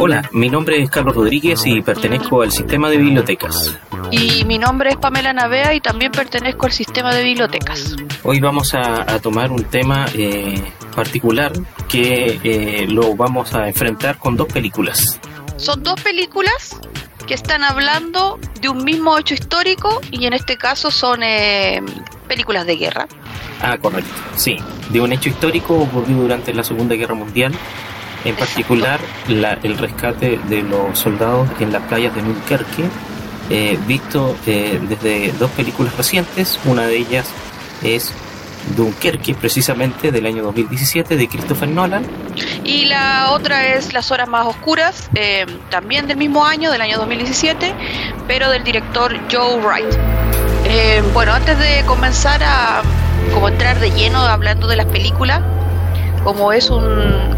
Hola, 0.00 0.30
mi 0.30 0.48
nombre 0.48 0.80
es 0.80 0.90
Carlos 0.90 1.16
Rodríguez 1.16 1.66
y 1.66 1.82
pertenezco 1.82 2.42
al 2.42 2.52
sistema 2.52 2.88
de 2.88 2.98
bibliotecas. 2.98 3.76
Y 4.12 4.44
mi 4.44 4.56
nombre 4.56 4.90
es 4.90 4.96
Pamela 4.96 5.32
Navea 5.32 5.74
y 5.74 5.80
también 5.80 6.12
pertenezco 6.12 6.66
al 6.66 6.72
sistema 6.72 7.12
de 7.12 7.24
bibliotecas. 7.24 7.96
Hoy 8.22 8.38
vamos 8.38 8.74
a, 8.74 9.18
tomar 9.18 9.50
un 9.50 9.64
tema 9.64 10.06
eh, 10.14 10.62
particular 10.94 11.52
que 11.88 12.38
eh, 12.44 12.86
lo 12.88 13.16
vamos 13.16 13.54
a 13.54 13.66
enfrentar 13.66 14.18
con 14.18 14.36
dos 14.36 14.46
películas. 14.46 15.18
Son 15.56 15.82
dos 15.82 16.00
películas 16.00 16.78
que 17.26 17.34
están 17.34 17.64
hablando 17.64 18.38
de 18.60 18.68
un 18.68 18.84
mismo 18.84 19.18
hecho 19.18 19.34
histórico 19.34 20.00
y 20.12 20.26
en 20.26 20.32
este 20.32 20.56
caso 20.56 20.92
son 20.92 21.24
eh, 21.24 21.82
películas 22.28 22.66
de 22.66 22.76
guerra. 22.76 23.08
Ah, 23.60 23.76
correcto, 23.76 24.12
sí, 24.36 24.58
de 24.90 25.00
un 25.00 25.12
hecho 25.12 25.28
histórico 25.28 25.74
ocurrido 25.74 26.22
durante 26.22 26.54
la 26.54 26.62
Segunda 26.62 26.94
Guerra 26.94 27.14
Mundial 27.14 27.52
en 28.24 28.34
particular 28.36 29.00
el 29.28 29.78
rescate 29.78 30.38
de 30.48 30.62
los 30.62 30.98
soldados 30.98 31.48
en 31.60 31.72
las 31.72 31.82
playas 31.84 32.14
de 32.14 32.22
Dunkerque, 32.22 32.84
eh, 33.50 33.78
visto 33.86 34.36
eh, 34.46 34.78
desde 34.88 35.32
dos 35.38 35.50
películas 35.52 35.96
recientes, 35.96 36.58
una 36.64 36.86
de 36.86 36.98
ellas 36.98 37.26
es 37.82 38.12
Dunkerque, 38.76 39.34
precisamente 39.34 40.12
del 40.12 40.26
año 40.26 40.42
2017 40.42 41.16
de 41.16 41.28
Christopher 41.28 41.68
Nolan. 41.68 42.04
Y 42.64 42.86
la 42.86 43.30
otra 43.30 43.68
es 43.68 43.92
Las 43.94 44.10
Horas 44.10 44.28
Más 44.28 44.46
Oscuras, 44.46 45.08
eh, 45.14 45.46
también 45.70 46.06
del 46.06 46.18
mismo 46.18 46.44
año, 46.44 46.70
del 46.70 46.82
año 46.82 46.98
2017, 46.98 47.72
pero 48.26 48.50
del 48.50 48.64
director 48.64 49.18
Joe 49.32 49.60
Wright. 49.60 49.96
bueno, 51.14 51.32
antes 51.32 51.58
de 51.58 51.82
comenzar 51.86 52.42
a 52.42 52.82
como 53.32 53.48
entrar 53.48 53.78
de 53.80 53.90
lleno 53.90 54.18
hablando 54.18 54.66
de 54.66 54.76
las 54.76 54.86
películas, 54.86 55.40
como 56.24 56.52
es 56.52 56.68
un, 56.68 57.37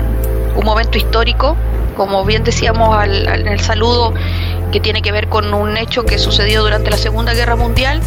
un 0.57 0.65
momento 0.65 0.99
histórico, 0.99 1.57
como 1.97 2.25
bien 2.25 2.45
decíamos 2.45 2.97
al, 2.97 3.29
en 3.29 3.49
el 3.49 3.61
saludo 3.61 4.15
que 4.71 4.81
tiene 4.81 5.03
que 5.03 5.13
ver 5.13 5.29
con 5.29 5.53
un 5.53 5.77
hecho 5.77 6.05
que 6.05 6.19
sucedió 6.19 6.63
durante 6.63 6.91
la 6.91 6.97
Segunda 6.97 7.35
Guerra 7.35 7.57
Mundial, 7.57 8.01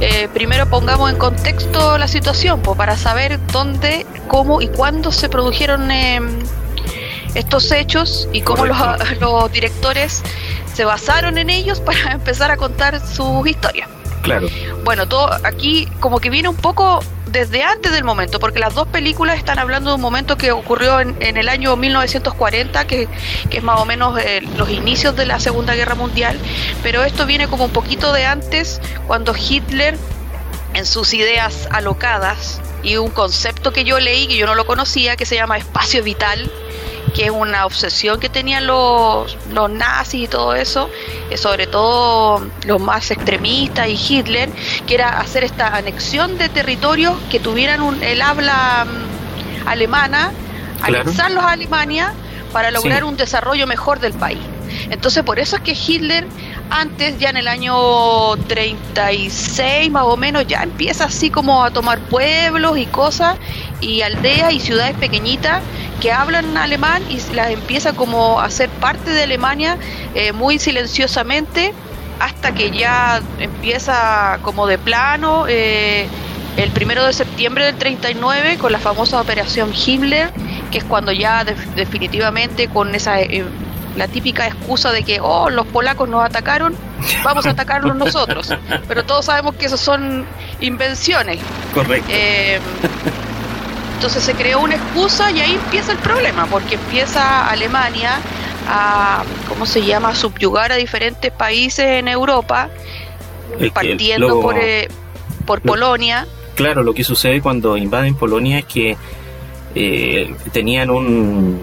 eh, 0.00 0.28
primero 0.32 0.66
pongamos 0.66 1.10
en 1.10 1.16
contexto 1.16 1.98
la 1.98 2.08
situación, 2.08 2.60
pues, 2.60 2.76
para 2.76 2.96
saber 2.96 3.40
dónde, 3.52 4.06
cómo 4.28 4.60
y 4.60 4.68
cuándo 4.68 5.12
se 5.12 5.28
produjeron 5.28 5.90
em, 5.90 6.28
estos 7.34 7.70
hechos 7.72 8.28
y 8.32 8.42
cómo 8.42 8.66
los, 8.66 8.76
los, 9.20 9.52
directores 9.52 10.22
se 10.74 10.84
basaron 10.84 11.38
en 11.38 11.50
ellos 11.50 11.80
para 11.84 12.12
empezar 12.12 12.50
a 12.50 12.56
contar 12.56 13.00
sus 13.00 13.46
historias. 13.46 13.88
Claro. 14.22 14.48
Bueno, 14.84 15.08
todo 15.08 15.30
aquí 15.44 15.88
como 15.98 16.20
que 16.20 16.28
viene 16.28 16.48
un 16.48 16.56
poco 16.56 17.00
desde 17.30 17.62
antes 17.62 17.92
del 17.92 18.04
momento, 18.04 18.40
porque 18.40 18.58
las 18.58 18.74
dos 18.74 18.88
películas 18.88 19.38
están 19.38 19.58
hablando 19.58 19.90
de 19.90 19.96
un 19.96 20.00
momento 20.00 20.36
que 20.36 20.52
ocurrió 20.52 21.00
en, 21.00 21.36
el 21.36 21.48
año 21.48 21.76
1940, 21.76 22.86
que, 22.86 23.08
es 23.50 23.62
más 23.62 23.80
o 23.80 23.84
menos 23.84 24.18
eh, 24.18 24.40
los 24.56 24.70
inicios 24.70 25.14
de 25.16 25.26
la 25.26 25.38
Segunda 25.38 25.74
Guerra 25.74 25.94
Mundial, 25.94 26.38
pero 26.82 27.04
esto 27.04 27.26
viene 27.26 27.48
como 27.48 27.64
un 27.64 27.72
poquito 27.72 28.12
de 28.12 28.26
antes, 28.26 28.80
cuando 29.06 29.34
Hitler, 29.36 29.96
en 30.74 30.86
sus 30.86 31.14
ideas 31.14 31.68
alocadas, 31.70 32.60
y 32.82 32.96
un 32.96 33.10
concepto 33.10 33.72
que 33.72 33.84
yo 33.84 34.00
leí, 34.00 34.26
que 34.26 34.36
yo 34.36 34.46
no 34.46 34.54
lo 34.54 34.66
conocía, 34.66 35.16
que 35.16 35.26
se 35.26 35.34
llama 35.36 35.58
espacio 35.58 36.02
vital, 36.02 36.50
que 37.10 37.26
es 37.26 37.30
una 37.30 37.66
obsesión 37.66 38.20
que 38.20 38.28
tenían 38.28 38.66
los, 38.66 39.36
los 39.52 39.70
nazis 39.70 40.24
y 40.24 40.28
todo 40.28 40.54
eso, 40.54 40.90
eh, 41.30 41.36
sobre 41.36 41.66
todo 41.66 42.46
los 42.66 42.80
más 42.80 43.10
extremistas 43.10 43.88
y 43.88 43.98
Hitler, 43.98 44.50
que 44.86 44.94
era 44.94 45.20
hacer 45.20 45.44
esta 45.44 45.76
anexión 45.76 46.38
de 46.38 46.48
territorios 46.48 47.14
que 47.30 47.40
tuvieran 47.40 47.80
un, 47.80 48.02
el 48.02 48.22
habla 48.22 48.86
mm, 48.86 49.68
alemana, 49.68 50.32
anexarlos 50.82 51.44
a 51.44 51.52
Alemania 51.52 52.12
para 52.52 52.70
lograr 52.70 53.04
un 53.04 53.16
desarrollo 53.16 53.66
mejor 53.66 54.00
del 54.00 54.12
país. 54.12 54.40
Entonces 54.90 55.22
por 55.24 55.38
eso 55.38 55.56
es 55.56 55.62
que 55.62 55.72
Hitler 55.72 56.26
antes, 56.70 57.18
ya 57.18 57.30
en 57.30 57.36
el 57.36 57.48
año 57.48 58.36
36 58.46 59.90
más 59.90 60.04
o 60.04 60.16
menos, 60.16 60.46
ya 60.46 60.62
empieza 60.62 61.04
así 61.04 61.28
como 61.28 61.64
a 61.64 61.70
tomar 61.72 61.98
pueblos 61.98 62.78
y 62.78 62.86
cosas 62.86 63.36
y 63.80 64.02
aldeas 64.02 64.52
y 64.52 64.60
ciudades 64.60 64.96
pequeñitas 64.96 65.62
que 66.00 66.12
hablan 66.12 66.56
alemán 66.56 67.02
y 67.08 67.20
las 67.34 67.50
empieza 67.50 67.92
como 67.92 68.40
a 68.40 68.50
ser 68.50 68.68
parte 68.70 69.10
de 69.10 69.24
Alemania 69.24 69.76
eh, 70.14 70.32
muy 70.32 70.58
silenciosamente 70.58 71.72
hasta 72.18 72.52
que 72.52 72.70
ya 72.70 73.20
empieza 73.38 74.38
como 74.42 74.66
de 74.66 74.78
plano 74.78 75.46
eh, 75.48 76.08
el 76.56 76.70
primero 76.70 77.04
de 77.04 77.12
septiembre 77.12 77.66
del 77.66 77.76
39 77.76 78.58
con 78.58 78.72
la 78.72 78.78
famosa 78.78 79.20
operación 79.20 79.72
Himmler 79.74 80.32
que 80.70 80.78
es 80.78 80.84
cuando 80.84 81.12
ya 81.12 81.44
definitivamente 81.44 82.68
con 82.68 82.94
esa 82.94 83.20
eh, 83.20 83.44
la 83.96 84.08
típica 84.08 84.46
excusa 84.46 84.92
de 84.92 85.02
que 85.02 85.20
oh 85.20 85.50
los 85.50 85.66
polacos 85.66 86.08
nos 86.08 86.24
atacaron 86.24 86.74
vamos 87.22 87.44
a 87.46 87.50
atacarlos 87.50 87.96
nosotros 87.96 88.54
pero 88.88 89.04
todos 89.04 89.26
sabemos 89.26 89.54
que 89.54 89.66
eso 89.66 89.76
son 89.76 90.24
invenciones. 90.60 91.40
Correcto 91.74 92.10
entonces 94.00 94.24
se 94.24 94.32
creó 94.32 94.60
una 94.60 94.76
excusa 94.76 95.30
y 95.30 95.40
ahí 95.40 95.56
empieza 95.56 95.92
el 95.92 95.98
problema, 95.98 96.46
porque 96.46 96.76
empieza 96.76 97.46
Alemania 97.46 98.18
a, 98.66 99.22
¿cómo 99.46 99.66
se 99.66 99.84
llama?, 99.84 100.14
subyugar 100.14 100.72
a 100.72 100.76
diferentes 100.76 101.30
países 101.30 101.84
en 101.84 102.08
Europa, 102.08 102.70
partiendo 103.74 104.40
por, 104.40 104.56
eh, 104.56 104.88
por 105.44 105.60
Polonia. 105.60 106.26
Claro, 106.54 106.82
lo 106.82 106.94
que 106.94 107.04
sucede 107.04 107.42
cuando 107.42 107.76
invaden 107.76 108.14
Polonia 108.14 108.60
es 108.60 108.64
que 108.64 108.96
eh, 109.74 110.34
tenían 110.50 110.88
un, 110.88 111.62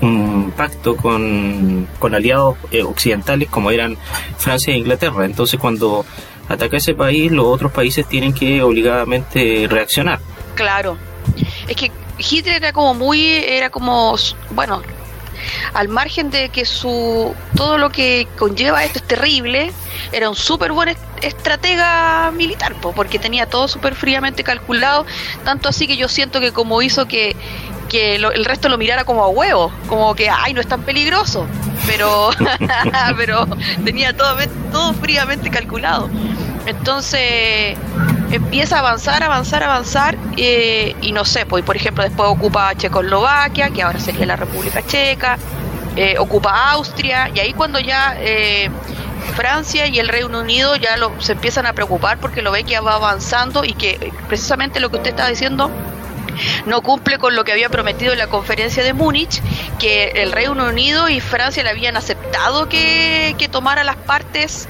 un 0.00 0.52
pacto 0.56 0.96
con, 0.96 1.86
con 1.98 2.14
aliados 2.14 2.56
eh, 2.70 2.82
occidentales 2.84 3.50
como 3.50 3.70
eran 3.70 3.98
Francia 4.38 4.72
e 4.72 4.78
Inglaterra. 4.78 5.26
Entonces 5.26 5.60
cuando 5.60 6.06
ataca 6.48 6.78
ese 6.78 6.94
país, 6.94 7.30
los 7.30 7.44
otros 7.44 7.70
países 7.70 8.08
tienen 8.08 8.32
que 8.32 8.62
obligadamente 8.62 9.66
reaccionar. 9.68 10.20
Claro, 10.54 10.96
es 11.68 11.76
que 11.76 11.90
Hitler 12.18 12.56
era 12.56 12.72
como 12.72 12.94
muy, 12.94 13.22
era 13.22 13.70
como, 13.70 14.16
bueno, 14.50 14.82
al 15.74 15.88
margen 15.88 16.30
de 16.30 16.48
que 16.48 16.64
su 16.64 17.34
todo 17.56 17.78
lo 17.78 17.90
que 17.90 18.26
conlleva 18.38 18.84
esto 18.84 18.98
es 18.98 19.06
terrible, 19.06 19.72
era 20.12 20.28
un 20.28 20.36
súper 20.36 20.72
buen 20.72 20.96
estratega 21.22 22.30
militar, 22.30 22.74
porque 22.80 23.18
tenía 23.18 23.46
todo 23.46 23.68
súper 23.68 23.94
fríamente 23.94 24.44
calculado, 24.44 25.06
tanto 25.44 25.68
así 25.68 25.86
que 25.86 25.96
yo 25.96 26.08
siento 26.08 26.40
que 26.40 26.52
como 26.52 26.80
hizo 26.82 27.06
que, 27.06 27.36
que 27.88 28.16
el 28.16 28.44
resto 28.44 28.68
lo 28.68 28.78
mirara 28.78 29.04
como 29.04 29.24
a 29.24 29.28
huevo, 29.28 29.72
como 29.88 30.14
que, 30.14 30.30
ay, 30.30 30.54
no 30.54 30.60
es 30.60 30.68
tan 30.68 30.82
peligroso, 30.82 31.46
pero, 31.86 32.30
pero 33.16 33.46
tenía 33.84 34.16
todo, 34.16 34.36
todo 34.72 34.94
fríamente 34.94 35.50
calculado. 35.50 36.08
Entonces 36.66 37.78
empieza 38.30 38.76
a 38.76 38.78
avanzar, 38.80 39.22
avanzar, 39.22 39.62
avanzar 39.62 40.16
eh, 40.36 40.94
y 41.00 41.12
no 41.12 41.24
sé, 41.24 41.46
pues 41.46 41.64
por 41.64 41.76
ejemplo 41.76 42.02
después 42.02 42.28
ocupa 42.28 42.74
Checoslovaquia, 42.74 43.70
que 43.70 43.82
ahora 43.82 44.00
sería 44.00 44.26
la 44.26 44.36
República 44.36 44.82
Checa, 44.84 45.38
eh, 45.94 46.16
ocupa 46.18 46.72
Austria 46.72 47.30
y 47.32 47.38
ahí 47.38 47.52
cuando 47.52 47.78
ya 47.78 48.16
eh, 48.18 48.68
Francia 49.34 49.86
y 49.86 49.98
el 49.98 50.08
Reino 50.08 50.40
Unido 50.40 50.76
ya 50.76 50.96
lo, 50.96 51.12
se 51.20 51.32
empiezan 51.32 51.66
a 51.66 51.72
preocupar 51.72 52.18
porque 52.18 52.42
lo 52.42 52.50
ve 52.50 52.64
que 52.64 52.78
va 52.80 52.94
avanzando 52.94 53.64
y 53.64 53.72
que 53.72 54.12
precisamente 54.28 54.80
lo 54.80 54.90
que 54.90 54.96
usted 54.96 55.10
está 55.10 55.28
diciendo 55.28 55.70
no 56.66 56.82
cumple 56.82 57.18
con 57.18 57.34
lo 57.34 57.44
que 57.44 57.52
había 57.52 57.70
prometido 57.70 58.12
en 58.12 58.18
la 58.18 58.26
conferencia 58.26 58.82
de 58.82 58.92
Múnich, 58.92 59.40
que 59.78 60.08
el 60.16 60.32
Reino 60.32 60.66
Unido 60.66 61.08
y 61.08 61.20
Francia 61.20 61.62
le 61.62 61.70
habían 61.70 61.96
aceptado 61.96 62.68
que 62.68 63.48
tomara 63.50 63.84
las 63.84 63.96
partes 63.96 64.68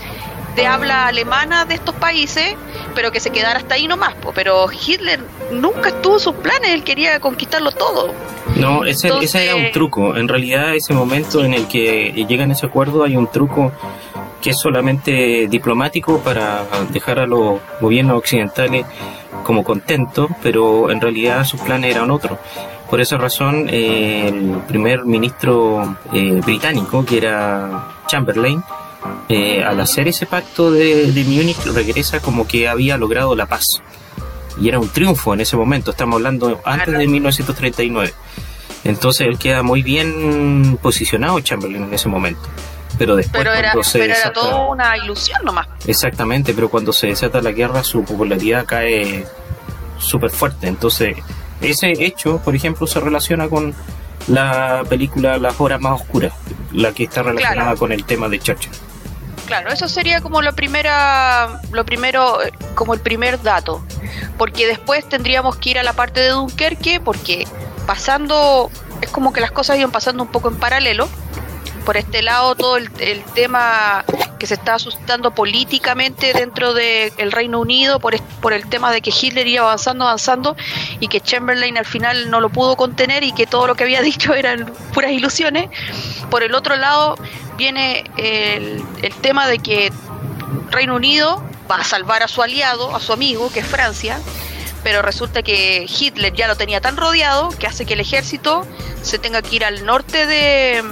de 0.56 0.66
habla 0.66 1.06
alemana 1.06 1.64
de 1.64 1.74
estos 1.74 1.94
países, 1.94 2.54
pero 2.94 3.12
que 3.12 3.20
se 3.20 3.30
quedara 3.30 3.58
hasta 3.58 3.74
ahí 3.74 3.86
nomás. 3.86 4.14
Pero 4.34 4.66
Hitler 4.72 5.20
nunca 5.52 5.90
estuvo 5.90 6.18
sus 6.18 6.34
planes, 6.36 6.70
él 6.70 6.82
quería 6.82 7.20
conquistarlo 7.20 7.70
todo. 7.70 8.12
No, 8.56 8.84
ese, 8.84 9.10
ese 9.20 9.44
era 9.44 9.54
un 9.54 9.70
truco. 9.70 10.16
En 10.16 10.26
realidad, 10.26 10.74
ese 10.74 10.94
momento 10.94 11.44
en 11.44 11.54
el 11.54 11.68
que 11.68 12.24
llegan 12.26 12.50
a 12.50 12.54
ese 12.54 12.66
acuerdo, 12.66 13.04
hay 13.04 13.16
un 13.16 13.30
truco 13.30 13.70
que 14.40 14.50
es 14.50 14.58
solamente 14.58 15.46
diplomático 15.48 16.18
para 16.20 16.64
dejar 16.90 17.18
a 17.18 17.26
los 17.26 17.60
gobiernos 17.80 18.18
occidentales 18.18 18.86
como 19.44 19.62
contentos, 19.62 20.28
pero 20.42 20.90
en 20.90 21.00
realidad 21.00 21.44
sus 21.44 21.60
planes 21.60 21.94
eran 21.94 22.10
otros. 22.10 22.38
Por 22.88 23.00
esa 23.00 23.16
razón, 23.16 23.68
eh, 23.68 24.28
el 24.28 24.62
primer 24.66 25.04
ministro 25.04 25.98
eh, 26.12 26.40
británico, 26.44 27.04
que 27.04 27.18
era 27.18 27.88
Chamberlain, 28.06 28.62
eh, 29.28 29.62
al 29.64 29.80
hacer 29.80 30.08
ese 30.08 30.26
pacto 30.26 30.70
de, 30.70 31.12
de 31.12 31.24
Múnich, 31.24 31.58
regresa 31.66 32.20
como 32.20 32.46
que 32.46 32.68
había 32.68 32.96
logrado 32.96 33.34
la 33.34 33.46
paz. 33.46 33.64
Y 34.60 34.68
era 34.68 34.78
un 34.78 34.88
triunfo 34.88 35.34
en 35.34 35.40
ese 35.40 35.56
momento, 35.56 35.90
estamos 35.90 36.16
hablando 36.16 36.60
antes 36.64 36.96
de 36.96 37.06
1939. 37.06 38.12
Entonces 38.84 39.26
él 39.26 39.38
queda 39.38 39.62
muy 39.62 39.82
bien 39.82 40.78
posicionado 40.80 41.40
Chamberlain 41.40 41.84
en 41.84 41.94
ese 41.94 42.08
momento. 42.08 42.40
Pero 42.98 43.16
después 43.16 43.42
Pero 43.42 43.52
era, 43.52 43.72
cuando 43.72 43.82
se 43.84 43.98
pero 43.98 44.12
era 44.14 44.16
desata- 44.30 44.32
todo 44.40 44.70
una 44.70 44.96
ilusión 44.96 45.44
nomás. 45.44 45.66
Exactamente, 45.86 46.54
pero 46.54 46.70
cuando 46.70 46.92
se 46.92 47.08
desata 47.08 47.42
la 47.42 47.50
guerra 47.52 47.84
su 47.84 48.02
popularidad 48.04 48.64
cae 48.64 49.26
súper 49.98 50.30
fuerte. 50.30 50.68
Entonces, 50.68 51.16
ese 51.60 51.92
hecho, 52.04 52.38
por 52.42 52.54
ejemplo, 52.54 52.86
se 52.86 53.00
relaciona 53.00 53.48
con 53.48 53.74
la 54.28 54.82
película 54.88 55.36
Las 55.38 55.60
Horas 55.60 55.80
Más 55.80 56.00
Oscuras, 56.00 56.32
la 56.72 56.92
que 56.92 57.04
está 57.04 57.22
relacionada 57.22 57.62
Claro. 57.62 57.78
con 57.78 57.92
el 57.92 58.04
tema 58.04 58.28
de 58.28 58.38
Churchill. 58.38 58.72
Claro, 59.46 59.70
eso 59.70 59.88
sería 59.88 60.20
como 60.20 60.42
lo 60.42 60.54
primera, 60.54 61.60
lo 61.70 61.84
primero, 61.84 62.38
como 62.74 62.94
el 62.94 63.00
primer 63.00 63.40
dato, 63.42 63.80
porque 64.36 64.66
después 64.66 65.08
tendríamos 65.08 65.56
que 65.56 65.70
ir 65.70 65.78
a 65.78 65.84
la 65.84 65.92
parte 65.92 66.20
de 66.20 66.30
Dunkerque, 66.30 66.98
porque 67.00 67.46
pasando, 67.86 68.70
es 69.00 69.10
como 69.10 69.32
que 69.32 69.40
las 69.40 69.52
cosas 69.52 69.78
iban 69.78 69.92
pasando 69.92 70.24
un 70.24 70.30
poco 70.30 70.48
en 70.48 70.56
paralelo. 70.56 71.08
Por 71.84 71.96
este 71.96 72.22
lado, 72.22 72.56
todo 72.56 72.76
el, 72.76 72.90
el 72.98 73.22
tema 73.22 74.04
que 74.38 74.46
se 74.46 74.54
está 74.54 74.78
suscitando 74.78 75.30
políticamente 75.32 76.32
dentro 76.32 76.74
del 76.74 77.32
Reino 77.32 77.60
Unido, 77.60 78.00
por, 78.00 78.14
el 78.14 78.68
tema 78.68 78.92
de 78.92 79.00
que 79.00 79.10
Hitler 79.10 79.46
iba 79.46 79.62
avanzando, 79.62 80.04
avanzando, 80.04 80.56
y 81.00 81.08
que 81.08 81.20
Chamberlain 81.20 81.78
al 81.78 81.86
final 81.86 82.30
no 82.30 82.40
lo 82.40 82.48
pudo 82.48 82.76
contener 82.76 83.24
y 83.24 83.32
que 83.32 83.46
todo 83.46 83.66
lo 83.66 83.74
que 83.74 83.84
había 83.84 84.02
dicho 84.10 84.34
eran 84.34 84.72
puras 84.92 85.12
ilusiones. 85.12 85.70
Por 86.30 86.42
el 86.42 86.54
otro 86.54 86.76
lado, 86.76 87.16
viene 87.56 88.04
el, 88.16 88.82
el 89.02 89.14
tema 89.14 89.46
de 89.46 89.58
que 89.58 89.92
Reino 90.70 90.96
Unido 90.96 91.42
va 91.70 91.76
a 91.76 91.84
salvar 91.84 92.22
a 92.22 92.28
su 92.28 92.42
aliado, 92.42 92.94
a 92.94 93.00
su 93.00 93.12
amigo, 93.12 93.50
que 93.50 93.60
es 93.60 93.66
Francia, 93.66 94.20
pero 94.82 95.02
resulta 95.02 95.42
que 95.42 95.86
Hitler 95.88 96.32
ya 96.32 96.46
lo 96.46 96.56
tenía 96.56 96.80
tan 96.80 96.96
rodeado 96.96 97.48
que 97.50 97.66
hace 97.66 97.86
que 97.86 97.94
el 97.94 98.00
ejército 98.00 98.66
se 99.02 99.18
tenga 99.18 99.42
que 99.42 99.56
ir 99.56 99.64
al 99.64 99.84
norte 99.84 100.26
de, 100.26 100.82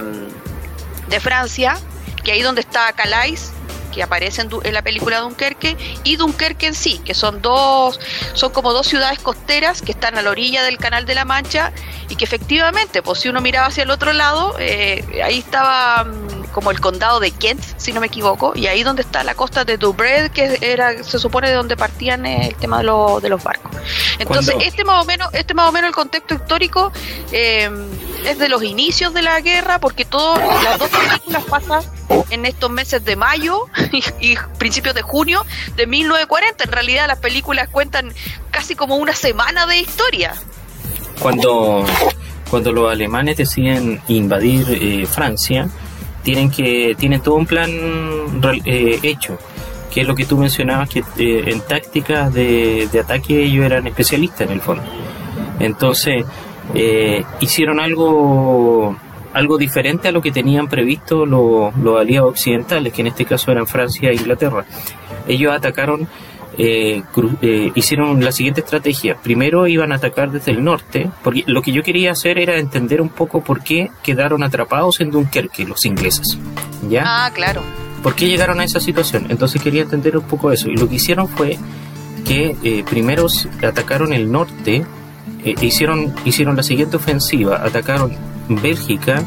de 1.08 1.20
Francia, 1.20 1.76
que 2.24 2.32
ahí 2.32 2.42
donde 2.42 2.62
está 2.62 2.92
Calais, 2.92 3.52
que 3.92 4.02
aparece 4.02 4.42
en, 4.42 4.74
la 4.74 4.82
película 4.82 5.20
Dunkerque, 5.20 5.76
y 6.02 6.16
Dunkerque 6.16 6.66
en 6.66 6.74
sí, 6.74 7.00
que 7.04 7.14
son 7.14 7.40
dos, 7.40 8.00
son 8.32 8.50
como 8.52 8.72
dos 8.72 8.88
ciudades 8.88 9.20
costeras 9.20 9.82
que 9.82 9.92
están 9.92 10.18
a 10.18 10.22
la 10.22 10.30
orilla 10.30 10.64
del 10.64 10.78
Canal 10.78 11.06
de 11.06 11.14
la 11.14 11.24
Mancha 11.24 11.72
y 12.08 12.16
que 12.16 12.24
efectivamente, 12.24 13.02
pues 13.02 13.20
si 13.20 13.28
uno 13.28 13.40
miraba 13.40 13.68
hacia 13.68 13.84
el 13.84 13.90
otro 13.90 14.12
lado, 14.12 14.56
eh, 14.58 15.22
ahí 15.24 15.38
estaba 15.38 16.04
mm, 16.04 16.43
como 16.54 16.70
el 16.70 16.80
condado 16.80 17.20
de 17.20 17.30
Kent, 17.32 17.60
si 17.76 17.92
no 17.92 18.00
me 18.00 18.06
equivoco, 18.06 18.52
y 18.54 18.66
ahí 18.68 18.82
donde 18.82 19.02
está 19.02 19.22
la 19.24 19.34
costa 19.34 19.64
de 19.64 19.76
Douvres, 19.76 20.30
que 20.30 20.56
era, 20.62 21.02
se 21.04 21.18
supone 21.18 21.48
de 21.48 21.54
donde 21.54 21.76
partían 21.76 22.24
eh, 22.24 22.48
el 22.48 22.54
tema 22.54 22.78
de, 22.78 22.84
lo- 22.84 23.20
de 23.20 23.28
los 23.28 23.42
barcos. 23.42 23.70
Entonces, 24.18 24.54
este 24.62 24.84
más 24.84 25.02
o 25.02 25.04
menos, 25.04 25.28
este 25.34 25.52
más 25.52 25.68
o 25.68 25.72
menos 25.72 25.88
el 25.88 25.94
contexto 25.94 26.34
histórico 26.34 26.92
eh, 27.32 27.68
es 28.24 28.38
de 28.38 28.48
los 28.48 28.62
inicios 28.62 29.12
de 29.12 29.20
la 29.22 29.40
guerra, 29.40 29.78
porque 29.80 30.04
todas 30.04 30.40
las 30.64 30.78
dos 30.78 30.88
películas 30.88 31.42
pasan 31.50 31.82
en 32.30 32.46
estos 32.46 32.70
meses 32.70 33.04
de 33.04 33.16
mayo 33.16 33.66
y, 33.92 34.02
y 34.32 34.36
principios 34.58 34.94
de 34.94 35.02
junio 35.02 35.44
de 35.76 35.86
1940. 35.86 36.64
En 36.64 36.72
realidad 36.72 37.08
las 37.08 37.18
películas 37.18 37.68
cuentan 37.68 38.14
casi 38.50 38.74
como 38.76 38.94
una 38.96 39.12
semana 39.14 39.66
de 39.66 39.78
historia. 39.80 40.34
Cuando, 41.20 41.84
cuando 42.50 42.72
los 42.72 42.90
alemanes 42.90 43.36
deciden 43.36 44.00
invadir 44.08 44.66
eh, 44.70 45.06
Francia, 45.06 45.68
tienen 46.24 46.50
que 46.50 46.96
tienen 46.98 47.20
todo 47.20 47.36
un 47.36 47.46
plan 47.46 47.70
eh, 48.64 48.98
hecho, 49.02 49.38
que 49.92 50.00
es 50.00 50.08
lo 50.08 50.16
que 50.16 50.24
tú 50.24 50.36
mencionabas, 50.36 50.88
que 50.88 51.04
eh, 51.18 51.44
en 51.46 51.60
tácticas 51.60 52.34
de, 52.34 52.88
de 52.90 53.00
ataque 53.00 53.44
ellos 53.44 53.64
eran 53.64 53.86
especialistas 53.86 54.40
en 54.40 54.52
el 54.52 54.60
fondo. 54.60 54.82
Entonces, 55.60 56.24
eh, 56.74 57.22
hicieron 57.40 57.78
algo 57.78 58.96
algo 59.34 59.58
diferente 59.58 60.08
a 60.08 60.12
lo 60.12 60.22
que 60.22 60.30
tenían 60.30 60.68
previsto 60.68 61.26
los, 61.26 61.76
los 61.76 62.00
aliados 62.00 62.30
occidentales, 62.30 62.92
que 62.92 63.02
en 63.02 63.08
este 63.08 63.24
caso 63.24 63.50
eran 63.50 63.66
Francia 63.66 64.10
e 64.10 64.14
Inglaterra. 64.14 64.64
Ellos 65.26 65.52
atacaron, 65.52 66.06
eh, 66.58 67.02
eh, 67.42 67.72
hicieron 67.74 68.22
la 68.22 68.32
siguiente 68.32 68.60
estrategia. 68.60 69.16
Primero 69.16 69.66
iban 69.66 69.92
a 69.92 69.96
atacar 69.96 70.30
desde 70.30 70.52
el 70.52 70.62
norte, 70.62 71.10
porque 71.22 71.44
lo 71.46 71.62
que 71.62 71.72
yo 71.72 71.82
quería 71.82 72.12
hacer 72.12 72.38
era 72.38 72.58
entender 72.58 73.00
un 73.00 73.08
poco 73.08 73.42
por 73.42 73.62
qué 73.62 73.90
quedaron 74.02 74.42
atrapados 74.42 75.00
en 75.00 75.10
Dunkerque 75.10 75.64
los 75.64 75.84
ingleses. 75.84 76.38
¿Ya? 76.88 77.02
Ah, 77.06 77.30
claro. 77.32 77.62
¿Por 78.02 78.14
qué 78.14 78.28
llegaron 78.28 78.60
a 78.60 78.64
esa 78.64 78.80
situación? 78.80 79.26
Entonces 79.30 79.62
quería 79.62 79.82
entender 79.82 80.16
un 80.16 80.24
poco 80.24 80.52
eso. 80.52 80.68
Y 80.68 80.76
lo 80.76 80.88
que 80.88 80.96
hicieron 80.96 81.28
fue 81.28 81.58
que 82.24 82.56
eh, 82.62 82.84
primero 82.88 83.26
atacaron 83.66 84.12
el 84.12 84.30
norte, 84.30 84.84
eh, 85.44 85.54
e 85.60 85.66
hicieron, 85.66 86.14
hicieron 86.24 86.56
la 86.56 86.62
siguiente 86.62 86.96
ofensiva, 86.96 87.62
atacaron 87.64 88.12
Bélgica 88.48 89.24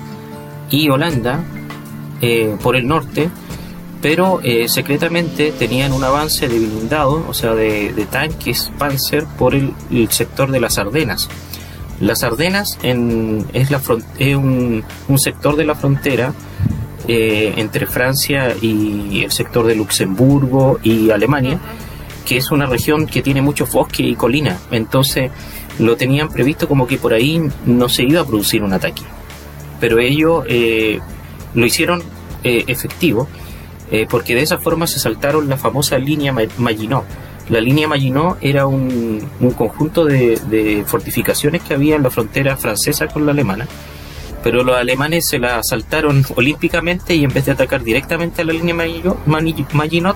y 0.70 0.90
Holanda 0.90 1.44
por 2.64 2.76
el 2.76 2.88
norte, 2.88 3.30
pero 4.08 4.40
eh, 4.42 4.70
secretamente 4.70 5.52
tenían 5.52 5.92
un 5.92 6.02
avance 6.02 6.48
de 6.48 6.60
blindado, 6.60 7.26
o 7.28 7.34
sea, 7.34 7.54
de, 7.54 8.08
tanques 8.10 8.72
Panzer 8.78 9.26
por 9.38 9.54
el, 9.54 9.74
sector 10.12 10.50
de 10.50 10.62
las 10.62 10.78
Ardenas. 10.78 11.28
Las 12.00 12.24
Ardenas 12.24 12.80
en, 12.84 13.46
es, 13.52 13.70
un, 14.38 14.86
sector 15.18 15.58
de 15.58 15.66
la 15.66 15.76
frontera 15.76 16.34
eh, 17.06 17.56
entre 17.58 17.86
Francia 17.86 18.56
y 18.62 19.26
el 19.26 19.32
sector 19.34 19.68
de 19.68 19.76
Luxemburgo 19.76 20.80
y 20.82 21.12
Alemania, 21.12 21.60
que 22.26 22.38
es 22.38 22.50
una 22.50 22.66
región 22.66 23.08
que 23.08 23.22
tiene 23.22 23.42
mucho 23.42 23.66
bosque 23.66 24.04
y 24.04 24.16
colina. 24.16 24.58
Entonces 24.72 25.32
lo 25.80 25.98
tenían 25.98 26.30
previsto 26.30 26.70
como 26.70 26.88
que 26.88 26.98
por 26.98 27.12
ahí 27.12 27.42
no 27.66 27.90
se 27.90 28.04
iba 28.04 28.22
a 28.22 28.26
producir 28.26 28.64
un 28.64 28.72
ataque. 28.72 29.04
Pero 29.82 30.00
ellos 30.00 30.46
eh, 30.48 30.98
lo 31.54 31.66
hicieron 31.66 32.02
efectivo 32.44 33.28
eh, 33.92 34.06
porque 34.10 34.36
de 34.36 34.42
esa 34.42 34.58
forma 34.58 34.88
se 34.88 35.00
saltaron 35.00 35.48
la 35.50 35.58
famosa 35.58 35.98
línea 35.98 36.32
Ma- 36.34 36.42
Maginot. 36.58 37.06
La 37.50 37.62
línea 37.62 37.88
Maginot 37.88 38.38
era 38.42 38.68
un, 38.68 39.26
un 39.40 39.52
conjunto 39.52 40.04
de, 40.06 40.40
de 40.50 40.84
fortificaciones 40.86 41.62
que 41.64 41.74
había 41.74 41.96
en 41.96 42.04
la 42.04 42.10
frontera 42.10 42.58
francesa 42.58 43.08
con 43.08 43.26
la 43.26 43.32
alemana 43.32 43.68
pero 44.44 44.64
los 44.64 44.78
alemanes 44.78 45.28
se 45.28 45.40
la 45.40 45.60
saltaron 45.62 46.24
olímpicamente 46.36 47.14
y 47.16 47.24
en 47.26 47.34
vez 47.34 47.46
de 47.48 47.52
atacar 47.52 47.84
directamente 47.84 48.44
a 48.44 48.46
la 48.46 48.54
línea 48.54 48.74
Maginot, 48.76 50.16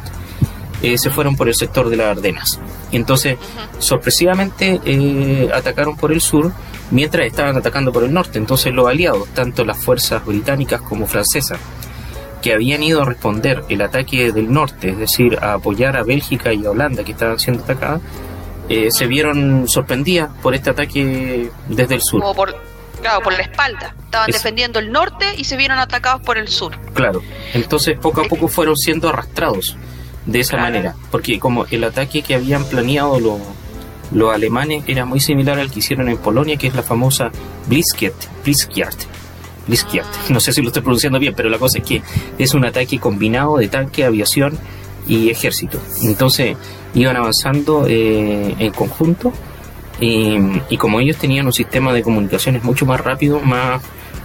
eh, 0.84 0.98
se 0.98 1.10
fueron 1.10 1.36
por 1.36 1.50
el 1.50 1.56
sector 1.56 1.90
de 1.90 1.98
las 1.98 2.16
Ardenas. 2.16 2.60
Entonces, 2.94 3.38
sorpresivamente, 3.80 4.80
eh, 4.86 5.50
atacaron 5.54 5.98
por 5.98 6.14
el 6.14 6.22
sur 6.22 6.52
mientras 6.92 7.26
estaban 7.28 7.58
atacando 7.58 7.92
por 7.92 8.04
el 8.06 8.14
norte. 8.14 8.38
Entonces, 8.40 8.74
los 8.74 8.88
aliados, 8.88 9.28
tanto 9.34 9.66
las 9.66 9.78
fuerzas 9.84 10.26
británicas 10.26 10.82
como 10.82 11.08
francesas, 11.08 11.60
que 12.42 12.54
habían 12.54 12.82
ido 12.84 13.02
a 13.02 13.06
responder 13.06 13.64
el 13.70 13.82
ataque 13.82 14.32
del 14.32 14.52
norte, 14.52 14.90
es 14.90 14.98
decir, 14.98 15.38
a 15.42 15.54
apoyar 15.54 15.96
a 15.98 16.04
Bélgica 16.04 16.52
y 16.54 16.66
a 16.66 16.72
Holanda 16.72 17.04
que 17.04 17.12
estaban 17.12 17.40
siendo 17.40 17.64
atacadas, 17.64 18.02
eh, 18.70 18.88
se 18.92 19.06
vieron 19.08 19.68
sorprendidas 19.68 20.30
por 20.42 20.56
este 20.56 20.70
ataque 20.72 21.50
desde 21.68 21.96
el 21.96 22.02
sur. 22.02 22.22
Como 22.22 22.34
por, 22.36 22.56
claro, 23.02 23.22
por 23.22 23.34
la 23.34 23.42
espalda. 23.44 23.94
Estaban 24.06 24.30
Es- 24.30 24.36
defendiendo 24.36 24.80
el 24.80 24.92
norte 24.92 25.26
y 25.38 25.44
se 25.44 25.56
vieron 25.58 25.78
atacados 25.80 26.22
por 26.22 26.38
el 26.38 26.48
sur. 26.48 26.78
Claro, 26.94 27.22
entonces 27.54 27.98
poco 28.00 28.22
a 28.22 28.26
poco 28.26 28.48
fueron 28.48 28.76
siendo 28.78 29.10
arrastrados 29.10 29.76
de 30.26 30.40
esa 30.40 30.52
Claro. 30.58 30.64
manera, 30.64 30.96
porque 31.12 31.40
como 31.40 31.66
el 31.72 31.84
ataque 31.84 32.22
que 32.22 32.36
habían 32.36 32.64
planeado 32.66 33.20
los, 33.20 33.40
los 34.12 34.34
alemanes 34.34 34.84
era 34.88 35.06
muy 35.06 35.20
similar 35.20 35.58
al 35.60 35.72
que 35.72 35.80
hicieron 35.80 36.10
en 36.10 36.18
Polonia, 36.18 36.58
que 36.58 36.68
es 36.68 36.76
la 36.76 36.84
famosa 36.84 37.32
Blitzkrieg, 37.68 38.14
No 40.30 40.40
sé 40.40 40.54
si 40.54 40.62
lo 40.62 40.68
estoy 40.68 40.82
pronunciando 40.82 41.20
bien, 41.20 41.34
pero 41.36 41.50
la 41.50 41.58
cosa 41.58 41.80
es 41.80 41.84
que 41.84 42.02
es 42.38 42.54
un 42.54 42.66
ataque 42.66 43.00
combinado 43.00 43.58
de 43.58 43.68
tanque, 43.68 44.06
aviación 44.06 44.58
y 45.08 45.30
ejército. 45.30 45.80
Entonces 46.04 46.56
iban 46.94 47.16
avanzando 47.16 47.86
eh, 47.88 48.56
en 48.58 48.72
conjunto 48.72 49.32
y, 50.00 50.38
y 50.70 50.78
como 50.78 51.00
ellos 51.00 51.18
tenían 51.18 51.46
un 51.46 51.54
sistema 51.54 51.94
de 51.94 52.02
comunicaciones 52.02 52.64
mucho 52.64 52.86
más 52.86 53.00
rápido, 53.02 53.40
más, 53.40 53.82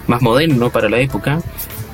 más 0.07 0.21
moderno 0.21 0.69
para 0.69 0.89
la 0.89 0.99
época, 0.99 1.39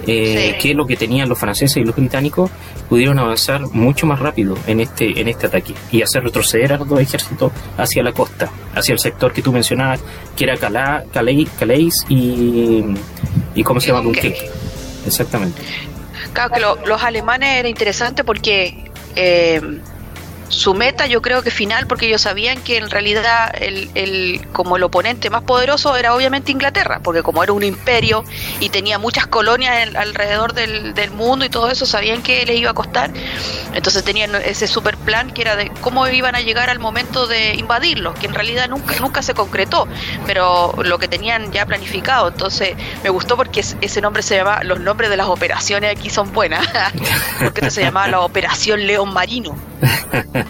eh, 0.08 0.54
Sí. 0.54 0.62
que 0.70 0.74
lo 0.74 0.86
que 0.86 0.96
tenían 0.96 1.30
los 1.30 1.38
franceses 1.40 1.78
y 1.78 1.84
los 1.86 1.96
británicos, 1.96 2.50
pudieron 2.90 3.18
avanzar 3.20 3.62
mucho 3.72 4.06
más 4.06 4.20
rápido 4.20 4.58
en 4.68 4.80
este, 4.80 5.20
en 5.20 5.28
este 5.28 5.48
ataque 5.48 5.74
y 5.92 6.02
hacer 6.02 6.24
retroceder 6.24 6.74
a 6.74 6.78
los 6.78 6.88
dos 6.88 7.00
ejércitos 7.00 7.52
hacia 7.78 8.04
la 8.04 8.12
costa, 8.12 8.50
hacia 8.76 8.94
el 8.94 9.00
sector 9.00 9.32
que 9.34 9.42
tú 9.42 9.52
mencionabas, 9.52 10.02
que 10.36 10.44
era 10.44 10.58
Calais, 10.58 11.04
Calais, 11.12 11.50
Calais 11.60 11.94
y, 12.10 12.84
y 13.56 13.64
¿cómo 13.64 13.80
se 13.80 13.88
llama? 13.88 14.02
Dunkerque. 14.02 14.50
Exactamente. 15.06 15.62
Claro 16.34 16.54
que 16.54 16.60
lo- 16.60 16.78
los 16.86 17.04
alemanes 17.04 17.60
era 17.60 17.68
interesante 17.70 18.24
porque 18.24 18.92
eh, 19.16 19.62
su 20.54 20.74
meta 20.74 21.08
yo 21.08 21.22
creo 21.22 21.42
que 21.42 21.52
final 21.52 21.88
porque 21.88 22.06
ellos 22.08 22.22
sabían 22.22 22.62
que 22.62 22.78
en 22.78 22.90
realidad 22.90 23.54
el, 23.60 23.90
el, 23.96 24.48
como 24.54 24.78
el 24.78 24.84
oponente 24.84 25.30
más 25.30 25.44
poderoso 25.44 25.96
era 25.96 26.16
obviamente 26.16 26.52
Inglaterra 26.52 27.00
porque 27.04 27.24
como 27.24 27.44
era 27.44 27.54
un 27.54 27.64
imperio 27.64 28.24
y 28.60 28.70
tenía 28.70 29.00
muchas 29.00 29.28
colonias 29.28 29.96
alrededor 29.96 30.54
del, 30.54 30.94
del, 30.94 31.12
mundo 31.12 31.46
y 31.46 31.50
todo 31.50 31.70
eso 31.70 31.86
sabían 31.86 32.22
que 32.22 32.46
les 32.46 32.58
iba 32.58 32.72
a 32.72 32.74
costar. 32.74 33.12
Entonces 33.74 34.04
tenían 34.04 34.36
ese 34.36 34.68
super 34.68 34.98
plan 34.98 35.32
que 35.32 35.42
era 35.42 35.56
de 35.56 35.70
cómo 35.82 36.08
iban 36.08 36.36
a 36.36 36.42
llegar 36.42 36.70
al 36.70 36.80
momento 36.80 37.28
de 37.28 37.56
invadirlos 37.56 38.18
que 38.18 38.28
en 38.28 38.34
realidad 38.34 38.70
nunca 38.70 39.00
nunca 39.00 39.22
se 39.22 39.34
concretó 39.34 39.88
pero 40.26 40.74
lo 40.84 41.00
que 41.00 41.08
tenían 41.08 41.52
ya 41.52 41.66
planificado. 41.66 42.28
Entonces 42.28 42.76
me 43.04 43.10
gustó 43.10 43.36
porque 43.36 43.60
ese 43.82 44.02
nombre 44.02 44.22
se 44.24 44.36
llama 44.36 44.64
los 44.64 44.80
nombres 44.80 45.10
de 45.10 45.18
las 45.18 45.28
operaciones 45.28 45.92
aquí 45.92 46.10
son 46.10 46.32
buenas 46.32 46.66
porque 47.44 47.70
se 47.72 47.82
llamaba 47.82 48.08
la 48.08 48.20
operación 48.22 48.86
León 48.86 49.14
Marino 49.14 49.56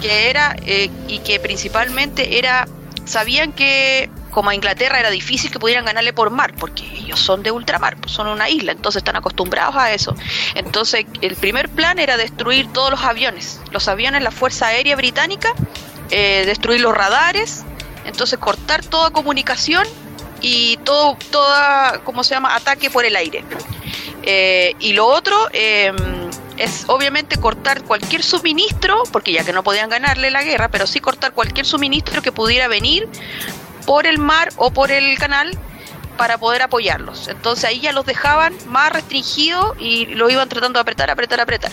que 0.00 0.30
era 0.30 0.56
eh, 0.66 0.90
y 1.08 1.18
que 1.18 1.40
principalmente 1.40 2.38
era 2.38 2.66
sabían 3.04 3.52
que 3.52 4.10
como 4.30 4.50
a 4.50 4.54
Inglaterra 4.54 4.98
era 4.98 5.10
difícil 5.10 5.50
que 5.50 5.60
pudieran 5.60 5.84
ganarle 5.84 6.12
por 6.12 6.30
mar, 6.30 6.54
porque 6.58 6.82
ellos 6.84 7.20
son 7.20 7.44
de 7.44 7.52
ultramar, 7.52 7.96
pues 7.96 8.12
son 8.12 8.26
una 8.26 8.48
isla, 8.48 8.72
entonces 8.72 9.00
están 9.00 9.14
acostumbrados 9.14 9.76
a 9.76 9.92
eso. 9.92 10.16
Entonces, 10.56 11.06
el 11.20 11.36
primer 11.36 11.68
plan 11.68 12.00
era 12.00 12.16
destruir 12.16 12.66
todos 12.72 12.90
los 12.90 13.02
aviones, 13.02 13.60
los 13.70 13.86
aviones, 13.86 14.22
la 14.22 14.32
Fuerza 14.32 14.66
Aérea 14.66 14.96
Británica, 14.96 15.54
eh, 16.10 16.42
destruir 16.46 16.80
los 16.80 16.94
radares, 16.94 17.64
entonces 18.04 18.38
cortar 18.40 18.84
toda 18.84 19.10
comunicación 19.10 19.86
y 20.40 20.78
todo, 20.78 21.16
toda, 21.30 22.00
¿cómo 22.02 22.24
se 22.24 22.34
llama?, 22.34 22.56
ataque 22.56 22.90
por 22.90 23.04
el 23.04 23.14
aire. 23.14 23.44
Eh, 24.24 24.74
y 24.80 24.94
lo 24.94 25.06
otro 25.06 25.48
eh, 25.52 25.92
es 26.56 26.84
obviamente 26.88 27.36
cortar 27.36 27.82
cualquier 27.82 28.22
suministro, 28.22 29.02
porque 29.12 29.32
ya 29.32 29.44
que 29.44 29.52
no 29.52 29.62
podían 29.62 29.90
ganarle 29.90 30.30
la 30.30 30.42
guerra, 30.42 30.68
pero 30.68 30.86
sí 30.86 31.00
cortar 31.00 31.32
cualquier 31.32 31.66
suministro 31.66 32.22
que 32.22 32.32
pudiera 32.32 32.68
venir 32.68 33.08
por 33.86 34.06
el 34.06 34.18
mar 34.18 34.50
o 34.56 34.70
por 34.70 34.90
el 34.90 35.18
canal 35.18 35.56
para 36.16 36.38
poder 36.38 36.62
apoyarlos. 36.62 37.28
Entonces 37.28 37.64
ahí 37.64 37.80
ya 37.80 37.92
los 37.92 38.06
dejaban 38.06 38.54
más 38.66 38.92
restringidos 38.92 39.76
y 39.80 40.06
lo 40.06 40.30
iban 40.30 40.48
tratando 40.48 40.78
de 40.78 40.82
apretar, 40.82 41.10
apretar, 41.10 41.40
apretar. 41.40 41.72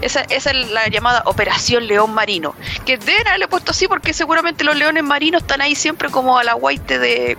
Esa, 0.00 0.20
esa 0.22 0.50
es 0.50 0.70
la 0.70 0.88
llamada 0.88 1.22
Operación 1.26 1.86
León 1.86 2.14
Marino, 2.14 2.54
que 2.86 2.96
deben 2.96 3.26
haberle 3.26 3.48
puesto 3.48 3.72
así 3.72 3.88
porque 3.88 4.12
seguramente 4.12 4.64
los 4.64 4.76
leones 4.76 5.02
marinos 5.02 5.42
están 5.42 5.60
ahí 5.60 5.74
siempre 5.74 6.10
como 6.10 6.38
a 6.38 6.44
la 6.44 6.54
guaite 6.54 6.98
de 6.98 7.36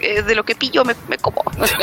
eh, 0.00 0.22
de 0.22 0.34
lo 0.34 0.44
que 0.44 0.54
pillo 0.54 0.84
me, 0.84 0.94
me 1.08 1.18
como. 1.18 1.42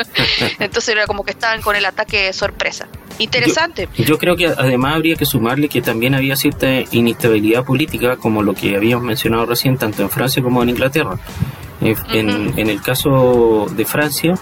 Entonces 0.59 0.89
era 0.89 1.05
como 1.05 1.23
que 1.23 1.31
estaban 1.31 1.61
con 1.61 1.75
el 1.75 1.85
ataque 1.85 2.31
sorpresa. 2.33 2.87
Interesante. 3.17 3.87
Yo, 3.97 4.17
creo 4.17 4.35
que 4.35 4.47
además 4.47 4.95
habría 4.95 5.15
que 5.15 5.25
sumarle 5.25 5.69
que 5.69 5.81
también 5.81 6.15
había 6.15 6.35
cierta 6.35 6.67
inestabilidad 6.91 7.63
política, 7.63 8.17
como 8.17 8.43
lo 8.43 8.53
que 8.53 8.75
habíamos 8.75 9.05
mencionado 9.05 9.45
recién, 9.45 9.77
tanto 9.77 10.01
en 10.01 10.09
Francia 10.09 10.43
como 10.43 10.61
en 10.63 10.69
Inglaterra. 10.69 11.17
En, 11.81 12.53
en, 12.57 12.69
el 12.69 12.81
caso 12.81 13.67
de 13.69 13.85
Francia, 13.85 14.33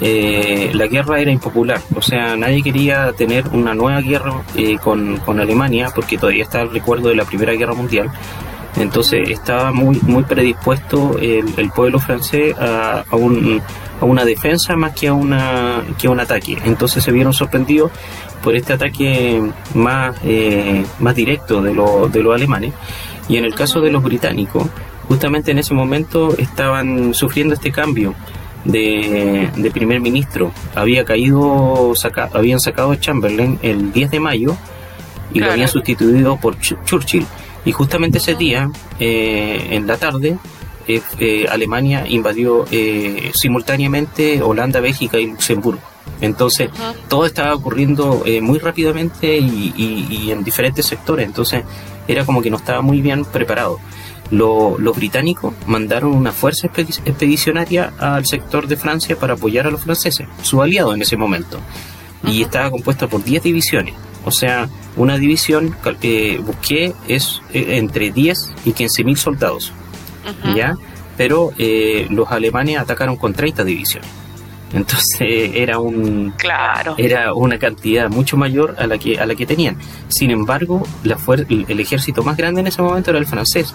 eh, 0.00 0.70
la 0.74 0.86
guerra 0.86 1.20
era 1.20 1.30
impopular, 1.30 1.80
o 1.94 2.02
sea, 2.02 2.36
nadie 2.36 2.62
quería 2.62 3.12
tener 3.12 3.48
una 3.48 3.74
nueva 3.74 4.02
guerra 4.02 4.42
eh, 4.54 4.76
con, 4.76 5.16
con 5.18 5.40
Alemania, 5.40 5.90
porque 5.94 6.18
todavía 6.18 6.44
está 6.44 6.60
el 6.60 6.70
recuerdo 6.70 7.08
de 7.08 7.16
la 7.16 7.24
Primera 7.24 7.54
Guerra 7.54 7.74
Mundial 7.74 8.10
entonces 8.76 9.30
estaba 9.30 9.72
muy, 9.72 9.98
muy 10.02 10.24
predispuesto 10.24 11.18
el, 11.18 11.70
pueblo 11.74 11.98
francés 11.98 12.54
a, 12.58 13.04
a, 13.10 13.16
un, 13.16 13.62
a, 14.00 14.04
una 14.04 14.24
defensa 14.24 14.76
más 14.76 14.92
que 14.92 15.08
a, 15.08 15.14
una, 15.14 15.82
que 15.98 16.06
a 16.06 16.10
un 16.10 16.20
ataque. 16.20 16.58
Entonces 16.64 17.02
se 17.02 17.12
vieron 17.12 17.32
sorprendidos 17.32 17.90
por 18.42 18.54
este 18.54 18.74
ataque 18.74 19.42
más, 19.74 20.16
eh, 20.24 20.84
más 20.98 21.14
directo 21.14 21.62
de, 21.62 21.70
de 21.70 22.22
los 22.22 22.34
alemanes. 22.34 22.74
Y 23.28 23.36
en 23.38 23.44
el 23.44 23.54
caso 23.54 23.80
de 23.80 23.90
los 23.90 24.02
británicos, 24.02 24.68
justamente 25.08 25.50
en 25.50 25.58
ese 25.58 25.74
momento 25.74 26.36
estaban 26.36 27.14
sufriendo 27.14 27.54
este 27.54 27.72
cambio 27.72 28.14
de, 28.64 29.50
de 29.56 29.70
primer 29.70 30.00
ministro. 30.00 30.52
Había 30.74 31.04
caído, 31.04 31.92
saca, 31.94 32.28
habían 32.32 32.60
sacado 32.60 32.92
a 32.92 33.00
Chamberlain 33.00 33.58
el 33.62 33.92
10 33.92 34.10
de 34.10 34.20
mayo 34.20 34.56
y 35.32 35.40
lo 35.40 35.50
habían 35.50 35.68
sustituido 35.68 36.36
por 36.36 36.58
Churchill. 36.58 37.26
Y 37.66 37.72
justamente 37.72 38.18
ese 38.18 38.36
día, 38.36 38.70
eh, 39.00 39.68
en 39.72 39.88
la 39.88 39.96
tarde, 39.98 40.38
eh, 40.86 41.02
eh, 41.18 41.46
Alemania 41.50 42.04
invadió 42.08 42.64
simultáneamente 43.34 44.40
Holanda, 44.40 44.80
Bélgica 44.80 45.18
y 45.18 45.26
Luxemburgo. 45.26 45.82
Entonces, 46.20 46.70
todo 47.08 47.26
estaba 47.26 47.54
ocurriendo 47.54 48.22
muy 48.40 48.58
rápidamente 48.60 49.36
y, 49.36 50.30
en 50.30 50.44
diferentes 50.44 50.86
sectores. 50.86 51.26
Entonces, 51.26 51.64
era 52.06 52.24
como 52.24 52.40
que 52.40 52.50
no 52.50 52.56
estaba 52.56 52.80
muy 52.80 53.02
bien 53.02 53.24
preparado. 53.24 53.80
los 54.30 54.96
británicos 54.96 55.52
mandaron 55.66 56.12
una 56.12 56.32
fuerza 56.32 56.68
expedicionaria 56.68 57.92
al 57.98 58.24
sector 58.26 58.68
de 58.68 58.76
Francia 58.76 59.16
para 59.16 59.34
apoyar 59.34 59.66
a 59.66 59.70
los 59.72 59.82
franceses, 59.82 60.26
su 60.40 60.62
aliado 60.62 60.94
en 60.94 61.02
ese 61.02 61.16
momento. 61.16 61.58
Y 62.24 62.42
estaba 62.42 62.70
compuesta 62.70 63.08
por 63.08 63.24
10 63.24 63.42
divisiones. 63.42 64.05
O 64.26 64.32
sea, 64.32 64.68
una 64.96 65.18
división 65.18 65.74
que 66.00 66.38
busqué 66.44 66.92
es 67.06 67.40
eh, 67.54 67.78
entre 67.78 68.10
10 68.10 68.54
y 68.64 68.72
15 68.72 69.04
mil 69.04 69.16
soldados. 69.16 69.72
¿Ya? 70.56 70.76
Pero 71.16 71.52
eh, 71.56 72.08
los 72.10 72.30
alemanes 72.32 72.78
atacaron 72.78 73.16
con 73.16 73.32
30 73.32 73.62
divisiones. 73.64 74.10
Entonces 74.72 75.20
era 75.54 75.78
un 75.78 76.34
claro. 76.36 76.96
era 76.98 77.32
una 77.32 77.56
cantidad 77.58 78.10
mucho 78.10 78.36
mayor 78.36 78.74
a 78.78 78.88
la 78.88 78.98
que 78.98 79.20
a 79.20 79.26
la 79.26 79.36
que 79.36 79.46
tenían. 79.46 79.78
Sin 80.08 80.32
embargo, 80.32 80.82
la 81.04 81.16
el 81.48 81.80
ejército 81.80 82.24
más 82.24 82.36
grande 82.36 82.62
en 82.62 82.66
ese 82.66 82.82
momento 82.82 83.10
era 83.10 83.20
el 83.20 83.26
francés. 83.26 83.74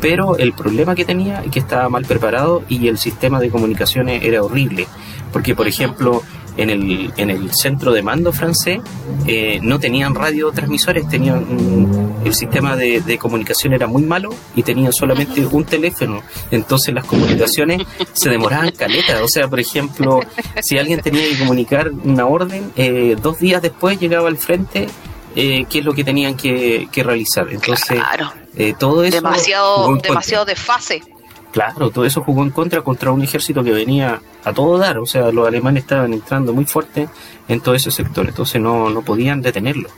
Pero 0.00 0.38
el 0.38 0.54
problema 0.54 0.94
que 0.94 1.04
tenía 1.04 1.42
es 1.42 1.50
que 1.50 1.58
estaba 1.58 1.90
mal 1.90 2.06
preparado 2.06 2.62
y 2.70 2.88
el 2.88 2.96
sistema 2.96 3.38
de 3.38 3.50
comunicaciones 3.50 4.24
era 4.24 4.42
horrible. 4.42 4.86
Porque, 5.30 5.54
por 5.54 5.68
ejemplo, 5.68 6.22
en 6.60 6.70
el, 6.70 7.12
en 7.16 7.30
el 7.30 7.52
centro 7.54 7.92
de 7.92 8.02
mando 8.02 8.32
francés 8.32 8.80
eh, 9.26 9.58
no 9.62 9.80
tenían 9.80 10.14
radiotransmisores, 10.14 11.08
tenían 11.08 12.20
el 12.24 12.34
sistema 12.34 12.76
de, 12.76 13.00
de, 13.00 13.18
comunicación 13.18 13.72
era 13.72 13.86
muy 13.86 14.02
malo 14.02 14.30
y 14.54 14.62
tenían 14.62 14.92
solamente 14.92 15.44
un 15.46 15.64
teléfono. 15.64 16.22
Entonces 16.50 16.94
las 16.94 17.06
comunicaciones 17.06 17.82
se 18.12 18.28
demoraban 18.28 18.72
caleta. 18.72 19.22
O 19.22 19.28
sea, 19.28 19.48
por 19.48 19.58
ejemplo, 19.58 20.20
si 20.60 20.78
alguien 20.78 21.00
tenía 21.00 21.22
que 21.28 21.38
comunicar 21.38 21.90
una 22.04 22.26
orden, 22.26 22.72
eh, 22.76 23.16
dos 23.20 23.38
días 23.38 23.62
después 23.62 23.98
llegaba 23.98 24.28
al 24.28 24.36
frente 24.36 24.86
eh, 25.36 25.64
qué 25.68 25.78
es 25.78 25.84
lo 25.84 25.94
que 25.94 26.04
tenían 26.04 26.36
que, 26.36 26.88
que 26.92 27.02
realizar. 27.02 27.48
Entonces, 27.50 27.98
eh, 28.56 28.74
todo 28.78 29.04
eso. 29.04 29.16
Demasiado, 29.16 29.96
demasiado 29.96 30.44
desfase. 30.44 31.02
Claro, 31.52 31.90
todo 31.90 32.04
eso 32.04 32.22
jugó 32.22 32.42
en 32.42 32.50
contra 32.50 32.82
contra 32.82 33.10
un 33.10 33.22
ejército 33.22 33.64
que 33.64 33.72
venía 33.72 34.20
a 34.44 34.52
todo 34.52 34.78
dar, 34.78 34.98
o 34.98 35.06
sea, 35.06 35.32
los 35.32 35.46
alemanes 35.46 35.82
estaban 35.82 36.12
entrando 36.12 36.52
muy 36.52 36.64
fuerte 36.64 37.08
en 37.48 37.60
todo 37.60 37.74
ese 37.74 37.90
sector, 37.90 38.26
entonces 38.28 38.60
no, 38.60 38.88
no 38.90 39.02
podían 39.02 39.42
detenerlo. 39.42 39.88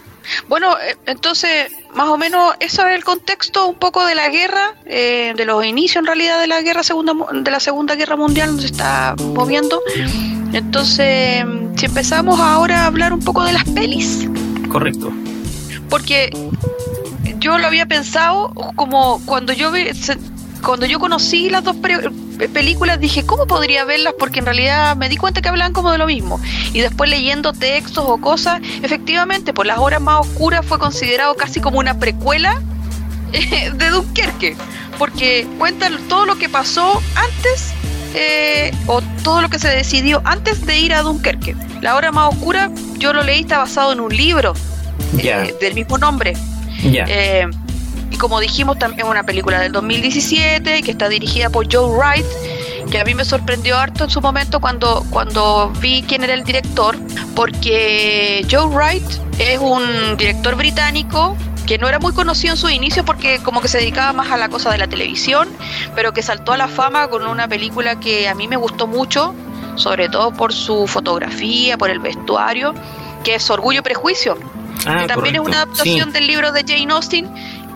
Bueno, 0.49 0.77
eh, 0.79 0.97
entonces, 1.07 1.71
más 1.95 2.09
o 2.09 2.17
menos, 2.17 2.55
eso 2.61 2.87
es 2.87 2.95
el 2.95 3.05
contexto 3.05 3.67
un 3.67 3.75
poco 3.75 4.07
de 4.07 4.15
la 4.15 4.29
guerra, 4.29 4.75
eh, 4.87 5.35
de 5.37 5.45
los 5.45 5.65
inicios 5.65 6.01
en 6.01 6.07
realidad 6.07 6.41
de 6.41 6.47
la 6.47 6.63
guerra 6.63 6.83
segunda, 6.83 7.15
de 7.33 7.51
la 7.51 7.61
Segunda 7.61 7.95
Guerra 7.95 8.17
Mundial, 8.17 8.49
donde 8.49 8.63
se 8.63 8.69
está 8.69 9.15
moviendo. 9.35 9.81
Entonces, 10.53 11.45
si 11.77 11.87
empezamos 11.87 12.41
ahora 12.41 12.83
a 12.83 12.87
hablar 12.87 13.13
un 13.13 13.21
poco 13.21 13.45
de 13.45 13.53
las 13.53 13.65
pelis. 13.65 14.29
Correcto. 14.69 15.13
Porque 15.89 16.31
yo 17.39 17.59
lo 17.59 17.67
había 17.67 17.87
pensado 17.87 18.53
como 18.77 19.21
cuando 19.27 19.53
yo 19.53 19.71
vi, 19.73 19.91
cuando 20.63 20.87
yo 20.87 20.99
conocí 20.99 21.51
las 21.51 21.65
dos 21.65 21.77
películas 22.53 23.01
dije, 23.01 23.25
¿cómo 23.27 23.47
podría 23.47 23.85
verlas? 23.85 24.15
Porque 24.19 24.39
en 24.39 24.47
realidad 24.47 24.97
me 24.97 25.09
di 25.09 25.17
cuenta 25.17 25.43
que 25.43 25.49
hablaban 25.49 25.73
como 25.73 25.91
de 25.91 25.99
lo 25.99 26.07
mismo. 26.07 26.41
Y 26.73 26.81
después 26.81 27.11
leyendo 27.11 27.53
textos 27.53 28.05
o 28.07 28.19
cosas, 28.19 28.61
efectivamente, 28.83 29.53
por 29.53 29.67
las 29.67 29.79
horas 29.79 30.01
más 30.01 30.21
oscuras 30.21 30.65
fue 30.65 30.79
considerado 30.79 31.35
casi 31.37 31.61
como 31.61 31.79
una 31.79 31.99
precuela 31.99 32.61
de 33.33 33.91
Dunkerque. 33.91 34.57
Porque 34.99 35.47
cuentan 35.59 35.97
todo 36.09 36.27
lo 36.27 36.37
que 36.37 36.49
pasó 36.49 37.03
antes 37.15 37.73
eh, 38.15 38.73
o 38.87 39.01
todo 39.25 39.41
lo 39.41 39.49
que 39.49 39.59
se 39.59 39.69
decidió 39.69 40.23
antes 40.25 40.65
de 40.67 40.79
ir 40.79 40.95
a 40.95 41.03
Dunkerque. 41.03 41.57
La 41.81 41.97
hora 41.97 42.13
más 42.13 42.35
oscura, 42.35 42.71
yo 42.99 43.13
lo 43.13 43.23
leí, 43.23 43.41
está 43.41 43.59
basado 43.59 43.93
en 43.93 44.01
un 44.01 44.15
libro 44.15 44.55
eh, 45.19 45.55
del 45.61 45.75
mismo 45.75 45.99
nombre. 45.99 46.35
Eh, 46.85 47.49
como 48.23 48.39
dijimos, 48.39 48.77
es 48.97 49.03
una 49.03 49.25
película 49.25 49.59
del 49.59 49.73
2017 49.73 50.83
que 50.83 50.91
está 50.93 51.09
dirigida 51.09 51.51
por 51.51 51.67
Joe 51.69 51.93
Wright, 51.93 52.25
que 52.89 53.01
a 53.01 53.05
mí 53.05 53.17
me 53.17 53.25
sorprendió 53.25 53.77
harto 53.77 54.05
en 54.05 54.11
su 54.11 54.21
momento 54.21 54.61
cuando, 54.61 55.05
cuando 55.11 55.73
vi 55.81 56.05
quién 56.07 56.23
era 56.23 56.33
el 56.33 56.45
director, 56.45 56.97
porque 57.35 58.47
Joe 58.49 58.67
Wright 58.67 59.03
es 59.41 59.59
un 59.59 60.17
director 60.17 60.55
británico 60.55 61.37
que 61.67 61.79
no 61.79 61.89
era 61.89 61.99
muy 61.99 62.13
conocido 62.13 62.55
en 62.55 62.59
su 62.59 62.69
inicio 62.69 63.05
porque 63.05 63.41
como 63.43 63.61
que 63.61 63.67
se 63.67 63.79
dedicaba 63.79 64.13
más 64.13 64.31
a 64.31 64.37
la 64.37 64.49
cosa 64.49 64.71
de 64.71 64.79
la 64.79 64.87
televisión, 64.87 65.49
pero 65.97 66.13
que 66.13 66.23
saltó 66.23 66.53
a 66.53 66.57
la 66.57 66.69
fama 66.69 67.09
con 67.09 67.27
una 67.27 67.49
película 67.49 67.99
que 67.99 68.29
a 68.29 68.37
mí 68.37 68.47
me 68.47 68.57
gustó 68.57 68.87
mucho, 68.87 69.35
sobre 69.75 70.09
todo 70.09 70.33
por 70.33 70.53
su 70.53 70.87
fotografía, 70.87 71.77
por 71.77 71.91
el 71.91 71.99
vestuario, 71.99 72.73
que 73.25 73.35
es 73.35 73.51
Orgullo 73.51 73.81
y 73.81 73.83
Prejuicio. 73.83 74.39
Ah, 74.87 75.07
también 75.07 75.37
es 75.37 75.41
una 75.41 75.63
adaptación 75.63 76.13
del 76.13 76.27
libro 76.27 76.53
de 76.53 76.65
Jane 76.67 76.93
Austen 76.93 77.29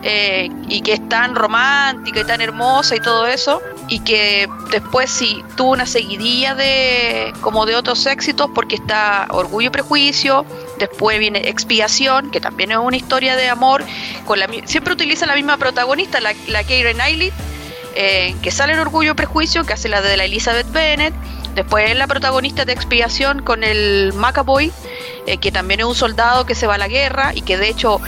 eh, 0.08 0.48
y 0.68 0.82
que 0.82 0.92
es 0.92 1.08
tan 1.08 1.34
romántica 1.34 2.20
y 2.20 2.24
tan 2.24 2.40
hermosa 2.40 2.94
y 2.94 3.00
todo 3.00 3.26
eso, 3.26 3.60
y 3.88 3.98
que 4.04 4.48
después 4.70 5.10
sí 5.10 5.42
tuvo 5.56 5.72
una 5.72 5.84
seguidilla 5.84 6.54
de 6.54 7.32
como 7.40 7.66
de 7.66 7.74
otros 7.74 8.06
éxitos 8.06 8.48
porque 8.54 8.76
está 8.76 9.26
Orgullo 9.30 9.66
y 9.66 9.70
Prejuicio, 9.70 10.46
después 10.78 11.18
viene 11.18 11.48
Expiación, 11.48 12.30
que 12.30 12.40
también 12.40 12.70
es 12.70 12.78
una 12.78 12.96
historia 12.96 13.34
de 13.34 13.48
amor, 13.48 13.82
con 14.26 14.38
la, 14.38 14.46
siempre 14.66 14.92
utiliza 14.92 15.26
la 15.26 15.34
misma 15.34 15.56
protagonista, 15.56 16.20
la, 16.20 16.34
la 16.46 16.62
Keira 16.62 16.92
Knightley, 16.92 17.32
eh, 17.96 18.36
que 18.42 18.52
sale 18.52 18.74
en 18.74 18.78
Orgullo 18.78 19.10
y 19.10 19.14
Prejuicio, 19.14 19.64
que 19.64 19.72
hace 19.72 19.88
la 19.88 20.02
de 20.02 20.16
la 20.16 20.26
Elizabeth 20.26 20.70
Bennet, 20.70 21.14
después 21.56 21.90
es 21.90 21.96
la 21.96 22.06
protagonista 22.06 22.64
de 22.64 22.74
Expiación 22.74 23.42
con 23.42 23.64
el 23.64 24.12
Macaboy, 24.12 24.72
eh, 25.26 25.38
que 25.38 25.50
también 25.50 25.80
es 25.80 25.86
un 25.86 25.96
soldado 25.96 26.46
que 26.46 26.54
se 26.54 26.68
va 26.68 26.76
a 26.76 26.78
la 26.78 26.86
guerra 26.86 27.32
y 27.34 27.40
que 27.40 27.58
de 27.58 27.70
hecho 27.70 28.00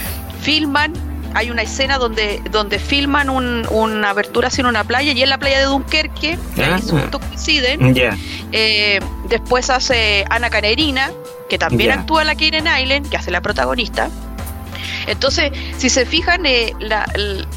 filman 0.42 1.07
hay 1.35 1.50
una 1.50 1.62
escena 1.62 1.99
donde, 1.99 2.42
donde 2.50 2.78
filman 2.78 3.28
una 3.30 4.11
abertura 4.11 4.49
en 4.56 4.66
una 4.66 4.85
playa 4.85 5.12
y 5.12 5.23
en 5.23 5.28
la 5.28 5.38
playa 5.38 5.58
de 5.58 5.64
Dunkerque, 5.66 6.38
ahí 6.56 6.64
ah. 6.64 7.11
coinciden. 7.11 7.94
Eh, 8.52 9.00
después 9.28 9.70
hace 9.70 10.25
Ana 10.30 10.50
Canerina, 10.50 11.11
que 11.49 11.58
también 11.58 11.92
actúa 11.92 12.25
la 12.25 12.35
Karen 12.35 12.66
Island, 12.66 13.08
que 13.08 13.16
hace 13.16 13.30
la 13.30 13.40
protagonista. 13.40 14.11
Entonces, 15.06 15.52
si 15.78 15.88
se 15.88 16.04
fijan, 16.04 16.44
eh, 16.44 16.75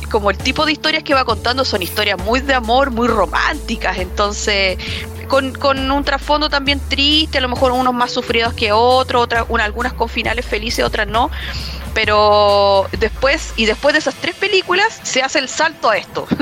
como 0.10 0.32
el 0.32 0.38
tipo 0.38 0.66
de 0.66 0.72
historias 0.72 1.04
que 1.04 1.14
va 1.14 1.26
contando 1.26 1.66
son 1.66 1.82
historias 1.82 2.18
muy 2.20 2.40
de 2.40 2.54
amor, 2.54 2.92
muy 2.92 3.08
románticas, 3.08 3.98
entonces 3.98 4.78
con, 5.28 5.54
con 5.54 5.92
un 5.92 6.04
trasfondo 6.04 6.50
también 6.50 6.82
triste, 6.90 7.38
a 7.38 7.42
lo 7.42 7.48
mejor 7.48 7.72
unos 7.72 7.94
más 7.94 8.12
sufridos 8.12 8.54
que 8.54 8.72
otros, 8.74 9.24
otras, 9.24 9.46
algunas 9.62 9.94
con 9.94 10.10
finales 10.10 10.46
felices, 10.46 10.84
otras 10.84 11.08
no 11.08 11.32
pero 11.94 12.88
después 13.00 13.54
y 13.56 13.66
después 13.66 13.94
de 13.94 14.00
esas 14.00 14.16
tres 14.16 14.36
películas 14.36 15.00
se 15.04 15.22
hace 15.22 15.40
el 15.40 15.50
salto 15.50 15.90
a 15.90 15.98
esto. 15.98 16.28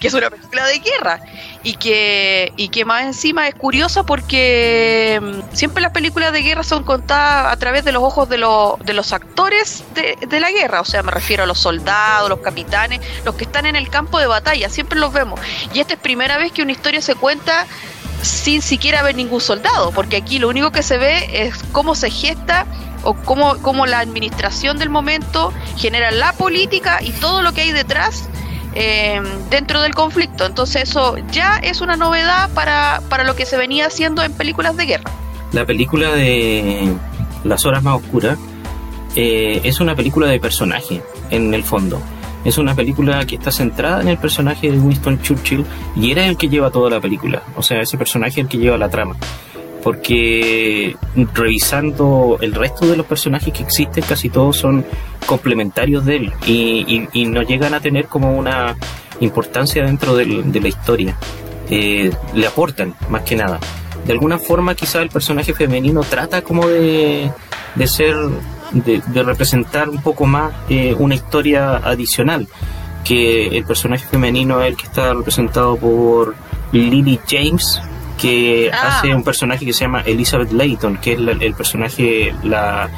Que 0.00 0.08
es 0.08 0.14
una 0.14 0.30
película 0.30 0.66
de 0.66 0.78
guerra. 0.78 1.20
Y 1.62 1.74
que 1.76 2.52
y 2.56 2.68
que 2.68 2.84
más 2.84 3.04
encima 3.04 3.48
es 3.48 3.54
curiosa 3.54 4.04
porque 4.04 5.20
mm, 5.22 5.54
siempre 5.54 5.82
las 5.82 5.92
películas 5.92 6.32
de 6.32 6.42
guerra 6.42 6.62
son 6.62 6.84
contadas 6.84 7.52
a 7.52 7.56
través 7.56 7.84
de 7.84 7.92
los 7.92 8.02
ojos 8.02 8.28
de, 8.28 8.36
de 8.36 8.92
los 8.92 9.12
actores 9.12 9.84
de, 9.94 10.16
de 10.26 10.40
la 10.40 10.50
guerra. 10.50 10.80
O 10.80 10.84
sea 10.84 11.02
me 11.02 11.10
refiero 11.10 11.44
a 11.44 11.46
los 11.46 11.58
soldados 11.58 12.28
los 12.28 12.40
capitanes 12.40 13.00
los 13.24 13.34
que 13.34 13.44
están 13.44 13.66
en 13.66 13.76
el 13.76 13.88
campo 13.88 14.18
de 14.18 14.26
batalla. 14.26 14.68
Siempre 14.68 14.98
los 14.98 15.12
vemos. 15.12 15.40
Y 15.72 15.80
esta 15.80 15.94
es 15.94 16.00
primera 16.00 16.36
vez 16.38 16.52
que 16.52 16.62
una 16.62 16.72
historia 16.72 17.00
se 17.00 17.14
cuenta 17.14 17.66
sin 18.22 18.62
siquiera 18.62 19.02
ver 19.02 19.14
ningún 19.14 19.40
soldado, 19.40 19.92
porque 19.92 20.16
aquí 20.16 20.38
lo 20.38 20.48
único 20.48 20.72
que 20.72 20.82
se 20.82 20.96
ve 20.96 21.46
es 21.46 21.54
cómo 21.72 21.94
se 21.94 22.10
gesta 22.10 22.66
o 23.04 23.14
cómo, 23.14 23.56
cómo 23.62 23.86
la 23.86 24.00
administración 24.00 24.78
del 24.78 24.90
momento 24.90 25.52
genera 25.76 26.10
la 26.10 26.32
política 26.32 26.98
y 27.02 27.10
todo 27.10 27.42
lo 27.42 27.52
que 27.52 27.62
hay 27.62 27.72
detrás 27.72 28.28
eh, 28.74 29.20
dentro 29.50 29.80
del 29.82 29.94
conflicto. 29.94 30.46
Entonces 30.46 30.90
eso 30.90 31.16
ya 31.30 31.58
es 31.58 31.80
una 31.80 31.96
novedad 31.96 32.50
para, 32.54 33.02
para 33.08 33.24
lo 33.24 33.36
que 33.36 33.46
se 33.46 33.56
venía 33.56 33.86
haciendo 33.86 34.22
en 34.22 34.32
películas 34.32 34.76
de 34.76 34.86
guerra. 34.86 35.10
La 35.52 35.64
película 35.64 36.12
de 36.12 36.92
Las 37.44 37.64
Horas 37.64 37.82
Más 37.82 37.96
Oscuras 37.96 38.38
eh, 39.14 39.60
es 39.62 39.80
una 39.80 39.94
película 39.94 40.26
de 40.26 40.40
personaje, 40.40 41.02
en 41.30 41.54
el 41.54 41.62
fondo. 41.62 42.00
Es 42.44 42.58
una 42.58 42.74
película 42.74 43.24
que 43.24 43.36
está 43.36 43.50
centrada 43.50 44.02
en 44.02 44.08
el 44.08 44.18
personaje 44.18 44.70
de 44.70 44.78
Winston 44.78 45.22
Churchill 45.22 45.64
y 45.96 46.10
era 46.10 46.26
el 46.26 46.36
que 46.36 46.48
lleva 46.48 46.70
toda 46.70 46.90
la 46.90 47.00
película. 47.00 47.42
O 47.56 47.62
sea, 47.62 47.80
ese 47.80 47.96
personaje 47.96 48.32
es 48.32 48.38
el 48.38 48.48
que 48.48 48.58
lleva 48.58 48.76
la 48.76 48.90
trama 48.90 49.16
porque 49.84 50.96
revisando 51.34 52.38
el 52.40 52.54
resto 52.54 52.86
de 52.86 52.96
los 52.96 53.06
personajes 53.06 53.52
que 53.52 53.62
existen, 53.62 54.02
casi 54.02 54.30
todos 54.30 54.56
son 54.56 54.84
complementarios 55.26 56.04
de 56.06 56.16
él 56.16 56.32
y, 56.46 57.26
no 57.26 57.42
llegan 57.42 57.74
a 57.74 57.80
tener 57.80 58.06
como 58.06 58.36
una 58.36 58.76
importancia 59.20 59.84
dentro 59.84 60.16
de 60.16 60.60
la 60.60 60.68
historia. 60.68 61.16
Eh, 61.70 62.12
le 62.34 62.46
aportan, 62.46 62.94
más 63.08 63.22
que 63.22 63.36
nada. 63.36 63.58
De 64.06 64.12
alguna 64.12 64.38
forma, 64.38 64.74
quizá 64.74 65.00
el 65.00 65.08
personaje 65.08 65.54
femenino 65.54 66.02
trata 66.02 66.42
como 66.42 66.66
de, 66.66 67.30
ser, 67.86 68.14
de, 68.72 69.22
representar 69.22 69.88
un 69.88 70.02
poco 70.02 70.26
más 70.26 70.52
eh, 70.68 70.94
una 70.98 71.14
historia 71.14 71.76
adicional, 71.76 72.46
que 73.02 73.48
el 73.48 73.64
personaje 73.64 74.04
femenino 74.06 74.60
es 74.62 74.68
el 74.68 74.76
que 74.76 74.86
está 74.86 75.14
representado 75.14 75.76
por 75.76 76.34
Lily 76.72 77.18
James, 77.26 77.80
que 78.14 78.70
ah. 78.72 78.98
hace 78.98 79.14
un 79.14 79.24
personaje 79.24 79.64
que 79.64 79.72
se 79.72 79.80
llama 79.80 80.02
Elizabeth 80.02 80.52
Layton, 80.52 80.98
que 80.98 81.12
es 81.12 81.18
el 81.18 81.54
personaje, 81.54 82.34
la 82.42 82.88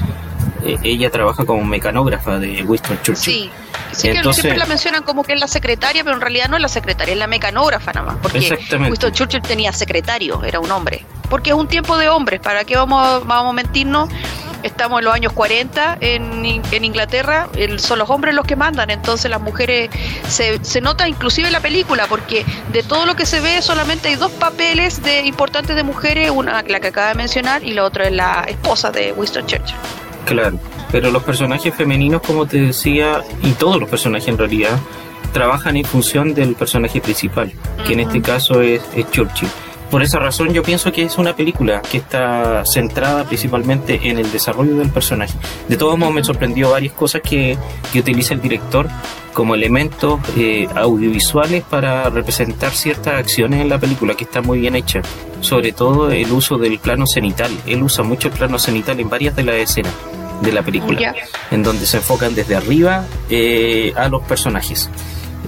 eh, 0.66 0.78
ella 0.82 1.10
trabaja 1.10 1.44
como 1.44 1.64
mecanógrafa 1.64 2.38
de 2.38 2.62
Winston 2.62 2.98
Churchill. 3.02 3.34
Sí, 3.34 3.50
que 3.90 4.32
siempre 4.32 4.56
la 4.56 4.66
mencionan 4.66 5.02
como 5.02 5.22
que 5.22 5.34
es 5.34 5.40
la 5.40 5.48
secretaria, 5.48 6.02
pero 6.02 6.16
en 6.16 6.20
realidad 6.20 6.48
no 6.48 6.56
es 6.56 6.62
la 6.62 6.68
secretaria, 6.68 7.12
es 7.12 7.18
la 7.18 7.26
mecanógrafa 7.26 7.92
nada 7.92 8.12
más, 8.12 8.16
porque 8.20 8.58
Winston 8.78 9.12
Churchill 9.12 9.42
tenía 9.42 9.72
secretario, 9.72 10.42
era 10.42 10.60
un 10.60 10.70
hombre. 10.70 11.04
Porque 11.28 11.50
es 11.50 11.56
un 11.56 11.66
tiempo 11.66 11.98
de 11.98 12.08
hombres, 12.08 12.40
¿para 12.40 12.64
qué 12.64 12.76
vamos, 12.76 13.26
vamos 13.26 13.50
a 13.50 13.52
mentirnos? 13.52 14.08
Estamos 14.62 15.00
en 15.00 15.04
los 15.04 15.14
años 15.14 15.32
40 15.32 15.98
en, 16.00 16.62
en 16.70 16.84
Inglaterra, 16.84 17.48
son 17.78 17.98
los 17.98 18.10
hombres 18.10 18.34
los 18.34 18.46
que 18.46 18.56
mandan, 18.56 18.90
entonces 18.90 19.30
las 19.30 19.40
mujeres 19.40 19.90
se, 20.28 20.64
se 20.64 20.80
nota 20.80 21.08
inclusive 21.08 21.46
en 21.48 21.52
la 21.52 21.60
película, 21.60 22.06
porque 22.08 22.44
de 22.72 22.82
todo 22.82 23.06
lo 23.06 23.16
que 23.16 23.26
se 23.26 23.40
ve 23.40 23.62
solamente 23.62 24.08
hay 24.08 24.16
dos 24.16 24.32
papeles 24.32 25.02
de 25.02 25.22
importantes 25.22 25.76
de 25.76 25.82
mujeres, 25.82 26.30
una 26.30 26.62
la 26.62 26.80
que 26.80 26.88
acaba 26.88 27.08
de 27.08 27.14
mencionar 27.14 27.62
y 27.62 27.72
la 27.72 27.84
otra 27.84 28.06
es 28.06 28.12
la 28.12 28.44
esposa 28.48 28.90
de 28.90 29.12
Winston 29.12 29.46
Churchill. 29.46 29.76
Claro, 30.24 30.58
pero 30.90 31.10
los 31.10 31.22
personajes 31.22 31.74
femeninos, 31.74 32.22
como 32.22 32.46
te 32.46 32.60
decía, 32.60 33.22
y 33.42 33.52
todos 33.52 33.78
los 33.78 33.88
personajes 33.88 34.28
en 34.28 34.38
realidad, 34.38 34.78
trabajan 35.32 35.76
en 35.76 35.84
función 35.84 36.34
del 36.34 36.54
personaje 36.54 37.00
principal, 37.00 37.52
que 37.86 37.92
en 37.92 38.00
este 38.00 38.22
caso 38.22 38.62
es, 38.62 38.82
es 38.94 39.10
Churchill. 39.10 39.48
Por 39.90 40.02
esa 40.02 40.18
razón 40.18 40.52
yo 40.52 40.62
pienso 40.62 40.92
que 40.92 41.02
es 41.02 41.16
una 41.16 41.36
película 41.36 41.80
que 41.80 41.98
está 41.98 42.64
centrada 42.64 43.24
principalmente 43.24 44.00
en 44.02 44.18
el 44.18 44.30
desarrollo 44.32 44.76
del 44.76 44.90
personaje. 44.90 45.34
De 45.68 45.76
todos 45.76 45.96
modos 45.96 46.14
me 46.14 46.24
sorprendió 46.24 46.70
varias 46.70 46.92
cosas 46.92 47.22
que, 47.22 47.56
que 47.92 48.00
utiliza 48.00 48.34
el 48.34 48.40
director 48.40 48.88
como 49.32 49.54
elementos 49.54 50.18
eh, 50.36 50.66
audiovisuales 50.74 51.62
para 51.62 52.08
representar 52.08 52.72
ciertas 52.72 53.14
acciones 53.14 53.60
en 53.60 53.68
la 53.68 53.78
película 53.78 54.14
que 54.14 54.24
está 54.24 54.40
muy 54.40 54.60
bien 54.60 54.74
hecha. 54.74 55.02
Sobre 55.40 55.72
todo 55.72 56.10
el 56.10 56.32
uso 56.32 56.56
del 56.56 56.78
plano 56.78 57.06
cenital. 57.06 57.50
Él 57.66 57.82
usa 57.82 58.02
mucho 58.02 58.28
el 58.28 58.34
plano 58.34 58.58
cenital 58.58 58.98
en 58.98 59.10
varias 59.10 59.36
de 59.36 59.42
las 59.44 59.56
escenas 59.56 59.92
de 60.40 60.52
la 60.52 60.62
película, 60.62 61.14
en 61.50 61.62
donde 61.62 61.86
se 61.86 61.98
enfocan 61.98 62.34
desde 62.34 62.56
arriba 62.56 63.04
eh, 63.28 63.92
a 63.94 64.08
los 64.08 64.22
personajes. 64.22 64.90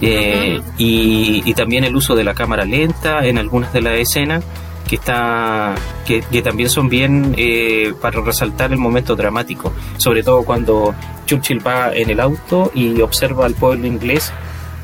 Eh, 0.01 0.61
y, 0.77 1.55
también 1.55 1.85
el 1.85 1.97
uso 1.97 2.15
de 2.15 2.25
la 2.25 2.35
cámara 2.35 2.65
lenta 2.65 3.27
en 3.27 3.39
algunas 3.39 3.73
de 3.73 3.81
las 3.81 3.99
escenas 3.99 4.45
que 4.87 4.95
está 4.95 5.75
que, 6.07 6.23
también 6.43 6.71
son 6.71 6.89
bien 6.89 7.35
eh, 7.37 7.93
para 8.01 8.21
resaltar 8.21 8.73
el 8.73 8.79
momento 8.79 9.17
dramático. 9.17 9.73
Sobre 9.97 10.23
todo 10.23 10.45
cuando 10.45 10.95
Churchill 11.27 11.67
va 11.67 11.93
en 11.95 12.11
el 12.11 12.21
auto 12.21 12.71
y 12.75 13.01
observa 13.01 13.47
al 13.47 13.55
pueblo 13.55 13.87
inglés 13.87 14.33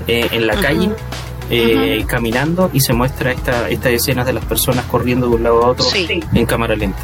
eh, 0.09 0.29
en 0.33 0.47
la 0.47 0.57
calle 0.57 0.91
caminando 2.07 2.71
y 2.73 2.81
se 2.81 2.93
muestra 2.93 3.31
esta, 3.31 3.69
estas 3.69 3.93
escenas 3.93 4.27
de 4.27 4.33
las 4.33 4.45
personas 4.45 4.85
corriendo 4.87 5.29
de 5.29 5.37
un 5.37 5.43
lado 5.43 5.65
a 5.65 5.69
otro 5.69 5.87
en 5.95 6.47
cámara 6.47 6.75
lenta. 6.75 6.99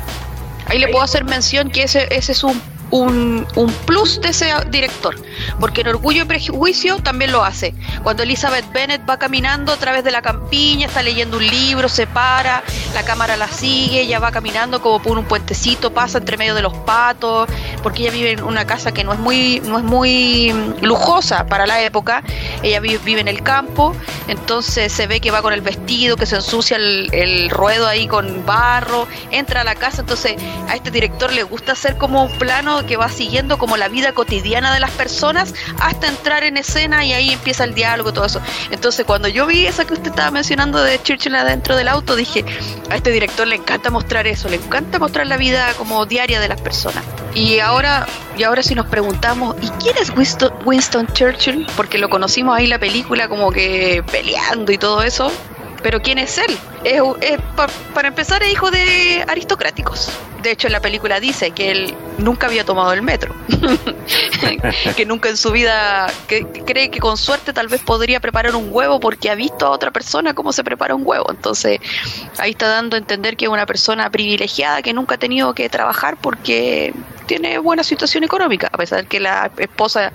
Ahí 0.66 0.78
le 0.78 0.88
puedo 0.88 1.02
hacer 1.02 1.24
mención 1.24 1.70
que 1.70 1.84
ese, 1.84 2.06
ese 2.10 2.32
es 2.32 2.42
un 2.42 2.60
un, 2.90 3.46
un, 3.56 3.72
plus 3.86 4.20
de 4.20 4.30
ese 4.30 4.52
director, 4.70 5.16
porque 5.58 5.82
en 5.82 5.88
Orgullo 5.88 6.22
y 6.22 6.24
Prejuicio 6.26 6.96
también 6.98 7.32
lo 7.32 7.44
hace. 7.44 7.74
Cuando 8.02 8.22
Elizabeth 8.22 8.70
Bennett 8.72 9.08
va 9.08 9.18
caminando 9.18 9.72
a 9.72 9.76
través 9.76 10.04
de 10.04 10.10
la 10.10 10.22
campiña, 10.22 10.86
está 10.86 11.02
leyendo 11.02 11.36
un 11.36 11.46
libro, 11.46 11.88
se 11.88 12.06
para, 12.06 12.62
la 12.94 13.04
cámara 13.04 13.36
la 13.36 13.48
sigue, 13.48 14.02
ella 14.02 14.18
va 14.18 14.32
caminando 14.32 14.80
como 14.80 15.00
por 15.00 15.18
un 15.18 15.24
puentecito, 15.24 15.92
pasa 15.92 16.18
entre 16.18 16.36
medio 16.36 16.54
de 16.54 16.62
los 16.62 16.74
patos, 16.74 17.48
porque 17.82 18.02
ella 18.02 18.12
vive 18.12 18.32
en 18.32 18.42
una 18.42 18.66
casa 18.66 18.92
que 18.92 19.04
no 19.04 19.12
es 19.12 19.18
muy, 19.18 19.60
no 19.64 19.78
es 19.78 19.84
muy 19.84 20.52
lujosa 20.80 21.46
para 21.46 21.66
la 21.66 21.82
época, 21.82 22.22
ella 22.62 22.80
vive, 22.80 22.98
vive 23.04 23.20
en 23.20 23.28
el 23.28 23.42
campo, 23.42 23.94
entonces 24.28 24.92
se 24.92 25.06
ve 25.06 25.20
que 25.20 25.30
va 25.30 25.42
con 25.42 25.52
el 25.52 25.60
vestido, 25.60 26.16
que 26.16 26.26
se 26.26 26.36
ensucia 26.36 26.76
el, 26.76 27.08
el 27.12 27.50
ruedo 27.50 27.86
ahí 27.86 28.06
con 28.06 28.44
barro, 28.44 29.06
entra 29.30 29.60
a 29.60 29.64
la 29.64 29.74
casa, 29.74 30.00
entonces 30.00 30.36
a 30.68 30.74
este 30.74 30.90
director 30.90 31.32
le 31.32 31.42
gusta 31.44 31.72
hacer 31.72 31.96
como 31.96 32.24
un 32.24 32.32
plano 32.38 32.79
que 32.86 32.96
va 32.96 33.08
siguiendo 33.08 33.58
como 33.58 33.76
la 33.76 33.88
vida 33.88 34.12
cotidiana 34.12 34.72
de 34.72 34.80
las 34.80 34.90
personas 34.90 35.54
hasta 35.80 36.08
entrar 36.08 36.44
en 36.44 36.56
escena 36.56 37.04
y 37.04 37.12
ahí 37.12 37.30
empieza 37.32 37.64
el 37.64 37.74
diálogo, 37.74 38.12
todo 38.12 38.24
eso. 38.24 38.40
Entonces, 38.70 39.04
cuando 39.06 39.28
yo 39.28 39.46
vi 39.46 39.66
esa 39.66 39.84
que 39.84 39.94
usted 39.94 40.10
estaba 40.10 40.30
mencionando 40.30 40.82
de 40.82 41.00
Churchill 41.02 41.34
adentro 41.34 41.76
del 41.76 41.88
auto, 41.88 42.16
dije, 42.16 42.44
a 42.90 42.96
este 42.96 43.10
director 43.10 43.46
le 43.46 43.56
encanta 43.56 43.90
mostrar 43.90 44.26
eso, 44.26 44.48
le 44.48 44.56
encanta 44.56 44.98
mostrar 44.98 45.26
la 45.26 45.36
vida 45.36 45.72
como 45.74 46.06
diaria 46.06 46.40
de 46.40 46.48
las 46.48 46.60
personas. 46.60 47.04
Y 47.34 47.60
ahora, 47.60 48.06
y 48.36 48.42
ahora 48.42 48.62
si 48.62 48.74
nos 48.74 48.86
preguntamos, 48.86 49.56
¿y 49.62 49.68
quién 49.82 49.96
es 49.98 50.10
Winston, 50.10 50.52
Winston 50.64 51.06
Churchill? 51.12 51.66
Porque 51.76 51.98
lo 51.98 52.08
conocimos 52.08 52.56
ahí 52.56 52.64
en 52.64 52.70
la 52.70 52.78
película 52.78 53.28
como 53.28 53.52
que 53.52 54.02
peleando 54.10 54.72
y 54.72 54.78
todo 54.78 55.02
eso. 55.02 55.30
Pero 55.82 56.00
¿quién 56.00 56.18
es 56.18 56.38
él? 56.38 56.58
Es, 56.84 57.00
para 57.94 58.08
empezar, 58.08 58.42
es 58.42 58.52
hijo 58.52 58.70
de 58.70 59.24
aristocráticos. 59.28 60.10
De 60.42 60.52
hecho, 60.52 60.68
en 60.68 60.72
la 60.72 60.80
película 60.80 61.20
dice 61.20 61.50
que 61.50 61.70
él 61.70 61.94
nunca 62.18 62.46
había 62.46 62.64
tomado 62.64 62.92
el 62.92 63.02
metro. 63.02 63.34
que 64.96 65.04
nunca 65.06 65.28
en 65.28 65.36
su 65.36 65.50
vida 65.52 66.06
que, 66.28 66.46
cree 66.46 66.90
que 66.90 66.98
con 66.98 67.16
suerte 67.16 67.52
tal 67.52 67.68
vez 67.68 67.80
podría 67.82 68.20
preparar 68.20 68.56
un 68.56 68.68
huevo 68.70 69.00
porque 69.00 69.30
ha 69.30 69.34
visto 69.34 69.66
a 69.66 69.70
otra 69.70 69.90
persona 69.90 70.34
cómo 70.34 70.52
se 70.52 70.64
prepara 70.64 70.94
un 70.94 71.02
huevo. 71.04 71.26
Entonces, 71.30 71.80
ahí 72.38 72.52
está 72.52 72.68
dando 72.68 72.96
a 72.96 72.98
entender 72.98 73.36
que 73.36 73.46
es 73.46 73.50
una 73.50 73.66
persona 73.66 74.08
privilegiada 74.10 74.82
que 74.82 74.92
nunca 74.92 75.16
ha 75.16 75.18
tenido 75.18 75.54
que 75.54 75.68
trabajar 75.68 76.16
porque 76.20 76.94
tiene 77.26 77.58
buena 77.58 77.84
situación 77.84 78.24
económica, 78.24 78.68
a 78.72 78.76
pesar 78.76 79.02
de 79.02 79.06
que 79.06 79.20
la 79.20 79.52
esposa 79.58 80.10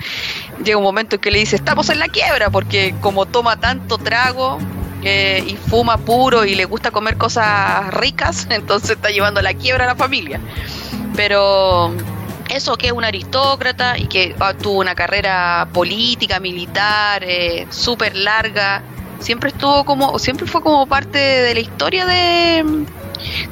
llega 0.63 0.77
un 0.77 0.83
momento 0.83 1.15
en 1.15 1.21
que 1.21 1.31
le 1.31 1.39
dice, 1.39 1.55
estamos 1.55 1.89
en 1.89 1.99
la 1.99 2.09
quiebra, 2.09 2.49
porque 2.49 2.93
como 2.99 3.25
toma 3.25 3.57
tanto 3.57 3.97
trago, 3.97 4.59
y 5.05 5.55
fuma 5.55 5.97
puro 5.97 6.45
y 6.45 6.55
le 6.55 6.65
gusta 6.65 6.91
comer 6.91 7.17
cosas 7.17 7.93
ricas, 7.93 8.47
entonces 8.49 8.91
está 8.91 9.09
llevando 9.09 9.41
la 9.41 9.53
quiebra 9.53 9.85
a 9.85 9.87
la 9.87 9.95
familia. 9.95 10.39
Pero 11.15 11.93
eso 12.49 12.77
que 12.77 12.87
es 12.87 12.93
un 12.93 13.03
aristócrata 13.03 13.97
y 13.97 14.07
que 14.07 14.35
ah, 14.39 14.53
tuvo 14.53 14.79
una 14.79 14.95
carrera 14.95 15.67
política, 15.73 16.39
militar, 16.39 17.23
eh, 17.23 17.67
súper 17.69 18.15
larga, 18.15 18.83
siempre 19.19 19.49
estuvo 19.49 19.85
como, 19.85 20.19
siempre 20.19 20.45
fue 20.45 20.61
como 20.61 20.85
parte 20.87 21.17
de 21.17 21.53
la 21.53 21.59
historia 21.59 22.05
de, 22.05 22.63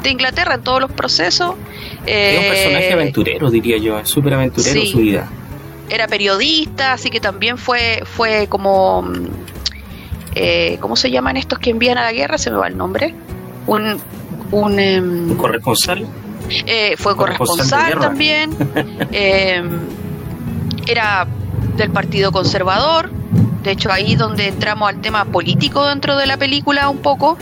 de 0.02 0.10
Inglaterra 0.10 0.56
en 0.56 0.63
todos 0.63 0.82
los 0.82 0.92
procesos. 0.92 1.56
es 2.06 2.39
un 2.39 2.46
personaje 2.46 2.89
eh, 2.89 2.94
aventurero, 2.94 3.50
diría 3.50 3.78
yo, 3.78 4.06
súper 4.06 4.34
aventurero 4.34 4.86
su 4.86 4.98
vida. 4.98 5.30
Era 5.89 6.08
periodista, 6.08 6.94
así 6.94 7.10
que 7.10 7.20
también 7.20 7.58
fue, 7.58 8.04
fue 8.06 8.48
como 8.48 9.06
eh, 10.36 10.78
¿cómo 10.80 10.96
se 10.96 11.12
llaman 11.12 11.38
estos 11.38 11.60
que 11.60 11.69
envían 11.69 11.98
a 11.98 12.04
la 12.04 12.13
guerra? 12.13 12.38
Se 12.38 12.50
me 12.52 12.58
va 12.58 12.67
el 12.67 12.78
nombre. 12.78 13.13
Un, 13.67 14.00
un, 14.52 14.80
em, 14.80 15.36
corresponsal. 15.38 16.06
Eh, 16.65 16.96
fue 16.98 17.15
corresponsal, 17.15 18.00
también. 18.00 18.52
Em, 19.12 19.80
era 20.88 21.28
del 21.78 21.89
Partido 21.91 22.32
Conservador. 22.32 23.10
De 23.63 23.72
hecho, 23.72 23.91
ahí 23.91 24.15
donde 24.15 24.50
entramos 24.50 24.89
al 24.89 25.00
tema 25.00 25.24
político 25.26 25.86
dentro 25.86 26.17
de 26.17 26.26
la 26.26 26.36
película 26.36 26.89
un 26.89 26.98
poco, 26.98 27.38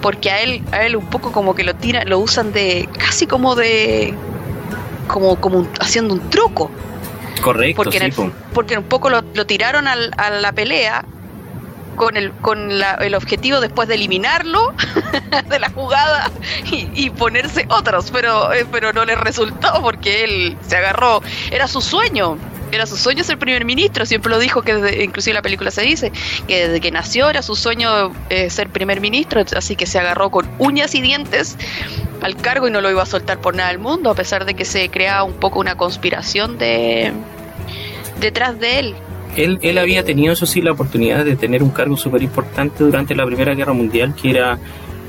porque 0.00 0.30
a 0.30 0.40
él, 0.40 0.62
a 0.70 0.84
él 0.84 0.94
un 0.94 1.06
poco 1.06 1.32
como 1.32 1.54
que 1.56 1.64
lo 1.64 1.74
tiran, 1.74 2.08
lo 2.08 2.20
usan 2.20 2.52
de 2.52 2.88
casi 2.96 3.26
como 3.26 3.56
de 3.56 4.14
como, 5.08 5.36
como 5.40 5.66
haciendo 5.80 6.14
un 6.14 6.30
truco. 6.30 6.70
Correcto, 7.42 7.82
porque, 7.82 8.12
porque 8.54 8.78
un 8.78 8.84
poco 8.84 9.10
lo, 9.10 9.22
lo 9.34 9.46
tiraron 9.46 9.88
al, 9.88 10.12
a 10.16 10.30
la 10.30 10.52
pelea 10.52 11.04
con 11.94 12.16
el, 12.16 12.32
con 12.32 12.70
el 12.70 13.14
objetivo 13.14 13.60
después 13.60 13.88
de 13.88 13.94
eliminarlo 13.94 14.74
de 15.48 15.58
la 15.58 15.70
jugada 15.70 16.30
y, 16.70 17.10
ponerse 17.10 17.66
otros, 17.68 18.10
pero, 18.10 18.52
eh, 18.52 18.66
pero 18.70 18.92
no 18.92 19.04
le 19.04 19.14
resultó 19.14 19.80
porque 19.82 20.24
él 20.24 20.56
se 20.66 20.76
agarró, 20.76 21.22
era 21.50 21.68
su 21.68 21.80
sueño. 21.80 22.38
Era 22.72 22.86
su 22.86 22.96
sueño 22.96 23.22
ser 23.22 23.38
primer 23.38 23.64
ministro, 23.64 24.04
siempre 24.04 24.30
lo 24.30 24.38
dijo, 24.40 24.62
que 24.62 24.74
desde, 24.74 25.04
inclusive 25.04 25.34
la 25.34 25.42
película 25.42 25.70
se 25.70 25.82
dice, 25.82 26.10
que 26.48 26.66
desde 26.66 26.80
que 26.80 26.90
nació 26.90 27.30
era 27.30 27.40
su 27.40 27.54
sueño 27.54 28.12
eh, 28.30 28.50
ser 28.50 28.68
primer 28.68 29.00
ministro, 29.00 29.44
así 29.56 29.76
que 29.76 29.86
se 29.86 30.00
agarró 30.00 30.30
con 30.30 30.50
uñas 30.58 30.92
y 30.96 31.00
dientes 31.00 31.56
al 32.20 32.34
cargo 32.34 32.66
y 32.66 32.72
no 32.72 32.80
lo 32.80 32.90
iba 32.90 33.02
a 33.02 33.06
soltar 33.06 33.38
por 33.38 33.54
nada 33.54 33.68
del 33.68 33.78
mundo, 33.78 34.10
a 34.10 34.14
pesar 34.14 34.44
de 34.44 34.54
que 34.54 34.64
se 34.64 34.88
creaba 34.88 35.22
un 35.22 35.34
poco 35.34 35.60
una 35.60 35.76
conspiración 35.76 36.58
de 36.58 37.12
detrás 38.18 38.58
de 38.58 38.80
él 38.80 38.96
él, 39.36 39.58
él 39.62 39.78
había 39.78 40.04
tenido, 40.04 40.32
eso 40.32 40.46
sí, 40.46 40.60
la 40.60 40.72
oportunidad 40.72 41.24
de 41.24 41.36
tener 41.36 41.62
un 41.62 41.70
cargo 41.70 41.96
súper 41.96 42.22
importante 42.22 42.84
durante 42.84 43.14
la 43.14 43.24
Primera 43.26 43.54
Guerra 43.54 43.72
Mundial, 43.72 44.14
que 44.14 44.30
era 44.30 44.58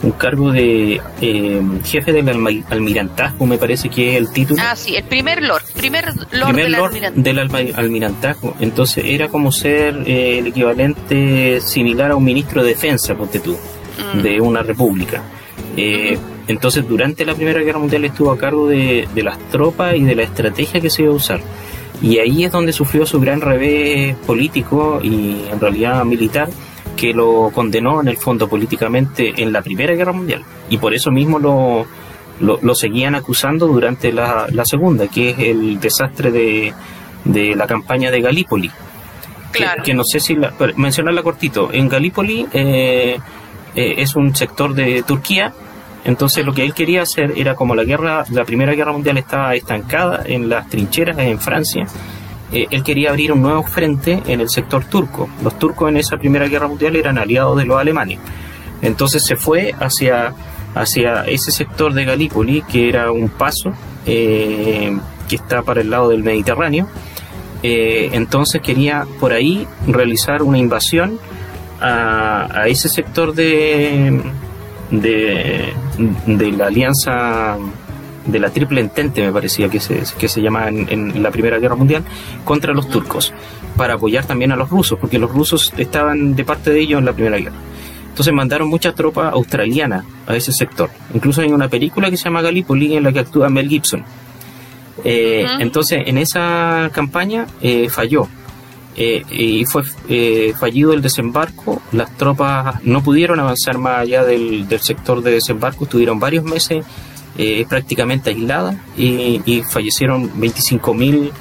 un 0.04 0.12
cargo 0.12 0.52
de 0.52 1.02
eh, 1.22 1.62
jefe 1.84 2.12
del 2.12 2.30
almirantazgo, 2.70 3.46
me 3.46 3.58
parece 3.58 3.90
que 3.90 4.14
es 4.14 4.18
el 4.18 4.32
título. 4.32 4.62
Ah, 4.64 4.76
sí, 4.76 4.96
el 4.96 5.04
primer 5.04 5.42
lord, 5.42 5.64
primer 5.76 6.06
lord, 6.32 6.94
del, 7.16 7.40
almirantazgo. 7.40 8.56
Entonces 8.60 9.04
era 9.06 9.28
como 9.30 9.52
ser 9.52 10.04
eh, 10.06 10.40
el 10.40 10.48
equivalente 10.48 11.60
similar 11.62 12.12
a 12.12 12.16
un 12.16 12.24
ministro 12.24 12.64
de 12.64 12.70
defensa, 12.70 13.16
ponte 13.16 13.40
tú, 13.40 13.58
mm. 14.16 14.22
de 14.22 14.42
una 14.42 14.62
república. 14.62 15.24
Eh, 15.78 16.18
entonces 16.48 16.88
durante 16.88 17.26
la 17.26 17.34
Primera 17.34 17.62
Guerra 17.62 17.80
Mundial 17.80 18.06
estuvo 18.06 18.32
a 18.32 18.38
cargo 18.38 18.68
de, 18.68 19.08
de 19.14 19.24
las 19.24 19.40
tropas 19.50 19.96
y 19.96 20.04
de 20.04 20.16
la 20.16 20.24
estrategia 20.24 20.80
que 20.80 20.90
se 20.90 21.04
iba 21.04 21.12
a 21.12 21.16
usar. 21.16 21.42
Y 22.02 22.20
ahí 22.20 22.44
es 22.44 22.52
donde 22.52 22.74
sufrió 22.74 23.06
su 23.06 23.20
gran 23.20 23.42
revés 23.42 24.16
político 24.28 25.00
y 25.02 25.46
en 25.52 25.60
realidad 25.60 26.04
militar, 26.06 26.50
que 26.96 27.14
lo 27.14 27.52
condenó 27.54 28.02
en 28.02 28.08
el 28.08 28.18
fondo 28.18 28.48
políticamente 28.48 29.34
en 29.38 29.52
la 29.52 29.62
Primera 29.62 29.94
Guerra 29.96 30.12
Mundial. 30.12 30.44
Y 30.70 30.78
por 30.78 30.94
eso 30.94 31.12
mismo 31.12 31.40
lo, 31.40 31.86
lo, 32.40 32.76
seguían 32.76 33.16
acusando 33.16 33.68
durante 33.68 34.12
la, 34.12 34.48
la, 34.52 34.66
Segunda, 34.66 35.08
que 35.08 35.32
es 35.32 35.40
el 35.40 35.80
desastre 35.80 36.32
de, 36.32 36.74
de 37.24 37.56
la 37.56 37.68
campaña 37.68 38.12
de 38.12 38.22
Galípoli. 38.22 38.72
Claro. 39.52 39.84
Que, 39.84 39.94
no 39.94 40.04
sé 40.04 40.20
si 40.20 40.38
mencionarla 40.76 41.24
cortito. 41.24 41.70
En 41.72 41.88
Galípoli 41.88 42.46
eh, 42.52 43.18
eh, 43.76 43.96
es 43.98 44.16
un 44.16 44.36
sector 44.36 44.74
de 44.74 45.04
Turquía 45.04 45.54
entonces 46.06 46.46
lo 46.46 46.54
que 46.54 46.64
él 46.64 46.74
quería 46.74 47.02
hacer 47.02 47.34
era 47.36 47.56
como 47.56 47.74
la 47.74 47.84
guerra, 47.84 48.24
la 48.30 48.46
primera 48.46 48.74
guerra 48.74 48.92
mundial 48.92 49.18
estaba 49.18 49.56
estancada 49.56 50.22
en 50.26 50.48
las 50.48 50.70
trincheras 50.70 51.18
en 51.18 51.40
Francia, 51.40 51.88
eh, 52.52 52.68
él 52.70 52.84
quería 52.84 53.10
abrir 53.10 53.32
un 53.32 53.42
nuevo 53.42 53.64
frente 53.64 54.22
en 54.28 54.40
el 54.40 54.50
sector 54.50 54.86
turco. 54.86 55.28
Los 55.44 55.58
turcos 55.58 55.90
en 55.90 55.98
esa 55.98 56.18
primera 56.18 56.48
guerra 56.48 56.68
mundial 56.68 56.96
eran 56.96 57.18
aliados 57.18 57.58
de 57.58 57.66
los 57.66 57.78
alemanes. 57.80 58.20
Entonces 58.84 59.26
se 59.26 59.36
fue 59.36 59.74
hacia, 59.80 60.34
hacia 60.76 61.26
ese 61.26 61.52
sector 61.52 61.92
de 61.94 62.06
Galípoli, 62.06 62.62
que 62.62 62.88
era 62.88 63.12
un 63.12 63.30
paso 63.30 63.74
eh, 64.06 64.96
que 65.28 65.38
está 65.38 65.64
para 65.64 65.82
el 65.82 65.90
lado 65.90 66.10
del 66.10 66.24
Mediterráneo. 66.24 66.88
Eh, 67.64 68.12
entonces 68.14 68.62
quería 68.62 69.08
por 69.20 69.34
ahí 69.34 69.68
realizar 69.88 70.44
una 70.44 70.60
invasión 70.60 71.20
a 71.82 72.66
ese 72.68 72.90
sector 72.90 73.36
de, 73.36 74.20
de, 74.92 75.74
de 75.98 76.52
la 76.52 76.68
alianza 76.68 77.58
de 78.26 78.40
la 78.40 78.50
Triple 78.50 78.82
Entente, 78.82 79.22
me 79.22 79.32
parecía 79.32 79.70
que 79.70 79.80
se, 79.80 80.04
que 80.18 80.28
se 80.28 80.42
llama 80.42 80.68
en, 80.70 81.22
la 81.22 81.32
Primera 81.32 81.60
Guerra 81.60 81.76
Mundial, 81.76 82.04
contra 82.44 82.74
los 82.74 82.90
turcos, 82.90 83.34
para 83.76 83.96
apoyar 83.96 84.26
también 84.26 84.52
a 84.52 84.56
los 84.56 84.70
rusos, 84.70 84.98
porque 85.00 85.20
los 85.20 85.32
rusos 85.32 85.74
estaban 85.78 86.36
de 86.36 86.44
parte 86.44 86.72
de 86.72 86.80
ellos 86.80 87.00
en 87.00 87.06
la 87.06 87.14
Primera 87.14 87.38
Guerra. 87.38 87.56
Entonces 88.10 88.34
mandaron 88.34 88.70
mucha 88.70 88.94
tropa 88.94 89.30
australiana 89.30 90.06
a 90.26 90.36
ese 90.36 90.54
sector. 90.54 90.90
Incluso 91.14 91.42
hay 91.42 91.52
una 91.52 91.68
película 91.68 92.10
que 92.10 92.18
se 92.18 92.24
llama 92.24 92.42
Gallipoli 92.42 92.96
en 92.96 93.04
la 93.04 93.12
que 93.12 93.20
actúa 93.20 93.50
Mel 93.50 93.68
Gibson. 93.68 94.04
Eh, 95.04 95.46
entonces, 95.60 96.04
en 96.06 96.18
esa 96.18 96.90
campaña 96.94 97.46
eh, 97.62 97.90
falló 97.90 98.28
eh, 98.98 99.24
y 99.30 99.66
fue 99.66 99.84
eh, 100.08 100.54
fallido 100.58 100.94
el 100.94 101.02
desembarco. 101.02 101.82
Las 101.92 102.16
tropas 102.18 102.84
no 102.84 103.04
pudieron 103.04 103.40
avanzar 103.40 103.78
más 103.78 104.00
allá 104.00 104.24
del, 104.24 104.68
sector 104.80 105.22
de 105.22 105.32
desembarco, 105.32 105.84
estuvieron 105.84 106.20
varios 106.20 106.46
meses 106.46 106.86
eh, 107.38 107.66
prácticamente 107.68 108.30
aisladas 108.30 108.78
y, 108.98 109.42
y 109.46 109.64
fallecieron 109.64 110.32
25.000 110.40 111.32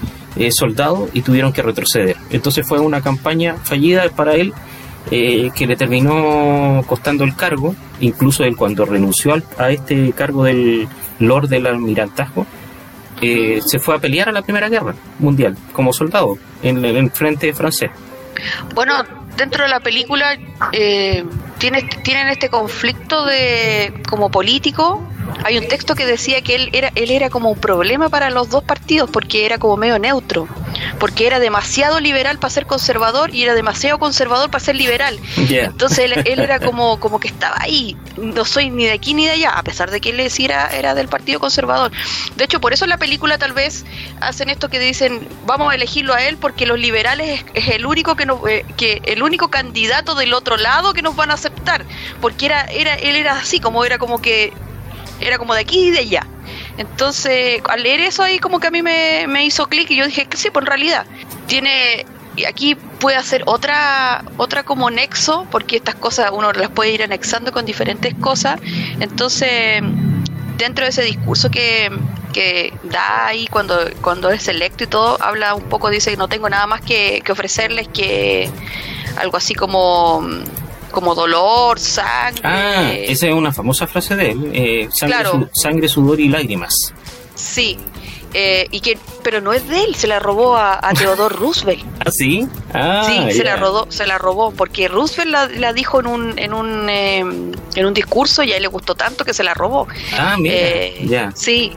soldados 0.51 1.11
y 1.13 1.23
tuvieron 1.23 1.53
que 1.53 1.63
retroceder. 1.63 2.17
Entonces 2.31 2.67
fue 2.67 2.81
una 2.81 3.01
campaña 3.01 3.55
fallida 3.63 4.09
para 4.09 4.35
él 4.35 4.53
que 5.11 5.67
le 5.69 5.77
terminó 5.77 6.83
costando 6.87 7.23
el 7.23 7.37
cargo, 7.37 7.77
incluso 8.01 8.43
él 8.43 8.57
cuando 8.57 8.85
renunció 8.85 9.41
a 9.59 9.71
este 9.71 10.13
cargo 10.13 10.43
del 10.43 10.89
Lord 11.21 11.49
del 11.49 11.67
Almirantazgo 11.67 12.47
eh, 13.25 13.61
se 13.65 13.79
fue 13.79 13.95
a 13.95 13.99
pelear 13.99 14.29
a 14.29 14.33
la 14.33 14.43
Primera 14.43 14.69
Guerra 14.69 14.95
Mundial 15.19 15.57
como 15.73 15.93
soldado 15.93 16.37
en, 16.63 16.85
el 16.85 17.11
frente 17.11 17.53
francés. 17.53 17.91
Bueno, 18.75 18.95
dentro 19.37 19.65
de 19.65 19.71
la 19.71 19.81
película 19.81 20.37
eh, 20.73 21.25
tienen 21.59 22.29
este 22.29 22.49
conflicto 22.49 23.25
de 23.27 24.03
como 24.09 24.31
político 24.31 25.03
hay 25.43 25.59
un 25.59 25.69
texto 25.69 25.95
que 25.95 26.07
decía 26.07 26.43
que 26.43 26.55
él 26.55 26.71
era, 26.73 26.93
él 26.95 27.11
era 27.11 27.31
como 27.31 27.51
un 27.51 27.59
problema 27.59 28.09
para 28.09 28.31
los 28.31 28.51
dos 28.51 28.63
partidos 28.63 29.11
porque 29.11 29.47
era 29.47 29.59
como 29.59 29.77
medio 29.77 29.99
neutro, 29.99 30.49
porque 30.99 31.27
era 31.27 31.39
demasiado 31.39 32.01
liberal 32.01 32.39
para 32.39 32.51
ser 32.51 32.67
conservador 32.67 33.35
y 33.35 33.43
era 33.43 33.55
demasiado 33.55 33.99
conservador 33.99 34.51
para 34.51 34.65
ser 34.65 34.77
liberal. 34.77 35.19
Entonces 35.37 36.11
él, 36.25 36.41
era 36.41 36.61
como, 36.61 37.01
como 37.01 37.21
que 37.21 37.29
estaba 37.29 37.57
ahí, 37.61 37.97
no 38.17 38.45
soy 38.45 38.71
ni 38.71 38.85
de 38.85 38.93
aquí 38.93 39.15
ni 39.15 39.27
de 39.27 39.33
allá, 39.33 39.51
a 39.51 39.63
pesar 39.63 39.91
de 39.91 40.01
que 40.01 40.11
él 40.11 40.21
era, 40.21 40.69
era 40.69 40.95
del 40.95 41.09
partido 41.09 41.41
conservador. 41.41 41.91
De 42.37 42.45
hecho, 42.45 42.61
por 42.61 42.73
eso 42.73 42.85
en 42.85 42.91
la 42.91 42.99
película 42.99 43.39
tal 43.39 43.53
vez 43.53 43.85
hacen 44.21 44.51
esto 44.51 44.69
que 44.69 44.79
dicen, 44.79 45.27
vamos 45.47 45.73
a 45.73 45.75
elegirlo 45.75 46.15
a 46.15 46.23
él 46.23 46.37
porque 46.37 46.67
los 46.67 46.79
liberales 46.79 47.45
es, 47.55 47.69
el 47.69 47.87
único 47.87 48.15
que, 48.15 48.27
no, 48.27 48.47
eh, 48.47 48.65
que 48.77 49.03
el 49.05 49.23
único 49.23 49.49
candidato 49.49 50.15
del 50.15 50.35
otro 50.35 50.57
lado 50.57 50.93
que 50.93 51.03
nos 51.03 51.17
van 51.17 51.31
a 51.31 51.35
aceptar, 51.35 51.85
porque 52.21 52.47
era, 52.47 52.63
era, 52.65 52.95
él 52.95 53.17
era 53.17 53.39
así, 53.39 53.61
como 53.61 53.85
era 53.85 53.99
como 53.99 54.21
que 54.21 54.53
era 55.21 55.39
como 55.39 55.55
de 55.55 55.61
aquí 55.61 55.89
y 55.89 55.91
de 55.91 56.01
allá. 56.01 56.27
Entonces, 56.77 57.63
al 57.69 57.83
leer 57.83 58.01
eso 58.01 58.23
ahí 58.23 58.39
como 58.39 58.61
que 58.61 58.67
a 58.67 58.71
mí 58.71 58.83
me, 58.83 59.45
hizo 59.45 59.67
clic 59.69 59.91
y 59.91 59.97
yo 59.97 60.07
dije 60.07 60.27
que 60.27 60.37
sí, 60.37 60.51
pues 60.51 60.63
en 60.63 60.67
realidad 60.67 61.07
tiene 61.47 62.07
y 62.37 62.47
aquí 62.47 62.75
puede 62.75 63.17
hacer 63.17 63.45
otra 63.47 64.25
otra 64.39 64.65
como 64.65 64.91
nexo 64.91 65.47
porque 65.53 65.77
estas 65.77 65.95
cosas 65.95 66.33
uno 66.33 66.53
las 66.53 66.69
puede 66.69 66.91
ir 66.91 67.05
anexando 67.05 67.53
con 67.53 67.65
diferentes 67.65 68.13
cosas 68.15 68.59
entonces 68.99 69.83
dentro 70.57 70.85
de 70.85 70.91
ese 70.91 71.03
discurso 71.03 71.49
que, 71.49 71.93
que 72.33 72.73
da 72.83 73.27
ahí 73.27 73.47
cuando 73.47 73.79
cuando 74.01 74.31
es 74.31 74.49
electo 74.49 74.83
y 74.83 74.89
todo 74.89 75.17
habla 75.23 75.55
un 75.55 75.69
poco 75.69 75.91
dice 75.91 76.17
no 76.17 76.27
tengo 76.27 76.49
nada 76.49 76.67
más 76.67 76.81
que, 76.81 77.23
que 77.25 77.31
ofrecerles 77.31 77.87
que 77.87 78.51
algo 79.17 79.37
así 79.37 79.55
como 79.55 80.27
como 80.95 81.15
dolor, 81.15 81.79
sangre. 81.79 82.41
Ah, 82.45 82.93
esa 82.95 83.27
es 83.27 83.35
una 83.35 83.53
famosa 83.53 83.87
frase 83.87 84.17
de 84.17 84.31
él, 84.31 84.51
eh, 84.55 84.89
sangre, 84.91 85.49
sangre, 85.53 85.89
sudor 85.89 86.21
y 86.21 86.29
lágrimas. 86.29 86.75
Sí, 87.35 87.77
eh, 88.37 88.67
y 88.73 88.81
que 88.81 88.99
pero 89.23 89.41
no 89.41 89.53
es 89.53 89.69
de 89.69 89.85
él 89.85 89.95
se 89.95 90.09
la 90.09 90.19
robó 90.19 90.57
a, 90.57 90.81
Theodore 90.99 91.37
Roosevelt. 91.37 91.85
Ah 92.05 92.11
sí 92.11 92.47
ah, 92.75 93.03
sí 93.07 93.33
se 93.33 93.45
la 93.45 93.57
robó 93.57 93.87
se 93.89 94.07
la 94.07 94.19
robó 94.19 94.51
porque 94.51 94.89
Roosevelt 94.89 95.57
la, 95.57 95.73
dijo 95.73 96.01
en 96.01 96.07
un 96.07 96.39
en 96.39 96.53
un 96.53 96.91
em, 96.91 97.53
en 97.77 97.87
un 97.87 97.95
discurso 97.95 98.43
y 98.43 98.53
a 98.53 98.57
él 98.57 98.63
le 98.63 98.69
gustó 98.69 98.95
tanto 98.95 99.25
que 99.25 99.33
se 99.33 99.45
la 99.45 99.55
robó. 99.55 99.87
Ah 100.19 100.37
mira 100.39 100.55
eh, 100.55 101.07
ya. 101.07 101.33
sí 101.35 101.73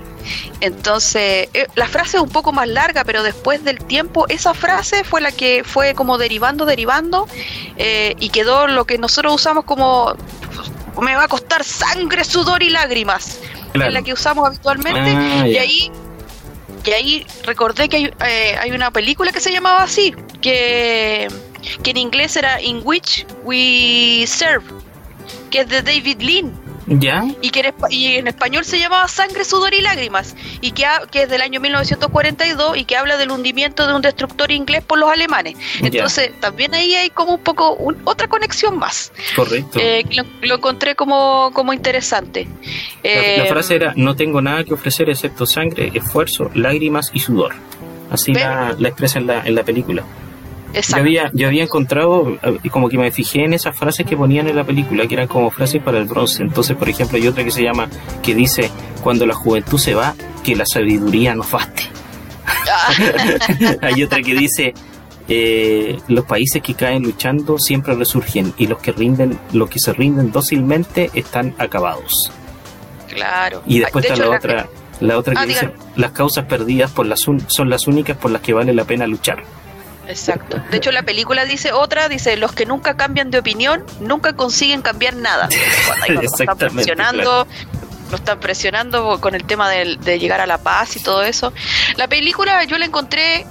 entonces, 0.61 1.49
eh, 1.53 1.67
la 1.75 1.87
frase 1.87 2.17
es 2.17 2.23
un 2.23 2.29
poco 2.29 2.51
más 2.51 2.67
larga, 2.67 3.03
pero 3.03 3.23
después 3.23 3.63
del 3.63 3.79
tiempo, 3.79 4.25
esa 4.29 4.53
frase 4.53 5.03
fue 5.03 5.21
la 5.21 5.31
que 5.31 5.63
fue 5.63 5.93
como 5.93 6.17
derivando, 6.17 6.65
derivando, 6.65 7.27
y 7.77 8.29
quedó 8.29 8.67
lo 8.67 8.85
que 8.85 8.97
nosotros 8.97 9.33
usamos 9.35 9.65
como 9.65 10.15
me 11.01 11.15
va 11.15 11.25
a 11.25 11.27
costar 11.27 11.63
sangre, 11.63 12.23
sudor 12.23 12.63
y 12.63 12.69
lágrimas. 12.69 13.39
Es 13.73 13.93
la 13.93 14.01
que 14.01 14.13
usamos 14.13 14.47
habitualmente. 14.47 14.99
Ah, 14.99 15.47
y 15.47 15.57
ahí 15.57 15.91
y 16.87 16.91
ahí 16.93 17.27
recordé 17.43 17.89
que 17.89 17.97
hay, 17.97 18.05
eh, 18.25 18.55
hay, 18.57 18.71
una 18.71 18.91
película 18.91 19.33
que 19.33 19.41
se 19.41 19.51
llamaba 19.51 19.83
así, 19.83 20.15
que, 20.41 21.27
que 21.83 21.91
en 21.91 21.97
inglés 21.97 22.37
era 22.37 22.61
In 22.61 22.79
Which 22.81 23.25
We 23.43 24.25
Serve, 24.25 24.65
que 25.51 25.61
es 25.61 25.67
de 25.67 25.81
David 25.81 26.21
Lean 26.21 26.66
y 26.87 27.49
que 27.49 27.73
en, 27.89 28.27
español 28.27 28.63
se 28.63 28.79
llamaba 28.79 29.07
Sangre, 29.07 29.43
Sudor 29.43 29.73
y 29.73 29.81
Lágrimas, 29.81 30.35
y 30.61 30.71
que, 30.71 30.85
que 31.11 31.23
es 31.23 31.29
del 31.29 31.41
año 31.41 31.59
1942 31.59 32.77
y 32.77 32.85
que 32.85 32.95
habla 32.95 33.17
del 33.17 33.31
hundimiento 33.31 33.87
de 33.87 33.93
un 33.93 34.01
destructor 34.01 34.51
inglés 34.51 34.83
por 34.83 34.97
los 34.97 35.09
alemanes. 35.09 35.57
Entonces, 35.81 36.31
también 36.39 36.73
ahí 36.73 36.95
hay 36.95 37.09
como 37.09 37.35
un 37.35 37.41
poco 37.41 37.77
otra 38.05 38.27
conexión 38.27 38.77
más. 38.77 39.11
Correcto. 39.35 39.79
Eh, 39.81 40.05
lo, 40.41 40.55
encontré 40.55 40.95
como, 40.95 41.51
como 41.53 41.73
interesante. 41.73 42.47
La, 43.03 43.09
eh, 43.11 43.45
frase 43.47 43.75
era, 43.75 43.93
no 43.95 44.15
tengo 44.15 44.41
nada 44.41 44.63
que 44.63 44.73
ofrecer 44.73 45.09
excepto 45.09 45.45
sangre, 45.45 45.91
esfuerzo, 45.93 46.49
lágrimas 46.53 47.11
y 47.13 47.19
sudor. 47.19 47.53
Así 48.09 48.33
la, 48.33 48.73
la 48.79 48.87
expresa 48.87 49.19
en 49.19 49.27
la, 49.27 49.45
en 49.45 49.55
la 49.55 49.63
película. 49.63 50.03
Yo 50.81 50.97
había, 50.97 51.31
yo 51.33 51.47
había 51.47 51.63
encontrado, 51.63 52.37
y 52.63 52.69
como 52.69 52.89
que 52.89 52.97
me 52.97 53.11
fijé 53.11 53.45
en 53.45 53.53
esas 53.53 53.77
frases 53.77 54.05
que 54.05 54.17
ponían 54.17 54.47
en 54.47 54.55
la 54.55 54.63
película, 54.63 55.07
que 55.07 55.15
eran 55.15 55.27
como 55.27 55.49
frases 55.49 55.81
para 55.81 55.97
el 55.97 56.05
bronce. 56.05 56.43
Entonces, 56.43 56.75
por 56.75 56.89
ejemplo, 56.89 57.17
hay 57.17 57.27
otra 57.27 57.43
que 57.43 57.51
se 57.51 57.63
llama, 57.63 57.89
que 58.21 58.35
dice, 58.35 58.69
cuando 59.01 59.25
la 59.25 59.33
juventud 59.33 59.77
se 59.77 59.95
va, 59.95 60.15
que 60.43 60.55
la 60.55 60.65
sabiduría 60.65 61.35
nos 61.35 61.49
baste. 61.51 61.83
Ah. 62.45 62.93
hay 63.81 64.03
otra 64.03 64.21
que 64.21 64.35
dice, 64.35 64.73
eh, 65.29 65.99
los 66.07 66.25
países 66.25 66.61
que 66.61 66.73
caen 66.73 67.03
luchando 67.03 67.57
siempre 67.57 67.95
resurgen 67.95 68.53
y 68.57 68.67
los 68.67 68.79
que 68.79 68.91
rinden, 68.91 69.37
los 69.51 69.69
que 69.69 69.79
se 69.79 69.93
rinden 69.93 70.31
dócilmente 70.31 71.09
están 71.13 71.53
acabados. 71.57 72.31
Claro. 73.09 73.61
Y 73.65 73.79
después 73.79 74.05
está 74.05 74.15
la 74.15 74.35
otra, 74.35 74.69
la 74.99 75.17
otra 75.17 75.33
que 75.33 75.39
ah, 75.39 75.45
dice, 75.45 75.71
las 75.95 76.11
causas 76.11 76.45
perdidas 76.45 76.91
por 76.91 77.05
las 77.05 77.19
son 77.21 77.69
las 77.69 77.87
únicas 77.87 78.17
por 78.17 78.31
las 78.31 78.41
que 78.41 78.53
vale 78.53 78.73
la 78.73 78.85
pena 78.85 79.07
luchar. 79.07 79.43
Exacto. 80.07 80.61
De 80.71 80.77
hecho, 80.77 80.91
la 80.91 81.03
película 81.03 81.45
dice 81.45 81.71
otra, 81.71 82.09
dice, 82.09 82.37
los 82.37 82.53
que 82.53 82.65
nunca 82.65 82.95
cambian 82.95 83.31
de 83.31 83.39
opinión, 83.39 83.83
nunca 83.99 84.33
consiguen 84.33 84.81
cambiar 84.81 85.15
nada. 85.15 85.49
Cuando 86.05 86.21
están 86.21 86.57
presionando, 86.57 87.47
están 88.15 88.39
presionando 88.39 89.19
con 89.19 89.35
el 89.35 89.43
tema 89.45 89.69
de, 89.69 90.19
llegar 90.19 90.41
a 90.41 90.45
la 90.45 90.57
paz 90.57 90.95
y 90.95 90.99
todo 91.01 91.23
eso. 91.23 91.53
La 91.95 92.07
película 92.07 92.63
yo 92.63 92.77
la 92.77 92.85
encontré 92.85 93.45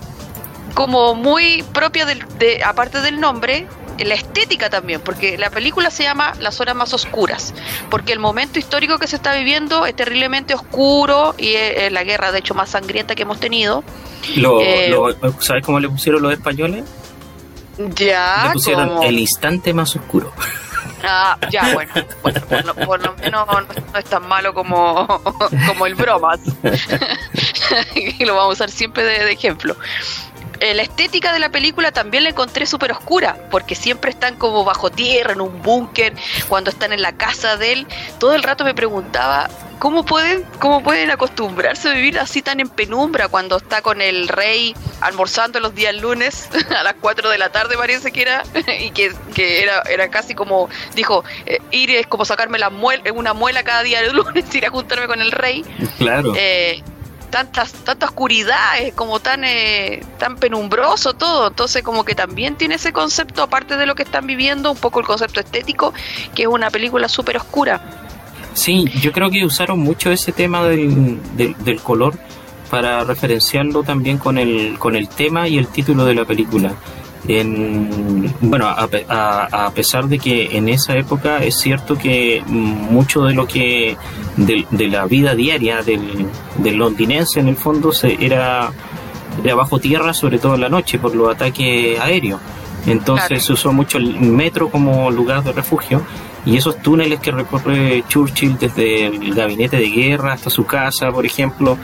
como 0.75 1.14
muy 1.14 1.62
propia 1.73 2.07
del, 2.07 2.27
de, 2.38 2.62
aparte 2.64 3.01
del 3.01 3.21
nombre, 3.21 3.66
la 4.05 4.14
estética 4.14 4.69
también, 4.69 5.01
porque 5.01 5.38
la 5.38 5.51
película 5.51 5.90
se 5.90 6.03
llama 6.03 6.35
Las 6.40 6.61
horas 6.61 6.75
más 6.75 6.92
oscuras, 6.92 7.55
porque 7.90 8.12
el 8.12 8.19
momento 8.19 8.59
histórico 8.59 8.99
que 8.99 9.07
se 9.07 9.16
está 9.16 9.35
viviendo 9.35 9.87
es 9.87 9.97
terriblemente 9.97 10.55
oscuro 10.55 11.35
y 11.38 11.55
es, 11.55 11.90
la 11.92 12.05
guerra, 12.05 12.33
de 12.33 12.40
hecho, 12.40 12.55
más 12.55 12.71
sangrienta 12.71 13.14
que 13.14 13.23
hemos 13.23 13.40
tenido. 13.40 13.85
Eh, 14.37 14.94
¿Sabes 15.40 15.64
cómo 15.64 15.81
le 15.81 15.88
pusieron 15.88 16.22
los 16.22 16.33
españoles? 16.33 16.85
Ya. 17.79 18.44
Le 18.46 18.52
pusieron 18.52 19.02
el 19.02 19.18
instante 19.18 19.72
más 19.74 19.94
oscuro. 19.96 20.33
Ah, 21.05 21.38
ya, 21.50 21.74
bueno, 21.74 21.92
por, 22.22 23.00
lo 23.00 23.14
menos 23.16 23.46
no, 23.46 23.98
es 23.98 24.05
tan 24.07 24.26
malo 24.26 24.55
como, 24.55 25.07
como 25.66 25.87
el 25.87 25.94
bromas. 25.94 26.40
y 27.94 28.24
lo 28.24 28.35
vamos 28.35 28.52
a 28.61 28.64
usar 28.64 28.70
siempre 28.70 29.05
de 29.05 29.31
ejemplo. 29.31 29.76
Eh, 30.61 30.75
la 30.75 30.83
estética 30.83 31.33
de 31.33 31.38
la 31.38 31.51
película 31.51 31.92
también 31.92 32.25
la 32.25 32.31
encontré 32.31 32.66
súper 32.66 32.92
oscura, 32.92 33.37
porque 33.51 33.75
siempre 33.75 34.11
están 34.11 34.37
como 34.37 34.64
bajo 34.64 34.90
tierra, 34.90 35.33
en 35.33 35.40
un 35.40 35.62
búnker, 35.62 36.14
cuando 36.49 36.71
están 36.71 36.92
en 36.92 37.03
la 37.03 37.12
casa 37.12 37.57
de 37.57 37.73
él. 37.73 37.87
Todo 38.19 38.35
el 38.35 38.42
rato 38.42 38.64
me 38.64 38.75
preguntaba, 38.75 39.49
¿cómo 39.79 40.05
pueden, 40.05 40.45
cómo 40.59 40.83
pueden 40.83 41.11
acostumbrarse 41.11 41.88
a 41.88 41.92
vivir 41.92 42.19
así 42.19 42.42
tan 42.42 42.61
en 42.61 42.69
penumbra 42.69 43.29
cuando 43.29 43.57
está 43.57 43.83
con 43.83 44.01
el 44.01 44.29
rey 44.29 44.75
almorzando 45.01 45.61
los 45.61 45.75
días 45.75 45.95
lunes 45.95 46.49
a 46.77 46.83
las 46.83 46.95
4 47.01 47.29
de 47.29 47.38
la 47.38 47.51
tarde 47.51 47.77
parece 47.77 48.12
que 48.12 48.23
era, 48.23 48.42
y 48.81 48.90
que, 48.90 49.12
era, 49.37 49.83
era 49.83 50.09
casi 50.09 50.35
como, 50.35 50.69
dijo, 50.95 51.25
eh, 51.45 51.59
ir 51.71 51.90
es 51.90 52.07
como 52.07 52.25
sacarme 52.25 52.59
la 52.59 52.71
muela, 52.71 53.03
una 53.12 53.35
muela 53.35 53.62
cada 53.62 53.83
día 53.83 54.03
del 54.03 54.16
lunes, 54.16 54.45
ir 54.55 54.66
a 54.66 54.71
juntarme 54.71 55.07
con 55.07 55.21
el 55.21 55.33
rey. 55.33 55.64
Claro. 55.99 56.33
Eh, 56.37 56.83
tanta 57.44 58.07
oscuridad, 58.07 58.79
es 58.81 58.94
como 58.94 59.20
tan, 59.20 59.44
eh, 59.44 60.03
tan 60.18 60.37
penumbroso 60.37 61.14
todo, 61.14 61.49
entonces 61.49 61.83
como 61.83 62.05
que 62.05 62.14
también 62.14 62.57
tiene 62.57 62.77
ese 62.77 62.92
concepto, 62.92 63.42
aparte 63.42 63.77
de 63.77 63.87
lo 63.87 63.94
que 63.94 64.03
están 64.03 64.27
viviendo, 64.27 64.70
un 64.70 64.79
poco 64.79 65.01
el 65.01 65.07
concepto 65.07 65.40
estético, 65.40 65.92
que 66.35 66.42
es 66.42 66.49
una 66.49 66.70
película 66.70 67.09
súper 67.09 67.37
oscura. 67.37 67.81
Sí, 68.55 68.87
yo 69.03 69.12
creo 69.12 69.31
que 69.31 69.44
usaron 69.44 69.81
mucho 69.81 70.11
ese 70.11 70.33
tema 70.33 70.64
del, 70.64 71.18
del, 71.37 71.81
color 71.81 72.14
para 72.70 73.05
referenciarlo 73.05 73.83
también 73.83 74.16
con 74.16 74.38
el, 74.38 74.79
con 74.79 74.96
el 74.96 75.09
tema 75.09 75.46
y 75.46 75.59
el 75.59 75.68
título 75.68 76.07
de 76.07 76.14
la 76.14 76.25
película. 76.25 76.75
En, 77.28 78.32
bueno, 78.40 78.66
a, 78.66 78.88
a, 79.66 79.70
pesar 79.72 80.06
de 80.06 80.18
que 80.18 80.56
en 80.56 80.68
esa 80.68 80.96
época 80.96 81.38
es 81.38 81.56
cierto 81.58 81.96
que 81.96 82.42
mucho 82.46 83.24
de 83.24 83.34
lo 83.34 83.46
que 83.48 83.96
de, 84.36 84.88
la 84.88 85.06
vida 85.06 85.34
diaria 85.34 85.82
del, 85.82 86.26
del, 86.58 86.76
londinense 86.76 87.40
en 87.40 87.48
el 87.48 87.56
fondo 87.56 87.92
se, 87.92 88.24
era, 88.24 88.70
de 89.42 89.54
bajo 89.54 89.78
tierra, 89.78 90.14
sobre 90.14 90.38
todo 90.38 90.54
en 90.54 90.60
la 90.60 90.68
noche, 90.68 90.98
por 90.98 91.14
los 91.14 91.34
ataques 91.34 91.98
aéreos. 91.98 92.40
Entonces 92.86 93.42
se 93.42 93.52
usó 93.52 93.72
mucho 93.72 93.98
el 93.98 94.20
metro 94.20 94.68
como 94.68 95.10
lugar 95.10 95.42
de 95.42 95.52
refugio 95.52 96.02
y 96.44 96.56
esos 96.56 96.80
túneles 96.80 97.18
que 97.18 97.32
recorre 97.32 98.04
Churchill 98.08 98.56
desde 98.56 99.06
el 99.06 99.34
gabinete 99.34 99.76
de 99.78 99.90
guerra 99.90 100.34
hasta 100.34 100.48
su 100.48 100.64
casa, 100.64 101.10
por 101.10 101.26
ejemplo, 101.26 101.76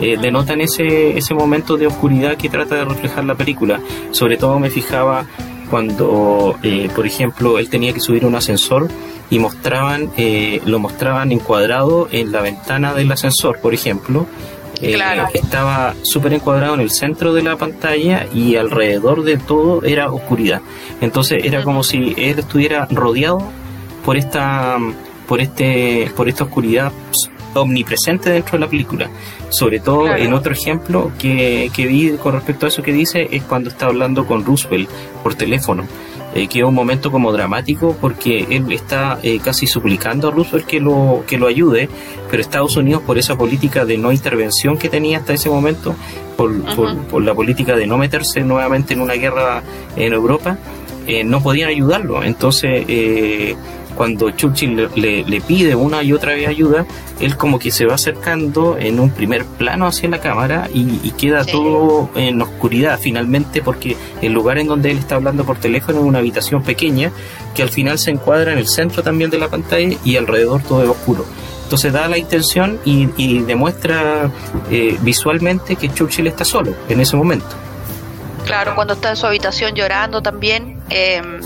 eh, 0.00 0.16
denotan 0.20 0.60
ese, 0.60 1.16
ese 1.16 1.34
momento 1.34 1.76
de 1.76 1.86
oscuridad 1.86 2.36
que 2.36 2.48
trata 2.48 2.76
de 2.76 2.84
reflejar 2.84 3.24
la 3.24 3.34
película. 3.34 3.80
Sobre 4.12 4.36
todo 4.36 4.58
me 4.58 4.70
fijaba 4.70 5.26
cuando, 5.70 6.56
eh, 6.62 6.90
por 6.94 7.06
ejemplo, 7.06 7.58
él 7.58 7.70
tenía 7.70 7.92
que 7.92 8.00
subir 8.00 8.26
un 8.26 8.34
ascensor 8.34 8.88
y 9.30 9.38
mostraban, 9.38 10.10
eh, 10.16 10.60
lo 10.66 10.78
mostraban 10.80 11.32
encuadrado 11.32 12.08
en 12.10 12.32
la 12.32 12.42
ventana 12.42 12.92
del 12.92 13.10
ascensor, 13.12 13.60
por 13.60 13.72
ejemplo. 13.72 14.26
Estaba 15.34 15.94
súper 16.02 16.32
encuadrado 16.32 16.74
en 16.74 16.80
el 16.80 16.90
centro 16.90 17.34
de 17.34 17.42
la 17.42 17.56
pantalla 17.56 18.26
y 18.34 18.56
alrededor 18.56 19.22
de 19.24 19.36
todo 19.36 19.84
era 19.84 20.10
oscuridad. 20.10 20.62
Entonces 21.00 21.44
era 21.44 21.62
como 21.62 21.84
si 21.84 22.14
él 22.16 22.38
estuviera 22.38 22.86
rodeado 22.90 23.42
por 24.04 24.16
esta 24.16 24.78
por 25.28 25.40
este 25.40 26.10
por 26.16 26.28
esta 26.28 26.44
oscuridad 26.44 26.92
omnipresente 27.54 28.30
dentro 28.30 28.52
de 28.52 28.64
la 28.64 28.70
película. 28.70 29.10
Sobre 29.48 29.80
todo 29.80 30.14
en 30.14 30.32
otro 30.32 30.52
ejemplo 30.52 31.12
que, 31.18 31.70
que, 31.74 31.86
vi 31.86 32.10
con 32.12 32.34
respecto 32.34 32.66
a 32.66 32.68
eso 32.68 32.82
que 32.82 32.92
dice 32.92 33.28
es 33.30 33.42
cuando 33.42 33.70
está 33.70 33.86
hablando 33.86 34.26
con 34.26 34.44
Roosevelt 34.44 34.88
por 35.22 35.34
teléfono. 35.34 35.84
Eh, 36.32 36.46
que 36.46 36.60
es 36.60 36.64
un 36.64 36.74
momento 36.74 37.10
como 37.10 37.32
dramático 37.32 37.96
porque 38.00 38.46
él 38.50 38.70
está 38.70 39.18
eh, 39.20 39.40
casi 39.42 39.66
suplicando 39.66 40.28
a 40.28 40.30
Roosevelt 40.30 40.64
que 40.64 40.78
lo, 40.78 41.24
que 41.26 41.38
lo 41.38 41.48
ayude, 41.48 41.88
pero 42.30 42.40
Estados 42.40 42.76
Unidos 42.76 43.02
por 43.02 43.18
esa 43.18 43.36
política 43.36 43.84
de 43.84 43.98
no 43.98 44.12
intervención 44.12 44.78
que 44.78 44.88
tenía 44.88 45.18
hasta 45.18 45.32
ese 45.32 45.50
momento, 45.50 45.96
por, 46.36 46.52
por, 47.08 47.20
la 47.22 47.34
política 47.34 47.74
de 47.74 47.88
no 47.88 47.98
meterse 47.98 48.42
nuevamente 48.42 48.94
en 48.94 49.00
una 49.00 49.14
guerra 49.14 49.64
en 49.96 50.12
Europa, 50.12 50.56
eh, 51.08 51.24
no 51.24 51.42
podían 51.42 51.68
ayudarlo. 51.68 52.22
Entonces 52.22 52.84
cuando 53.96 54.30
Churchill 54.30 54.88
le, 54.94 55.24
le, 55.24 55.40
pide 55.40 55.74
una 55.74 56.02
y 56.02 56.12
otra 56.12 56.34
vez 56.34 56.48
ayuda, 56.48 56.86
él 57.20 57.36
como 57.36 57.58
que 57.58 57.70
se 57.70 57.86
va 57.86 57.94
acercando 57.94 58.78
en 58.78 58.98
un 59.00 59.10
primer 59.10 59.44
plano 59.44 59.86
hacia 59.86 60.08
la 60.08 60.20
cámara 60.20 60.68
y, 60.72 61.10
queda 61.10 61.44
todo 61.44 62.08
en 62.14 62.40
oscuridad 62.40 62.98
finalmente 62.98 63.60
porque 63.62 63.96
el 64.22 64.32
lugar 64.32 64.58
en 64.58 64.68
donde 64.68 64.90
él 64.90 64.98
está 64.98 65.16
hablando 65.16 65.44
por 65.44 65.58
teléfono 65.58 65.98
es 65.98 66.04
una 66.04 66.20
habitación 66.20 66.62
pequeña 66.62 67.10
que 67.54 67.62
al 67.62 67.68
final 67.68 67.98
se 67.98 68.10
encuadra 68.10 68.52
en 68.52 68.58
el 68.58 68.68
centro 68.68 69.02
también 69.02 69.28
de 69.28 69.38
la 69.38 69.48
pantalla 69.48 69.96
y 70.02 70.16
alrededor 70.16 70.62
todo 70.62 70.82
es 70.82 70.88
oscuro. 70.88 71.26
Entonces 71.64 71.92
da 71.92 72.08
la 72.08 72.18
intención 72.18 72.80
y, 72.84 73.38
demuestra 73.40 74.30
eh, 74.70 74.96
visualmente 75.02 75.76
que 75.76 75.92
Churchill 75.92 76.26
está 76.26 76.44
solo 76.44 76.74
en 76.88 77.00
ese 77.00 77.16
momento. 77.16 77.46
Claro, 78.44 78.74
cuando 78.74 78.94
está 78.94 79.10
en 79.10 79.16
su 79.16 79.26
habitación 79.26 79.74
llorando 79.74 80.22
también. 80.22 80.80
Em, 80.88 81.40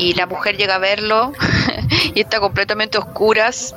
y 0.00 0.14
la 0.14 0.26
mujer 0.26 0.56
llega 0.56 0.76
a 0.76 0.78
verlo 0.78 1.32
y 2.14 2.20
está 2.20 2.40
completamente 2.40 2.96
oscuras. 2.96 3.74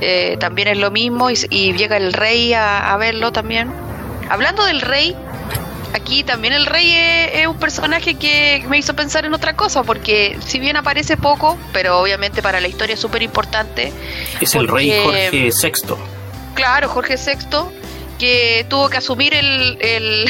Eh, 0.00 0.36
también 0.38 0.68
es 0.68 0.76
lo 0.76 0.90
mismo 0.90 1.30
y, 1.30 1.72
llega 1.72 1.96
el 1.96 2.12
rey 2.12 2.52
a, 2.52 2.94
verlo 2.98 3.32
también. 3.32 3.72
Hablando 4.28 4.64
del 4.64 4.82
rey, 4.82 5.16
aquí 5.94 6.22
también 6.22 6.52
el 6.52 6.66
rey 6.66 6.92
es, 7.32 7.46
un 7.46 7.58
personaje 7.58 8.16
que 8.16 8.62
me 8.68 8.76
hizo 8.76 8.94
pensar 8.94 9.24
en 9.24 9.32
otra 9.32 9.56
cosa, 9.56 9.82
porque 9.82 10.36
si 10.44 10.58
bien 10.58 10.76
aparece 10.76 11.16
poco, 11.16 11.56
pero 11.72 11.98
obviamente 11.98 12.42
para 12.42 12.60
la 12.60 12.68
historia 12.68 12.94
es 12.94 13.00
súper 13.00 13.22
importante. 13.22 13.92
Es 14.40 14.54
el 14.54 14.68
rey 14.68 14.92
Jorge 15.02 15.30
VI. 15.30 15.94
Claro, 16.54 16.88
Jorge 16.88 17.16
VI 17.16 17.56
que 18.18 18.64
tuvo 18.68 18.88
que 18.90 18.98
asumir 18.98 19.34
el, 19.34 19.76
el, 19.80 20.26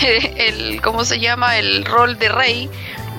el, 0.36 0.82
¿cómo 0.82 1.04
se 1.04 1.18
llama? 1.18 1.58
el 1.58 1.84
rol 1.84 2.18
de 2.18 2.28
rey 2.28 2.70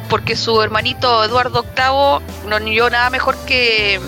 porque 0.10 0.36
su 0.36 0.62
hermanito 0.62 1.24
Eduardo 1.24 1.64
VIII 1.64 2.50
no 2.50 2.60
dio 2.60 2.90
nada 2.90 3.10
mejor 3.10 3.38
que, 3.46 4.00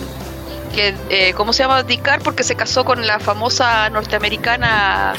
que 0.75 0.95
eh, 1.09 1.33
¿cómo 1.33 1.53
se 1.53 1.63
llama? 1.63 1.83
Dicar, 1.83 2.21
porque 2.21 2.43
se 2.43 2.55
casó 2.55 2.83
con 2.83 3.05
la 3.05 3.19
famosa 3.19 3.89
norteamericana 3.89 5.13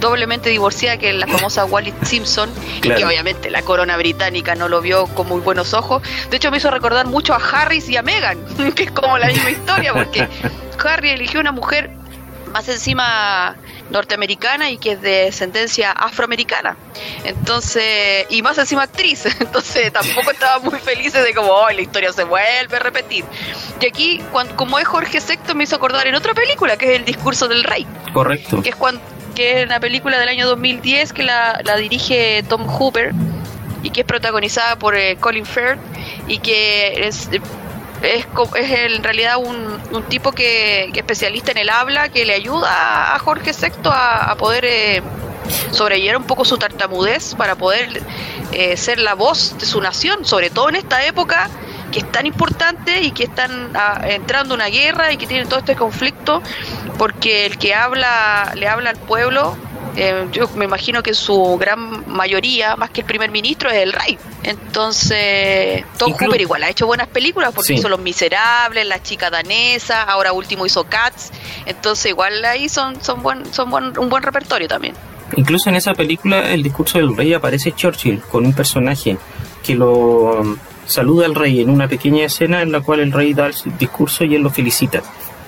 doblemente 0.00 0.50
divorciada 0.50 0.98
que 0.98 1.10
es 1.10 1.16
la 1.16 1.26
famosa 1.26 1.64
Wallis 1.66 1.94
Simpson 2.02 2.50
y 2.82 2.90
que 2.90 3.04
obviamente 3.04 3.50
la 3.50 3.62
corona 3.62 3.96
británica 3.96 4.54
no 4.54 4.68
lo 4.68 4.80
vio 4.80 5.06
con 5.06 5.26
muy 5.28 5.40
buenos 5.40 5.74
ojos. 5.74 6.02
De 6.30 6.36
hecho 6.36 6.50
me 6.50 6.58
hizo 6.58 6.70
recordar 6.70 7.06
mucho 7.06 7.34
a 7.34 7.38
Harris 7.38 7.88
y 7.88 7.96
a 7.96 8.02
Meghan, 8.02 8.38
que 8.74 8.84
es 8.84 8.90
como 8.90 9.18
la 9.18 9.28
misma 9.28 9.50
historia 9.50 9.92
porque 9.92 10.28
Harry 10.84 11.10
eligió 11.10 11.40
una 11.40 11.52
mujer 11.52 11.90
más 12.52 12.68
encima 12.68 13.56
norteamericana 13.90 14.70
y 14.70 14.78
que 14.78 14.92
es 14.92 15.02
de 15.02 15.24
descendencia 15.26 15.92
afroamericana. 15.92 16.76
Entonces, 17.24 18.26
y 18.30 18.42
más 18.42 18.58
encima 18.58 18.82
actriz. 18.82 19.26
Entonces, 19.40 19.92
tampoco 19.92 20.30
estaba 20.30 20.58
muy 20.60 20.78
feliz 20.78 21.12
de 21.12 21.34
como, 21.34 21.52
oh, 21.52 21.70
la 21.70 21.80
historia 21.80 22.12
se 22.12 22.24
vuelve 22.24 22.76
a 22.76 22.80
repetir. 22.80 23.24
Y 23.80 23.86
aquí, 23.86 24.22
cuando, 24.32 24.56
como 24.56 24.78
es 24.78 24.86
Jorge 24.86 25.20
VI, 25.20 25.54
me 25.54 25.64
hizo 25.64 25.76
acordar 25.76 26.06
en 26.06 26.14
otra 26.14 26.34
película, 26.34 26.76
que 26.76 26.92
es 26.92 26.98
El 26.98 27.04
discurso 27.04 27.48
del 27.48 27.64
rey. 27.64 27.86
Correcto. 28.12 28.62
Que 28.62 28.70
es, 28.70 28.76
cuando, 28.76 29.00
que 29.34 29.60
es 29.60 29.66
una 29.66 29.80
película 29.80 30.18
del 30.18 30.28
año 30.28 30.46
2010 30.46 31.12
que 31.12 31.22
la, 31.22 31.60
la 31.64 31.76
dirige 31.76 32.42
Tom 32.48 32.66
Hooper 32.66 33.12
y 33.82 33.90
que 33.90 34.00
es 34.00 34.06
protagonizada 34.06 34.76
por 34.76 34.96
eh, 34.96 35.16
Colin 35.20 35.46
Firth 35.46 35.78
y 36.26 36.38
que 36.38 37.06
es 37.06 37.28
es, 38.02 38.26
es 38.54 38.70
en 38.70 39.02
realidad 39.02 39.36
un, 39.38 39.78
un 39.92 40.02
tipo 40.04 40.32
que, 40.32 40.90
que, 40.92 41.00
especialista 41.00 41.52
en 41.52 41.58
el 41.58 41.70
habla 41.70 42.08
que 42.08 42.24
le 42.24 42.34
ayuda 42.34 43.14
a 43.14 43.18
Jorge 43.18 43.52
VI 43.52 43.90
a, 43.90 44.34
poder 44.38 44.64
eh, 44.64 45.02
sobrellevar 45.70 46.18
un 46.18 46.24
poco 46.24 46.44
su 46.44 46.58
tartamudez 46.58 47.34
para 47.34 47.54
poder 47.54 48.02
eh, 48.52 48.76
ser 48.76 48.98
la 48.98 49.14
voz 49.14 49.58
de 49.58 49.66
su 49.66 49.80
nación, 49.80 50.24
sobre 50.24 50.50
todo 50.50 50.68
en 50.68 50.76
esta 50.76 51.04
época 51.04 51.48
que 51.92 52.00
es 52.00 52.12
tan 52.12 52.26
importante 52.26 53.02
y 53.02 53.12
que 53.12 53.24
están 53.24 53.70
ah, 53.74 54.00
entrando 54.04 54.54
una 54.54 54.66
guerra 54.66 55.12
y 55.12 55.16
que 55.16 55.26
tienen 55.26 55.48
todo 55.48 55.60
este 55.60 55.76
conflicto, 55.76 56.42
porque 56.98 57.46
el 57.46 57.58
que 57.58 57.74
habla 57.74 58.52
le 58.56 58.68
habla 58.68 58.90
al 58.90 58.96
pueblo 58.96 59.56
eh, 59.96 60.26
yo 60.30 60.48
me 60.56 60.66
imagino 60.66 61.02
que 61.02 61.14
su 61.14 61.56
gran 61.58 62.04
mayoría, 62.06 62.76
más 62.76 62.90
que 62.90 63.00
el 63.00 63.06
primer 63.06 63.30
ministro, 63.30 63.70
es 63.70 63.78
el 63.78 63.92
rey. 63.92 64.18
Entonces, 64.42 65.84
Tom 65.98 66.12
Cooper 66.12 66.40
igual 66.40 66.62
ha 66.62 66.68
hecho 66.68 66.86
buenas 66.86 67.08
películas 67.08 67.52
porque 67.54 67.74
hizo 67.74 67.88
Los 67.88 68.00
Miserables, 68.00 68.86
La 68.86 69.02
chica 69.02 69.30
danesa, 69.30 70.02
ahora 70.02 70.32
último 70.32 70.66
hizo 70.66 70.84
Cats. 70.84 71.32
Entonces, 71.64 72.10
igual 72.10 72.44
ahí 72.44 72.68
son, 72.68 73.02
son, 73.02 73.22
buen, 73.22 73.52
son 73.52 73.70
buen, 73.70 73.98
un 73.98 74.08
buen 74.08 74.22
repertorio 74.22 74.68
también. 74.68 74.94
Incluso 75.34 75.70
en 75.70 75.76
esa 75.76 75.94
película, 75.94 76.52
el 76.52 76.62
discurso 76.62 76.98
del 76.98 77.16
rey 77.16 77.32
aparece 77.32 77.72
Churchill 77.72 78.20
con 78.20 78.44
un 78.44 78.52
personaje 78.52 79.16
que 79.64 79.74
lo 79.74 80.40
um, 80.40 80.56
saluda 80.86 81.26
al 81.26 81.34
rey 81.34 81.60
en 81.60 81.70
una 81.70 81.88
pequeña 81.88 82.26
escena 82.26 82.62
en 82.62 82.70
la 82.70 82.80
cual 82.80 83.00
el 83.00 83.12
rey 83.12 83.34
da 83.34 83.46
el 83.46 83.54
discurso 83.78 84.24
y 84.24 84.34
él 84.34 84.42
lo 84.42 84.50
felicita. 84.50 85.02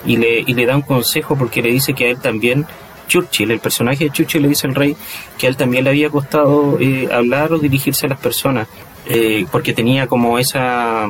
Y 0.07 0.17
le, 0.17 0.41
y 0.41 0.55
le 0.55 0.65
da 0.65 0.75
un 0.75 0.83
consejo 0.83 1.37
porque 1.37 1.61
le 1.61 1.71
dice 1.71 1.93
que 1.93 2.07
a 2.07 2.11
él 2.11 2.21
también 2.21 2.67
Churchill, 3.09 3.51
el 3.51 3.59
personaje 3.59 4.05
de 4.05 4.11
Churchill 4.11 4.43
le 4.43 4.49
dice 4.49 4.67
al 4.67 4.75
rey 4.75 4.97
que 5.37 5.47
a 5.47 5.51
él 5.51 5.57
también 5.57 5.85
le 5.85 5.91
había 5.91 6.11
costado 6.11 6.79
eh, 6.79 7.09
hablar 7.13 7.53
o 7.53 7.59
dirigirse 7.59 8.07
a 8.07 8.11
las 8.11 8.21
personas, 8.21 8.69
eh, 9.07 9.47
porque 9.51 9.73
tenía 9.73 10.07
como 10.07 10.39
esa, 10.39 11.09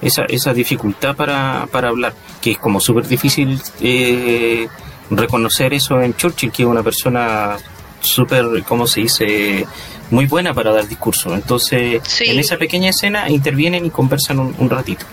esa, 0.00 0.24
esa 0.26 0.54
dificultad 0.54 1.16
para, 1.16 1.66
para 1.72 1.88
hablar, 1.88 2.14
que 2.40 2.52
es 2.52 2.58
como 2.58 2.80
súper 2.80 3.08
difícil 3.08 3.60
eh, 3.80 4.68
reconocer 5.10 5.74
eso 5.74 6.00
en 6.00 6.14
Churchill, 6.14 6.52
que 6.52 6.62
es 6.62 6.68
una 6.68 6.82
persona 6.82 7.56
súper, 8.00 8.62
¿cómo 8.68 8.86
se 8.86 9.00
dice? 9.00 9.66
Muy 10.10 10.26
buena 10.26 10.54
para 10.54 10.72
dar 10.72 10.88
discurso. 10.88 11.34
Entonces, 11.34 12.02
en 12.20 12.38
esa 12.38 12.56
pequeña 12.56 12.90
escena 12.90 13.28
intervienen 13.30 13.86
y 13.86 13.90
conversan 13.90 14.38
un 14.40 14.70
ratito. 14.70 15.06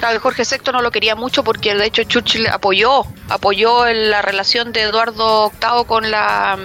Claro, 0.00 0.18
Jorge 0.18 0.44
VI 0.50 0.72
no 0.72 0.80
lo 0.80 0.90
quería 0.90 1.14
mucho 1.14 1.44
porque 1.44 1.74
de 1.74 1.84
hecho 1.84 2.04
Churchill 2.04 2.46
apoyó, 2.46 3.04
apoyó 3.28 3.84
la 3.84 4.22
relación 4.22 4.72
de 4.72 4.80
Eduardo 4.80 5.52
VIII 5.60 5.84
con 5.86 6.10
la 6.10 6.58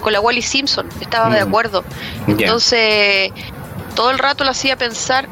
con 0.00 0.12
la 0.12 0.20
Wally 0.20 0.42
Simpson, 0.42 0.88
estaba 1.00 1.28
de 1.34 1.44
mm. 1.44 1.48
acuerdo. 1.48 1.84
Entonces, 2.28 3.32
todo 3.96 4.12
el 4.12 4.20
rato 4.20 4.44
lo 4.44 4.50
hacía 4.50 4.76
pensar, 4.76 5.28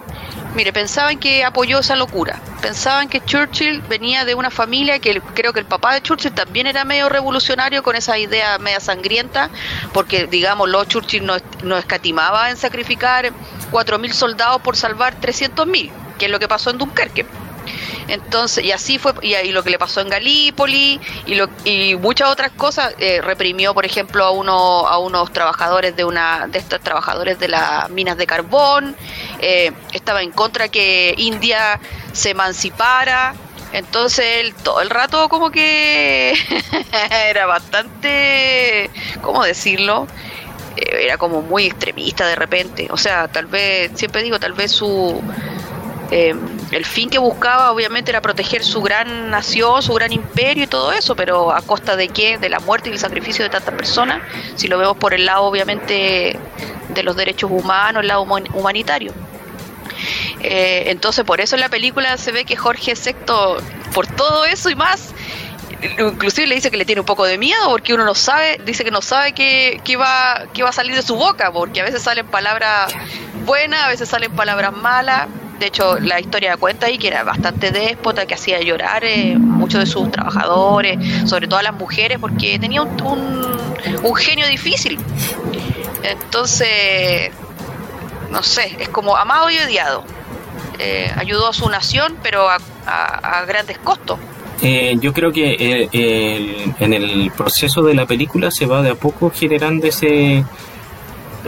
mire, 0.56 0.72
pensaban 0.72 1.20
que 1.20 1.44
apoyó 1.44 1.78
esa 1.78 1.94
locura, 1.94 2.40
pensaban 2.62 3.08
que 3.08 3.24
Churchill 3.24 3.80
venía 3.82 4.24
de 4.24 4.34
una 4.34 4.50
familia 4.50 4.98
que 4.98 5.20
creo 5.20 5.52
que 5.52 5.60
el 5.60 5.66
papá 5.66 5.94
de 5.94 6.02
Churchill 6.02 6.32
también 6.32 6.66
era 6.66 6.84
medio 6.84 7.08
revolucionario 7.08 7.84
con 7.84 7.94
esa 7.94 8.18
idea 8.18 8.58
media 8.58 8.80
sangrienta, 8.80 9.50
porque 9.92 10.26
digamos, 10.26 10.68
los 10.68 10.88
Churchill 10.88 11.24
no, 11.24 11.36
no 11.62 11.78
escatimaba 11.78 12.50
en 12.50 12.56
sacrificar 12.56 13.30
4.000 13.70 14.12
soldados 14.14 14.62
por 14.62 14.76
salvar 14.76 15.14
300.000 15.20 15.92
que 16.20 16.26
es 16.26 16.30
lo 16.30 16.38
que 16.38 16.46
pasó 16.46 16.68
en 16.70 16.78
Dunkerque. 16.78 17.24
Entonces, 18.09 18.64
y 18.64 18.72
así 18.72 18.98
fue, 18.98 19.12
y, 19.22 19.35
ahí 19.35 19.52
lo 19.52 19.62
que 19.62 19.70
le 19.70 19.78
pasó 19.78 20.00
en 20.00 20.09
Galípoli 20.09 21.00
y, 21.26 21.35
lo, 21.37 21.48
y 21.64 21.94
muchas 21.94 22.28
otras 22.28 22.50
cosas, 22.50 22.94
eh, 22.98 23.20
reprimió, 23.22 23.72
por 23.72 23.87
ejemplo, 23.87 24.24
a, 24.24 24.33
uno, 24.33 24.87
a 24.87 24.98
unos 24.98 25.33
trabajadores 25.33 25.96
de 25.96 26.04
una 26.04 26.46
de 26.48 26.59
estos 26.59 26.80
trabajadores 26.80 27.38
de 27.38 27.48
las 27.48 27.88
minas 27.88 28.18
de 28.18 28.26
carbón, 28.26 28.96
eh, 29.40 29.72
estaba 29.92 30.22
en 30.22 30.33
contra 30.33 30.68
que 30.68 31.14
India 31.16 31.80
se 32.12 32.30
emancipara, 32.30 33.35
entonces 33.72 34.26
él 34.40 34.54
todo 34.54 34.80
el 34.80 34.90
rato 34.90 35.28
como 35.28 35.50
que 35.50 36.35
era 37.28 37.46
bastante, 37.46 38.90
¿cómo 39.22 39.44
decirlo? 39.44 40.09
Eh, 40.76 41.04
era 41.04 41.16
como 41.16 41.42
muy 41.42 41.66
extremista 41.66 42.26
de 42.26 42.35
repente, 42.35 42.88
o 42.90 42.96
sea, 42.96 43.28
tal 43.28 43.46
vez, 43.46 43.92
siempre 43.94 44.24
digo, 44.24 44.40
tal 44.40 44.54
vez 44.54 44.72
su 44.72 45.22
eh, 46.11 46.35
el 46.73 46.85
fin 46.85 47.09
que 47.09 47.18
buscaba 47.18 47.70
obviamente 47.70 48.11
era 48.11 48.20
proteger 48.20 48.64
su 48.64 48.83
gran 48.83 49.31
nación, 49.31 49.83
su 49.83 49.94
gran 49.94 50.12
imperio 50.12 50.64
y 50.64 50.66
todo 50.66 50.92
eso, 50.92 51.14
pero 51.14 51.53
a 51.53 51.62
costa 51.62 51.94
de 51.94 52.09
qué? 52.09 52.37
De 52.37 52.49
la 52.49 52.59
muerte 52.59 52.90
y 52.90 52.92
el 52.92 52.99
sacrificio 52.99 53.44
de 53.44 53.51
tantas 53.51 53.75
personas, 53.75 54.20
si 54.57 54.66
lo 54.66 54.77
vemos 54.79 54.96
por 54.96 55.14
el 55.14 55.25
lado 55.25 55.44
obviamente 55.44 56.37
de 56.88 57.03
los 57.05 57.14
derechos 57.16 57.51
humanos, 57.53 58.03
el 58.03 58.09
lado 58.09 58.23
humanitario. 58.23 59.12
Eh, 60.40 60.85
entonces 60.87 61.25
por 61.25 61.40
eso 61.40 61.55
en 61.55 61.61
la 61.61 61.68
película 61.68 62.16
se 62.16 62.33
ve 62.33 62.44
que 62.44 62.57
Jorge 62.57 62.94
VI, 62.94 63.14
por 63.94 64.07
todo 64.09 64.44
eso 64.46 64.68
y 64.68 64.75
más, 64.75 65.14
inclusive 65.99 66.46
le 66.49 66.57
dice 66.57 66.73
que 66.73 66.77
le 66.77 66.85
tiene 66.85 67.01
un 67.01 67.07
poco 67.07 67.25
de 67.25 67.38
miedo 67.38 67.68
porque 67.68 67.94
uno 67.94 68.05
no 68.05 68.14
sabe, 68.16 68.61
dice 68.64 68.83
que 68.83 68.90
no 68.90 69.03
sabe 69.03 69.33
qué, 69.33 69.81
qué, 69.85 69.96
va, 69.96 70.46
qué 70.53 70.64
va 70.64 70.70
a 70.70 70.73
salir 70.73 70.96
de 70.96 71.03
su 71.03 71.14
boca, 71.14 71.53
porque 71.53 71.81
a 71.81 71.85
veces 71.85 72.03
salen 72.03 72.27
palabras 72.27 72.92
buenas, 73.44 73.85
a 73.85 73.88
veces 73.88 74.09
salen 74.09 74.33
palabras 74.33 74.73
malas, 74.73 75.29
de 75.61 75.66
hecho, 75.66 76.01
la 76.01 76.18
historia 76.18 76.57
cuenta 76.57 76.87
ahí 76.87 76.96
que 76.96 77.09
era 77.09 77.23
bastante 77.23 77.70
déspota, 77.70 78.25
que 78.25 78.33
hacía 78.33 78.61
llorar 78.62 79.05
eh, 79.05 79.37
muchos 79.37 79.81
de 79.81 79.87
sus 79.87 80.11
trabajadores, 80.11 80.99
sobre 81.29 81.46
todo 81.46 81.59
a 81.59 81.62
las 81.62 81.75
mujeres, 81.75 82.18
porque 82.18 82.59
tenía 82.59 82.81
un, 82.81 82.96
un, 84.03 84.14
genio 84.16 84.46
difícil. 84.49 84.99
Entonces, 86.03 87.31
no 88.31 88.42
sé, 88.42 88.75
es 88.79 88.88
como 88.88 89.16
amado 89.16 89.51
y 89.51 89.59
odiado. 89.59 90.03
Eh, 90.79 91.12
ayudó 91.14 91.49
a 91.49 91.53
su 91.53 91.68
nación, 91.68 92.16
pero 92.23 92.48
a, 92.48 93.44
grandes 93.46 93.77
costos. 93.79 94.19
Eh, 94.63 94.96
yo 94.98 95.13
creo 95.13 95.31
que 95.31 95.88
en 95.92 96.92
el 96.94 97.31
proceso 97.37 97.83
de 97.83 97.94
la 97.94 98.06
película 98.06 98.50
se 98.50 98.65
va 98.65 98.81
de 98.81 98.90
a 98.90 98.94
poco 98.94 99.31
generando 99.31 99.87
ese, 99.87 100.42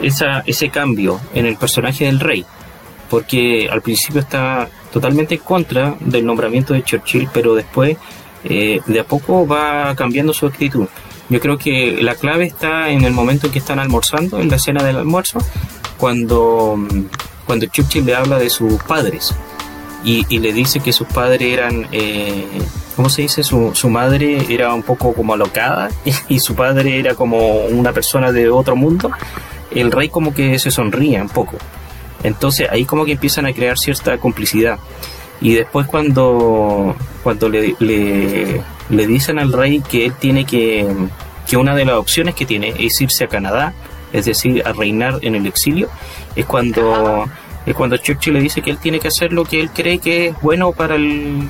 esa, 0.02 0.42
ese 0.44 0.68
cambio 0.68 1.18
en 1.32 1.46
el 1.46 1.56
personaje 1.56 2.04
del 2.04 2.20
rey 2.20 2.44
porque 3.12 3.68
al 3.70 3.82
principio 3.82 4.22
está 4.22 4.70
totalmente 4.90 5.34
en 5.34 5.42
contra 5.42 5.96
del 6.00 6.24
nombramiento 6.24 6.72
de 6.72 6.82
Churchill, 6.82 7.28
pero 7.30 7.54
después 7.54 7.98
eh, 8.42 8.80
de 8.86 9.00
a 9.00 9.04
poco 9.04 9.46
va 9.46 9.94
cambiando 9.94 10.32
su 10.32 10.46
actitud. 10.46 10.88
Yo 11.28 11.38
creo 11.38 11.58
que 11.58 11.98
la 12.00 12.14
clave 12.14 12.46
está 12.46 12.88
en 12.88 13.04
el 13.04 13.12
momento 13.12 13.48
en 13.48 13.52
que 13.52 13.58
están 13.58 13.78
almorzando, 13.78 14.40
en 14.40 14.48
la 14.48 14.56
escena 14.56 14.82
del 14.82 14.96
almuerzo, 14.96 15.40
cuando, 15.98 16.78
cuando 17.44 17.66
Churchill 17.66 18.06
le 18.06 18.14
habla 18.14 18.38
de 18.38 18.48
sus 18.48 18.82
padres 18.82 19.34
y, 20.02 20.38
le 20.38 20.54
dice 20.54 20.80
que 20.80 20.94
sus 20.94 21.06
padres 21.06 21.52
eran, 21.52 21.88
eh, 21.92 22.46
¿cómo 22.96 23.10
se 23.10 23.20
dice? 23.20 23.44
Su, 23.44 23.74
su 23.74 23.90
madre 23.90 24.46
era 24.48 24.72
un 24.72 24.84
poco 24.84 25.12
como 25.12 25.34
alocada 25.34 25.90
y 26.30 26.40
su 26.40 26.54
padre 26.54 26.98
era 26.98 27.14
como 27.14 27.66
una 27.66 27.92
persona 27.92 28.32
de 28.32 28.48
otro 28.48 28.74
mundo. 28.74 29.10
El 29.70 29.92
rey 29.92 30.08
como 30.08 30.32
que 30.32 30.58
se 30.58 30.70
sonríe 30.70 31.20
un 31.20 31.28
poco. 31.28 31.58
Entonces 32.22 32.68
ahí 32.70 32.84
como 32.84 33.04
que 33.04 33.12
empiezan 33.12 33.46
a 33.46 33.52
crear 33.52 33.76
cierta 33.78 34.18
complicidad. 34.18 34.78
Y 35.40 35.54
después 35.54 35.86
cuando, 35.86 36.94
cuando 37.22 37.48
le, 37.48 37.74
le, 37.80 39.06
dicen 39.06 39.38
al 39.38 39.52
rey 39.52 39.80
que 39.80 40.06
él 40.06 40.14
tiene 40.14 40.44
que, 40.44 40.86
que 41.48 41.56
una 41.56 41.74
de 41.74 41.84
las 41.84 41.96
opciones 41.96 42.36
que 42.36 42.46
tiene 42.46 42.74
es 42.78 43.00
irse 43.00 43.24
a 43.24 43.28
Canadá, 43.28 43.74
es 44.12 44.26
decir, 44.26 44.62
a 44.64 44.72
reinar 44.72 45.18
en 45.22 45.34
el 45.34 45.46
exilio, 45.46 45.88
es 46.36 46.46
cuando, 46.46 47.24
es 47.66 47.74
cuando 47.74 47.96
Churchill 47.96 48.34
le 48.34 48.40
dice 48.40 48.62
que 48.62 48.70
él 48.70 48.78
tiene 48.78 49.00
que 49.00 49.08
hacer 49.08 49.32
lo 49.32 49.44
que 49.44 49.60
él 49.60 49.70
cree 49.70 49.98
que 49.98 50.28
es 50.28 50.40
bueno 50.40 50.70
para 50.72 50.94
el, 50.94 51.48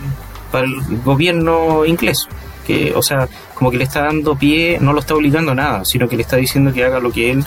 para 0.50 0.64
el 0.64 1.02
gobierno 1.04 1.84
inglés. 1.84 2.28
Que, 2.66 2.94
o 2.94 3.02
sea, 3.02 3.28
como 3.54 3.70
que 3.70 3.76
le 3.76 3.84
está 3.84 4.04
dando 4.04 4.36
pie, 4.36 4.78
no 4.80 4.92
lo 4.92 5.00
está 5.00 5.14
obligando 5.14 5.52
a 5.52 5.54
nada, 5.54 5.84
sino 5.84 6.08
que 6.08 6.16
le 6.16 6.22
está 6.22 6.36
diciendo 6.36 6.72
que 6.72 6.84
haga 6.84 7.00
lo 7.00 7.10
que 7.10 7.32
él, 7.32 7.44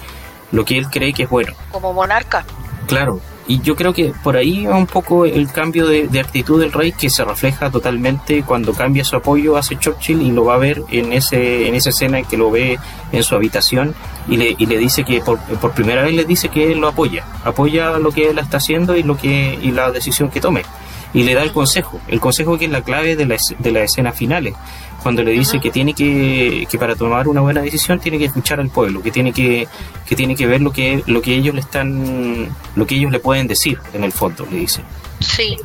lo 0.51 0.65
que 0.65 0.77
él 0.77 0.87
cree 0.89 1.13
que 1.13 1.23
es 1.23 1.29
bueno. 1.29 1.53
Como 1.71 1.93
monarca. 1.93 2.45
Claro, 2.87 3.19
y 3.47 3.61
yo 3.61 3.75
creo 3.75 3.93
que 3.93 4.11
por 4.23 4.37
ahí 4.37 4.65
va 4.65 4.75
un 4.75 4.87
poco 4.87 5.25
el 5.25 5.51
cambio 5.51 5.87
de, 5.87 6.19
actitud 6.19 6.59
del 6.59 6.71
rey 6.71 6.91
que 6.91 7.09
se 7.09 7.23
refleja 7.23 7.69
totalmente 7.69 8.43
cuando 8.43 8.73
cambia 8.73 9.03
su 9.03 9.15
apoyo 9.15 9.55
hacia 9.55 9.77
Churchill 9.77 10.21
y 10.21 10.31
lo 10.31 10.45
va 10.45 10.55
a 10.55 10.57
ver 10.57 10.81
en 10.89 11.13
ese 11.13 11.67
en 11.67 11.75
esa 11.75 11.89
escena 11.89 12.19
en 12.19 12.25
que 12.25 12.37
lo 12.37 12.49
ve 12.49 12.79
en 13.11 13.23
su 13.23 13.35
habitación 13.35 13.93
y 14.27 14.37
le, 14.37 14.55
y 14.57 14.65
le 14.65 14.79
dice 14.79 15.03
que 15.03 15.21
por, 15.21 15.37
por 15.39 15.71
primera 15.73 16.01
vez 16.01 16.15
le 16.15 16.25
dice 16.25 16.49
que 16.49 16.71
él 16.71 16.79
lo 16.79 16.87
apoya, 16.87 17.23
apoya 17.43 17.99
lo 17.99 18.11
que 18.11 18.29
él 18.29 18.39
está 18.39 18.57
haciendo 18.57 18.97
y 18.97 19.03
lo 19.03 19.15
que 19.15 19.59
y 19.61 19.71
la 19.71 19.91
decisión 19.91 20.29
que 20.29 20.41
tome 20.41 20.63
y 21.15 21.23
le 21.23 21.33
da 21.33 21.43
el 21.43 21.53
consejo, 21.53 22.01
el 22.09 22.19
consejo 22.19 22.57
que 22.57 22.65
es 22.65 22.71
la 22.71 22.81
clave 22.81 23.15
de, 23.15 23.25
la, 23.25 23.37
de 23.59 23.71
las 23.71 23.83
escenas 23.83 24.17
finales, 24.17 24.53
cuando 25.01 25.23
le 25.23 25.31
dice 25.31 25.61
que 25.61 25.71
tiene 25.71 25.93
que, 25.93 26.67
que 26.69 26.77
para 26.77 26.93
tomar 26.93 27.29
una 27.29 27.39
buena 27.39 27.61
decisión 27.61 28.01
tiene 28.01 28.19
que 28.19 28.25
escuchar 28.25 28.59
al 28.59 28.69
pueblo, 28.69 29.01
que 29.01 29.11
tiene 29.11 29.31
que, 29.31 29.65
que 30.05 30.15
tiene 30.17 30.35
que 30.35 30.45
ver 30.45 30.59
lo 30.59 30.73
que, 30.73 31.03
lo 31.07 31.21
que 31.21 31.33
ellos 31.33 31.55
le 31.55 31.61
están, 31.61 32.53
lo 32.75 32.85
que 32.85 32.95
ellos 32.95 33.13
le 33.13 33.19
pueden 33.19 33.47
decir 33.47 33.79
en 33.93 34.03
el 34.03 34.11
fondo, 34.11 34.45
le 34.51 34.57
dice. 34.57 34.81
Sí, 35.21 35.55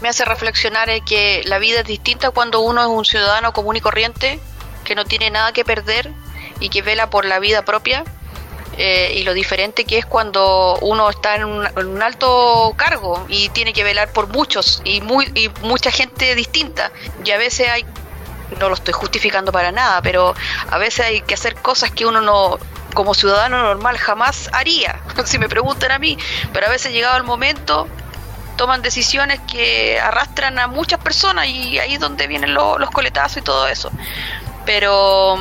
me 0.00 0.08
hace 0.08 0.24
reflexionar 0.24 0.88
en 0.88 1.04
que 1.04 1.42
la 1.46 1.58
vida 1.58 1.80
es 1.80 1.86
distinta 1.86 2.30
cuando 2.30 2.60
uno 2.60 2.80
es 2.80 2.86
un 2.86 3.04
ciudadano 3.04 3.52
común 3.52 3.74
y 3.74 3.80
corriente, 3.80 4.38
que 4.84 4.94
no 4.94 5.04
tiene 5.04 5.30
nada 5.30 5.52
que 5.52 5.64
perder 5.64 6.12
y 6.60 6.68
que 6.68 6.82
vela 6.82 7.10
por 7.10 7.24
la 7.24 7.40
vida 7.40 7.64
propia 7.64 8.04
eh, 8.78 9.14
y 9.16 9.22
lo 9.22 9.32
diferente 9.32 9.84
que 9.84 9.98
es 9.98 10.06
cuando 10.06 10.76
uno 10.82 11.08
está 11.08 11.36
en 11.36 11.44
un, 11.44 12.02
alto 12.02 12.74
cargo 12.76 13.24
y 13.28 13.48
tiene 13.50 13.72
que 13.72 13.82
velar 13.82 14.12
por 14.12 14.28
muchos 14.28 14.82
y, 14.84 15.00
muy, 15.00 15.30
y 15.34 15.48
mucha 15.62 15.90
gente 15.90 16.34
distinta. 16.34 16.90
Y 17.24 17.30
a 17.30 17.38
veces 17.38 17.68
hay, 17.68 17.86
no 18.60 18.68
lo 18.68 18.74
estoy 18.74 18.92
justificando 18.92 19.50
para 19.50 19.72
nada, 19.72 20.02
pero 20.02 20.34
a 20.70 20.78
veces 20.78 21.06
hay 21.06 21.20
que 21.22 21.34
hacer 21.34 21.54
cosas 21.56 21.90
que 21.90 22.04
uno 22.04 22.20
no, 22.20 22.58
como 22.94 23.14
ciudadano 23.14 23.62
normal, 23.62 23.96
jamás 23.96 24.50
haría, 24.52 25.00
si 25.24 25.38
me 25.38 25.48
preguntan 25.48 25.92
a 25.92 25.98
mí. 25.98 26.18
Pero 26.52 26.66
a 26.66 26.70
veces 26.70 26.92
llegado 26.92 27.16
el 27.16 27.24
momento, 27.24 27.88
toman 28.56 28.82
decisiones 28.82 29.40
que 29.50 29.98
arrastran 30.00 30.58
a 30.58 30.66
muchas 30.66 31.00
personas 31.00 31.46
y 31.46 31.78
ahí 31.78 31.94
es 31.94 32.00
donde 32.00 32.26
vienen 32.26 32.52
los 32.54 32.90
coletazos 32.90 33.38
y 33.38 33.42
todo 33.42 33.68
eso. 33.68 33.90
Pero 34.66 35.38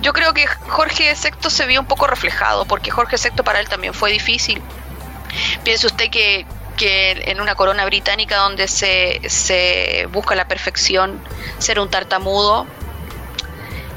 yo 0.00 0.12
creo 0.12 0.32
que 0.32 0.46
Jorge 0.46 1.14
VI 1.14 1.50
se 1.50 1.66
vio 1.66 1.80
un 1.80 1.86
poco 1.86 2.06
reflejado, 2.06 2.64
porque 2.64 2.90
Jorge 2.90 3.16
VI 3.16 3.42
para 3.42 3.60
él 3.60 3.68
también 3.68 3.94
fue 3.94 4.10
difícil. 4.10 4.62
Piense 5.64 5.86
usted 5.86 6.10
que, 6.10 6.46
en 6.78 7.40
una 7.40 7.54
corona 7.54 7.84
británica 7.84 8.36
donde 8.38 8.66
se, 8.66 9.20
se 9.28 10.06
busca 10.10 10.34
la 10.34 10.48
perfección, 10.48 11.22
ser 11.58 11.78
un 11.78 11.90
tartamudo 11.90 12.66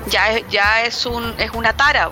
ya, 0.08 0.40
ya 0.50 0.84
es, 0.84 1.06
un, 1.06 1.34
es 1.38 1.52
una 1.52 1.74
tara. 1.74 2.12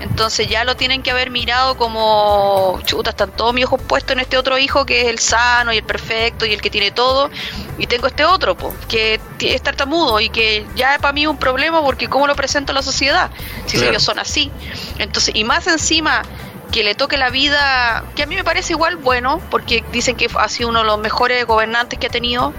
Entonces 0.00 0.48
ya 0.48 0.64
lo 0.64 0.76
tienen 0.76 1.02
que 1.02 1.10
haber 1.10 1.30
mirado 1.30 1.76
como, 1.76 2.80
chuta, 2.84 3.10
están 3.10 3.30
todos 3.30 3.54
mis 3.54 3.64
ojos 3.64 3.80
puestos 3.82 4.12
en 4.12 4.20
este 4.20 4.36
otro 4.36 4.58
hijo 4.58 4.84
que 4.86 5.02
es 5.02 5.08
el 5.08 5.18
sano 5.18 5.72
y 5.72 5.78
el 5.78 5.84
perfecto 5.84 6.46
y 6.46 6.52
el 6.52 6.60
que 6.60 6.70
tiene 6.70 6.90
todo. 6.90 7.30
Y 7.78 7.86
tengo 7.86 8.06
este 8.06 8.24
otro, 8.24 8.56
que 8.88 9.20
es 9.40 9.62
tartamudo 9.62 10.20
y 10.20 10.30
que 10.30 10.66
ya 10.74 10.94
es 10.94 11.00
para 11.00 11.12
mí 11.12 11.26
un 11.26 11.36
problema 11.36 11.82
porque 11.82 12.08
cómo 12.08 12.26
lo 12.26 12.34
presento 12.34 12.72
a 12.72 12.74
la 12.74 12.82
sociedad, 12.82 13.30
si 13.66 13.76
ellos 13.78 14.02
son 14.02 14.18
así. 14.18 14.50
Entonces, 14.98 15.34
y 15.34 15.44
más 15.44 15.66
encima 15.66 16.22
que 16.70 16.84
le 16.84 16.94
toque 16.94 17.16
la 17.16 17.30
vida, 17.30 18.04
que 18.14 18.22
a 18.22 18.26
mí 18.26 18.34
me 18.34 18.44
parece 18.44 18.72
igual 18.72 18.96
bueno, 18.96 19.40
porque 19.50 19.82
dicen 19.92 20.16
que 20.16 20.28
ha 20.38 20.48
sido 20.48 20.68
uno 20.68 20.80
de 20.80 20.86
los 20.86 20.98
mejores 20.98 21.46
gobernantes 21.46 21.98
que 21.98 22.08
ha 22.08 22.10
tenido, 22.10 22.52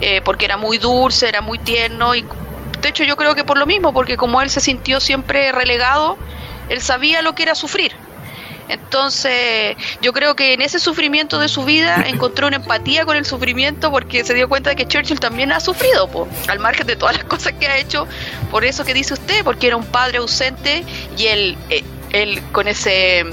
eh, 0.00 0.20
porque 0.24 0.44
era 0.44 0.56
muy 0.56 0.78
dulce, 0.78 1.28
era 1.28 1.40
muy 1.40 1.58
tierno 1.58 2.14
y 2.14 2.24
de 2.80 2.88
hecho 2.88 3.02
yo 3.02 3.16
creo 3.16 3.34
que 3.34 3.44
por 3.44 3.58
lo 3.58 3.66
mismo, 3.66 3.92
porque 3.92 4.16
como 4.16 4.40
él 4.40 4.50
se 4.50 4.60
sintió 4.60 5.00
siempre 5.00 5.50
relegado, 5.50 6.16
él 6.68 6.80
sabía 6.80 7.22
lo 7.22 7.34
que 7.34 7.44
era 7.44 7.54
sufrir. 7.54 7.92
Entonces, 8.68 9.76
yo 10.02 10.12
creo 10.12 10.36
que 10.36 10.52
en 10.52 10.60
ese 10.60 10.78
sufrimiento 10.78 11.38
de 11.38 11.48
su 11.48 11.64
vida 11.64 12.04
encontró 12.06 12.46
una 12.46 12.56
empatía 12.56 13.06
con 13.06 13.16
el 13.16 13.24
sufrimiento 13.24 13.90
porque 13.90 14.24
se 14.24 14.34
dio 14.34 14.48
cuenta 14.48 14.70
de 14.70 14.76
que 14.76 14.86
Churchill 14.86 15.20
también 15.20 15.52
ha 15.52 15.60
sufrido, 15.60 16.28
al 16.48 16.58
margen 16.58 16.86
de 16.86 16.96
todas 16.96 17.16
las 17.16 17.24
cosas 17.24 17.54
que 17.54 17.66
ha 17.66 17.78
hecho, 17.78 18.06
por 18.50 18.64
eso 18.64 18.84
que 18.84 18.92
dice 18.92 19.14
usted, 19.14 19.42
porque 19.42 19.68
era 19.68 19.76
un 19.76 19.86
padre 19.86 20.18
ausente 20.18 20.84
y 21.16 21.26
él, 21.26 21.56
eh, 21.70 21.82
él 22.12 22.42
con 22.52 22.68
ese 22.68 23.24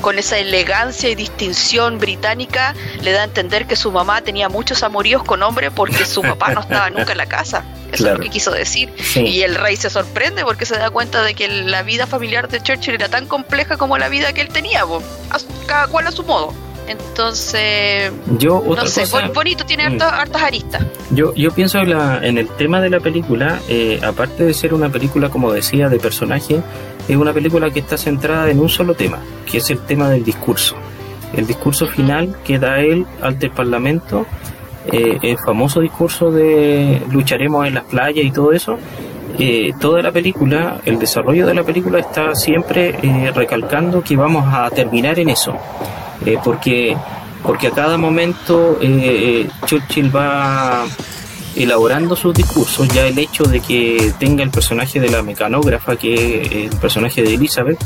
con 0.00 0.18
esa 0.18 0.38
elegancia 0.38 1.08
y 1.10 1.14
distinción 1.14 1.98
británica 1.98 2.74
le 3.02 3.12
da 3.12 3.22
a 3.22 3.24
entender 3.24 3.66
que 3.66 3.76
su 3.76 3.92
mamá 3.92 4.20
tenía 4.22 4.48
muchos 4.48 4.82
amoríos 4.82 5.22
con 5.22 5.42
hombres 5.42 5.70
porque 5.74 6.04
su 6.04 6.22
papá 6.22 6.52
no 6.52 6.60
estaba 6.60 6.90
nunca 6.90 7.12
en 7.12 7.18
la 7.18 7.26
casa. 7.26 7.64
Eso 7.92 8.08
es 8.08 8.14
lo 8.14 8.20
que 8.20 8.30
quiso 8.30 8.50
decir. 8.50 8.92
Y 9.14 9.42
el 9.42 9.54
rey 9.54 9.76
se 9.76 9.90
sorprende 9.90 10.44
porque 10.44 10.66
se 10.66 10.76
da 10.76 10.90
cuenta 10.90 11.22
de 11.22 11.34
que 11.34 11.48
la 11.48 11.82
vida 11.82 12.06
familiar 12.06 12.48
de 12.48 12.60
Churchill 12.62 12.94
era 12.94 13.08
tan 13.08 13.26
compleja 13.26 13.76
como 13.76 13.96
la 13.98 14.08
vida 14.08 14.32
que 14.32 14.40
él 14.40 14.48
tenía, 14.48 14.84
cada 15.66 15.86
cual 15.88 16.06
a 16.06 16.12
su 16.12 16.24
modo. 16.24 16.52
Entonces, 16.88 18.12
yo, 18.38 18.62
no 18.64 18.86
sé, 18.86 19.04
bonito, 19.34 19.64
tiene 19.64 19.90
mm. 19.90 20.02
hartas, 20.02 20.42
aristas. 20.42 20.84
Yo, 21.10 21.34
yo 21.34 21.50
pienso 21.50 21.78
en, 21.78 21.90
la, 21.90 22.20
en 22.22 22.38
el 22.38 22.48
tema 22.48 22.80
de 22.80 22.90
la 22.90 23.00
película, 23.00 23.58
eh, 23.68 24.00
aparte 24.04 24.44
de 24.44 24.54
ser 24.54 24.72
una 24.72 24.88
película, 24.88 25.28
como 25.28 25.52
decía, 25.52 25.88
de 25.88 25.98
personaje, 25.98 26.62
es 27.08 27.16
una 27.16 27.32
película 27.32 27.70
que 27.70 27.80
está 27.80 27.96
centrada 27.96 28.50
en 28.50 28.60
un 28.60 28.68
solo 28.68 28.94
tema, 28.94 29.18
que 29.50 29.58
es 29.58 29.70
el 29.70 29.80
tema 29.80 30.08
del 30.08 30.24
discurso. 30.24 30.76
El 31.34 31.46
discurso 31.46 31.86
final 31.86 32.36
que 32.44 32.58
da 32.58 32.80
él 32.80 33.06
ante 33.20 33.46
el 33.46 33.52
Parlamento 33.52 34.26
eh, 34.92 35.18
el 35.20 35.38
famoso 35.38 35.80
discurso 35.80 36.30
de 36.30 37.02
lucharemos 37.10 37.66
en 37.66 37.74
las 37.74 37.84
playas 37.84 38.24
y 38.24 38.30
todo 38.30 38.52
eso, 38.52 38.78
eh, 39.36 39.72
toda 39.80 40.00
la 40.00 40.12
película, 40.12 40.80
el 40.84 40.98
desarrollo 40.98 41.44
de 41.44 41.54
la 41.54 41.64
película 41.64 41.98
está 41.98 42.34
siempre 42.36 42.96
eh, 43.02 43.32
recalcando 43.34 44.00
que 44.02 44.16
vamos 44.16 44.44
a 44.46 44.70
terminar 44.70 45.18
en 45.18 45.30
eso, 45.30 45.56
porque, 46.44 46.96
porque 47.42 47.66
a 47.66 47.70
cada 47.72 47.98
momento 47.98 48.78
Churchill 49.66 50.14
va 50.14 50.84
elaborando 51.56 52.14
sus 52.14 52.34
discursos, 52.34 52.88
ya 52.88 53.06
el 53.06 53.18
hecho 53.18 53.44
de 53.44 53.60
que 53.60 54.12
tenga 54.18 54.44
el 54.44 54.50
personaje 54.50 55.00
de 55.00 55.08
la 55.08 55.22
mecanógrafa, 55.22 55.96
que 55.96 56.42
es 56.42 56.52
el 56.72 56.78
personaje 56.78 57.22
de 57.22 57.34
Elizabeth, 57.34 57.78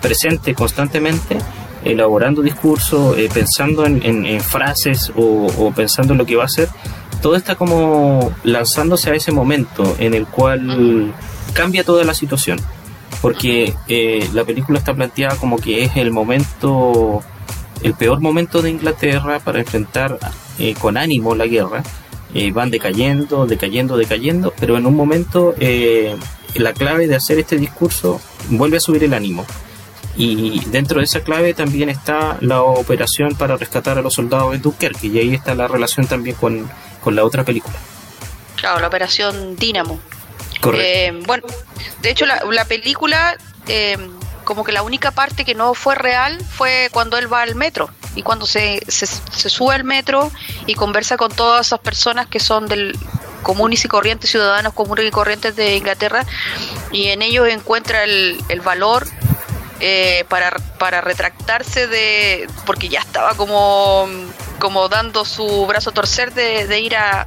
presente 0.00 0.54
constantemente, 0.54 1.38
elaborando 1.84 2.42
discursos, 2.42 3.16
eh, 3.18 3.28
pensando 3.32 3.84
en, 3.86 4.40
frases 4.40 5.12
o, 5.16 5.72
pensando 5.74 6.12
en 6.12 6.18
lo 6.18 6.26
que 6.26 6.36
va 6.36 6.42
a 6.42 6.46
hacer, 6.46 6.68
todo 7.22 7.36
está 7.36 7.54
como 7.54 8.32
lanzándose 8.42 9.10
a 9.10 9.14
ese 9.14 9.32
momento 9.32 9.96
en 9.98 10.14
el 10.14 10.26
cual 10.26 11.12
cambia 11.54 11.84
toda 11.84 12.04
la 12.04 12.14
situación. 12.14 12.58
Porque 13.22 13.74
eh, 13.88 14.28
la 14.34 14.44
película 14.44 14.78
está 14.78 14.92
planteada 14.92 15.36
como 15.36 15.56
que 15.56 15.84
es 15.84 15.96
el 15.96 16.10
momento, 16.10 17.22
el 17.82 17.94
peor 17.94 18.20
momento 18.20 18.60
de 18.60 18.70
Inglaterra 18.70 19.38
para 19.38 19.60
enfrentar 19.60 20.18
eh, 20.58 20.74
con 20.78 20.98
ánimo 20.98 21.34
la 21.34 21.46
guerra. 21.46 21.82
Van 22.52 22.70
decayendo, 22.70 23.46
decayendo, 23.46 23.96
decayendo, 23.96 24.52
pero 24.58 24.76
en 24.76 24.86
un 24.86 24.94
momento 24.94 25.54
la 26.54 26.72
clave 26.72 27.06
de 27.06 27.16
hacer 27.16 27.38
este 27.38 27.56
discurso 27.56 28.20
vuelve 28.50 28.76
a 28.76 28.80
subir 28.80 29.04
el 29.04 29.14
ánimo 29.14 29.46
y 30.16 30.60
dentro 30.66 30.98
de 30.98 31.04
esa 31.04 31.20
clave 31.20 31.54
también 31.54 31.88
está 31.88 32.38
la 32.40 32.62
operación 32.62 33.34
para 33.34 33.56
rescatar 33.56 33.98
a 33.98 34.02
los 34.02 34.14
soldados 34.14 34.52
de 34.52 34.58
Dunkerque, 34.58 35.08
y 35.08 35.18
ahí 35.18 35.34
está 35.34 35.54
la 35.54 35.66
relación 35.66 36.06
también 36.06 36.36
con, 36.36 36.70
la 37.14 37.24
otra 37.24 37.44
película. 37.44 37.74
Claro, 38.56 38.80
la 38.80 38.88
operación 38.88 39.56
Dínamo. 39.56 40.00
Correcto. 40.60 40.86
Eh, 40.86 41.22
bueno, 41.26 41.44
de 42.00 42.10
hecho, 42.10 42.26
la, 42.26 42.42
la 42.50 42.64
película, 42.64 43.36
eh, 43.68 43.98
como 44.44 44.64
que 44.64 44.72
la 44.72 44.82
única 44.82 45.10
parte 45.10 45.44
que 45.44 45.54
no 45.54 45.74
fue 45.74 45.94
real 45.94 46.40
fue 46.44 46.88
cuando 46.92 47.18
él 47.18 47.32
va 47.32 47.42
al 47.42 47.54
metro. 47.54 47.90
Y 48.14 48.22
cuando 48.22 48.46
se, 48.46 48.80
se, 48.86 49.06
sube 49.06 49.74
al 49.74 49.84
metro 49.84 50.30
y 50.66 50.74
conversa 50.74 51.16
con 51.16 51.32
todas 51.32 51.66
esas 51.66 51.80
personas 51.80 52.26
que 52.26 52.38
son 52.38 52.66
del 52.66 52.96
comunes 53.42 53.84
y 53.84 53.88
corrientes, 53.88 54.30
ciudadanos 54.30 54.72
comunes 54.72 55.06
y 55.06 55.10
corrientes 55.10 55.56
de 55.56 55.76
Inglaterra, 55.76 56.24
y 56.92 57.08
en 57.08 57.22
ellos 57.22 57.48
encuentra 57.48 58.04
el, 58.04 58.42
el 58.48 58.60
valor 58.60 59.06
eh, 59.80 60.24
para, 60.28 60.50
para 60.78 61.00
retractarse 61.00 61.86
de, 61.88 62.48
porque 62.64 62.88
ya 62.88 63.00
estaba 63.00 63.34
como, 63.34 64.08
como 64.58 64.88
dando 64.88 65.24
su 65.24 65.66
brazo 65.66 65.90
a 65.90 65.92
torcer 65.92 66.32
de, 66.32 66.80
ir 66.80 66.96
a, 66.96 67.26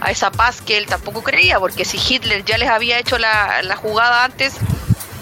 a, 0.00 0.10
esa 0.10 0.30
paz 0.30 0.60
que 0.60 0.76
él 0.76 0.86
tampoco 0.86 1.22
creía, 1.22 1.58
porque 1.58 1.84
si 1.84 1.96
Hitler 1.96 2.44
ya 2.44 2.58
les 2.58 2.68
había 2.68 2.98
hecho 2.98 3.18
la, 3.18 3.62
la 3.62 3.76
jugada 3.76 4.24
antes, 4.24 4.54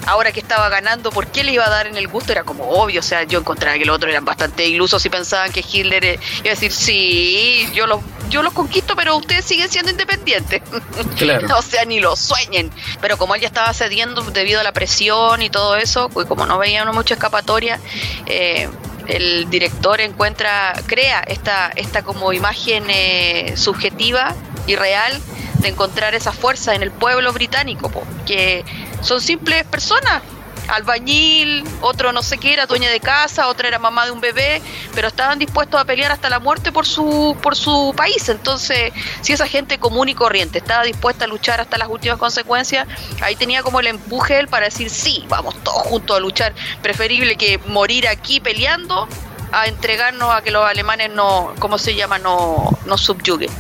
ahora 0.07 0.32
que 0.32 0.40
estaba 0.40 0.68
ganando, 0.68 1.11
¿por 1.11 1.26
qué 1.28 1.44
le 1.44 1.52
iba 1.52 1.66
a 1.66 1.70
dar 1.70 1.86
en 1.86 1.96
el 1.96 2.09
gusto? 2.09 2.32
Era 2.32 2.44
como 2.44 2.68
obvio, 2.68 3.00
o 3.00 3.02
sea, 3.02 3.24
yo 3.24 3.40
encontraba 3.40 3.76
que 3.78 3.84
los 3.84 3.96
otros 3.96 4.11
eran 4.11 4.24
bastante 4.24 4.66
ilusos 4.66 5.05
y 5.05 5.11
pensaban 5.11 5.52
que 5.52 5.61
Hitler 5.61 6.05
iba 6.05 6.20
a 6.46 6.50
decir, 6.50 6.72
sí, 6.72 7.68
yo 7.74 7.86
los, 7.86 8.00
yo 8.28 8.42
los 8.42 8.52
conquisto, 8.52 8.94
pero 8.96 9.16
ustedes 9.16 9.44
siguen 9.44 9.70
siendo 9.70 9.90
independientes. 9.90 10.62
Claro. 11.16 11.46
o 11.57 11.62
sea, 11.62 11.84
ni 11.84 12.00
lo 12.00 12.16
sueñen. 12.16 12.70
Pero 13.00 13.16
como 13.16 13.34
él 13.34 13.40
ya 13.40 13.46
estaba 13.46 13.72
cediendo 13.72 14.22
debido 14.22 14.61
a 14.61 14.62
la 14.62 14.72
presión 14.72 15.42
y 15.42 15.50
todo 15.50 15.76
eso, 15.76 16.09
pues 16.09 16.26
como 16.26 16.44
no 16.46 16.59
veía 16.59 16.84
mucha 16.92 17.14
escapatoria, 17.14 17.78
eh, 18.26 18.68
el 19.07 19.50
director 19.50 20.00
encuentra, 20.00 20.72
crea 20.86 21.20
esta, 21.20 21.70
esta 21.74 22.02
como 22.02 22.32
imagen 22.32 22.84
eh, 22.88 23.55
subjetiva 23.57 24.34
y 24.66 24.76
real 24.76 25.20
de 25.61 25.68
encontrar 25.68 26.14
esa 26.14 26.32
fuerza 26.32 26.74
en 26.74 26.82
el 26.82 26.90
pueblo 26.90 27.32
británico, 27.32 27.90
que 28.26 28.64
son 29.05 29.20
simples 29.20 29.64
personas, 29.66 30.22
albañil, 30.68 31.64
otro 31.82 32.12
no 32.12 32.22
sé 32.22 32.38
qué 32.38 32.55
era, 32.55 32.66
dueña 32.66 32.90
de 32.90 33.00
casa, 33.00 33.48
otra 33.48 33.68
era 33.68 33.78
mamá 33.78 34.07
de 34.07 34.12
un 34.12 34.20
bebé, 34.20 34.62
pero 34.94 35.09
estaban 35.09 35.38
dispuestos 35.38 35.80
a 35.80 35.84
pelear 35.84 36.11
hasta 36.12 36.30
la 36.30 36.38
muerte 36.38 36.72
por 36.72 36.86
su, 36.86 37.36
por 37.42 37.55
su 37.55 37.92
país. 37.96 38.28
Entonces, 38.28 38.92
si 39.20 39.32
esa 39.32 39.46
gente 39.46 39.78
común 39.78 40.09
y 40.09 40.14
corriente 40.14 40.59
estaba 40.59 40.82
dispuesta 40.84 41.26
a 41.26 41.28
luchar 41.28 41.61
hasta 41.61 41.76
las 41.78 41.88
últimas 41.88 42.18
consecuencias, 42.18 42.86
ahí 43.20 43.36
tenía 43.36 43.62
como 43.62 43.80
el 43.80 43.88
empuje 43.88 44.38
él 44.38 44.48
para 44.48 44.66
decir, 44.66 44.90
sí, 44.90 45.24
vamos 45.28 45.55
todos 45.62 45.82
juntos 45.82 46.16
a 46.16 46.20
luchar, 46.20 46.55
preferible 46.82 47.36
que 47.36 47.59
morir 47.66 48.09
aquí 48.09 48.40
peleando 48.40 49.07
a 49.52 49.66
entregarnos 49.66 50.34
a 50.34 50.42
que 50.42 50.50
los 50.50 50.64
alemanes 50.64 51.11
no, 51.11 51.52
¿cómo 51.59 51.78
se 51.78 51.94
llama?, 51.94 52.18
no, 52.18 52.70
no 52.86 52.98
subyuguen. 52.98 53.50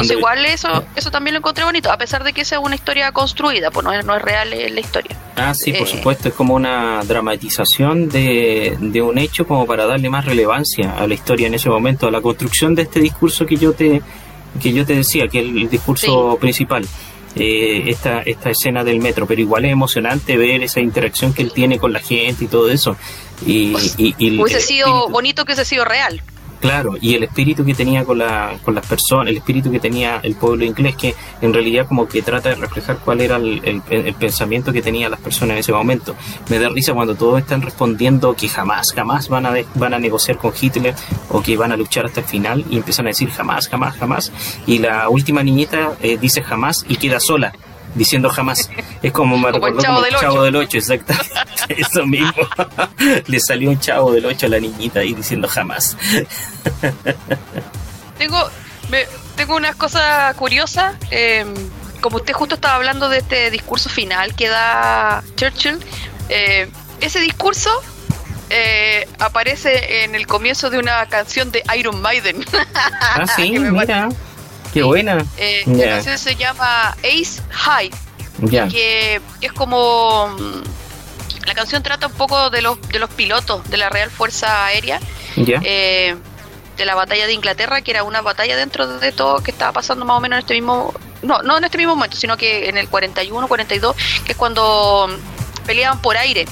Entonces, 0.00 0.18
igual 0.18 0.44
eso, 0.46 0.84
eso 0.96 1.10
también 1.10 1.34
lo 1.34 1.38
encontré 1.38 1.64
bonito, 1.64 1.90
a 1.90 1.96
pesar 1.96 2.24
de 2.24 2.32
que 2.32 2.44
sea 2.44 2.60
una 2.60 2.74
historia 2.74 3.12
construida, 3.12 3.70
pues 3.70 3.84
no 3.84 3.92
es, 3.92 4.04
no 4.04 4.16
es 4.16 4.22
real 4.22 4.50
la 4.50 4.80
historia. 4.80 5.16
Ah, 5.36 5.54
sí, 5.54 5.72
por 5.72 5.86
eh, 5.86 5.90
supuesto, 5.90 6.28
es 6.28 6.34
como 6.34 6.54
una 6.54 7.02
dramatización 7.04 8.08
de, 8.08 8.76
de 8.80 9.02
un 9.02 9.18
hecho 9.18 9.46
como 9.46 9.66
para 9.66 9.86
darle 9.86 10.10
más 10.10 10.24
relevancia 10.24 10.96
a 10.96 11.06
la 11.06 11.14
historia 11.14 11.46
en 11.46 11.54
ese 11.54 11.68
momento, 11.68 12.06
a 12.06 12.10
la 12.10 12.20
construcción 12.20 12.74
de 12.74 12.82
este 12.82 13.00
discurso 13.00 13.46
que 13.46 13.56
yo 13.56 13.72
te, 13.72 14.02
que 14.60 14.72
yo 14.72 14.84
te 14.84 14.94
decía, 14.94 15.28
que 15.28 15.40
es 15.40 15.44
el 15.44 15.68
discurso 15.68 16.36
principal. 16.40 16.86
Eh, 17.36 17.90
esta, 17.90 18.20
esta 18.20 18.50
escena 18.50 18.84
del 18.84 19.00
metro, 19.00 19.26
pero 19.26 19.40
igual 19.40 19.64
es 19.64 19.72
emocionante 19.72 20.36
ver 20.36 20.62
esa 20.62 20.78
interacción 20.78 21.34
que 21.34 21.42
él 21.42 21.50
tiene 21.52 21.80
con 21.80 21.92
la 21.92 21.98
gente 21.98 22.44
y 22.44 22.46
todo 22.46 22.70
eso. 22.70 22.96
Y, 23.44 23.72
pues, 23.72 23.96
y, 23.98 24.40
hubiese 24.40 24.60
sido 24.60 25.08
bonito 25.08 25.44
que 25.44 25.52
hubiese 25.52 25.64
sido 25.64 25.84
real. 25.84 26.22
Claro, 26.64 26.94
y 26.98 27.14
el 27.14 27.24
espíritu 27.24 27.62
que 27.62 27.74
tenía 27.74 28.06
con, 28.06 28.16
la, 28.16 28.56
con 28.64 28.74
las 28.74 28.86
personas, 28.86 29.28
el 29.28 29.36
espíritu 29.36 29.70
que 29.70 29.78
tenía 29.78 30.20
el 30.22 30.34
pueblo 30.34 30.64
inglés, 30.64 30.96
que 30.96 31.14
en 31.42 31.52
realidad 31.52 31.86
como 31.86 32.08
que 32.08 32.22
trata 32.22 32.48
de 32.48 32.54
reflejar 32.54 33.00
cuál 33.04 33.20
era 33.20 33.36
el, 33.36 34.14
pensamiento 34.18 34.72
que 34.72 34.80
tenían 34.80 35.10
las 35.10 35.20
personas 35.20 35.52
en 35.52 35.58
ese 35.58 35.72
momento. 35.72 36.16
Me 36.48 36.58
da 36.58 36.70
risa 36.70 36.94
cuando 36.94 37.16
todos 37.16 37.38
están 37.38 37.60
respondiendo 37.60 38.32
que 38.32 38.48
jamás, 38.48 38.94
jamás 38.94 39.28
van 39.28 39.44
a, 39.44 39.52
van 39.74 39.92
a 39.92 39.98
negociar 39.98 40.38
con 40.38 40.54
Hitler 40.58 40.94
o 41.28 41.42
que 41.42 41.54
van 41.58 41.70
a 41.70 41.76
luchar 41.76 42.06
hasta 42.06 42.20
el 42.20 42.26
final 42.26 42.64
y 42.70 42.78
empiezan 42.78 43.04
a 43.04 43.08
decir 43.10 43.28
jamás, 43.28 43.68
jamás, 43.68 43.96
jamás. 43.98 44.32
Y 44.66 44.78
la 44.78 45.10
última 45.10 45.42
niñita 45.42 45.98
eh, 46.00 46.16
dice 46.18 46.42
jamás 46.42 46.86
y 46.88 46.96
queda 46.96 47.20
sola 47.20 47.52
diciendo 47.94 48.28
jamás. 48.28 48.70
Es 49.02 49.12
como 49.12 49.38
me 49.38 49.52
como 49.52 49.66
el 49.68 49.78
chavo, 49.78 50.02
del, 50.02 50.16
chavo 50.16 50.42
del 50.42 50.56
8, 50.56 50.78
exactamente. 50.78 51.30
Eso 51.68 52.06
mismo. 52.06 52.32
Le 53.26 53.40
salió 53.40 53.70
un 53.70 53.80
chavo 53.80 54.12
del 54.12 54.26
8 54.26 54.46
a 54.46 54.48
la 54.48 54.60
niñita 54.60 55.00
ahí 55.00 55.14
diciendo 55.14 55.48
jamás. 55.48 55.96
tengo, 58.18 58.50
me, 58.90 59.06
tengo 59.36 59.56
unas 59.56 59.76
cosas 59.76 60.34
curiosas. 60.36 60.96
Em, 61.10 61.54
como 62.00 62.16
usted 62.16 62.34
justo 62.34 62.56
estaba 62.56 62.74
hablando 62.76 63.08
de 63.08 63.18
este 63.18 63.50
discurso 63.50 63.88
final 63.88 64.34
que 64.34 64.48
da 64.48 65.24
Churchill, 65.36 65.78
eh, 66.28 66.68
ese 67.00 67.20
discurso 67.20 67.70
eh, 68.50 69.08
aparece 69.18 70.04
en 70.04 70.14
el 70.14 70.26
comienzo 70.26 70.68
de 70.68 70.78
una 70.78 71.06
canción 71.06 71.50
de 71.50 71.62
Iron 71.78 72.00
Maiden. 72.02 72.44
Ah, 72.74 73.26
sí, 73.26 73.58
mira. 73.58 74.08
Qué 74.74 74.82
buena. 74.82 75.24
Eh, 75.36 75.62
La 75.66 75.84
canción 75.84 76.18
se 76.18 76.34
llama 76.34 76.96
Ace 76.98 77.40
High. 77.48 77.90
Que, 78.70 79.20
es 79.40 79.52
como. 79.52 80.28
Mm, 80.28 81.46
la 81.46 81.54
canción 81.54 81.82
trata 81.82 82.08
un 82.08 82.14
poco 82.14 82.50
de 82.50 82.60
los, 82.60 82.80
de 82.88 82.98
los 82.98 83.08
pilotos 83.10 83.68
de 83.70 83.76
la 83.76 83.88
Real 83.88 84.10
Fuerza 84.10 84.66
Aérea. 84.66 85.00
Eh, 85.36 86.16
de 86.76 86.84
la 86.84 86.96
batalla 86.96 87.28
de 87.28 87.32
Inglaterra, 87.32 87.82
que 87.82 87.92
era 87.92 88.02
una 88.02 88.20
batalla 88.20 88.56
dentro 88.56 88.98
de 88.98 89.12
todo 89.12 89.40
que 89.44 89.52
estaba 89.52 89.70
pasando 89.70 90.04
más 90.04 90.16
o 90.16 90.20
menos 90.20 90.38
en 90.38 90.40
este 90.40 90.54
mismo. 90.54 90.92
No, 91.22 91.40
no 91.42 91.56
en 91.56 91.64
este 91.64 91.78
mismo 91.78 91.94
momento, 91.94 92.16
sino 92.16 92.36
que 92.36 92.68
en 92.68 92.76
el 92.76 92.88
41, 92.88 93.46
42, 93.46 93.96
que 94.26 94.32
es 94.32 94.36
cuando 94.36 95.08
peleaban 95.64 96.02
por 96.02 96.16
aire. 96.16 96.46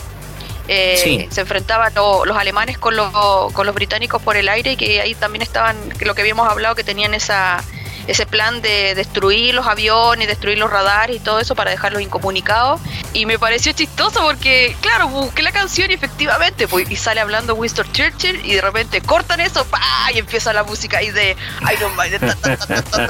Eh, 0.68 1.26
se 1.28 1.40
enfrentaban 1.40 1.92
los 1.94 2.36
alemanes 2.36 2.78
con 2.78 2.94
los, 2.94 3.10
con 3.52 3.66
los 3.66 3.74
británicos 3.74 4.22
por 4.22 4.36
el 4.36 4.48
aire 4.48 4.72
y 4.72 4.76
que 4.76 5.00
ahí 5.00 5.16
también 5.16 5.42
estaban, 5.42 5.76
que 5.98 6.04
lo 6.04 6.14
que 6.14 6.20
habíamos 6.20 6.48
hablado, 6.48 6.76
que 6.76 6.84
tenían 6.84 7.14
esa, 7.14 7.62
ese 8.06 8.26
plan 8.26 8.62
de 8.62 8.94
destruir 8.94 9.54
los 9.54 9.66
aviones, 9.66 10.26
destruir 10.26 10.58
los 10.58 10.70
radares 10.70 11.16
y 11.16 11.20
todo 11.20 11.40
eso 11.40 11.54
para 11.54 11.70
dejarlos 11.70 12.02
incomunicados. 12.02 12.80
Y 13.12 13.26
me 13.26 13.38
pareció 13.38 13.72
chistoso 13.72 14.20
porque, 14.22 14.76
claro, 14.80 15.08
busqué 15.08 15.42
la 15.42 15.52
canción 15.52 15.90
y 15.90 15.94
efectivamente, 15.94 16.68
pues, 16.68 16.90
y 16.90 16.96
sale 16.96 17.20
hablando 17.20 17.54
Winston 17.54 17.90
Churchill 17.92 18.40
y 18.44 18.54
de 18.54 18.60
repente 18.60 19.00
cortan 19.00 19.40
eso, 19.40 19.64
¡pa! 19.66 19.80
y 20.14 20.18
empieza 20.18 20.52
la 20.52 20.64
música 20.64 20.98
ahí 20.98 21.10
de 21.10 21.36
Iron 21.74 21.94
Maiden. 21.96 22.20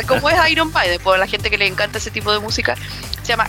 ¿Cómo 0.06 0.28
es 0.28 0.50
Iron 0.50 0.72
Maiden? 0.72 1.00
Pues 1.02 1.18
la 1.18 1.26
gente 1.26 1.50
que 1.50 1.58
le 1.58 1.66
encanta 1.66 1.98
ese 1.98 2.10
tipo 2.10 2.32
de 2.32 2.38
música 2.38 2.76
se 3.22 3.28
llama 3.28 3.48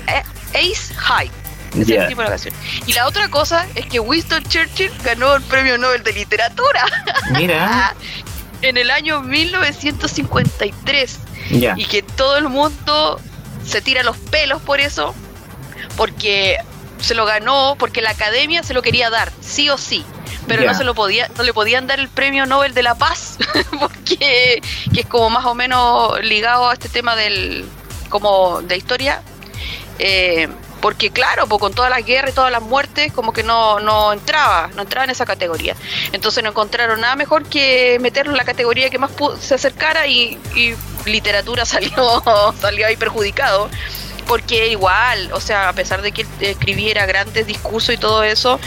Ace 0.53 0.93
High. 0.95 1.31
Ese 1.77 1.97
tipo 2.07 2.21
de 2.21 2.27
canción. 2.27 2.53
Y 2.85 2.93
la 2.93 3.07
otra 3.07 3.29
cosa 3.29 3.65
es 3.73 3.87
que 3.87 3.99
Winston 3.99 4.43
Churchill 4.43 4.91
ganó 5.03 5.35
el 5.35 5.41
premio 5.43 5.77
Nobel 5.77 6.03
de 6.03 6.13
Literatura. 6.13 6.85
Mira. 7.31 7.95
en 8.63 8.77
el 8.77 8.91
año 8.91 9.21
1953 9.21 11.19
y 11.49 11.85
que 11.85 12.01
todo 12.01 12.37
el 12.37 12.49
mundo 12.49 13.19
se 13.65 13.81
tira 13.81 14.03
los 14.03 14.17
pelos 14.17 14.61
por 14.61 14.79
eso, 14.79 15.13
porque 15.95 16.57
se 16.99 17.15
lo 17.15 17.25
ganó, 17.25 17.75
porque 17.77 18.01
la 18.01 18.11
academia 18.11 18.63
se 18.63 18.73
lo 18.73 18.81
quería 18.81 19.09
dar, 19.09 19.31
sí 19.41 19.69
o 19.69 19.77
sí. 19.77 20.05
Pero 20.45 20.65
no 20.65 20.73
se 20.73 20.83
lo 20.83 20.93
podía, 20.93 21.29
no 21.37 21.43
le 21.43 21.53
podían 21.53 21.87
dar 21.87 22.01
el 22.01 22.09
premio 22.09 22.45
Nobel 22.45 22.73
de 22.73 22.83
la 22.83 22.95
Paz, 22.95 23.37
porque 23.79 24.61
que 24.93 24.99
es 24.99 25.05
como 25.05 25.29
más 25.29 25.45
o 25.45 25.55
menos 25.55 26.19
ligado 26.21 26.69
a 26.69 26.73
este 26.73 26.89
tema 26.89 27.15
del 27.15 27.65
como 28.09 28.61
de 28.61 28.75
historia. 28.75 29.21
Eh, 29.99 30.49
porque 30.84 31.11
claro, 31.11 31.47
pues 31.47 31.61
con 31.61 31.73
todas 31.73 31.89
las 31.89 32.05
guerras 32.05 32.31
y 32.31 32.36
todas 32.36 32.51
las 32.51 32.61
muertes, 32.61 33.13
como 33.13 33.31
que 33.31 33.41
no, 33.41 33.79
no 33.79 34.11
entraba, 34.11 34.69
no 34.75 34.81
entraba 34.81 35.05
en 35.05 35.11
esa 35.11 35.25
categoría. 35.25 35.77
Entonces 36.11 36.43
no 36.43 36.49
encontraron 36.49 36.99
nada 36.99 37.15
mejor 37.15 37.45
que 37.45 37.99
meterlo 38.01 38.34
en 38.34 38.38
la 38.38 38.43
categoría 38.43 38.89
que 38.89 38.97
más 38.97 39.11
se 39.39 39.55
acercara 39.55 40.07
y, 40.07 40.38
literatura 41.05 41.63
salió, 41.73 42.21
salió 42.59 42.86
ahí 42.86 42.97
perjudicado. 42.97 43.69
Porque 44.27 44.67
igual, 44.67 45.31
o 45.31 45.39
sea, 45.39 45.69
a 45.69 45.73
pesar 45.73 46.01
de 46.01 46.11
que 46.11 46.25
escribiera 46.41 47.05
grandes 47.05 47.47
discursos 47.47 47.95
y 47.95 47.97
todo 47.97 48.21
eso, 48.23 48.59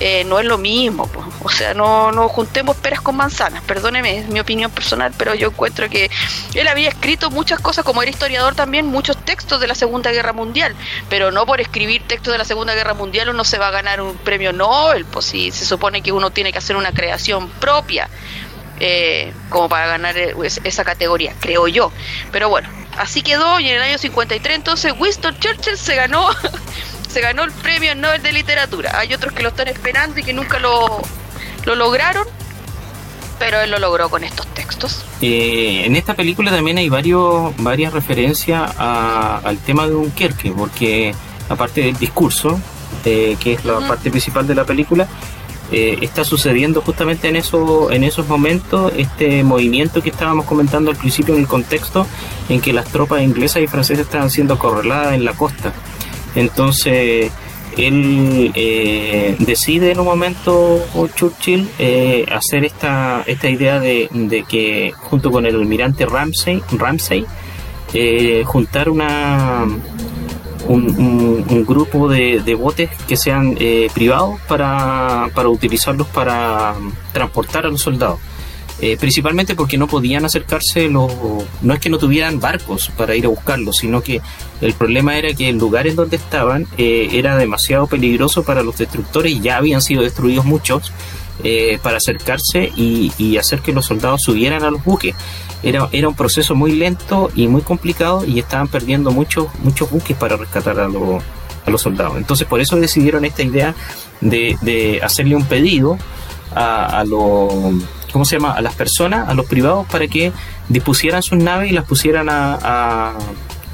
eh, 0.00 0.24
no 0.24 0.38
es 0.38 0.46
lo 0.46 0.56
mismo. 0.56 1.08
O 1.42 1.50
sea, 1.50 1.74
no, 1.74 2.10
no 2.10 2.28
juntemos 2.28 2.76
peras 2.76 3.02
con 3.02 3.16
manzanas. 3.16 3.62
Perdóneme, 3.64 4.18
es 4.18 4.28
mi 4.28 4.40
opinión 4.40 4.70
personal, 4.70 5.12
pero 5.16 5.34
yo 5.34 5.48
encuentro 5.48 5.88
que 5.90 6.10
él 6.54 6.68
había 6.68 6.88
escrito 6.88 7.30
muchas 7.30 7.60
cosas, 7.60 7.84
como 7.84 8.00
era 8.02 8.10
historiador 8.10 8.54
también, 8.54 8.86
muchos 8.86 9.16
textos 9.18 9.60
de 9.60 9.66
la 9.66 9.74
Segunda 9.74 10.10
Guerra 10.10 10.32
Mundial. 10.32 10.74
Pero 11.10 11.30
no 11.30 11.44
por 11.44 11.60
escribir 11.60 12.02
textos 12.06 12.32
de 12.32 12.38
la 12.38 12.46
Segunda 12.46 12.74
Guerra 12.74 12.94
Mundial 12.94 13.28
uno 13.28 13.44
se 13.44 13.58
va 13.58 13.68
a 13.68 13.70
ganar 13.70 14.00
un 14.00 14.16
premio 14.16 14.54
Nobel. 14.54 15.04
Pues 15.04 15.26
si 15.26 15.50
se 15.50 15.66
supone 15.66 16.02
que 16.02 16.12
uno 16.12 16.30
tiene 16.30 16.50
que 16.50 16.58
hacer 16.58 16.76
una 16.76 16.92
creación 16.92 17.48
propia. 17.48 18.08
Eh, 18.82 19.34
como 19.50 19.68
para 19.68 19.86
ganar 19.86 20.16
eh, 20.16 20.34
esa 20.64 20.84
categoría, 20.84 21.34
creo 21.38 21.68
yo. 21.68 21.92
Pero 22.32 22.48
bueno, 22.48 22.66
así 22.96 23.20
quedó 23.20 23.60
y 23.60 23.68
en 23.68 23.76
el 23.76 23.82
año 23.82 23.98
53 23.98 24.56
entonces 24.56 24.94
Winston 24.98 25.38
Churchill 25.38 25.76
se 25.76 25.96
ganó 25.96 26.26
se 27.10 27.20
ganó 27.20 27.44
el 27.44 27.52
premio 27.52 27.94
Nobel 27.94 28.22
de 28.22 28.32
Literatura. 28.32 28.98
Hay 28.98 29.12
otros 29.12 29.32
que 29.32 29.42
lo 29.42 29.50
están 29.50 29.68
esperando 29.68 30.20
y 30.20 30.22
que 30.22 30.32
nunca 30.32 30.58
lo, 30.58 31.02
lo 31.64 31.74
lograron, 31.74 32.26
pero 33.38 33.60
él 33.60 33.70
lo 33.70 33.78
logró 33.78 34.08
con 34.08 34.22
estos 34.22 34.46
textos. 34.48 35.04
Eh, 35.20 35.82
en 35.84 35.96
esta 35.96 36.14
película 36.14 36.50
también 36.50 36.78
hay 36.78 36.88
varios, 36.88 37.54
varias 37.58 37.92
referencias 37.92 38.72
al 38.78 39.58
tema 39.58 39.86
de 39.86 39.92
Dunkerque, 39.92 40.52
porque 40.52 41.14
aparte 41.48 41.82
del 41.82 41.96
discurso, 41.96 42.60
que 43.02 43.36
es 43.44 43.64
la 43.64 43.80
parte 43.80 44.10
principal 44.10 44.46
de 44.46 44.54
la 44.54 44.64
película, 44.64 45.08
eh, 45.72 45.98
está 46.00 46.24
sucediendo 46.24 46.80
justamente 46.80 47.28
en, 47.28 47.36
eso, 47.36 47.92
en 47.92 48.02
esos 48.02 48.26
momentos 48.26 48.92
este 48.96 49.44
movimiento 49.44 50.02
que 50.02 50.10
estábamos 50.10 50.44
comentando 50.44 50.90
al 50.90 50.96
principio 50.96 51.34
en 51.34 51.40
el 51.40 51.46
contexto 51.46 52.08
en 52.48 52.60
que 52.60 52.72
las 52.72 52.86
tropas 52.86 53.22
inglesas 53.22 53.62
y 53.62 53.68
francesas 53.68 54.06
estaban 54.06 54.30
siendo 54.30 54.54
acorraladas 54.54 55.14
en 55.14 55.24
la 55.24 55.32
costa. 55.32 55.72
Entonces, 56.34 57.30
él 57.76 58.52
eh, 58.54 59.36
decide 59.38 59.92
en 59.92 60.00
un 60.00 60.06
momento, 60.06 60.80
Churchill, 61.14 61.68
eh, 61.78 62.26
hacer 62.30 62.64
esta, 62.64 63.22
esta 63.26 63.48
idea 63.48 63.80
de, 63.80 64.08
de, 64.12 64.44
que 64.44 64.92
junto 64.96 65.30
con 65.30 65.46
el 65.46 65.54
almirante 65.54 66.06
Ramsey, 66.06 66.62
Ramsey 66.72 67.26
juntar 68.44 68.88
una 68.88 69.66
un, 70.70 71.64
grupo 71.66 72.08
de, 72.08 72.54
botes 72.54 72.90
que 73.08 73.16
sean 73.16 73.56
eh, 73.58 73.88
privados 73.92 74.40
para, 74.48 75.28
para, 75.34 75.48
utilizarlos 75.48 76.06
para 76.08 76.74
transportar 77.12 77.66
a 77.66 77.68
los 77.68 77.80
soldados. 77.80 78.18
Eh, 78.80 78.96
principalmente 78.98 79.54
porque 79.54 79.76
no 79.76 79.86
podían 79.86 80.24
acercarse 80.24 80.88
los... 80.88 81.12
No 81.62 81.74
es 81.74 81.80
que 81.80 81.90
no 81.90 81.98
tuvieran 81.98 82.40
barcos 82.40 82.90
para 82.96 83.14
ir 83.14 83.26
a 83.26 83.28
buscarlos, 83.28 83.76
sino 83.76 84.00
que 84.00 84.20
el 84.60 84.72
problema 84.72 85.18
era 85.18 85.34
que 85.34 85.50
el 85.50 85.58
lugar 85.58 85.86
en 85.86 85.96
donde 85.96 86.16
estaban 86.16 86.66
eh, 86.78 87.08
era 87.12 87.36
demasiado 87.36 87.86
peligroso 87.86 88.42
para 88.42 88.62
los 88.62 88.78
destructores, 88.78 89.40
ya 89.42 89.58
habían 89.58 89.82
sido 89.82 90.02
destruidos 90.02 90.44
muchos, 90.44 90.92
para 91.82 91.96
acercarse 91.96 92.70
y, 92.76 93.12
y 93.16 93.38
hacer 93.38 93.60
que 93.60 93.72
los 93.72 93.86
soldados 93.86 94.20
subieran 94.22 94.62
a 94.62 94.70
los 94.70 94.84
buques 94.84 95.14
era, 95.62 95.88
era 95.90 96.06
un 96.06 96.14
proceso 96.14 96.54
muy 96.54 96.72
lento 96.72 97.30
y 97.34 97.48
muy 97.48 97.62
complicado 97.62 98.26
y 98.26 98.38
estaban 98.38 98.68
perdiendo 98.68 99.10
muchos 99.10 99.46
muchos 99.62 99.90
buques 99.90 100.14
para 100.18 100.36
rescatar 100.36 100.78
a, 100.78 100.84
a 100.84 101.70
los 101.70 101.80
soldados. 101.80 102.18
Entonces 102.18 102.46
por 102.46 102.60
eso 102.60 102.76
decidieron 102.76 103.24
esta 103.24 103.42
idea 103.42 103.74
de, 104.20 104.58
de 104.60 105.00
hacerle 105.02 105.34
un 105.34 105.44
pedido 105.44 105.96
a, 106.54 107.00
a 107.00 107.04
los 107.04 107.50
¿cómo 108.12 108.24
se 108.24 108.36
llama? 108.36 108.52
a 108.52 108.60
las 108.60 108.74
personas, 108.74 109.28
a 109.28 109.34
los 109.34 109.46
privados 109.46 109.86
para 109.86 110.06
que 110.06 110.32
dispusieran 110.68 111.22
sus 111.22 111.38
naves 111.38 111.70
y 111.70 111.74
las 111.74 111.84
pusieran 111.84 112.28
a, 112.28 113.16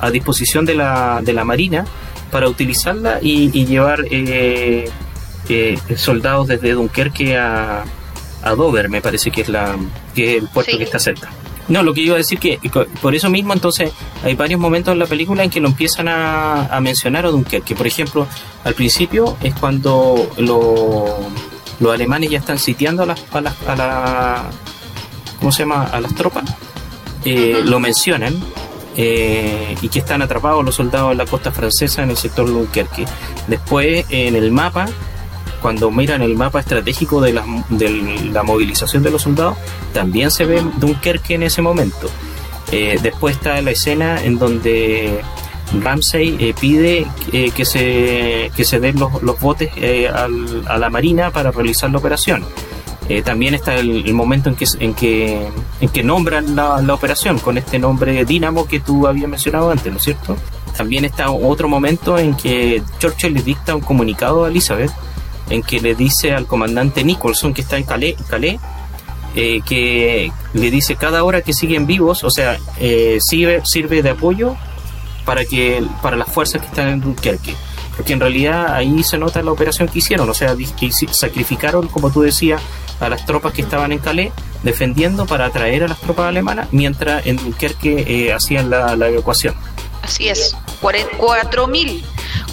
a, 0.00 0.10
disposición 0.10 0.64
de 0.64 0.74
la, 0.74 1.20
de 1.22 1.32
la 1.32 1.44
marina 1.44 1.84
para 2.30 2.48
utilizarla 2.48 3.18
y, 3.22 3.64
llevar 3.66 4.04
eh, 4.10 4.90
eh, 5.48 5.78
soldados 5.96 6.48
desde 6.48 6.72
Dunkerque 6.72 7.36
a, 7.36 7.84
a 8.42 8.54
Dover, 8.54 8.88
me 8.88 9.00
parece 9.00 9.30
que 9.30 9.40
es 9.42 9.48
la 9.48 9.76
que 10.14 10.36
es 10.36 10.42
el 10.42 10.48
puerto 10.48 10.76
que 10.78 10.84
está 10.84 10.98
cerca. 10.98 11.30
No, 11.68 11.82
lo 11.82 11.94
que 11.94 12.00
iba 12.00 12.14
a 12.14 12.18
decir 12.18 12.38
que 12.38 12.60
por 13.02 13.14
eso 13.14 13.28
mismo 13.28 13.52
entonces 13.52 13.90
hay 14.22 14.34
varios 14.34 14.60
momentos 14.60 14.92
en 14.92 15.00
la 15.00 15.06
película 15.06 15.42
en 15.42 15.50
que 15.50 15.60
lo 15.60 15.68
empiezan 15.68 16.06
a, 16.08 16.78
mencionar 16.80 17.26
a 17.26 17.30
Dunkerque. 17.30 17.74
Por 17.74 17.86
ejemplo, 17.86 18.26
al 18.64 18.74
principio 18.74 19.36
es 19.42 19.52
cuando 19.54 20.30
los 21.80 21.92
alemanes 21.92 22.30
ya 22.30 22.38
están 22.38 22.58
sitiando 22.58 23.02
a 23.02 23.06
las, 23.06 23.22
a 23.32 23.40
la, 23.76 24.44
¿cómo 25.38 25.52
se 25.52 25.60
llama? 25.60 25.84
A 25.84 26.00
las 26.00 26.14
tropas. 26.14 26.44
Eh, 27.24 27.60
lo 27.64 27.80
mencionan 27.80 28.34
eh, 28.96 29.76
y 29.82 29.88
que 29.88 29.98
están 29.98 30.22
atrapados 30.22 30.64
los 30.64 30.76
soldados 30.76 31.12
en 31.12 31.18
la 31.18 31.26
costa 31.26 31.50
francesa 31.50 32.02
en 32.02 32.10
el 32.10 32.16
sector 32.16 32.46
Dunkerque. 32.46 33.04
Después 33.48 34.06
en 34.10 34.36
el 34.36 34.52
mapa 34.52 34.86
cuando 35.60 35.90
miran 35.90 36.22
el 36.22 36.36
mapa 36.36 36.60
estratégico 36.60 37.20
de 37.20 37.32
la, 37.32 37.44
de 37.70 37.90
la 38.30 38.42
movilización 38.42 39.02
de 39.02 39.10
los 39.10 39.22
soldados, 39.22 39.56
también 39.92 40.30
se 40.30 40.44
ve 40.44 40.62
Dunkerque 40.76 41.34
en 41.34 41.42
ese 41.42 41.62
momento. 41.62 42.08
Eh, 42.70 42.98
después 43.02 43.36
está 43.36 43.60
la 43.62 43.70
escena 43.70 44.22
en 44.22 44.38
donde 44.38 45.22
Ramsey 45.80 46.36
eh, 46.38 46.54
pide 46.58 47.06
eh, 47.32 47.50
que, 47.54 47.64
se, 47.64 48.50
que 48.56 48.64
se 48.64 48.80
den 48.80 48.98
los, 48.98 49.22
los 49.22 49.38
botes 49.40 49.70
a 50.14 50.78
la 50.78 50.90
Marina 50.90 51.30
para 51.30 51.50
realizar 51.50 51.90
la 51.90 51.98
operación. 51.98 52.44
también 53.24 53.54
está 53.54 53.76
el, 53.76 54.12
momento 54.14 54.48
en 54.48 54.56
que, 54.56 54.66
en 54.80 54.94
que, 54.94 55.48
en 55.80 55.88
que 55.88 56.02
nombran 56.02 56.56
la, 56.56 56.80
la, 56.82 56.94
operación 56.94 57.38
con 57.38 57.56
este 57.58 57.78
nombre 57.78 58.24
Dínamo 58.24 58.66
que 58.66 58.80
tú 58.80 59.06
habías 59.06 59.28
mencionado 59.28 59.70
antes, 59.70 59.92
¿no 59.92 59.98
es 59.98 60.04
cierto? 60.04 60.36
También 60.76 61.04
está 61.04 61.30
otro 61.30 61.68
momento 61.68 62.18
en 62.18 62.34
que 62.34 62.82
Churchill 62.98 63.32
le 63.34 63.42
dicta 63.42 63.74
un 63.74 63.80
comunicado 63.80 64.44
a 64.44 64.48
Elizabeth 64.48 64.92
en 65.50 65.62
que 65.62 65.80
le 65.80 65.94
dice 65.94 66.32
al 66.32 66.46
comandante 66.46 67.04
Nicholson, 67.04 67.54
que 67.54 67.62
está 67.62 67.76
en 67.78 67.84
Calais, 67.84 68.16
eh, 69.34 69.60
que 69.64 70.32
le 70.54 70.70
dice 70.70 70.96
cada 70.96 71.22
hora 71.24 71.42
que 71.42 71.52
siguen 71.52 71.86
vivos, 71.86 72.24
o 72.24 72.30
sea, 72.30 72.58
eh, 72.80 73.18
sirve, 73.20 73.62
sirve 73.64 74.02
de 74.02 74.10
apoyo 74.10 74.56
para, 75.26 75.44
que, 75.44 75.84
para 76.00 76.16
las 76.16 76.32
fuerzas 76.32 76.62
que 76.62 76.68
están 76.68 76.88
en 76.88 77.00
Dunkerque. 77.02 77.54
Porque 77.94 78.14
en 78.14 78.20
realidad 78.20 78.72
ahí 78.74 79.02
se 79.02 79.18
nota 79.18 79.42
la 79.42 79.52
operación 79.52 79.88
que 79.88 79.98
hicieron, 79.98 80.28
o 80.30 80.34
sea, 80.34 80.54
que 80.56 80.90
sacrificaron, 81.10 81.88
como 81.88 82.10
tú 82.10 82.22
decías, 82.22 82.62
a 83.00 83.08
las 83.10 83.26
tropas 83.26 83.52
que 83.52 83.62
estaban 83.62 83.92
en 83.92 83.98
Calais 83.98 84.32
defendiendo 84.62 85.26
para 85.26 85.46
atraer 85.46 85.84
a 85.84 85.88
las 85.88 86.00
tropas 86.00 86.26
alemanas, 86.26 86.68
mientras 86.72 87.26
en 87.26 87.36
Dunkerque 87.36 88.04
eh, 88.06 88.32
hacían 88.32 88.70
la, 88.70 88.96
la 88.96 89.08
evacuación. 89.08 89.54
Así 90.02 90.28
es, 90.28 90.56
4.000 90.80 92.04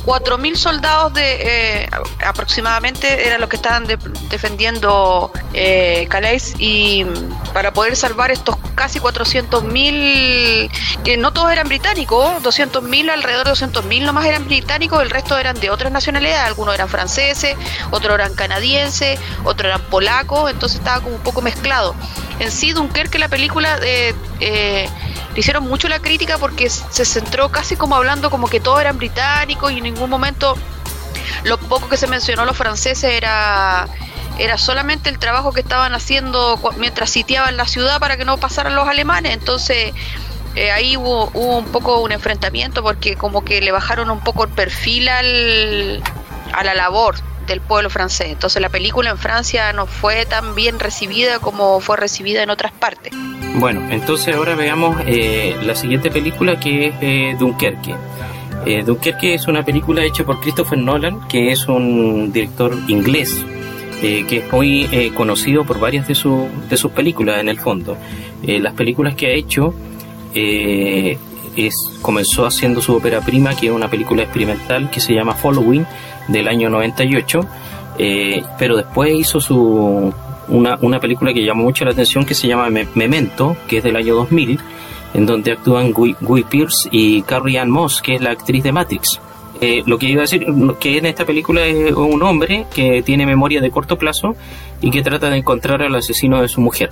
4.000 0.05 0.55
soldados 0.55 1.13
de 1.13 1.84
eh, 1.84 1.89
aproximadamente 2.26 3.26
eran 3.26 3.39
los 3.39 3.49
que 3.49 3.55
estaban 3.55 3.88
defendiendo 4.30 5.32
eh, 5.53 6.07
Calais 6.09 6.55
y 6.59 7.05
para 7.53 7.71
poder 7.71 7.95
salvar 7.95 8.30
estos 8.32 8.57
casi 8.76 8.99
400.000 8.99 10.69
que 11.03 11.17
no 11.17 11.32
todos 11.32 11.51
eran 11.51 11.69
británicos 11.69 12.43
200.000 12.43 13.11
alrededor 13.11 13.45
de 13.47 13.53
200.000 13.53 14.03
nomás 14.03 14.26
eran 14.26 14.45
británicos 14.45 15.01
el 15.01 15.09
resto 15.09 15.38
eran 15.38 15.59
de 15.59 15.69
otras 15.69 15.91
nacionalidades 15.91 16.47
algunos 16.47 16.76
eran 16.76 16.89
franceses 16.89 17.55
otros 17.91 18.15
eran 18.15 18.34
canadienses 18.34 19.19
otros 19.45 19.67
eran 19.67 19.82
polacos 19.89 20.51
entonces 20.51 20.80
estaba 20.80 21.01
como 21.01 21.15
un 21.15 21.24
poco 21.24 21.41
mezclado. 21.41 21.95
En 22.39 22.51
sí 22.51 22.74
Dunkerque 22.74 23.19
la 23.19 23.30
película 23.30 23.80
eh, 23.84 24.13
eh 24.41 24.89
hicieron 25.36 25.63
mucho 25.63 25.88
la 25.88 25.99
crítica 25.99 26.38
porque 26.38 26.69
se 26.69 27.05
centró 27.05 27.49
casi 27.49 27.75
como 27.75 27.95
hablando 27.95 28.29
como 28.29 28.47
que 28.47 28.59
todos 28.59 28.81
eran 28.81 28.97
británicos 28.97 29.71
y 29.71 29.77
en 29.77 29.84
ningún 29.84 30.09
momento 30.09 30.55
lo 31.43 31.57
poco 31.57 31.89
que 31.89 31.97
se 31.97 32.07
mencionó 32.07 32.45
los 32.45 32.57
franceses 32.57 33.03
era 33.03 33.88
era 34.39 34.57
solamente 34.57 35.09
el 35.09 35.19
trabajo 35.19 35.51
que 35.51 35.61
estaban 35.61 35.93
haciendo 35.93 36.59
mientras 36.77 37.09
sitiaban 37.09 37.55
la 37.55 37.67
ciudad 37.67 37.99
para 37.99 38.17
que 38.17 38.25
no 38.25 38.38
pasaran 38.38 38.75
los 38.75 38.88
alemanes 38.88 39.34
entonces 39.34 39.93
eh, 40.55 40.71
ahí 40.71 40.97
hubo, 40.97 41.27
un 41.29 41.65
poco 41.65 41.99
un 42.01 42.11
enfrentamiento 42.11 42.84
porque 42.84 43.15
como 43.15 43.43
que 43.43 43.61
le 43.61 43.71
bajaron 43.71 44.11
un 44.11 44.19
poco 44.19 44.43
el 44.43 44.51
perfil 44.51 45.09
al, 45.09 46.03
a 46.53 46.63
la 46.63 46.75
labor 46.75 47.15
del 47.47 47.59
pueblo 47.59 47.89
francés. 47.89 48.27
Entonces 48.29 48.61
la 48.61 48.69
película 48.69 49.09
en 49.09 49.17
Francia 49.17 49.73
no 49.73 49.88
fue 49.88 50.25
tan 50.25 50.53
bien 50.53 50.79
recibida 50.79 51.39
como 51.39 51.79
fue 51.79 51.97
recibida 51.97 52.43
en 52.43 52.51
otras 52.51 52.71
partes. 52.71 53.13
Bueno, 53.56 53.88
entonces 53.91 54.36
ahora 54.36 54.56
veamos 54.56 54.97
eh, 55.06 55.56
la 55.64 55.76
siguiente 55.76 56.10
película 56.10 56.60
que 56.60 56.88
es 56.88 56.95
eh, 57.01 57.36
Dunkerque. 57.38 57.93
Eh, 58.66 58.84
Dunkerque 58.84 59.36
es 59.36 59.47
una 59.47 59.64
película 59.64 60.04
hecha 60.04 60.24
por 60.24 60.39
Christopher 60.39 60.80
Nolan, 60.80 61.28
que 61.28 61.51
es 61.51 61.68
un 61.68 62.32
director 62.32 62.76
inglés, 62.88 63.45
que 64.01 64.38
es 64.38 64.51
muy 64.51 65.12
conocido 65.16 65.64
por 65.64 65.80
varias 65.80 66.08
de, 66.08 66.14
de 66.70 66.78
sus 66.78 66.91
películas 66.91 67.39
en 67.39 67.47
el 67.47 67.58
fondo. 67.58 67.95
las 68.41 68.74
películas 68.74 69.16
que 69.16 69.28
ha 69.28 69.32
hecho 69.32 69.74
es, 70.34 71.76
comenzó 72.01 72.45
haciendo 72.45 72.82
su 72.82 72.95
ópera 72.95 73.22
prima, 73.22 73.56
que 73.56 73.68
es 73.68 73.72
una 73.72 73.89
película 73.89 74.24
experimental 74.24 74.89
que 74.89 74.99
se 74.99 75.14
llama 75.14 75.36
Following, 75.36 75.86
del 76.28 76.49
año 76.49 76.70
98, 76.70 77.47
pero 78.58 78.76
después 78.76 79.14
hizo 79.18 79.39
su 79.39 80.14
una, 80.47 80.77
una 80.81 80.99
película 80.99 81.33
que 81.33 81.43
llamó 81.43 81.63
mucho 81.63 81.85
la 81.85 81.91
atención 81.91 82.25
que 82.25 82.33
se 82.33 82.47
llama 82.47 82.69
Memento, 82.95 83.57
que 83.67 83.77
es 83.77 83.83
del 83.83 83.95
año 83.95 84.15
2000, 84.15 84.59
en 85.13 85.25
donde 85.25 85.51
actúan 85.51 85.91
Guy, 85.91 86.15
Guy 86.21 86.43
Pierce 86.43 86.89
y 86.91 87.21
Carrie 87.23 87.59
Ann 87.59 87.69
Moss, 87.69 88.01
que 88.01 88.15
es 88.15 88.21
la 88.21 88.31
actriz 88.31 88.63
de 88.63 88.71
Matrix. 88.71 89.19
Eh, 89.61 89.83
lo 89.85 89.97
que 89.97 90.07
iba 90.07 90.21
a 90.21 90.23
decir, 90.23 90.45
que 90.79 90.97
en 90.97 91.05
esta 91.05 91.25
película 91.25 91.65
es 91.65 91.91
un 91.93 92.21
hombre 92.23 92.65
que 92.73 93.01
tiene 93.03 93.25
memoria 93.25 93.61
de 93.61 93.71
corto 93.71 93.97
plazo 93.97 94.35
y 94.81 94.91
que 94.91 95.01
trata 95.01 95.29
de 95.29 95.37
encontrar 95.37 95.81
al 95.81 95.95
asesino 95.95 96.41
de 96.41 96.47
su 96.47 96.59
mujer. 96.59 96.89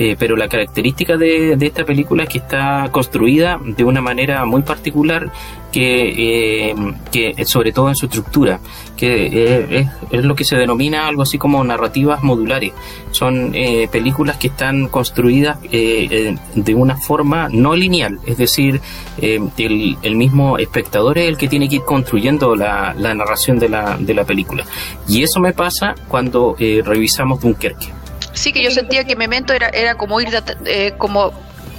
Eh, 0.00 0.14
pero 0.16 0.36
la 0.36 0.46
característica 0.46 1.16
de, 1.16 1.56
esta 1.60 1.84
película 1.84 2.22
es 2.22 2.28
que 2.28 2.38
está 2.38 2.88
construida 2.92 3.58
de 3.60 3.82
una 3.82 4.00
manera 4.00 4.44
muy 4.44 4.62
particular 4.62 5.28
que, 5.72 6.70
eh, 6.70 6.74
que 7.10 7.44
sobre 7.44 7.72
todo 7.72 7.88
en 7.88 7.96
su 7.96 8.06
estructura, 8.06 8.60
que 8.96 9.26
eh, 9.26 9.88
es, 10.12 10.24
lo 10.24 10.36
que 10.36 10.44
se 10.44 10.54
denomina 10.54 11.08
algo 11.08 11.22
así 11.22 11.36
como 11.36 11.64
narrativas 11.64 12.22
modulares. 12.22 12.72
Son 13.10 13.52
películas 13.90 14.36
que 14.36 14.48
están 14.48 14.86
construidas 14.86 15.58
de 15.62 16.74
una 16.76 16.96
forma 16.96 17.48
no 17.48 17.74
lineal, 17.74 18.20
es 18.24 18.38
decir, 18.38 18.80
el, 19.20 20.14
mismo 20.14 20.58
espectador 20.58 21.18
es 21.18 21.28
el 21.28 21.36
que 21.36 21.48
tiene 21.48 21.68
que 21.68 21.76
ir 21.76 21.82
construyendo 21.82 22.54
la, 22.54 22.94
narración 22.94 23.58
de 23.58 23.68
la 23.68 24.24
película. 24.24 24.64
Y 25.08 25.24
eso 25.24 25.40
me 25.40 25.52
pasa 25.54 25.96
cuando 26.06 26.54
revisamos 26.84 27.40
Dunkerque. 27.40 27.97
Sí, 28.38 28.52
que 28.52 28.62
yo 28.62 28.70
sentía 28.70 29.02
que 29.02 29.16
Memento 29.16 29.52
era, 29.52 29.68
era 29.70 29.96
como 29.96 30.20
ir 30.20 30.30
de, 30.30 30.56
eh, 30.66 30.94
como 30.96 31.32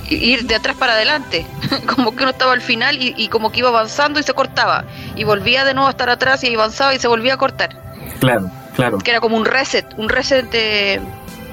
ir 0.09 0.43
de 0.45 0.55
atrás 0.55 0.75
para 0.75 0.93
adelante, 0.93 1.45
como 1.95 2.13
que 2.13 2.23
uno 2.23 2.31
estaba 2.31 2.51
al 2.51 2.61
final 2.61 2.97
y, 2.99 3.27
como 3.29 3.49
que 3.51 3.59
iba 3.59 3.69
avanzando 3.69 4.19
y 4.19 4.23
se 4.23 4.33
cortaba, 4.33 4.83
y 5.15 5.23
volvía 5.23 5.63
de 5.63 5.73
nuevo 5.73 5.87
a 5.87 5.91
estar 5.91 6.09
atrás 6.09 6.43
y 6.43 6.53
avanzaba 6.53 6.93
y 6.93 6.99
se 6.99 7.07
volvía 7.07 7.35
a 7.35 7.37
cortar. 7.37 7.69
Claro, 8.19 8.51
Claro. 8.75 8.97
Que 8.97 9.11
era 9.11 9.21
como 9.21 9.37
un 9.37 9.45
reset, 9.45 9.85
un 9.97 10.09
reset 10.09 10.49
de 10.49 10.99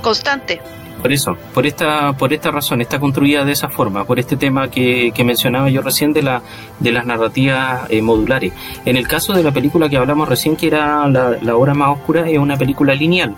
constante. 0.03 0.61
Por 1.01 1.13
eso, 1.13 1.37
por 1.55 1.67
esta, 1.67 2.13
por 2.15 2.33
esta 2.33 2.51
razón, 2.51 2.81
está 2.81 2.99
construida 2.99 3.45
de 3.45 3.53
esa 3.53 3.69
forma, 3.69 4.05
por 4.05 4.19
este 4.19 4.37
tema 4.37 4.71
que, 4.71 5.13
que 5.15 5.25
mencionaba 5.25 5.69
yo 5.69 5.83
recién 5.83 6.13
de, 6.13 6.23
la, 6.23 6.43
de 6.81 6.91
las 6.91 7.07
narrativas 7.07 7.89
eh, 7.91 8.03
modulares. 8.03 8.53
En 8.85 8.97
el 8.97 9.07
caso 9.07 9.35
de 9.35 9.43
la 9.45 9.53
película 9.53 9.89
que 9.89 9.97
hablamos 9.97 10.29
recién, 10.29 10.57
que 10.57 10.67
era 10.69 11.07
la, 11.09 11.37
la 11.41 11.57
hora 11.57 11.75
más 11.75 11.91
oscura, 11.91 12.29
es 12.29 12.39
una 12.39 12.57
película 12.57 12.95
lineal 12.95 13.37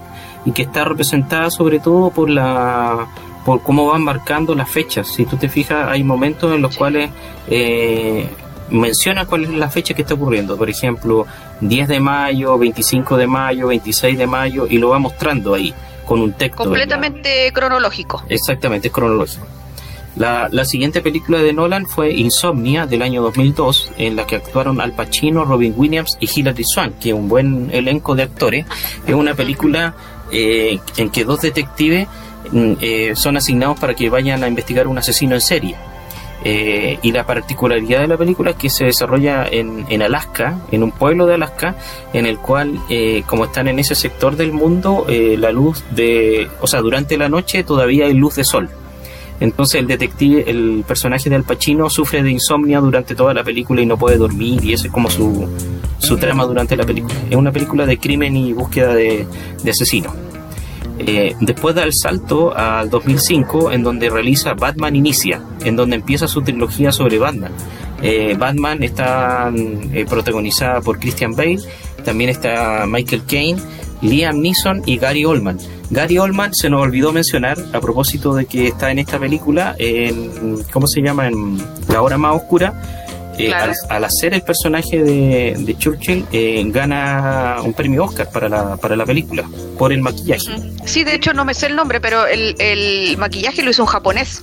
y 0.48 0.52
que 0.52 0.62
está 0.62 0.82
representada 0.82 1.50
sobre 1.50 1.78
todo 1.78 2.08
por 2.10 2.30
la 2.30 3.06
por 3.44 3.62
cómo 3.62 3.86
van 3.86 4.02
marcando 4.02 4.54
las 4.54 4.70
fechas. 4.70 5.08
Si 5.08 5.26
tú 5.26 5.36
te 5.36 5.48
fijas, 5.48 5.88
hay 5.90 6.02
momentos 6.02 6.54
en 6.54 6.62
los 6.62 6.74
cuales 6.74 7.10
eh, 7.48 8.26
menciona 8.70 9.26
cuál 9.26 9.44
es 9.44 9.50
la 9.50 9.68
fecha 9.68 9.92
que 9.92 10.02
está 10.02 10.14
ocurriendo. 10.14 10.56
Por 10.56 10.70
ejemplo, 10.70 11.26
10 11.60 11.88
de 11.88 12.00
mayo, 12.00 12.56
25 12.56 13.16
de 13.18 13.26
mayo, 13.26 13.66
26 13.68 14.16
de 14.16 14.26
mayo, 14.26 14.66
y 14.68 14.78
lo 14.78 14.88
va 14.90 14.98
mostrando 14.98 15.54
ahí 15.54 15.74
con 16.06 16.20
un 16.20 16.32
texto. 16.32 16.64
Completamente 16.64 17.50
cronológico. 17.52 18.24
Exactamente, 18.28 18.88
es 18.88 18.94
cronológico. 18.94 19.46
La, 20.16 20.48
la, 20.50 20.64
siguiente 20.64 21.00
película 21.00 21.38
de 21.38 21.52
Nolan 21.52 21.86
fue 21.86 22.12
Insomnia 22.12 22.86
del 22.86 23.02
año 23.02 23.22
2002, 23.22 23.92
en 23.98 24.16
la 24.16 24.26
que 24.26 24.36
actuaron 24.36 24.80
Al 24.80 24.92
Pacino, 24.92 25.44
Robin 25.44 25.74
Williams 25.76 26.16
y 26.18 26.28
Hilary 26.34 26.64
Swank, 26.64 26.98
que 26.98 27.10
es 27.10 27.14
un 27.14 27.28
buen 27.28 27.70
elenco 27.72 28.14
de 28.16 28.24
actores. 28.24 28.66
Es 29.06 29.14
una 29.14 29.34
película 29.34 29.94
eh, 30.32 30.78
en 30.96 31.10
que 31.10 31.24
dos 31.24 31.40
detectives 31.40 32.08
mm, 32.50 32.72
eh, 32.80 33.12
son 33.14 33.36
asignados 33.36 33.78
para 33.78 33.94
que 33.94 34.08
vayan 34.10 34.42
a 34.44 34.48
investigar 34.48 34.86
un 34.86 34.98
asesino 34.98 35.34
en 35.34 35.40
serie. 35.40 35.76
Eh, 36.44 36.98
y 37.02 37.10
la 37.10 37.26
particularidad 37.26 38.00
de 38.00 38.06
la 38.06 38.16
película 38.16 38.52
es 38.52 38.56
que 38.56 38.70
se 38.70 38.84
desarrolla 38.84 39.46
en, 39.50 39.86
en 39.88 40.02
Alaska, 40.02 40.58
en 40.70 40.82
un 40.84 40.92
pueblo 40.92 41.26
de 41.26 41.34
Alaska, 41.34 41.74
en 42.12 42.26
el 42.26 42.38
cual, 42.38 42.78
eh, 42.88 43.24
como 43.26 43.46
están 43.46 43.68
en 43.68 43.78
ese 43.78 43.94
sector 43.94 44.36
del 44.36 44.52
mundo, 44.52 45.06
eh, 45.08 45.36
la 45.36 45.50
luz 45.50 45.82
de, 45.90 46.48
o 46.60 46.66
sea, 46.66 46.80
durante 46.80 47.16
la 47.16 47.28
noche 47.28 47.64
todavía 47.64 48.06
hay 48.06 48.14
luz 48.14 48.36
de 48.36 48.44
sol. 48.44 48.70
Entonces 49.40 49.80
el 49.80 49.86
detective, 49.86 50.44
el 50.50 50.84
personaje 50.86 51.30
de 51.30 51.36
Al 51.36 51.44
Pacino 51.44 51.88
sufre 51.88 52.22
de 52.22 52.30
insomnio 52.30 52.80
durante 52.80 53.14
toda 53.14 53.32
la 53.34 53.44
película 53.44 53.80
y 53.80 53.86
no 53.86 53.96
puede 53.96 54.16
dormir 54.16 54.64
y 54.64 54.72
ese 54.72 54.88
es 54.88 54.92
como 54.92 55.10
su, 55.10 55.48
su 55.98 56.16
trama 56.16 56.44
durante 56.44 56.76
la 56.76 56.84
película. 56.84 57.14
Es 57.30 57.36
una 57.36 57.52
película 57.52 57.86
de 57.86 57.98
crimen 57.98 58.36
y 58.36 58.52
búsqueda 58.52 58.94
de, 58.94 59.26
de 59.62 59.70
asesinos. 59.70 60.12
Eh, 61.00 61.36
después 61.40 61.74
da 61.76 61.84
el 61.84 61.92
salto 61.94 62.56
al 62.56 62.90
2005 62.90 63.70
en 63.70 63.84
donde 63.84 64.10
realiza 64.10 64.54
Batman 64.54 64.96
Inicia, 64.96 65.40
en 65.64 65.76
donde 65.76 65.96
empieza 65.96 66.26
su 66.26 66.42
trilogía 66.42 66.90
sobre 66.90 67.18
Batman. 67.18 67.52
Eh, 68.02 68.34
Batman 68.36 68.82
está 68.82 69.52
eh, 69.92 70.04
protagonizada 70.08 70.80
por 70.80 70.98
Christian 70.98 71.34
Bale, 71.34 71.60
también 72.04 72.30
está 72.30 72.84
Michael 72.86 73.22
Caine, 73.26 73.60
Liam 74.02 74.40
Neeson 74.40 74.82
y 74.86 74.98
Gary 74.98 75.24
Oldman. 75.24 75.58
Gary 75.90 76.18
Oldman 76.18 76.54
se 76.54 76.68
nos 76.68 76.82
olvidó 76.82 77.12
mencionar 77.12 77.56
a 77.72 77.80
propósito 77.80 78.34
de 78.34 78.44
que 78.46 78.68
está 78.68 78.90
en 78.90 78.98
esta 78.98 79.18
película, 79.18 79.74
en, 79.78 80.62
¿cómo 80.72 80.86
se 80.86 81.00
llama? 81.00 81.28
En 81.28 81.58
La 81.88 82.02
Hora 82.02 82.18
Más 82.18 82.36
Oscura. 82.36 82.74
Eh, 83.38 83.46
Claro. 83.46 83.72
al, 83.88 83.96
al 83.98 84.04
hacer 84.04 84.34
el 84.34 84.42
personaje 84.42 85.00
de, 85.00 85.54
de 85.56 85.78
Churchill, 85.78 86.26
eh, 86.32 86.60
gana 86.66 87.58
un 87.62 87.72
premio 87.72 88.02
Oscar 88.04 88.28
para 88.32 88.48
la, 88.48 88.76
para 88.76 88.96
la 88.96 89.06
película, 89.06 89.44
por 89.78 89.92
el 89.92 90.00
maquillaje. 90.02 90.42
Sí, 90.84 91.04
de 91.04 91.14
hecho 91.14 91.32
no 91.32 91.44
me 91.44 91.54
sé 91.54 91.66
el 91.66 91.76
nombre, 91.76 92.00
pero 92.00 92.26
el, 92.26 92.56
el 92.58 93.16
maquillaje 93.16 93.62
lo 93.62 93.70
hizo 93.70 93.82
un 93.84 93.88
japonés. 93.88 94.42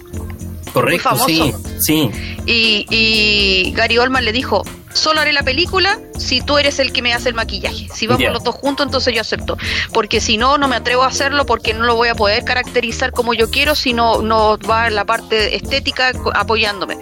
Correcto, 0.71 1.03
famoso. 1.09 1.27
sí, 1.27 1.53
sí. 1.81 2.09
Y, 2.45 2.85
y 2.89 3.73
Gary 3.73 3.97
Oldman 3.97 4.23
le 4.23 4.31
dijo, 4.31 4.63
solo 4.95 5.19
haré 5.21 5.33
la 5.33 5.43
película 5.43 5.99
si 6.17 6.41
tú 6.41 6.57
eres 6.57 6.79
el 6.79 6.91
que 6.93 7.01
me 7.01 7.13
hace 7.13 7.29
el 7.29 7.35
maquillaje. 7.35 7.87
Si 7.93 8.07
vamos 8.07 8.23
Ya. 8.23 8.31
los 8.31 8.43
dos 8.43 8.55
juntos, 8.55 8.85
entonces 8.85 9.13
yo 9.13 9.21
acepto. 9.21 9.57
Porque 9.93 10.21
si 10.21 10.37
no, 10.37 10.57
no 10.57 10.67
me 10.67 10.75
atrevo 10.77 11.03
a 11.03 11.07
hacerlo 11.07 11.45
porque 11.45 11.73
no 11.73 11.85
lo 11.85 11.95
voy 11.95 12.07
a 12.07 12.15
poder 12.15 12.43
caracterizar 12.45 13.11
como 13.11 13.33
yo 13.33 13.49
quiero 13.51 13.75
si 13.75 13.93
no, 13.93 14.21
no 14.21 14.57
va 14.57 14.89
la 14.89 15.05
parte 15.05 15.55
estética 15.55 16.11
apoyándome. 16.33 16.97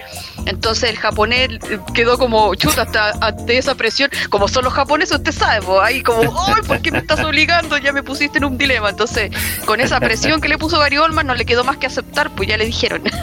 Entonces 0.45 0.89
el 0.89 0.97
japonés 0.97 1.49
quedó 1.93 2.17
como 2.17 2.53
chuta 2.55 2.81
hasta 2.81 3.11
ante 3.21 3.57
esa 3.57 3.75
presión. 3.75 4.09
Como 4.29 4.47
son 4.47 4.65
los 4.65 4.73
japoneses, 4.73 5.17
usted 5.17 5.31
sabe, 5.31 5.61
pues, 5.65 5.79
ahí 5.81 6.01
como, 6.01 6.21
¡ay, 6.47 6.61
por 6.67 6.81
qué 6.81 6.91
me 6.91 6.97
estás 6.97 7.19
obligando! 7.23 7.77
Ya 7.77 7.93
me 7.93 8.03
pusiste 8.03 8.39
en 8.39 8.45
un 8.45 8.57
dilema. 8.57 8.89
Entonces, 8.89 9.31
con 9.65 9.79
esa 9.79 9.99
presión 9.99 10.41
que 10.41 10.49
le 10.49 10.57
puso 10.57 10.79
Gary 10.79 10.97
Oldman, 10.97 11.27
no 11.27 11.35
le 11.35 11.45
quedó 11.45 11.63
más 11.63 11.77
que 11.77 11.85
aceptar, 11.87 12.29
pues 12.31 12.49
ya 12.49 12.57
le 12.57 12.65
dijeron. 12.65 13.03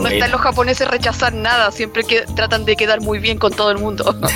No 0.00 0.06
están 0.06 0.30
los 0.30 0.40
japoneses 0.40 0.86
rechazar 0.86 1.32
nada, 1.34 1.72
siempre 1.72 2.04
que 2.04 2.20
tratan 2.36 2.64
de 2.64 2.76
quedar 2.76 3.00
muy 3.00 3.18
bien 3.18 3.36
con 3.38 3.52
todo 3.52 3.71
mundo. 3.78 4.14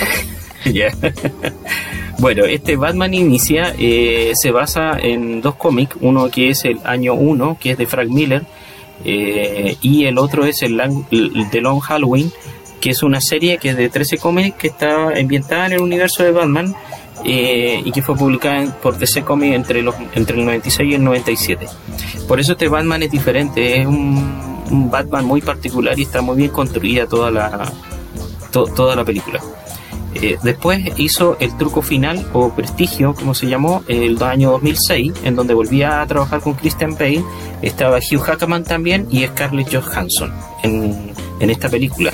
Ya. 0.65 0.91
bueno, 2.19 2.43
este 2.43 2.75
Batman 2.75 3.13
Inicia 3.13 3.73
eh, 3.77 4.33
se 4.35 4.51
basa 4.51 4.97
en 4.99 5.39
dos 5.39 5.55
cómics, 5.55 5.95
uno 6.01 6.29
que 6.29 6.49
es 6.49 6.65
el 6.65 6.79
año 6.83 7.13
1, 7.13 7.57
que 7.57 7.71
es 7.71 7.77
de 7.77 7.85
Frank 7.85 8.09
Miller, 8.09 8.43
eh, 9.05 9.77
y 9.81 10.05
el 10.05 10.17
otro 10.17 10.45
es 10.45 10.63
el, 10.63 10.77
el 10.79 11.49
The 11.51 11.61
Long 11.61 11.79
Halloween, 11.79 12.33
que 12.81 12.89
es 12.89 13.03
una 13.03 13.21
serie 13.21 13.59
que 13.59 13.69
es 13.69 13.77
de 13.77 13.89
13 13.89 14.17
cómics 14.17 14.57
que 14.57 14.67
está 14.67 15.09
ambientada 15.17 15.67
en 15.67 15.73
el 15.73 15.81
universo 15.81 16.23
de 16.23 16.31
Batman 16.31 16.75
eh, 17.25 17.81
y 17.83 17.91
que 17.91 18.01
fue 18.01 18.15
publicada 18.15 18.65
por 18.81 18.97
DC 18.97 19.23
Comics 19.23 19.55
entre, 19.55 19.81
los, 19.81 19.95
entre 20.13 20.37
el 20.37 20.45
96 20.45 20.91
y 20.91 20.95
el 20.95 21.03
97. 21.03 21.65
Por 22.27 22.39
eso 22.39 22.53
este 22.53 22.67
Batman 22.67 23.03
es 23.03 23.11
diferente, 23.11 23.81
es 23.81 23.87
un 23.87 24.89
Batman 24.91 25.25
muy 25.25 25.41
particular 25.41 25.97
y 25.97 26.03
está 26.03 26.21
muy 26.21 26.37
bien 26.37 26.51
construida 26.51 27.07
toda 27.07 27.31
la, 27.31 27.71
to- 28.51 28.65
toda 28.67 28.95
la 28.95 29.03
película. 29.05 29.39
Eh, 30.15 30.37
después 30.41 30.83
hizo 30.97 31.37
el 31.39 31.55
truco 31.57 31.81
final 31.83 32.25
o 32.33 32.49
prestigio, 32.49 33.13
como 33.13 33.35
se 33.35 33.47
llamó, 33.47 33.83
el 33.87 34.21
año 34.23 34.51
2006, 34.51 35.13
en 35.23 35.35
donde 35.35 35.53
volvía 35.53 36.01
a 36.01 36.07
trabajar 36.07 36.39
con 36.41 36.53
Christian 36.55 36.93
Bale, 36.95 37.23
estaba 37.61 37.97
Hugh 37.97 38.25
Jackman 38.25 38.63
también 38.63 39.05
y 39.11 39.25
Scarlett 39.27 39.71
Johansson 39.75 40.31
en, 40.63 41.13
esta 41.49 41.69
película. 41.69 42.11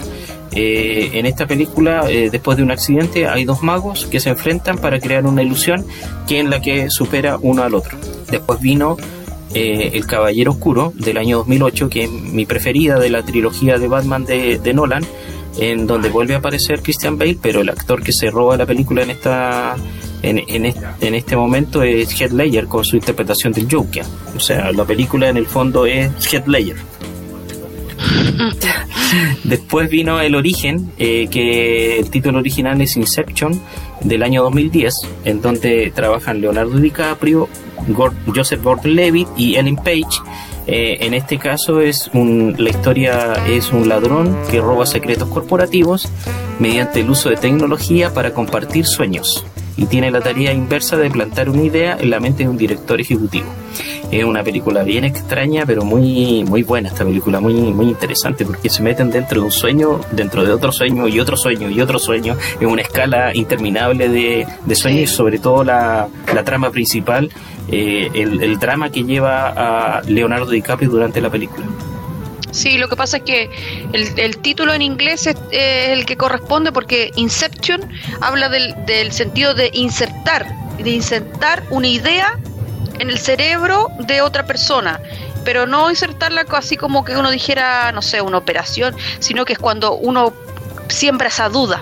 Eh, 0.52 1.12
en 1.14 1.26
esta 1.26 1.48
película, 1.48 2.06
eh, 2.10 2.30
después 2.32 2.58
de 2.58 2.64
un 2.64 2.72
accidente, 2.72 3.28
hay 3.28 3.46
dos 3.46 3.64
magos 3.64 4.06
que 4.08 4.20
se 4.20 4.30
enfrentan 4.32 4.78
para 4.80 5.00
crear 5.00 5.26
una 5.26 5.42
ilusión 5.42 5.86
que 6.28 6.40
en 6.40 6.50
la 6.50 6.62
que 6.62 6.90
supera 6.90 7.38
uno 7.42 7.64
al 7.64 7.74
otro. 7.74 7.98
Después 8.30 8.60
vino 8.60 8.98
eh, 9.54 9.92
El 9.94 10.06
Caballero 10.08 10.52
Oscuro 10.52 10.92
del 10.96 11.18
año 11.18 11.38
2008, 11.38 11.90
que 11.90 12.04
es 12.04 12.12
mi 12.12 12.46
preferida 12.46 13.00
de 13.00 13.10
la 13.10 13.24
trilogía 13.24 13.78
de 13.78 13.88
Batman 13.88 14.26
de 14.26 14.74
Nolan, 14.74 15.06
en 15.58 15.86
donde 15.88 16.10
vuelve 16.10 16.34
a 16.36 16.38
aparecer 16.38 16.82
Christian 16.82 17.18
Bale, 17.18 17.38
pero 17.42 17.62
el 17.62 17.70
actor 17.70 18.02
que 18.04 18.12
se 18.12 18.30
roba 18.32 18.58
la 18.58 18.66
película 18.66 19.04
en 19.04 19.10
esta 19.12 19.76
en, 20.22 20.42
en, 20.48 20.66
est- 20.66 20.82
en 21.02 21.16
este 21.16 21.36
momento 21.36 21.84
es 21.84 22.20
Heath 22.20 22.32
Ledger 22.32 22.66
con 22.68 22.84
su 22.86 22.96
interpretación 22.96 23.52
del 23.54 23.68
Joker. 23.70 24.06
O 24.36 24.40
sea, 24.40 24.72
la 24.72 24.86
película 24.86 25.30
en 25.30 25.38
el 25.38 25.46
fondo 25.46 25.86
es 25.86 26.10
Heath 26.32 26.48
Ledger. 26.48 26.78
Después 29.44 29.90
vino 29.90 30.20
El 30.22 30.36
Origen, 30.36 30.92
eh, 30.98 31.28
que 31.30 32.00
el 32.00 32.10
título 32.10 32.40
original 32.40 32.82
es 32.82 32.96
Inception, 32.98 33.60
del 34.02 34.24
año 34.24 34.44
2010, 34.44 34.94
en 35.26 35.42
donde 35.42 35.92
trabajan 35.94 36.42
Leonardo 36.42 36.78
DiCaprio, 36.78 37.48
Joseph 38.34 38.64
Gordon-Levitt 38.64 39.28
y 39.38 39.56
Ellen 39.56 39.76
Page. 39.76 40.22
Eh, 40.66 40.98
en 41.02 41.14
este 41.14 41.38
caso 41.38 41.82
es 41.82 42.10
un, 42.14 42.56
la 42.58 42.70
historia 42.70 43.34
es 43.48 43.74
un 43.74 43.90
ladrón 43.90 44.38
que 44.50 44.62
roba 44.62 44.86
secretos 44.86 45.28
corporativos 45.28 46.08
mediante 46.60 47.02
el 47.02 47.10
uso 47.10 47.30
de 47.30 47.36
tecnología 47.36 48.14
para 48.14 48.34
compartir 48.34 48.86
sueños 48.86 49.46
y 49.78 49.86
tiene 49.86 50.12
la 50.12 50.22
tarea 50.22 50.54
inversa 50.54 50.98
de 50.98 51.10
plantar 51.10 51.50
una 51.50 51.64
idea 51.64 51.98
en 52.00 52.10
la 52.10 52.20
mente 52.20 52.44
de 52.44 52.50
un 52.50 52.58
director 52.58 53.00
ejecutivo. 53.00 53.48
Es 54.12 54.24
una 54.24 54.44
película 54.44 54.84
bien 54.84 55.06
extraña, 55.06 55.66
pero 55.66 55.84
muy, 55.84 56.44
muy 56.44 56.62
buena 56.62 56.90
esta 56.90 57.04
película, 57.04 57.40
muy, 57.40 57.54
muy 57.54 57.88
interesante, 57.88 58.46
porque 58.46 58.70
se 58.70 58.84
meten 58.84 59.10
dentro 59.10 59.42
de 59.42 59.46
un 59.48 59.52
sueño, 59.52 60.00
dentro 60.12 60.44
de 60.46 60.54
otro 60.54 60.72
sueño 60.72 61.08
y 61.08 61.20
otro 61.20 61.36
sueño 61.36 61.70
y 61.70 61.82
otro 61.82 61.98
sueño, 61.98 62.38
en 62.60 62.68
una 62.68 62.84
escala 62.84 63.36
interminable 63.36 64.10
de, 64.10 64.46
de 64.66 64.76
sueños 64.76 65.02
y 65.02 65.08
sobre 65.08 65.40
todo 65.40 65.64
la, 65.64 66.08
la 66.32 66.44
trama 66.44 66.70
principal, 66.70 67.32
eh, 67.70 68.10
el, 68.14 68.44
el 68.44 68.60
drama 68.60 68.92
que 68.92 69.04
lleva 69.04 69.98
a 69.98 70.02
Leonardo 70.04 70.52
DiCaprio 70.52 70.90
durante 70.92 71.20
la 71.20 71.32
película. 71.32 71.66
Sí, 72.54 72.78
lo 72.78 72.88
que 72.88 72.96
pasa 72.96 73.18
es 73.18 73.24
que 73.24 73.50
el, 73.94 74.18
el 74.18 74.38
título 74.38 74.74
en 74.74 74.84
inglés 74.84 75.26
es, 75.26 75.36
el 75.52 76.06
que 76.06 76.16
corresponde 76.16 76.72
porque 76.72 77.12
Inception 77.16 77.82
habla 78.22 78.48
del, 78.48 78.76
del 78.86 79.12
sentido 79.12 79.56
de 79.56 79.72
insertar, 79.74 80.48
de 80.78 80.92
insertar 80.92 81.64
una 81.72 81.88
idea 81.88 82.38
en 83.00 83.10
el 83.10 83.18
cerebro 83.18 83.90
de 84.00 84.22
otra 84.22 84.46
persona, 84.46 85.02
pero 85.44 85.66
no 85.66 85.90
insertarla 85.90 86.46
así 86.52 86.78
como 86.78 87.04
que 87.04 87.18
uno 87.18 87.32
dijera, 87.32 87.92
no 87.92 88.04
sé, 88.04 88.22
una 88.22 88.38
operación, 88.38 88.96
sino 89.18 89.46
que 89.46 89.54
es 89.54 89.60
cuando 89.60 89.96
uno 89.96 90.32
siembra 90.90 91.30
esa 91.30 91.50
duda. 91.50 91.82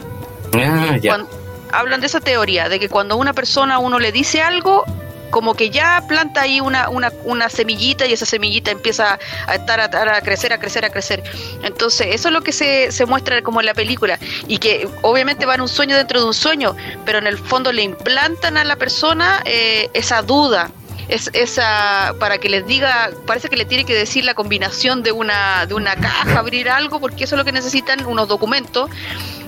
Ah, 0.53 0.97
ya. 1.01 1.25
Hablan 1.73 1.99
de 1.99 2.07
esa 2.07 2.21
teoría, 2.21 2.69
de 2.69 2.79
que 2.79 2.87
cuando 2.87 3.17
una 3.17 3.33
persona 3.33 3.75
a 3.75 3.79
uno 3.79 3.99
le 3.99 4.13
dice 4.13 4.41
algo, 4.41 4.85
como 5.31 5.55
que 5.55 5.69
ya 5.69 6.03
planta 6.07 6.41
ahí 6.41 6.61
una, 6.61 6.89
una, 6.89 7.11
una 7.23 7.49
semillita 7.49 8.05
y 8.05 8.13
esa 8.13 8.25
semillita 8.25 8.69
empieza 8.69 9.17
a 9.47 9.55
estar 9.55 9.79
a, 9.79 9.85
a, 9.85 10.21
crecer, 10.21 10.53
a 10.53 10.59
crecer, 10.59 10.85
a 10.85 10.89
crecer. 10.89 11.23
Entonces, 11.63 12.07
eso 12.11 12.27
es 12.27 12.33
lo 12.33 12.41
que 12.41 12.51
se, 12.51 12.91
se 12.91 13.05
muestra 13.05 13.41
como 13.41 13.59
en 13.59 13.65
la 13.65 13.73
película. 13.73 14.19
Y 14.47 14.57
que 14.59 14.87
obviamente 15.01 15.45
va 15.45 15.55
en 15.55 15.61
un 15.61 15.69
sueño 15.69 15.95
dentro 15.95 16.19
de 16.19 16.27
un 16.27 16.33
sueño, 16.33 16.75
pero 17.05 17.17
en 17.17 17.27
el 17.27 17.37
fondo 17.37 17.71
le 17.71 17.81
implantan 17.81 18.57
a 18.57 18.63
la 18.63 18.75
persona 18.75 19.41
eh, 19.45 19.89
esa 19.93 20.21
duda, 20.21 20.69
es 21.07 21.29
esa 21.33 22.13
para 22.19 22.37
que 22.37 22.49
les 22.49 22.65
diga, 22.65 23.11
parece 23.25 23.49
que 23.49 23.57
le 23.57 23.65
tiene 23.65 23.85
que 23.85 23.93
decir 23.93 24.23
la 24.23 24.33
combinación 24.33 25.03
de 25.03 25.11
una 25.11 25.65
de 25.65 25.73
una 25.73 25.95
caja, 25.95 26.39
abrir 26.39 26.69
algo, 26.69 26.99
porque 26.99 27.25
eso 27.25 27.35
es 27.35 27.39
lo 27.39 27.45
que 27.45 27.51
necesitan 27.51 28.05
unos 28.05 28.27
documentos 28.27 28.89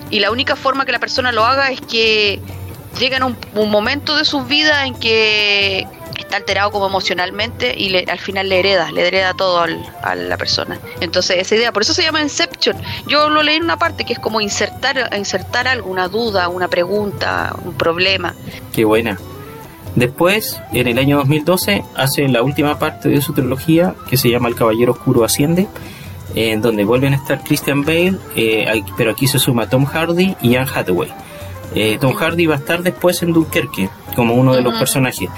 y 0.10 0.20
la 0.20 0.30
única 0.30 0.56
forma 0.56 0.86
que 0.86 0.92
la 0.92 1.00
persona 1.00 1.32
lo 1.32 1.46
haga 1.46 1.72
es 1.72 1.82
que 1.82 2.42
llega 3.00 3.18
en 3.18 3.24
un, 3.24 3.38
momento 3.70 4.16
de 4.16 4.26
su 4.26 4.44
vida 4.44 4.86
en 4.86 4.96
que 4.96 5.88
está 6.18 6.38
alterado 6.38 6.72
como 6.72 6.88
emocionalmente 6.88 7.74
y 7.78 7.90
le, 7.90 8.06
al 8.10 8.20
final 8.20 8.50
le 8.50 8.60
hereda, 8.60 8.92
le 8.92 9.08
hereda 9.08 9.34
todo 9.34 9.66
a 10.04 10.16
la 10.16 10.38
persona. 10.38 10.80
Entonces 11.02 11.38
esa 11.40 11.56
idea, 11.56 11.72
por 11.72 11.82
eso 11.82 11.94
se 11.94 12.04
llama 12.04 12.22
Inception. 12.22 12.78
Yo 13.08 13.30
lo 13.30 13.44
leí 13.44 13.58
en 13.58 13.64
una 13.64 13.78
parte 13.78 14.06
que 14.06 14.14
es 14.14 14.20
como 14.20 14.42
insertar, 14.42 15.10
insertar 15.18 15.68
algo, 15.68 15.90
una 15.90 16.08
duda, 16.08 16.50
una 16.50 16.68
pregunta, 16.68 17.56
un 17.64 17.74
problema. 17.74 18.36
Qué 18.74 18.86
buena. 18.86 19.18
Después, 19.96 20.60
en 20.72 20.88
el 20.88 20.98
año 20.98 21.18
2012, 21.18 21.84
hace 21.96 22.28
la 22.28 22.42
última 22.42 22.80
parte 22.80 23.10
de 23.10 23.22
su 23.22 23.34
trilogía 23.34 23.94
que 24.10 24.18
se 24.18 24.30
llama 24.30 24.50
El 24.50 24.56
Caballero 24.56 24.94
Oscuro 24.94 25.24
Asciende, 25.24 25.68
en 26.34 26.62
donde 26.62 26.84
vuelven 26.84 27.14
a 27.14 27.18
estar 27.18 27.44
Christian 27.44 27.84
Bale, 27.84 28.16
eh, 28.36 28.84
pero 28.98 29.12
aquí 29.12 29.28
se 29.28 29.38
suma 29.38 29.70
Tom 29.70 29.86
Hardy 29.86 30.36
y 30.42 30.56
Anne 30.56 30.70
Hathaway. 30.74 31.14
Eh, 31.76 31.98
Tom 32.00 32.14
Hardy 32.14 32.46
va 32.46 32.56
a 32.56 32.58
estar 32.60 32.84
después 32.84 33.22
en 33.24 33.34
Dunkerque 33.34 33.90
como 34.16 34.36
uno 34.36 34.54
de 34.54 34.62
los 34.62 34.78
personajes 34.78 35.30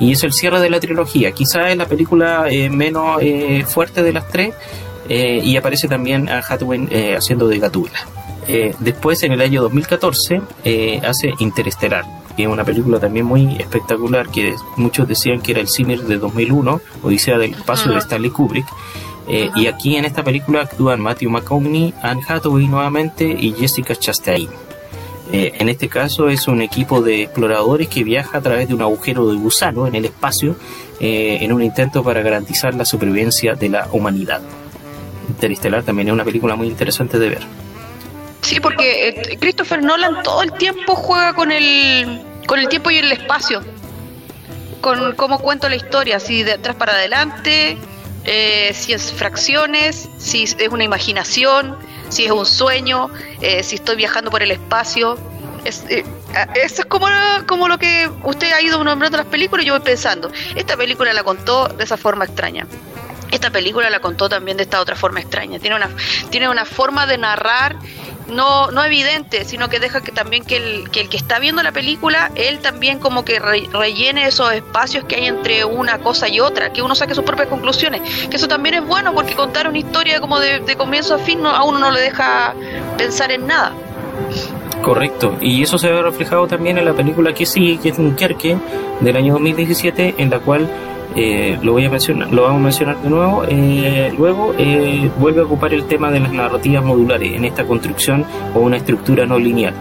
y 0.00 0.12
es 0.12 0.24
el 0.24 0.32
cierre 0.32 0.60
de 0.60 0.70
la 0.70 0.80
trilogía. 0.80 1.32
Quizá 1.32 1.70
es 1.70 1.76
la 1.76 1.86
película 1.86 2.46
eh, 2.48 2.68
menos 2.68 3.20
fuerte 3.66 4.02
de 4.02 4.12
las 4.12 4.28
tres 4.28 4.54
y 5.08 5.56
aparece 5.56 5.86
también 5.86 6.28
Anne 6.28 6.42
Hathaway 6.48 7.14
haciendo 7.14 7.46
de 7.46 7.58
Gatula. 7.58 8.06
después, 8.80 9.22
en 9.22 9.32
el 9.32 9.40
año 9.40 9.62
2014, 9.62 10.40
hace 11.04 11.34
Interestelar 11.38 12.04
que 12.36 12.42
es 12.42 12.48
una 12.48 12.64
película 12.64 12.98
también 12.98 13.26
muy 13.26 13.56
espectacular, 13.58 14.28
que 14.28 14.54
muchos 14.76 15.06
decían 15.06 15.40
que 15.40 15.52
era 15.52 15.60
el 15.60 15.68
cine 15.68 15.96
de 15.96 16.18
2001, 16.18 16.80
Odisea 17.02 17.38
del 17.38 17.52
Espacio 17.52 17.92
de 17.92 17.98
Stanley 17.98 18.30
Kubrick. 18.30 18.66
Eh, 19.26 19.50
y 19.54 19.66
aquí 19.68 19.96
en 19.96 20.04
esta 20.04 20.22
película 20.22 20.62
actúan 20.62 21.00
Matthew 21.00 21.30
McConaughey, 21.30 21.94
Anne 22.02 22.22
Hathaway 22.26 22.66
nuevamente 22.66 23.24
y 23.24 23.52
Jessica 23.52 23.94
Chastain. 23.94 24.48
Eh, 25.32 25.54
en 25.58 25.68
este 25.68 25.88
caso 25.88 26.28
es 26.28 26.48
un 26.48 26.60
equipo 26.60 27.00
de 27.00 27.22
exploradores 27.22 27.88
que 27.88 28.04
viaja 28.04 28.38
a 28.38 28.40
través 28.42 28.68
de 28.68 28.74
un 28.74 28.82
agujero 28.82 29.26
de 29.28 29.36
gusano 29.36 29.86
en 29.86 29.94
el 29.94 30.04
espacio 30.04 30.56
eh, 31.00 31.38
en 31.40 31.52
un 31.52 31.62
intento 31.62 32.02
para 32.02 32.20
garantizar 32.20 32.74
la 32.74 32.84
supervivencia 32.84 33.54
de 33.54 33.70
la 33.70 33.88
humanidad. 33.90 34.42
Interestelar 35.28 35.82
también 35.82 36.08
es 36.08 36.14
una 36.14 36.24
película 36.24 36.56
muy 36.56 36.68
interesante 36.68 37.18
de 37.18 37.30
ver. 37.30 37.42
Sí, 38.42 38.60
porque 38.60 39.08
eh, 39.08 39.38
Christopher 39.40 39.82
Nolan 39.82 40.22
todo 40.22 40.42
el 40.42 40.52
tiempo 40.52 40.94
juega 40.94 41.32
con 41.32 41.50
el, 41.50 42.22
con 42.46 42.58
el 42.58 42.68
tiempo 42.68 42.90
y 42.90 42.98
el 42.98 43.10
espacio. 43.10 43.62
Con 44.82 45.14
cómo 45.16 45.38
cuento 45.38 45.70
la 45.70 45.76
historia, 45.76 46.20
si 46.20 46.42
de 46.42 46.52
atrás 46.52 46.76
para 46.76 46.92
adelante, 46.92 47.78
si 48.74 48.92
es 48.92 49.12
fracciones, 49.14 50.10
si 50.18 50.42
es 50.42 50.56
una 50.70 50.84
imaginación, 50.84 51.78
si 52.14 52.26
es 52.26 52.30
un 52.30 52.46
sueño, 52.46 53.10
eh, 53.40 53.62
si 53.62 53.74
estoy 53.74 53.96
viajando 53.96 54.30
por 54.30 54.42
el 54.42 54.52
espacio. 54.52 55.18
Es, 55.64 55.84
eso 55.88 56.82
es 56.82 56.84
como, 56.86 57.08
como 57.46 57.68
lo 57.68 57.78
que 57.78 58.10
usted 58.22 58.52
ha 58.52 58.60
ido 58.60 58.82
nombrando 58.84 59.16
las 59.16 59.26
películas 59.26 59.64
y 59.64 59.68
yo 59.68 59.74
voy 59.74 59.82
pensando. 59.82 60.30
Esta 60.54 60.76
película 60.76 61.12
la 61.12 61.24
contó 61.24 61.68
de 61.68 61.84
esa 61.84 61.96
forma 61.96 62.24
extraña. 62.24 62.66
Esta 63.34 63.50
película 63.50 63.90
la 63.90 63.98
contó 63.98 64.28
también 64.28 64.56
de 64.56 64.62
esta 64.62 64.80
otra 64.80 64.94
forma 64.94 65.18
extraña. 65.18 65.58
Tiene 65.58 65.74
una, 65.74 65.90
tiene 66.30 66.48
una 66.48 66.64
forma 66.64 67.04
de 67.04 67.18
narrar 67.18 67.76
no, 68.28 68.70
no 68.70 68.84
evidente, 68.84 69.44
sino 69.44 69.68
que 69.68 69.80
deja 69.80 70.02
que 70.02 70.12
también 70.12 70.44
que 70.44 70.56
el, 70.56 70.88
que 70.90 71.16
está 71.16 71.40
viendo 71.40 71.60
la 71.64 71.72
película, 71.72 72.30
él 72.36 72.60
también 72.60 73.00
como 73.00 73.24
que 73.24 73.40
rellene 73.40 74.26
esos 74.26 74.52
espacios 74.52 75.04
que 75.04 75.16
hay 75.16 75.26
entre 75.26 75.64
una 75.64 75.98
cosa 75.98 76.28
y 76.28 76.38
otra, 76.38 76.72
que 76.72 76.80
uno 76.80 76.94
saque 76.94 77.12
sus 77.16 77.24
propias 77.24 77.48
conclusiones. 77.48 78.02
Que 78.28 78.36
eso 78.36 78.46
también 78.46 78.76
es 78.76 78.86
bueno 78.86 79.12
porque 79.12 79.34
contar 79.34 79.68
una 79.68 79.78
historia 79.78 80.20
como 80.20 80.38
de, 80.38 80.62
comienzo 80.76 81.16
a 81.16 81.18
fin 81.18 81.42
no, 81.42 81.50
a 81.50 81.64
uno 81.64 81.80
no 81.80 81.90
le 81.90 82.00
deja 82.00 82.54
pensar 82.96 83.32
en 83.32 83.48
nada. 83.48 83.72
Correcto, 84.80 85.36
y 85.40 85.64
eso 85.64 85.76
se 85.76 85.90
ve 85.90 86.02
reflejado 86.02 86.46
también 86.46 86.78
en 86.78 86.84
la 86.84 86.92
película 86.92 87.34
que 87.34 87.46
sí, 87.46 87.80
que 87.82 87.88
es 87.88 87.96
Dunkerque, 87.96 88.56
del 89.00 89.16
año 89.16 89.32
2017, 89.32 90.14
en 90.18 90.30
la 90.30 90.38
cual 90.38 90.68
eh, 91.16 91.58
lo 91.62 91.72
voy 91.72 91.84
a 91.84 91.90
mencionar, 91.90 92.32
lo 92.32 92.42
vamos 92.42 92.60
a 92.60 92.62
mencionar 92.64 93.02
de 93.02 93.10
nuevo. 93.10 93.44
Eh, 93.48 94.12
luego 94.16 94.54
eh, 94.58 95.10
vuelve 95.18 95.42
a 95.42 95.44
ocupar 95.44 95.72
el 95.72 95.84
tema 95.84 96.10
de 96.10 96.20
las 96.20 96.32
narrativas 96.32 96.84
modulares 96.84 97.34
en 97.34 97.44
esta 97.44 97.64
construcción 97.64 98.24
o 98.54 98.60
una 98.60 98.78
estructura 98.78 99.26
no 99.26 99.38
lineal. 99.38 99.74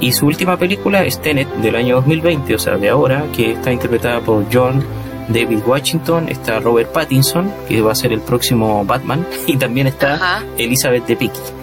Y 0.00 0.12
su 0.12 0.26
última 0.26 0.56
película 0.56 1.04
es 1.04 1.20
Tenet 1.20 1.48
del 1.56 1.76
año 1.76 1.96
2020, 1.96 2.54
o 2.54 2.58
sea, 2.58 2.76
de 2.76 2.88
ahora, 2.88 3.24
que 3.34 3.52
está 3.52 3.72
interpretada 3.72 4.20
por 4.20 4.44
John 4.52 4.82
David 5.28 5.60
Washington, 5.66 6.28
está 6.28 6.60
Robert 6.60 6.92
Pattinson, 6.92 7.52
que 7.68 7.82
va 7.82 7.92
a 7.92 7.94
ser 7.94 8.12
el 8.12 8.20
próximo 8.20 8.84
Batman, 8.84 9.26
y 9.46 9.56
también 9.56 9.88
está 9.88 10.44
Elizabeth 10.56 11.06
Debicki. 11.06 11.57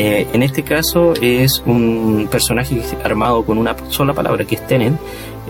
Eh, 0.00 0.28
en 0.32 0.44
este 0.44 0.62
caso 0.62 1.12
es 1.20 1.60
un 1.66 2.28
personaje 2.30 2.80
armado 3.02 3.44
con 3.44 3.58
una 3.58 3.74
sola 3.88 4.14
palabra 4.14 4.44
que 4.44 4.54
es 4.54 4.64
Tenet, 4.64 4.92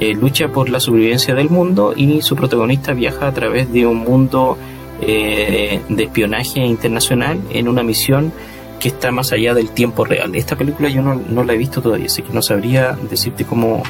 eh, 0.00 0.14
lucha 0.14 0.48
por 0.48 0.70
la 0.70 0.80
supervivencia 0.80 1.34
del 1.34 1.50
mundo 1.50 1.92
y 1.94 2.22
su 2.22 2.34
protagonista 2.34 2.94
viaja 2.94 3.26
a 3.26 3.34
través 3.34 3.70
de 3.70 3.84
un 3.84 3.98
mundo 3.98 4.56
eh, 5.02 5.82
de 5.90 6.02
espionaje 6.02 6.60
internacional 6.60 7.38
en 7.50 7.68
una 7.68 7.82
misión 7.82 8.32
que 8.80 8.88
está 8.88 9.10
más 9.10 9.32
allá 9.32 9.52
del 9.52 9.68
tiempo 9.68 10.06
real. 10.06 10.34
Esta 10.34 10.56
película 10.56 10.88
yo 10.88 11.02
no, 11.02 11.44
la 11.44 11.52
he 11.52 11.58
visto 11.58 11.82
todavía, 11.82 12.06
así 12.06 12.22
que 12.22 12.32
no 12.32 12.40
sabría 12.40 12.96
decirte 13.10 13.44
cómo... 13.44 13.82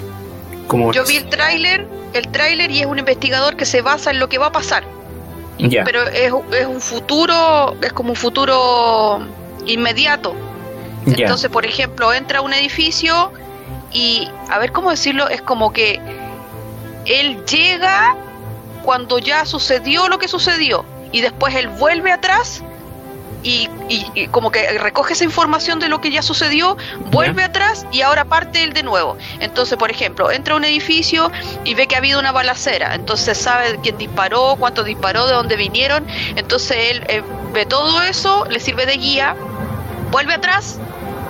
cómo 0.67 0.93
yo 0.93 1.05
vi 1.05 1.19
el 1.19 1.29
tráiler, 1.29 1.87
el 2.15 2.27
tráiler 2.33 2.73
y 2.73 2.81
es 2.81 2.87
un 2.87 2.99
investigador 2.99 3.55
que 3.55 3.65
se 3.65 3.81
basa 3.81 4.11
en 4.11 4.19
lo 4.19 4.29
que 4.29 4.39
va 4.39 4.47
a 4.47 4.53
pasar. 4.53 4.83
Pero 5.57 6.03
es, 6.03 6.33
es 6.59 6.67
un 6.67 6.81
futuro, 6.81 7.77
es 7.81 7.93
como 7.93 8.11
un 8.11 8.17
futuro 8.17 9.21
inmediato. 9.69 10.35
Entonces, 11.07 11.51
por 11.51 11.65
ejemplo, 11.65 12.13
entra 12.13 12.41
a 12.41 12.43
un 12.43 12.53
edificio 12.53 13.33
y, 13.93 14.29
a 14.51 14.59
ver 14.59 14.73
cómo 14.73 14.91
decirlo, 14.91 15.29
es 15.29 15.41
como 15.41 15.73
que 15.73 16.01
él 17.07 17.45
llega 17.47 18.17
cuando 18.83 19.19
ya 19.19 19.45
sucedió 19.45 20.09
lo 20.09 20.19
que 20.19 20.29
sucedió 20.29 20.85
y 21.13 21.21
después 21.21 21.55
él 21.55 21.69
vuelve 21.69 22.13
atrás 22.13 22.63
y, 23.43 23.69
como 24.31 24.51
que 24.51 24.79
recoge 24.79 25.13
esa 25.13 25.25
información 25.25 25.79
de 25.79 25.89
lo 25.89 26.01
que 26.01 26.11
ya 26.11 26.23
sucedió, 26.23 26.77
vuelve 27.07 27.45
atrás 27.45 27.87
y 27.93 28.03
ahora 28.03 28.25
parte 28.25 28.63
él 28.63 28.73
de 28.73 28.83
nuevo. 28.83 29.17
Entonces, 29.41 29.79
por 29.79 29.91
ejemplo, 29.91 30.31
entra 30.31 30.55
a 30.55 30.57
un 30.57 30.65
edificio 30.65 31.31
y 31.65 31.75
ve 31.75 31.87
que 31.87 31.95
ha 31.95 31.99
habido 31.99 32.19
una 32.19 32.33
balacera, 32.33 32.95
entonces 32.95 33.39
sabe 33.39 33.79
quién 33.83 33.97
disparó, 33.97 34.57
cuánto 34.59 34.83
disparó, 34.83 35.27
de 35.27 35.35
dónde 35.35 35.57
vinieron, 35.57 36.07
entonces 36.37 36.77
él 36.91 37.05
eh, 37.09 37.23
ve 37.53 37.65
todo 37.65 38.03
eso, 38.03 38.45
le 38.51 38.61
sirve 38.61 38.87
de 38.87 38.97
guía, 38.97 39.37
vuelve 40.11 40.35
atrás 40.35 40.79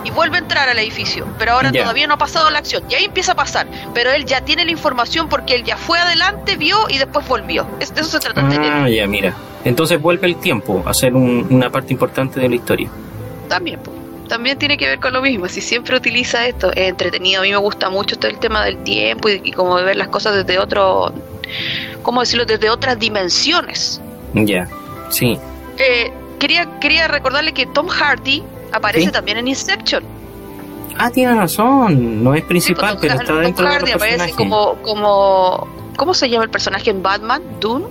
y 0.05 0.11
vuelve 0.11 0.37
a 0.37 0.41
entrar 0.41 0.69
al 0.69 0.79
edificio, 0.79 1.27
pero 1.39 1.53
ahora 1.53 1.73
todavía 1.73 2.07
no 2.07 2.15
ha 2.15 2.19
pasado 2.19 2.51
la 2.51 2.59
acción. 2.59 2.83
Y 2.89 2.95
ahí 2.95 3.05
empieza 3.05 3.33
a 3.33 3.35
pasar, 3.35 3.67
pero 3.95 4.11
él 4.11 4.25
ya 4.25 4.41
tiene 4.41 4.65
la 4.65 4.71
información 4.71 5.29
porque 5.29 5.55
él 5.55 5.65
ya 5.65 5.77
fue 5.77 5.99
adelante, 5.99 6.57
vio 6.57 6.89
y 6.89 6.99
después 6.99 7.27
volvió. 7.27 7.67
De 7.79 7.85
eso 7.85 8.05
se 8.05 8.19
trata. 8.21 8.43
Ah, 8.43 8.89
ya, 8.89 9.07
mira. 9.07 9.35
Entonces 9.65 10.01
vuelve 10.01 10.27
el 10.27 10.37
tiempo 10.37 10.83
a 10.87 10.95
ser 10.95 11.15
una 11.15 11.71
parte 11.71 11.93
importante 11.93 12.41
de 12.41 12.49
la 12.49 12.55
historia. 12.55 12.89
También, 13.49 13.81
pues. 13.81 13.97
También 14.29 14.59
tiene 14.59 14.77
que 14.77 14.87
ver 14.87 15.01
con 15.01 15.15
lo 15.15 15.23
mismo, 15.23 15.49
si 15.49 15.63
siempre 15.63 15.97
utiliza 15.97 16.47
esto, 16.47 16.71
es 16.73 16.91
entretenido, 16.91 17.41
a 17.41 17.45
mí 17.45 17.51
me 17.51 17.57
gusta 17.57 17.89
mucho 17.89 18.19
todo 18.19 18.31
el 18.31 18.39
tema 18.39 18.63
del 18.63 18.77
tiempo 18.85 19.31
y, 19.31 19.53
como 19.53 19.75
ver 19.77 19.97
las 19.97 20.09
cosas 20.09 20.35
desde 20.35 20.59
otro, 20.59 21.15
¿cómo 22.03 22.21
decirlo?, 22.21 22.45
desde 22.45 22.69
otras 22.69 22.99
dimensiones. 22.99 24.03
Ya, 24.35 24.69
sí. 25.09 25.39
Eh, 25.79 26.13
quería, 26.39 26.69
quería 26.79 27.09
recordarle 27.09 27.55
que 27.55 27.65
Tom 27.65 27.89
Hardy 27.89 28.43
aparece 28.73 29.11
también 29.11 29.39
en 29.39 29.49
Inception. 29.49 30.05
Ah, 30.99 31.11
tiene 31.11 31.35
razón, 31.35 32.25
no 32.25 32.35
es 32.35 32.43
principal, 32.45 32.99
pues, 32.99 33.13
pero 33.13 33.23
está 33.23 33.35
dentro 33.37 33.69
de 33.69 33.81
los 33.81 33.95
aparece 33.95 34.33
como, 34.33 34.75
como, 34.83 35.69
¿cómo 35.97 36.13
se 36.13 36.29
llama 36.29 36.45
el 36.45 36.51
personaje 36.51 36.91
en 36.91 37.03
Batman? 37.03 37.43
Dune. 37.61 37.87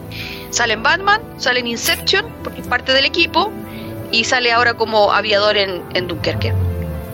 Sale 0.49 0.73
en 0.73 0.83
Batman, 0.83 1.21
sale 1.37 1.61
en 1.61 1.67
Inception, 1.67 2.25
porque 2.43 2.61
es 2.61 2.67
parte 2.67 2.93
del 2.93 3.05
equipo, 3.05 3.51
y 4.11 4.23
sale 4.23 4.51
ahora 4.51 4.73
como 4.73 5.13
aviador 5.13 5.55
en, 5.57 5.83
en 5.93 6.07
Dunkerque. 6.07 6.53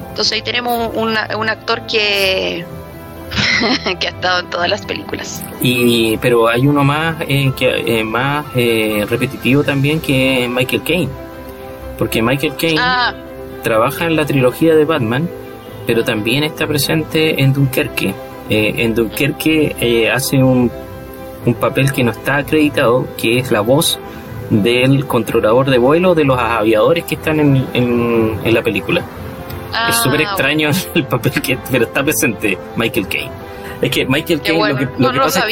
Entonces 0.09 0.33
ahí 0.33 0.41
tenemos 0.41 0.91
un, 0.95 1.15
un 1.37 1.49
actor 1.49 1.85
que 1.85 2.65
que 3.99 4.07
ha 4.07 4.11
estado 4.11 4.39
en 4.41 4.49
todas 4.49 4.69
las 4.69 4.85
películas. 4.85 5.43
Y 5.61 6.17
pero 6.17 6.47
hay 6.47 6.67
uno 6.67 6.83
más 6.83 7.17
eh, 7.27 7.51
que 7.55 7.99
eh, 7.99 8.03
más 8.03 8.45
eh, 8.55 9.05
repetitivo 9.09 9.63
también 9.63 9.99
que 9.99 10.47
Michael 10.49 10.83
Caine, 10.83 11.11
porque 11.97 12.21
Michael 12.21 12.55
Caine 12.55 12.79
ah, 12.79 13.13
trabaja 13.63 14.05
en 14.05 14.15
la 14.15 14.25
trilogía 14.25 14.75
de 14.75 14.85
Batman, 14.85 15.29
pero 15.87 16.03
también 16.03 16.43
está 16.43 16.67
presente 16.67 17.41
en 17.41 17.53
Dunkerque. 17.53 18.13
Eh, 18.49 18.73
en 18.77 18.93
Dunkerque 18.93 19.75
eh, 19.79 20.11
hace 20.11 20.37
un 20.37 20.69
un 21.45 21.53
papel 21.55 21.91
que 21.91 22.03
no 22.03 22.11
está 22.11 22.37
acreditado, 22.37 23.07
que 23.17 23.39
es 23.39 23.51
la 23.51 23.61
voz 23.61 23.99
del 24.49 25.05
controlador 25.05 25.69
de 25.69 25.77
vuelo 25.77 26.15
de 26.15 26.25
los 26.25 26.39
aviadores 26.39 27.05
que 27.05 27.15
están 27.15 27.39
en, 27.39 27.65
en, 27.73 28.53
la 28.53 28.61
película. 28.61 29.03
es 29.89 29.95
súper 29.97 30.21
ah, 30.21 30.23
extraño 30.23 30.69
el 30.93 31.05
papel 31.05 31.33
que 31.41 31.57
pero 31.71 31.85
está 31.85 32.03
presente 32.03 32.57
Michael 32.75 33.07
Caine. 33.07 33.42
Es 33.83 33.91
que 33.91 34.05
Michael 34.05 34.39
Caine 34.41 34.69
lo 34.97 35.11
que, 35.11 35.19
pasa 35.19 35.45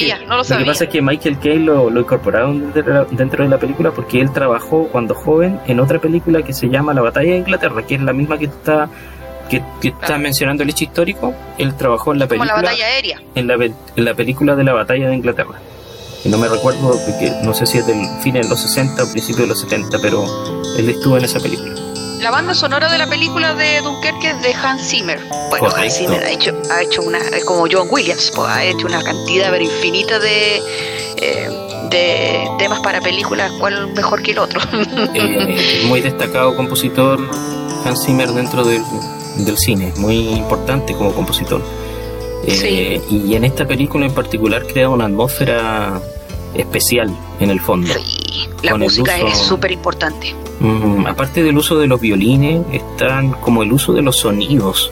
es 0.86 0.90
que, 0.90 1.02
Michael 1.02 1.38
Caine 1.40 1.66
lo, 1.66 2.00
incorporaron 2.00 2.72
dentro 2.74 3.44
de, 3.44 3.50
la, 3.50 3.58
película 3.58 3.92
porque 3.92 4.22
él 4.22 4.32
trabajó 4.32 4.88
cuando 4.88 5.14
joven 5.14 5.60
en 5.68 5.82
otra 5.82 6.00
película 6.00 6.42
que 6.42 6.54
se 6.54 6.70
llama 6.70 6.94
La 6.94 7.02
Batalla 7.02 7.32
de 7.32 7.40
Inglaterra, 7.40 7.86
que 7.86 7.96
es 7.96 8.02
la 8.02 8.14
misma 8.14 8.38
que 8.38 8.46
está 8.46 8.90
que, 9.50 9.62
está 9.84 10.18
mencionando 10.18 10.64
el 10.64 10.70
hecho 10.70 10.86
histórico. 10.86 11.34
Él 11.58 11.76
trabajó 11.76 12.14
en 12.14 12.20
la 12.20 12.28
película. 12.28 12.56
la 12.56 12.62
batalla 12.62 12.86
aérea. 12.86 13.22
En 13.36 13.48
la, 13.48 13.56
en 13.56 14.06
la 14.06 14.14
película 14.14 14.56
de 14.56 14.64
la 14.64 14.72
Batalla 14.72 15.10
de 15.10 15.16
Inglaterra. 15.16 15.60
Y 16.24 16.30
no 16.30 16.38
me 16.38 16.48
recuerdo, 16.48 16.92
porque 17.06 17.34
no 17.44 17.54
sé 17.54 17.66
si 17.66 17.80
es 17.80 17.88
del 17.88 18.06
fin 18.22 18.36
de 18.36 18.48
los 18.48 18.62
60 18.62 19.04
o 19.04 19.12
principios 19.12 19.42
de 19.42 19.48
los 19.48 19.60
70, 19.60 19.98
pero 20.02 20.24
él 20.78 20.90
estuvo 20.90 21.18
en 21.18 21.26
esa 21.26 21.42
película. 21.42 21.91
La 22.22 22.30
banda 22.30 22.54
sonora 22.54 22.92
de 22.92 23.00
la 23.00 23.08
película 23.08 23.56
de 23.56 23.82
Dunkerque 23.82 24.30
es 24.30 24.42
de 24.44 24.54
Hans 24.54 24.88
Zimmer. 24.88 25.20
Bueno, 25.50 25.70
Hans 25.76 25.98
Zimmer 25.98 26.24
ha 26.24 26.30
hecho, 26.30 26.56
ha 26.70 26.84
hecho 26.84 27.02
una, 27.02 27.18
como 27.46 27.66
John 27.72 27.88
Williams, 27.90 28.32
pues, 28.36 28.48
ha 28.48 28.64
hecho 28.64 28.86
una 28.86 29.02
cantidad 29.02 29.50
pero 29.50 29.64
infinita 29.64 30.20
de, 30.20 30.58
eh, 31.18 31.50
de 31.90 32.48
temas 32.60 32.80
para 32.82 33.02
películas, 33.02 33.52
cuál 33.60 33.92
mejor 33.96 34.22
que 34.22 34.32
el 34.32 34.38
otro. 34.38 34.62
Eh, 35.16 35.84
muy 35.88 36.02
destacado 36.02 36.56
compositor 36.56 37.20
Hans 37.86 38.06
Zimmer 38.06 38.30
dentro 38.30 38.64
del, 38.64 38.84
del 39.38 39.58
cine, 39.58 39.92
muy 39.98 40.30
importante 40.30 40.94
como 40.94 41.14
compositor. 41.14 41.64
Eh, 42.46 43.02
y 43.10 43.34
en 43.34 43.46
esta 43.46 43.66
película 43.66 44.06
en 44.06 44.14
particular 44.14 44.68
crea 44.68 44.90
una 44.90 45.06
atmósfera 45.06 46.00
especial 46.54 47.16
en 47.40 47.50
el 47.50 47.60
fondo. 47.60 47.92
Sí, 47.92 48.21
la 48.64 48.76
música 48.76 49.18
es 49.18 49.38
súper 49.38 49.72
importante. 49.72 50.36
Mm, 50.60 51.08
aparte 51.08 51.44
del 51.44 51.58
uso 51.58 51.78
de 51.80 51.88
los 51.88 52.00
violines, 52.00 52.62
están 52.72 53.32
como 53.32 53.64
el 53.64 53.72
uso 53.72 53.94
de 53.94 54.02
los 54.02 54.18
sonidos. 54.18 54.92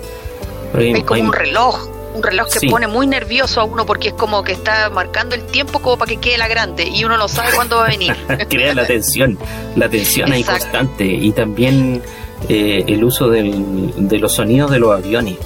Hay, 0.74 1.02
como 1.04 1.22
un 1.22 1.34
reloj, 1.34 1.90
un 2.16 2.24
reloj 2.24 2.48
que 2.48 2.70
pone 2.70 2.88
muy 2.88 3.08
nervioso 3.08 3.62
a 3.62 3.64
uno 3.64 3.86
porque 3.86 4.10
es 4.10 4.14
como 4.14 4.44
que 4.44 4.52
está 4.52 4.90
marcando 4.90 5.36
el 5.36 5.44
tiempo 5.44 5.80
como 5.80 5.98
para 5.98 6.10
que 6.10 6.18
quede 6.18 6.38
la 6.38 6.48
grande 6.48 6.88
y 6.88 7.04
uno 7.04 7.18
no 7.18 7.28
sabe 7.28 7.52
cuándo 7.56 7.78
va 7.78 7.86
a 7.86 7.90
venir. 7.90 8.16
Crea 8.50 8.74
la 8.74 8.86
tensión, 8.86 9.38
la 9.76 9.90
tensión 9.90 10.32
es 10.34 10.46
constante 10.46 11.06
y 11.06 11.32
también 11.32 12.02
eh, 12.48 12.84
el 12.88 13.04
uso 13.04 13.30
de 13.30 14.20
los 14.20 14.34
sonidos 14.34 14.72
de 14.72 14.80
los 14.80 14.98
aviones. 14.98 15.38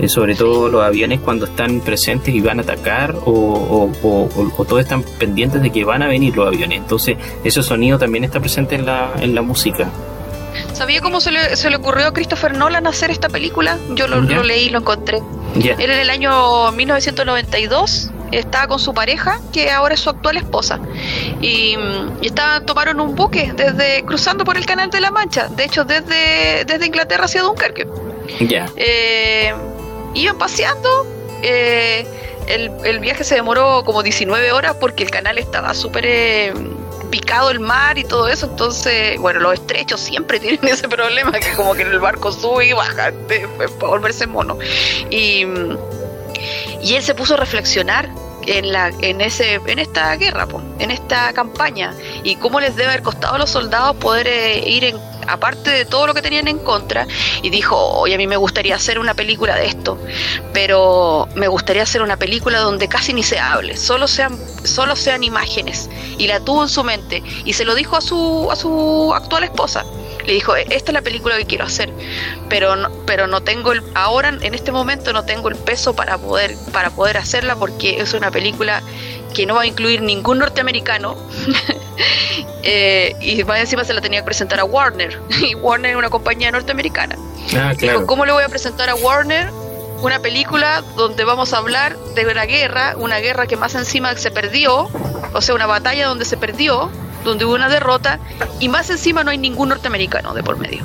Eh, 0.00 0.08
sobre 0.08 0.34
todo 0.34 0.68
los 0.70 0.82
aviones 0.82 1.20
cuando 1.20 1.44
están 1.44 1.80
presentes 1.80 2.34
y 2.34 2.40
van 2.40 2.58
a 2.58 2.62
atacar 2.62 3.14
o, 3.26 3.90
todos 4.56 4.80
están 4.80 5.02
pendientes 5.02 5.60
de 5.60 5.70
que 5.70 5.84
van 5.84 6.02
a 6.02 6.08
venir 6.08 6.34
los 6.34 6.46
aviones. 6.46 6.78
Entonces 6.78 7.18
ese 7.44 7.62
sonido 7.62 7.98
también 7.98 8.24
está 8.24 8.40
presente 8.40 8.76
en 8.76 8.86
la, 8.86 9.12
en 9.20 9.34
la 9.34 9.42
música. 9.42 9.90
¿Sabía 10.72 11.00
cómo 11.00 11.20
se 11.20 11.30
le, 11.30 11.54
se 11.56 11.68
le 11.68 11.76
ocurrió 11.76 12.06
a 12.06 12.12
Christopher 12.12 12.56
Nolan 12.56 12.86
hacer 12.86 13.10
esta 13.10 13.28
película? 13.28 13.78
Yo 13.90 14.08
lo, 14.08 14.20
lo 14.22 14.42
leí, 14.42 14.70
lo 14.70 14.78
encontré. 14.78 15.20
Él 15.54 15.78
en 15.78 15.90
el 15.90 16.08
año 16.08 16.72
1992 16.72 18.10
estaba 18.32 18.68
con 18.68 18.78
su 18.78 18.94
pareja, 18.94 19.40
que 19.52 19.70
ahora 19.70 19.94
es 19.94 20.00
su 20.00 20.08
actual 20.10 20.38
esposa. 20.38 20.80
Y, 21.42 21.76
y 22.22 22.30
tomaron 22.64 23.00
un 23.00 23.14
buque 23.14 23.52
desde 23.54 24.02
cruzando 24.04 24.44
por 24.44 24.56
el 24.56 24.64
Canal 24.64 24.90
de 24.90 25.00
la 25.00 25.10
Mancha, 25.10 25.48
de 25.48 25.64
hecho 25.64 25.84
desde, 25.84 26.64
desde 26.64 26.86
Inglaterra 26.86 27.24
hacia 27.24 27.42
Dunkerque. 27.42 27.86
Ya. 28.40 28.68
Eh, 28.76 29.52
iban 30.14 30.38
paseando. 30.38 31.06
Eh, 31.42 32.06
el, 32.46 32.98
viaje 32.98 33.24
se 33.24 33.36
demoró 33.36 33.82
como 33.84 34.02
19 34.02 34.52
horas 34.52 34.76
porque 34.80 35.04
el 35.04 35.10
canal 35.10 35.38
estaba 35.38 35.72
súper 35.72 36.04
eh, 36.06 36.52
picado 37.10 37.50
el 37.50 37.60
mar 37.60 37.98
y 37.98 38.04
todo 38.04 38.28
eso. 38.28 38.46
Entonces, 38.46 39.18
bueno, 39.18 39.40
los 39.40 39.54
estrechos 39.54 40.00
siempre 40.00 40.40
tienen 40.40 40.66
ese 40.66 40.88
problema 40.88 41.32
que 41.32 41.54
como 41.54 41.74
que 41.74 41.82
el 41.82 41.98
barco 41.98 42.32
sube 42.32 42.66
y 42.66 42.72
baja 42.72 43.12
para 43.78 43.90
volverse 43.90 44.26
mono. 44.26 44.58
Y, 45.10 45.46
y 46.82 46.94
él 46.94 47.02
se 47.02 47.14
puso 47.14 47.34
a 47.34 47.36
reflexionar 47.36 48.08
en 48.46 48.72
la 48.72 48.88
en 49.00 49.20
ese 49.20 49.60
en 49.66 49.78
esta 49.78 50.16
guerra 50.16 50.46
en 50.78 50.90
esta 50.90 51.32
campaña 51.32 51.94
y 52.24 52.36
cómo 52.36 52.60
les 52.60 52.76
debe 52.76 52.88
haber 52.88 53.02
costado 53.02 53.34
a 53.34 53.38
los 53.38 53.50
soldados 53.50 53.96
poder 53.96 54.26
eh, 54.26 54.68
ir 54.68 54.84
en 54.84 54.96
aparte 55.30 55.70
de 55.70 55.84
todo 55.84 56.06
lo 56.06 56.14
que 56.14 56.22
tenían 56.22 56.48
en 56.48 56.58
contra, 56.58 57.06
y 57.42 57.50
dijo, 57.50 57.76
oye, 57.76 58.14
a 58.14 58.18
mí 58.18 58.26
me 58.26 58.36
gustaría 58.36 58.74
hacer 58.74 58.98
una 58.98 59.14
película 59.14 59.54
de 59.56 59.66
esto, 59.66 59.98
pero 60.52 61.28
me 61.34 61.48
gustaría 61.48 61.82
hacer 61.82 62.02
una 62.02 62.16
película 62.16 62.60
donde 62.60 62.88
casi 62.88 63.12
ni 63.12 63.22
se 63.22 63.38
hable, 63.38 63.76
solo 63.76 64.08
sean, 64.08 64.38
solo 64.64 64.96
sean 64.96 65.22
imágenes. 65.22 65.88
Y 66.18 66.26
la 66.26 66.40
tuvo 66.40 66.62
en 66.62 66.68
su 66.68 66.84
mente, 66.84 67.22
y 67.44 67.52
se 67.52 67.64
lo 67.64 67.74
dijo 67.74 67.96
a 67.96 68.00
su, 68.00 68.48
a 68.50 68.56
su 68.56 69.12
actual 69.14 69.44
esposa. 69.44 69.84
Le 70.26 70.34
dijo, 70.34 70.54
esta 70.54 70.74
es 70.74 70.92
la 70.92 71.00
película 71.00 71.38
que 71.38 71.46
quiero 71.46 71.64
hacer, 71.64 71.90
pero 72.50 72.76
no, 72.76 72.90
pero 73.06 73.26
no 73.26 73.40
tengo 73.40 73.72
el, 73.72 73.82
ahora 73.94 74.28
en 74.28 74.54
este 74.54 74.70
momento 74.70 75.14
no 75.14 75.24
tengo 75.24 75.48
el 75.48 75.56
peso 75.56 75.94
para 75.94 76.18
poder, 76.18 76.56
para 76.72 76.90
poder 76.90 77.16
hacerla 77.16 77.56
porque 77.56 78.00
es 78.00 78.12
una 78.12 78.29
película 78.30 78.82
que 79.34 79.46
no 79.46 79.54
va 79.54 79.62
a 79.62 79.66
incluir 79.66 80.02
ningún 80.02 80.38
norteamericano 80.38 81.16
eh, 82.62 83.14
y 83.20 83.44
más 83.44 83.60
encima 83.60 83.84
se 83.84 83.94
la 83.94 84.00
tenía 84.00 84.20
que 84.20 84.26
presentar 84.26 84.60
a 84.60 84.64
Warner 84.64 85.20
y 85.40 85.54
Warner 85.54 85.92
es 85.92 85.96
una 85.96 86.10
compañía 86.10 86.50
norteamericana. 86.50 87.16
Ah, 87.56 87.72
claro. 87.76 88.06
¿Cómo 88.06 88.24
le 88.24 88.32
voy 88.32 88.42
a 88.42 88.48
presentar 88.48 88.88
a 88.90 88.94
Warner 88.94 89.50
una 90.02 90.18
película 90.20 90.82
donde 90.96 91.24
vamos 91.24 91.52
a 91.52 91.58
hablar 91.58 91.96
de 92.14 92.26
una 92.26 92.44
guerra, 92.44 92.94
una 92.96 93.18
guerra 93.18 93.46
que 93.46 93.56
más 93.56 93.74
encima 93.74 94.14
se 94.16 94.30
perdió, 94.30 94.88
o 95.32 95.40
sea, 95.40 95.54
una 95.54 95.66
batalla 95.66 96.06
donde 96.06 96.24
se 96.24 96.36
perdió, 96.36 96.90
donde 97.24 97.44
hubo 97.44 97.54
una 97.54 97.68
derrota 97.68 98.18
y 98.60 98.68
más 98.68 98.88
encima 98.88 99.24
no 99.24 99.30
hay 99.30 99.38
ningún 99.38 99.68
norteamericano 99.68 100.32
de 100.32 100.42
por 100.42 100.56
medio? 100.56 100.84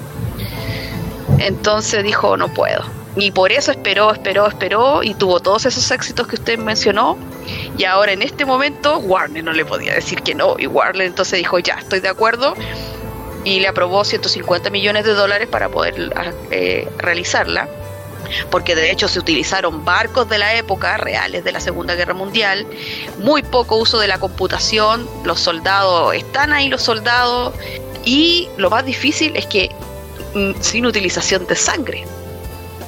Entonces 1.39 2.03
dijo, 2.03 2.37
no 2.37 2.53
puedo. 2.53 2.83
Y 3.17 3.31
por 3.31 3.51
eso 3.51 3.71
esperó, 3.71 4.11
esperó, 4.11 4.47
esperó 4.47 5.01
y 5.01 5.13
tuvo 5.13 5.39
todos 5.39 5.65
esos 5.65 5.89
éxitos 5.91 6.27
que 6.27 6.35
usted 6.35 6.59
mencionó. 6.59 7.17
Y 7.77 7.85
ahora 7.85 8.11
en 8.11 8.21
este 8.21 8.45
momento 8.45 8.97
Warner 8.97 9.43
no 9.43 9.53
le 9.53 9.63
podía 9.63 9.93
decir 9.93 10.21
que 10.21 10.35
no. 10.35 10.55
Y 10.57 10.67
Warner 10.67 11.07
entonces 11.07 11.39
dijo, 11.39 11.59
ya, 11.59 11.75
estoy 11.75 12.01
de 12.01 12.09
acuerdo. 12.09 12.55
Y 13.45 13.59
le 13.59 13.67
aprobó 13.67 14.03
150 14.03 14.69
millones 14.69 15.05
de 15.05 15.13
dólares 15.13 15.47
para 15.47 15.69
poder 15.69 16.11
eh, 16.51 16.89
realizarla. 16.97 17.69
Porque 18.49 18.75
de 18.75 18.91
hecho 18.91 19.07
se 19.07 19.19
utilizaron 19.19 19.85
barcos 19.85 20.27
de 20.27 20.39
la 20.39 20.55
época, 20.55 20.97
reales 20.97 21.43
de 21.43 21.51
la 21.51 21.59
Segunda 21.59 21.93
Guerra 21.95 22.15
Mundial, 22.15 22.65
muy 23.19 23.43
poco 23.43 23.77
uso 23.77 23.99
de 23.99 24.07
la 24.07 24.17
computación, 24.17 25.07
los 25.23 25.39
soldados, 25.39 26.15
están 26.15 26.51
ahí 26.51 26.67
los 26.67 26.81
soldados, 26.81 27.53
y 28.03 28.49
lo 28.57 28.71
más 28.71 28.83
difícil 28.83 29.35
es 29.35 29.45
que 29.45 29.69
mm, 30.33 30.59
sin 30.59 30.87
utilización 30.87 31.45
de 31.45 31.55
sangre 31.55 32.03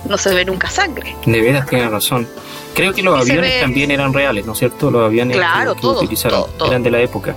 no 0.07 0.17
se 0.17 0.33
ve 0.33 0.45
nunca 0.45 0.69
sangre. 0.69 1.15
De 1.25 1.41
veras 1.41 1.67
tiene 1.67 1.89
razón. 1.89 2.27
Creo 2.73 2.93
que 2.93 3.01
los 3.01 3.19
aviones 3.19 3.61
también 3.61 3.91
eran 3.91 4.13
reales, 4.13 4.45
¿no 4.45 4.53
es 4.53 4.59
cierto? 4.59 4.91
Los 4.91 5.05
aviones 5.05 5.35
claro, 5.35 5.75
que, 5.75 5.87
utilizaron 5.87 6.45
eran 6.65 6.83
de 6.83 6.91
la 6.91 7.01
época. 7.01 7.35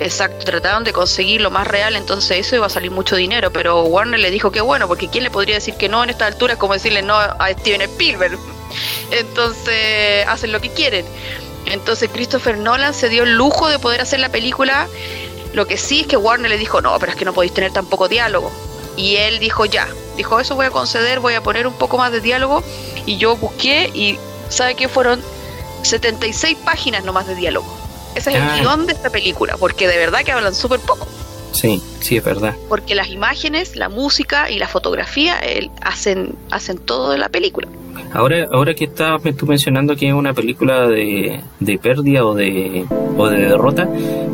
Exacto, 0.00 0.44
trataron 0.44 0.84
de 0.84 0.92
conseguir 0.92 1.40
lo 1.40 1.50
más 1.50 1.66
real, 1.66 1.96
entonces 1.96 2.38
eso 2.38 2.54
iba 2.54 2.66
a 2.66 2.70
salir 2.70 2.90
mucho 2.90 3.16
dinero, 3.16 3.50
pero 3.50 3.82
Warner 3.82 4.20
le 4.20 4.30
dijo 4.30 4.52
que 4.52 4.60
bueno, 4.60 4.86
porque 4.86 5.08
¿quién 5.08 5.24
le 5.24 5.30
podría 5.30 5.56
decir 5.56 5.74
que 5.74 5.88
no 5.88 6.04
en 6.04 6.10
esta 6.10 6.26
altura? 6.26 6.52
Es 6.52 6.58
como 6.58 6.74
decirle 6.74 7.02
no 7.02 7.14
a 7.16 7.50
Steven 7.50 7.82
Spielberg. 7.82 8.38
Entonces 9.10 10.26
hacen 10.28 10.52
lo 10.52 10.60
que 10.60 10.70
quieren. 10.70 11.04
Entonces 11.66 12.10
Christopher 12.12 12.58
Nolan 12.58 12.94
se 12.94 13.08
dio 13.08 13.24
el 13.24 13.34
lujo 13.36 13.68
de 13.68 13.78
poder 13.78 14.00
hacer 14.00 14.20
la 14.20 14.28
película. 14.28 14.86
Lo 15.52 15.66
que 15.66 15.76
sí 15.76 16.00
es 16.00 16.06
que 16.06 16.16
Warner 16.16 16.50
le 16.50 16.58
dijo, 16.58 16.80
no, 16.80 16.96
pero 16.98 17.12
es 17.12 17.18
que 17.18 17.24
no 17.24 17.32
podéis 17.32 17.54
tener 17.54 17.72
tampoco 17.72 18.06
diálogo. 18.08 18.52
Y 18.98 19.14
él 19.16 19.38
dijo, 19.38 19.64
ya, 19.64 19.86
dijo, 20.16 20.40
eso 20.40 20.56
voy 20.56 20.66
a 20.66 20.70
conceder, 20.70 21.20
voy 21.20 21.34
a 21.34 21.42
poner 21.42 21.68
un 21.68 21.72
poco 21.72 21.96
más 21.96 22.10
de 22.10 22.20
diálogo. 22.20 22.64
Y 23.06 23.16
yo 23.16 23.36
busqué 23.36 23.90
y, 23.94 24.18
¿sabe 24.48 24.74
qué? 24.74 24.88
Fueron 24.88 25.22
76 25.82 26.58
páginas 26.64 27.04
nomás 27.04 27.28
de 27.28 27.36
diálogo. 27.36 27.72
Ese 28.16 28.30
es 28.30 28.36
el 28.36 28.42
ah. 28.42 28.58
guion 28.58 28.86
de 28.86 28.94
esta 28.94 29.10
película, 29.10 29.56
porque 29.56 29.86
de 29.86 29.96
verdad 29.96 30.24
que 30.24 30.32
hablan 30.32 30.52
súper 30.52 30.80
poco. 30.80 31.06
Sí, 31.52 31.80
sí, 32.00 32.16
es 32.16 32.24
verdad. 32.24 32.56
Porque 32.68 32.96
las 32.96 33.08
imágenes, 33.08 33.76
la 33.76 33.88
música 33.88 34.50
y 34.50 34.58
la 34.58 34.66
fotografía 34.66 35.40
hacen, 35.80 36.34
hacen 36.50 36.78
todo 36.78 37.10
de 37.10 37.18
la 37.18 37.28
película. 37.28 37.68
Ahora, 38.12 38.46
ahora 38.52 38.74
que 38.74 38.84
estabas 38.84 39.22
tú 39.36 39.46
mencionando 39.46 39.94
que 39.94 40.08
es 40.08 40.14
una 40.14 40.32
película 40.32 40.88
de, 40.88 41.40
de 41.60 41.78
pérdida 41.78 42.24
o 42.24 42.34
de, 42.34 42.84
o 43.16 43.28
de 43.28 43.38
derrota, 43.38 43.88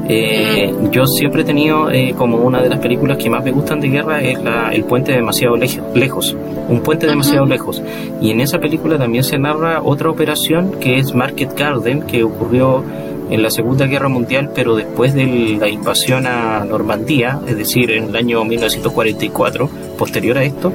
eh, 0.08 0.72
yo 0.90 1.06
siempre 1.06 1.42
he 1.42 1.44
tenido 1.44 1.90
eh, 1.90 2.14
como 2.16 2.36
una 2.38 2.60
de 2.60 2.68
las 2.68 2.78
películas 2.78 3.16
que 3.16 3.30
más 3.30 3.42
me 3.42 3.52
gustan 3.52 3.80
de 3.80 3.88
guerra 3.88 4.20
es 4.20 4.42
la, 4.42 4.70
El 4.72 4.84
puente 4.84 5.12
demasiado 5.12 5.56
lejos, 5.56 6.36
un 6.68 6.80
puente 6.80 7.06
demasiado 7.06 7.46
lejos. 7.46 7.82
Y 8.20 8.30
en 8.30 8.40
esa 8.40 8.58
película 8.58 8.98
también 8.98 9.24
se 9.24 9.38
narra 9.38 9.82
otra 9.82 10.10
operación 10.10 10.72
que 10.80 10.98
es 10.98 11.14
Market 11.14 11.58
Garden, 11.58 12.02
que 12.02 12.22
ocurrió 12.22 12.84
en 13.30 13.42
la 13.42 13.50
Segunda 13.50 13.86
Guerra 13.86 14.08
Mundial, 14.08 14.50
pero 14.54 14.76
después 14.76 15.14
de 15.14 15.56
la 15.58 15.68
invasión 15.68 16.26
a 16.26 16.64
Normandía, 16.64 17.40
es 17.46 17.56
decir, 17.56 17.90
en 17.90 18.04
el 18.04 18.16
año 18.16 18.44
1944, 18.44 19.68
posterior 19.98 20.38
a 20.38 20.44
esto, 20.44 20.72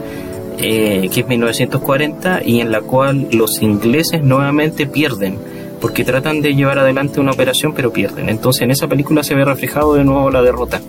eh, 0.60 1.10
que 1.14 1.22
es 1.22 1.28
1940, 1.28 2.41
y 2.45 2.62
en 2.62 2.72
la 2.72 2.82
cual 2.82 3.28
los 3.32 3.62
ingleses 3.62 4.22
nuevamente 4.22 4.86
pierden 4.86 5.39
porque 5.80 6.03
tratan 6.03 6.41
de 6.41 6.53
llevar 6.53 6.78
adelante 6.80 7.20
una 7.20 7.32
operación 7.32 7.74
pero 7.74 7.91
pierden. 7.91 8.30
Entonces 8.30 8.64
en 8.64 8.72
esa 8.72 8.88
película 8.88 9.24
se 9.24 9.36
ve 9.36 9.45
reflejado 9.45 9.93
de 9.95 10.03
nuevo 10.03 10.30
la 10.30 10.41
derrota, 10.41 10.82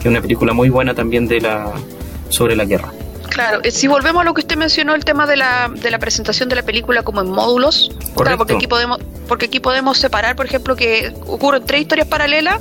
es 0.00 0.06
una 0.06 0.20
película 0.20 0.52
muy 0.52 0.70
buena 0.70 0.94
también 0.94 1.28
de 1.28 1.40
la 1.40 1.72
sobre 2.30 2.56
la 2.56 2.64
guerra. 2.64 2.92
Claro, 3.28 3.60
eh, 3.62 3.70
si 3.70 3.86
volvemos 3.86 4.22
a 4.22 4.24
lo 4.24 4.34
que 4.34 4.40
usted 4.40 4.56
mencionó, 4.56 4.94
el 4.94 5.04
tema 5.04 5.26
de 5.26 5.36
la, 5.36 5.70
de 5.72 5.90
la 5.90 5.98
presentación 5.98 6.48
de 6.48 6.56
la 6.56 6.62
película 6.62 7.02
como 7.02 7.20
en 7.20 7.30
módulos, 7.30 7.90
claro, 8.16 8.38
porque 8.38 8.54
aquí 8.54 8.66
podemos 8.66 8.98
porque 9.28 9.46
aquí 9.46 9.60
podemos 9.60 9.98
separar, 9.98 10.34
por 10.34 10.46
ejemplo, 10.46 10.74
que 10.74 11.12
ocurren 11.26 11.64
tres 11.64 11.82
historias 11.82 12.08
paralelas, 12.08 12.60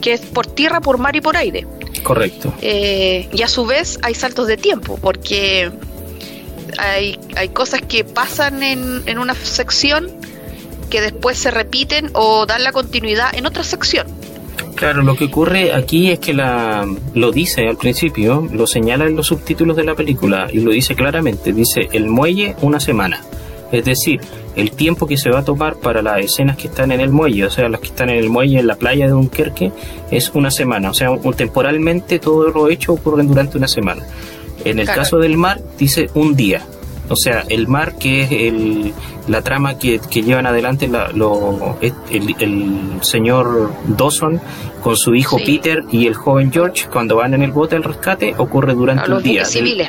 que 0.00 0.12
es 0.14 0.20
por 0.20 0.46
tierra, 0.46 0.80
por 0.80 0.98
mar 0.98 1.14
y 1.14 1.20
por 1.20 1.36
aire. 1.36 1.66
Correcto. 2.02 2.52
Eh, 2.60 3.28
y 3.32 3.42
a 3.42 3.48
su 3.48 3.64
vez 3.64 3.98
hay 4.02 4.14
saltos 4.14 4.48
de 4.48 4.56
tiempo, 4.56 4.98
porque 5.00 5.70
hay, 6.80 7.18
hay 7.36 7.48
cosas 7.50 7.82
que 7.82 8.04
pasan 8.04 8.62
en, 8.62 9.18
una 9.18 9.34
sección 9.34 10.08
que 10.88 11.00
después 11.00 11.38
se 11.38 11.50
repiten 11.50 12.10
o 12.14 12.46
dan 12.46 12.64
la 12.64 12.72
continuidad 12.72 13.34
en 13.34 13.46
otra 13.46 13.62
sección. 13.62 14.06
Claro, 14.74 15.02
lo 15.02 15.14
que 15.14 15.24
ocurre 15.24 15.74
aquí 15.74 16.10
es 16.10 16.18
que 16.20 16.32
la, 16.32 16.86
lo 17.14 17.32
dice 17.32 17.68
al 17.68 17.76
principio, 17.76 18.48
lo 18.50 18.66
señala 18.66 19.06
en 19.06 19.14
los 19.14 19.26
subtítulos 19.26 19.76
de 19.76 19.84
la 19.84 19.94
película 19.94 20.48
y 20.50 20.60
lo 20.60 20.70
dice 20.70 20.94
claramente, 20.94 21.52
dice 21.52 21.88
el 21.92 22.06
muelle 22.06 22.56
una 22.62 22.80
semana. 22.80 23.22
Es 23.72 23.84
decir, 23.84 24.20
el 24.56 24.72
tiempo 24.72 25.06
que 25.06 25.16
se 25.16 25.30
va 25.30 25.40
a 25.40 25.44
tomar 25.44 25.76
para 25.76 26.02
las 26.02 26.20
escenas 26.20 26.56
que 26.56 26.68
están 26.68 26.90
en 26.92 27.00
el 27.00 27.10
muelle, 27.10 27.44
o 27.44 27.50
sea, 27.50 27.68
las 27.68 27.80
que 27.80 27.88
están 27.88 28.10
en 28.10 28.16
el 28.16 28.28
muelle 28.28 28.58
en 28.58 28.66
la 28.66 28.74
playa 28.74 29.06
de 29.06 29.12
Dunkerque, 29.12 29.70
es 30.10 30.30
una 30.34 30.50
semana. 30.50 30.90
O 30.90 30.94
sea, 30.94 31.10
temporalmente 31.36 32.18
todo 32.18 32.48
lo 32.48 32.68
hecho 32.68 32.94
ocurre 32.94 33.22
durante 33.22 33.58
una 33.58 33.68
semana. 33.68 34.02
En 34.64 34.78
el 34.78 34.86
caso 34.86 35.18
del 35.18 35.36
mar, 35.36 35.60
dice 35.78 36.10
un 36.14 36.36
día. 36.36 36.64
O 37.08 37.16
sea, 37.16 37.44
el 37.48 37.66
mar, 37.66 37.96
que 37.98 38.22
es 38.22 38.30
el, 38.30 38.92
la 39.26 39.42
trama 39.42 39.78
que, 39.78 39.98
que 39.98 40.22
llevan 40.22 40.46
adelante 40.46 40.88
lo, 40.88 41.76
el, 41.80 43.00
señor 43.00 43.72
Dawson 43.96 44.40
con 44.80 44.96
su 44.96 45.16
hijo 45.16 45.38
Peter 45.44 45.82
y 45.90 46.06
el 46.06 46.14
joven 46.14 46.52
George 46.52 46.86
cuando 46.90 47.16
van 47.16 47.34
en 47.34 47.42
el 47.42 47.50
bote 47.50 47.74
al 47.74 47.82
rescate, 47.82 48.34
ocurre 48.38 48.74
durante 48.74 49.10
un 49.10 49.22
día. 49.22 49.44
Civiles. 49.44 49.88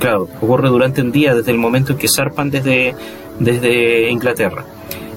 claro, 0.00 0.28
ocurre 0.40 0.68
durante 0.68 1.02
un 1.02 1.12
día 1.12 1.36
desde 1.36 1.52
el 1.52 1.58
momento 1.58 1.92
en 1.92 1.98
que 1.98 2.08
zarpan 2.08 2.50
desde, 2.50 2.96
desde 3.38 4.10
Inglaterra. 4.10 4.64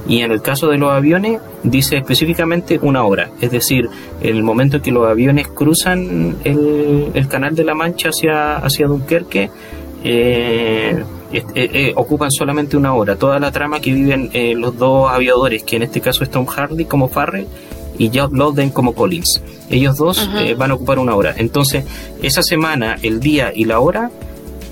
Y 0.10 0.22
en 0.22 0.32
el 0.32 0.42
caso 0.42 0.68
de 0.68 0.78
los 0.78 0.92
aviones, 0.92 1.40
dice 1.64 1.96
específicamente 1.96 2.80
una 2.82 3.04
hora. 3.04 3.30
Es 3.40 3.52
decir, 3.52 3.88
el 4.22 4.44
momento 4.44 4.78
en 4.78 4.84
que 4.84 4.92
los 4.92 5.08
aviones 5.08 5.48
cruzan 5.48 6.36
el, 6.44 7.12
el 7.14 7.28
canal 7.28 7.56
de 7.56 7.64
la 7.64 7.76
Mancha 7.76 8.10
hacia, 8.10 8.58
hacia 8.58 8.88
Dunkerque, 8.88 9.50
eh, 10.04 11.04
eh, 11.32 11.44
eh, 11.54 11.94
ocupan 11.96 12.32
solamente 12.32 12.76
una 12.76 12.94
hora. 12.94 13.16
Toda 13.16 13.40
la 13.40 13.52
trama 13.52 13.80
que 13.80 13.94
viven 13.94 14.32
eh, 14.34 14.56
los 14.56 14.78
dos 14.78 15.12
aviadores, 15.12 15.64
que 15.64 15.76
en 15.76 15.84
este 15.84 16.02
caso 16.02 16.24
es 16.24 16.32
Tom 16.32 16.46
Hardy 16.46 16.86
como 16.86 17.08
Farrell 17.08 17.48
y 18.00 18.10
Job 18.12 18.34
Lowden 18.34 18.72
como 18.72 18.94
Collins. 18.96 19.42
Ellos 19.70 19.98
dos 19.98 20.28
van 20.58 20.72
a 20.72 20.74
ocupar 20.74 20.98
una 20.98 21.16
hora. 21.16 21.36
Entonces, 21.38 21.86
esa 22.24 22.42
semana, 22.42 22.98
el 23.04 23.20
día 23.20 23.52
y 23.54 23.66
la 23.66 23.80
hora, 23.80 24.10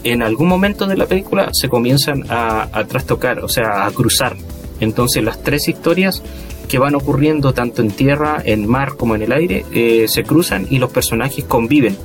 en 0.04 0.24
algún 0.24 0.48
momento 0.48 0.88
de 0.88 0.98
la 0.98 1.06
película 1.06 1.50
se 1.52 1.68
comienzan 1.70 2.24
a, 2.30 2.84
trastocar, 2.88 3.40
o 3.40 3.50
sea, 3.50 3.86
a 3.86 3.92
cruzar. 3.92 4.36
Entonces, 4.80 5.24
las 5.24 5.42
tres 5.42 5.68
historias 5.68 6.22
que 6.68 6.80
van 6.80 6.96
ocurriendo 6.96 7.54
tanto 7.54 7.82
en 7.82 7.92
tierra, 7.92 8.42
en 8.44 8.68
mar 8.68 8.96
como 8.98 9.16
en 9.16 9.22
el 9.22 9.32
aire, 9.32 10.08
se 10.08 10.24
cruzan 10.24 10.68
y 10.70 10.80
los 10.80 10.92
personajes 10.92 11.46
conviven 11.46 11.98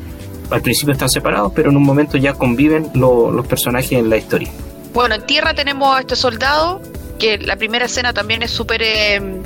al 0.52 0.60
principio 0.60 0.92
están 0.92 1.08
separados, 1.08 1.52
pero 1.54 1.70
en 1.70 1.76
un 1.76 1.82
momento 1.82 2.18
ya 2.18 2.34
conviven 2.34 2.90
los 2.94 3.46
personajes 3.46 3.92
en 3.92 4.10
la 4.10 4.18
historia. 4.18 4.50
Bueno, 4.92 5.14
en 5.14 5.24
tierra 5.24 5.54
tenemos 5.54 5.96
a 5.96 6.00
este 6.00 6.16
soldado, 6.16 6.82
que 7.18 7.38
la 7.38 7.56
primera 7.56 7.86
escena 7.86 8.12
también 8.12 8.42
es 8.42 8.50
súper... 8.50 8.82
Em, 8.82 9.42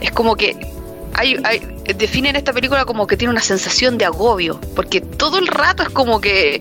es 0.00 0.10
como 0.12 0.36
que 0.36 0.56
hay, 1.14 1.36
hay, 1.44 1.60
definen 1.96 2.36
esta 2.36 2.52
película 2.52 2.84
como 2.84 3.06
que 3.06 3.16
tiene 3.16 3.32
una 3.32 3.40
sensación 3.40 3.98
de 3.98 4.04
agobio, 4.04 4.60
porque 4.76 5.00
todo 5.00 5.38
el 5.38 5.46
rato 5.46 5.82
es 5.82 5.90
como 5.90 6.20
que 6.20 6.60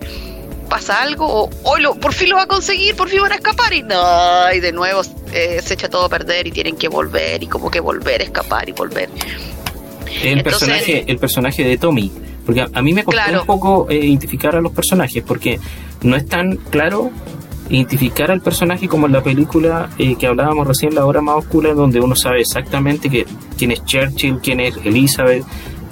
pasa 0.69 1.01
algo 1.01 1.25
o 1.25 1.49
hoy 1.63 1.81
lo, 1.81 1.95
por 1.95 2.13
fin 2.13 2.29
lo 2.29 2.37
va 2.37 2.43
a 2.43 2.47
conseguir, 2.47 2.95
por 2.95 3.09
fin 3.09 3.21
van 3.21 3.31
a 3.31 3.35
escapar 3.35 3.73
y 3.73 3.83
no, 3.83 4.53
y 4.53 4.59
de 4.59 4.71
nuevo 4.71 5.01
eh, 5.33 5.59
se 5.61 5.73
echa 5.73 5.89
todo 5.89 6.05
a 6.05 6.09
perder 6.09 6.47
y 6.47 6.51
tienen 6.51 6.77
que 6.77 6.87
volver 6.87 7.43
y 7.43 7.47
como 7.47 7.69
que 7.69 7.79
volver 7.79 8.21
a 8.21 8.23
escapar 8.23 8.69
y 8.69 8.71
volver. 8.71 9.09
El 10.23 10.43
personaje, 10.43 11.05
el 11.07 11.17
personaje 11.17 11.63
de 11.63 11.77
Tommy, 11.77 12.11
porque 12.45 12.65
a, 12.71 12.81
mí 12.81 12.93
me 12.93 13.03
costó 13.03 13.21
un 13.31 13.45
poco 13.45 13.87
eh, 13.89 13.97
identificar 13.97 14.55
a 14.55 14.61
los 14.61 14.71
personajes, 14.71 15.23
porque 15.23 15.59
no 16.01 16.15
es 16.15 16.25
tan 16.25 16.55
claro 16.55 17.11
identificar 17.69 18.31
al 18.31 18.41
personaje 18.41 18.87
como 18.87 19.05
en 19.05 19.13
la 19.13 19.21
película 19.21 19.89
eh, 19.97 20.15
que 20.15 20.27
hablábamos 20.27 20.67
recién, 20.67 20.95
La 20.95 21.05
Hora 21.05 21.21
Más 21.21 21.35
Oscura, 21.35 21.73
donde 21.73 21.99
uno 21.99 22.15
sabe 22.15 22.41
exactamente 22.41 23.09
que, 23.09 23.25
quién 23.57 23.71
es 23.71 23.85
Churchill, 23.85 24.39
quién 24.41 24.59
es 24.59 24.75
Elizabeth, 24.83 25.45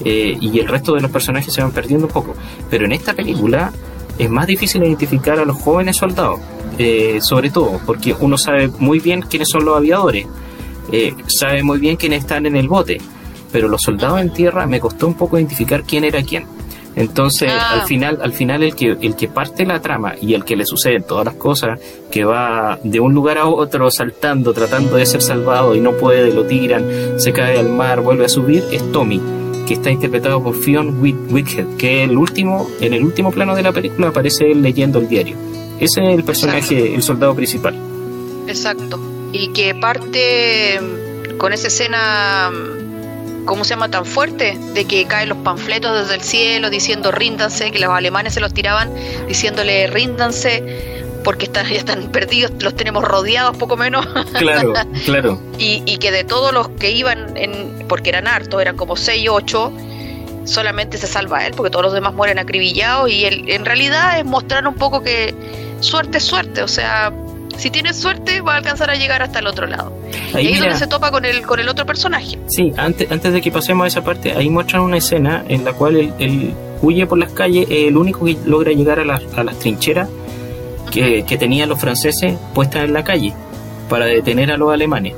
eh, 0.03 0.37
y 0.39 0.59
el 0.59 0.67
resto 0.67 0.93
de 0.93 1.01
los 1.01 1.11
personajes 1.11 1.53
se 1.53 1.61
van 1.61 1.71
perdiendo 1.71 2.07
un 2.07 2.13
poco. 2.13 2.35
Pero 2.69 2.85
en 2.85 2.93
esta 2.93 3.13
película 3.13 3.71
es 4.17 4.29
más 4.29 4.47
difícil 4.47 4.83
identificar 4.83 5.39
a 5.39 5.45
los 5.45 5.57
jóvenes 5.57 5.97
soldados, 5.97 6.39
sobre 7.21 7.49
todo, 7.49 7.79
porque 7.85 8.15
uno 8.19 8.37
sabe 8.37 8.69
muy 8.79 8.99
bien 8.99 9.21
quiénes 9.21 9.49
son 9.49 9.65
los 9.65 9.77
aviadores, 9.77 10.27
sabe 11.27 11.63
muy 11.63 11.79
bien 11.79 11.95
quiénes 11.95 12.21
están 12.21 12.45
en 12.45 12.55
el 12.55 12.67
bote 12.67 12.99
pero 13.51 13.67
los 13.67 13.81
soldados 13.81 14.21
en 14.21 14.31
tierra 14.31 14.65
me 14.65 14.79
costó 14.79 15.07
un 15.07 15.13
poco 15.13 15.37
identificar 15.37 15.83
quién 15.83 16.03
era 16.03 16.21
quién. 16.23 16.45
Entonces, 16.95 17.51
ah. 17.53 17.73
al 17.73 17.87
final, 17.87 18.19
al 18.21 18.33
final 18.33 18.63
el 18.63 18.75
que 18.75 18.97
el 18.99 19.15
que 19.15 19.27
parte 19.27 19.65
la 19.65 19.79
trama 19.81 20.15
y 20.19 20.33
el 20.33 20.43
que 20.43 20.55
le 20.55 20.65
suceden 20.65 21.03
todas 21.03 21.25
las 21.25 21.35
cosas, 21.35 21.79
que 22.11 22.23
va 22.23 22.79
de 22.83 22.99
un 22.99 23.13
lugar 23.13 23.37
a 23.37 23.45
otro 23.45 23.91
saltando, 23.91 24.51
tratando 24.51 24.95
de 24.95 25.05
ser 25.05 25.21
salvado 25.21 25.75
y 25.75 25.79
no 25.79 25.93
puede, 25.93 26.33
lo 26.33 26.45
tiran, 26.45 27.19
se 27.19 27.31
cae 27.33 27.59
al 27.59 27.69
mar, 27.69 28.01
vuelve 28.01 28.25
a 28.25 28.29
subir, 28.29 28.63
es 28.71 28.91
Tommy, 28.91 29.21
que 29.67 29.73
está 29.75 29.91
interpretado 29.91 30.41
por 30.41 30.55
Fionn 30.55 30.99
Whithead, 31.01 31.75
que 31.77 32.03
el 32.03 32.17
último, 32.17 32.69
en 32.79 32.93
el 32.93 33.03
último 33.03 33.31
plano 33.31 33.53
de 33.53 33.63
la 33.63 33.73
película 33.73 34.07
aparece 34.07 34.49
él 34.49 34.61
leyendo 34.61 34.99
el 34.99 35.09
diario. 35.09 35.35
Ese 35.79 36.01
es 36.01 36.17
el 36.17 36.23
personaje, 36.23 36.95
el 36.95 37.03
soldado 37.03 37.35
principal. 37.35 37.75
Exacto. 38.47 38.99
Y 39.33 39.49
que 39.49 39.75
parte 39.75 40.79
con 41.37 41.53
esa 41.53 41.67
escena 41.67 42.49
¿cómo 43.47 43.63
se 43.63 43.71
llama? 43.71 43.89
tan 43.89 44.05
fuerte, 44.05 44.57
de 44.73 44.85
que 44.85 45.05
caen 45.05 45.29
los 45.29 45.39
panfletos 45.39 46.01
desde 46.01 46.15
el 46.15 46.21
cielo 46.21 46.69
diciendo 46.69 47.11
ríndanse, 47.11 47.71
que 47.71 47.79
los 47.79 47.89
alemanes 47.89 48.33
se 48.33 48.39
los 48.39 48.53
tiraban 48.53 48.91
diciéndole 49.27 49.87
ríndanse 49.87 51.06
porque 51.27 51.43
están, 51.43 51.67
ya 51.67 51.75
están 51.75 52.03
perdidos, 52.03 52.53
los 52.63 52.73
tenemos 52.73 53.03
rodeados 53.03 53.57
poco 53.57 53.75
menos. 53.75 54.07
Claro, 54.39 54.73
claro. 55.03 55.41
y, 55.57 55.97
que 55.97 56.09
de 56.09 56.23
todos 56.23 56.53
los 56.53 56.69
que 56.69 56.91
iban, 56.91 57.35
en, 57.35 57.85
porque 57.89 58.07
eran 58.11 58.27
hartos, 58.27 58.61
eran 58.61 58.77
como 58.77 58.95
6 58.95 59.27
o 59.27 59.33
8, 59.33 59.73
solamente 60.45 60.97
se 60.97 61.05
salva 61.05 61.45
él, 61.45 61.51
porque 61.53 61.69
todos 61.69 61.83
los 61.83 61.93
demás 61.93 62.13
mueren 62.13 62.39
acribillados 62.39 63.11
y 63.11 63.25
él, 63.25 63.43
en 63.47 63.65
realidad 63.65 64.17
es 64.17 64.23
mostrar 64.23 64.65
un 64.65 64.75
poco 64.75 65.03
que 65.03 65.35
suerte 65.81 66.19
es 66.19 66.23
suerte, 66.23 66.61
o 66.61 66.67
sea, 66.69 67.11
si 67.57 67.71
tienes 67.71 67.97
suerte, 67.97 68.39
va 68.39 68.53
a 68.53 68.57
alcanzar 68.57 68.89
a 68.89 68.95
llegar 68.95 69.21
hasta 69.21 69.39
el 69.39 69.47
otro 69.47 69.67
lado. 69.67 69.91
Ahí, 70.33 70.45
y 70.45 70.47
ahí 70.47 70.53
es 70.53 70.59
donde 70.61 70.77
se 70.77 70.87
topa 70.87 71.11
con 71.11 71.25
el, 71.25 71.41
con 71.41 71.59
el 71.59 71.67
otro 71.67 71.85
personaje. 71.85 72.39
Sí, 72.47 72.71
antes, 72.77 73.11
antes 73.11 73.33
de 73.33 73.41
que 73.41 73.51
pasemos 73.51 73.83
a 73.83 73.87
esa 73.87 74.01
parte, 74.01 74.31
ahí 74.31 74.49
muestran 74.49 74.81
una 74.81 74.95
escena 74.95 75.43
en 75.49 75.65
la 75.65 75.73
cual 75.73 75.97
él, 75.97 76.53
huye 76.81 77.05
por 77.05 77.17
las 77.17 77.33
calles, 77.33 77.67
es 77.69 77.89
el 77.89 77.97
único 77.97 78.23
que 78.23 78.37
logra 78.45 78.71
llegar 78.71 79.01
a, 79.01 79.03
las, 79.03 79.21
a 79.35 79.43
las 79.43 79.59
trincheras 79.59 80.07
que, 80.91 81.23
que, 81.23 81.37
tenían 81.37 81.69
los 81.69 81.79
franceses 81.79 82.35
puestas 82.53 82.85
en 82.85 82.93
la 82.93 83.03
calle 83.03 83.33
para 83.89 84.05
detener 84.05 84.51
a 84.51 84.57
los 84.57 84.71
alemanes. 84.71 85.13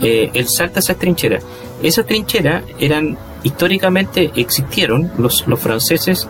Eh, 0.00 0.30
él 0.34 0.46
salta 0.48 0.80
esas 0.80 0.96
trincheras. 0.98 1.44
Esas 1.82 2.06
trincheras 2.06 2.64
eran, 2.78 3.16
históricamente 3.42 4.30
existieron, 4.36 5.10
los, 5.18 5.46
los 5.46 5.60
franceses 5.60 6.28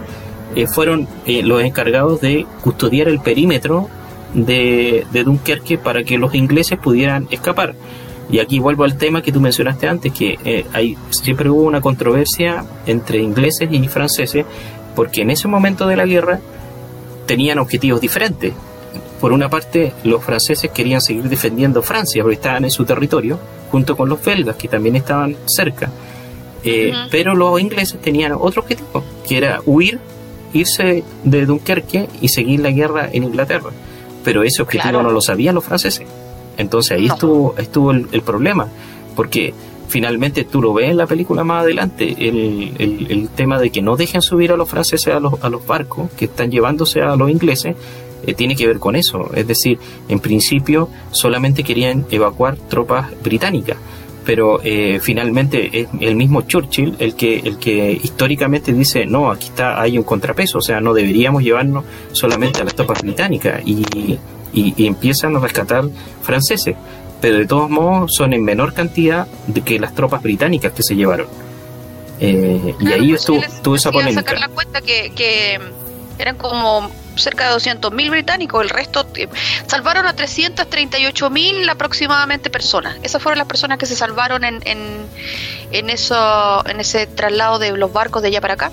eh, 0.57 0.67
fueron 0.67 1.07
eh, 1.27 1.43
los 1.43 1.63
encargados 1.63 2.21
de 2.21 2.47
custodiar 2.63 3.09
el 3.09 3.21
perímetro 3.21 3.89
de, 4.35 5.07
Dunkerque 5.13 5.79
para 5.79 6.05
que 6.05 6.19
los 6.19 6.35
ingleses 6.35 6.79
pudieran 6.79 7.29
escapar. 7.31 7.75
Y 8.31 8.41
aquí 8.41 8.59
vuelvo 8.59 8.85
al 8.85 8.97
tema 8.97 9.23
que 9.23 9.33
tú 9.33 9.41
mencionaste 9.41 9.89
antes, 9.89 10.13
que 10.13 10.39
eh, 10.45 10.67
hay, 10.73 10.97
siempre 11.11 11.49
hubo 11.49 11.63
una 11.63 11.81
controversia 11.81 12.65
entre 12.87 13.21
ingleses 13.21 13.69
y 13.71 13.89
franceses, 13.89 14.45
porque 14.95 15.23
en 15.23 15.31
ese 15.31 15.49
momento 15.49 15.87
de 15.87 15.97
la 15.97 16.07
guerra 16.07 16.41
tenían 17.29 17.61
objetivos 17.61 18.01
diferentes. 18.01 18.53
Por 19.21 19.31
una 19.31 19.49
parte, 19.49 19.93
los 20.03 20.25
franceses 20.25 20.73
querían 20.73 21.01
seguir 21.01 21.29
defendiendo 21.29 21.81
Francia, 21.83 22.25
porque 22.25 22.35
estaban 22.35 22.65
en 22.65 22.73
su 22.73 22.85
territorio, 22.85 23.39
junto 23.71 23.97
con 23.97 24.09
los 24.09 24.25
belgas, 24.25 24.57
que 24.57 24.67
también 24.67 24.97
estaban 24.97 25.37
cerca. 25.47 25.93
Eh, 26.65 26.93
pero 27.13 27.37
los 27.37 27.61
ingleses 27.61 28.01
tenían 28.01 28.33
otro 28.33 28.63
objetivo, 28.63 29.05
que 29.29 29.37
era 29.37 29.61
huir, 29.65 30.01
irse 30.53 31.05
de 31.23 31.47
Dunkerque 31.47 32.09
y 32.21 32.29
seguir 32.29 32.59
la 32.59 32.73
guerra 32.73 33.09
en 33.13 33.23
Inglaterra 33.23 33.71
pero 34.29 34.43
ese 34.43 34.61
objetivo 34.61 35.03
no 35.03 35.11
lo 35.11 35.23
sabían 35.23 35.55
los 35.55 35.65
franceses. 35.65 36.07
Entonces 36.59 36.99
ahí 36.99 37.07
estuvo, 37.07 37.55
estuvo 37.57 37.93
el, 37.93 38.23
problema, 38.23 38.69
porque 39.17 39.55
finalmente 39.89 40.45
tú 40.45 40.63
lo 40.63 40.73
ves 40.73 40.91
en 40.91 40.97
la 40.97 41.07
película 41.07 41.45
más 41.45 41.63
adelante, 41.63 42.15
el, 42.19 42.73
el, 42.79 43.29
tema 43.31 43.59
de 43.59 43.71
que 43.71 43.83
no 43.83 43.97
dejen 43.97 44.23
subir 44.23 44.53
a 44.53 44.57
los 44.57 44.69
franceses 44.69 45.15
a 45.15 45.21
los, 45.21 45.43
a 45.43 45.49
los 45.49 45.67
barcos 45.67 46.11
que 46.13 46.27
están 46.27 46.51
llevándose 46.51 47.01
a 47.01 47.17
los 47.17 47.31
ingleses, 47.31 47.77
eh, 48.27 48.35
tiene 48.35 48.57
que 48.57 48.67
ver 48.67 48.79
con 48.79 48.97
eso. 48.97 49.31
Es 49.35 49.47
decir, 49.47 49.79
en 50.09 50.21
principio 50.21 50.89
solamente 51.11 51.63
querían 51.63 52.07
evacuar 52.11 52.57
tropas 52.57 53.09
británicas, 53.23 53.77
pero 54.25 54.61
eh, 54.63 54.99
finalmente 55.01 55.81
es 55.81 55.89
el 56.01 56.15
mismo 56.17 56.43
Churchill 56.43 56.97
el 56.99 57.15
que, 57.15 57.39
el 57.39 57.59
que 57.59 57.93
históricamente 57.93 58.73
dice, 58.73 59.07
no, 59.07 59.31
aquí 59.31 59.47
está, 59.47 59.81
hay 59.81 59.97
un 59.97 60.05
contrapeso, 60.05 60.59
o 60.59 60.61
sea, 60.61 60.81
no 60.81 60.93
deberíamos 60.93 61.43
llevarnos 61.43 61.85
solamente 62.13 62.61
a 62.61 62.65
las 62.65 62.75
tropas 62.75 63.01
británicas 63.03 63.63
y, 63.65 63.85
y, 64.53 64.87
empiezan 64.87 65.37
a 65.37 65.39
rescatar 65.39 65.85
franceses, 66.23 66.75
pero 67.21 67.39
de 67.39 67.47
todos 67.47 67.69
modos 67.69 68.13
son 68.17 68.33
en 68.33 68.45
menor 68.45 68.75
cantidad 68.75 69.27
de 69.47 69.61
que 69.63 69.79
las 69.79 69.95
tropas 69.95 70.23
británicas 70.23 70.73
que 70.73 70.83
se 70.83 70.95
llevaron. 70.95 71.27
Eh, 72.21 72.75
y 72.81 72.93
ahí 72.93 73.11
pues, 73.11 73.29
estuvo, 73.29 73.77
esa 73.77 73.93
polémica. 73.93 74.21
sacar 74.21 74.41
la 74.41 74.49
cuenta 74.49 74.81
que, 74.81 75.13
que 75.15 75.61
eran 76.19 76.37
como 76.37 76.91
cerca 77.19 77.51
de 77.51 77.57
200.000 77.57 78.11
británicos, 78.11 78.63
el 78.63 78.71
resto 78.71 79.07
eh, 79.17 79.29
salvaron 79.67 80.07
a 80.07 80.15
338.000 80.15 81.71
aproximadamente 81.71 82.51
personas. 82.51 82.97
Esas 83.03 83.23
fueron 83.23 83.39
las 83.39 83.49
personas 83.49 83.79
que 83.79 83.87
se 83.87 83.97
salvaron 83.97 84.45
en, 84.45 84.61
en, 84.65 85.07
en, 85.73 85.91
eso, 85.91 86.67
en 86.67 86.81
ese 86.81 87.07
traslado 87.07 87.59
de 87.59 87.77
los 87.77 87.93
barcos 87.93 88.23
de 88.23 88.29
allá 88.29 88.41
para 88.41 88.55
acá. 88.55 88.71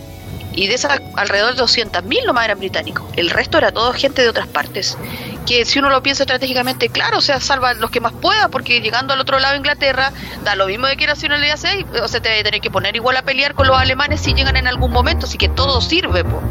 Y 0.55 0.67
de 0.67 0.75
esas, 0.75 1.01
alrededor 1.15 1.55
de 1.55 1.61
200.000 1.61 2.25
nomás 2.25 2.45
eran 2.45 2.59
británicos. 2.59 3.05
El 3.15 3.29
resto 3.29 3.57
era 3.57 3.71
todo 3.71 3.93
gente 3.93 4.21
de 4.21 4.29
otras 4.29 4.47
partes. 4.47 4.97
Que 5.45 5.65
si 5.65 5.79
uno 5.79 5.89
lo 5.89 6.01
piensa 6.01 6.23
estratégicamente, 6.23 6.89
claro, 6.89 7.17
o 7.17 7.21
sea, 7.21 7.39
salva 7.39 7.73
los 7.73 7.91
que 7.91 7.99
más 7.99 8.13
pueda, 8.13 8.47
porque 8.47 8.81
llegando 8.81 9.13
al 9.13 9.19
otro 9.19 9.39
lado 9.39 9.53
de 9.53 9.59
Inglaterra, 9.59 10.11
da 10.43 10.55
lo 10.55 10.67
mismo 10.67 10.87
de 10.87 10.97
que 10.97 11.05
nacionalidad 11.05 11.57
sea, 11.57 11.75
o 12.01 12.07
sea, 12.07 12.21
te 12.21 12.39
a 12.39 12.43
tener 12.43 12.61
que 12.61 12.71
poner 12.71 12.95
igual 12.95 13.17
a 13.17 13.21
pelear 13.21 13.53
con 13.53 13.67
los 13.67 13.77
alemanes 13.77 14.21
si 14.21 14.33
llegan 14.33 14.55
en 14.55 14.67
algún 14.67 14.91
momento, 14.91 15.25
así 15.25 15.37
que 15.37 15.49
todo 15.49 15.81
sirve, 15.81 16.23
pues. 16.23 16.43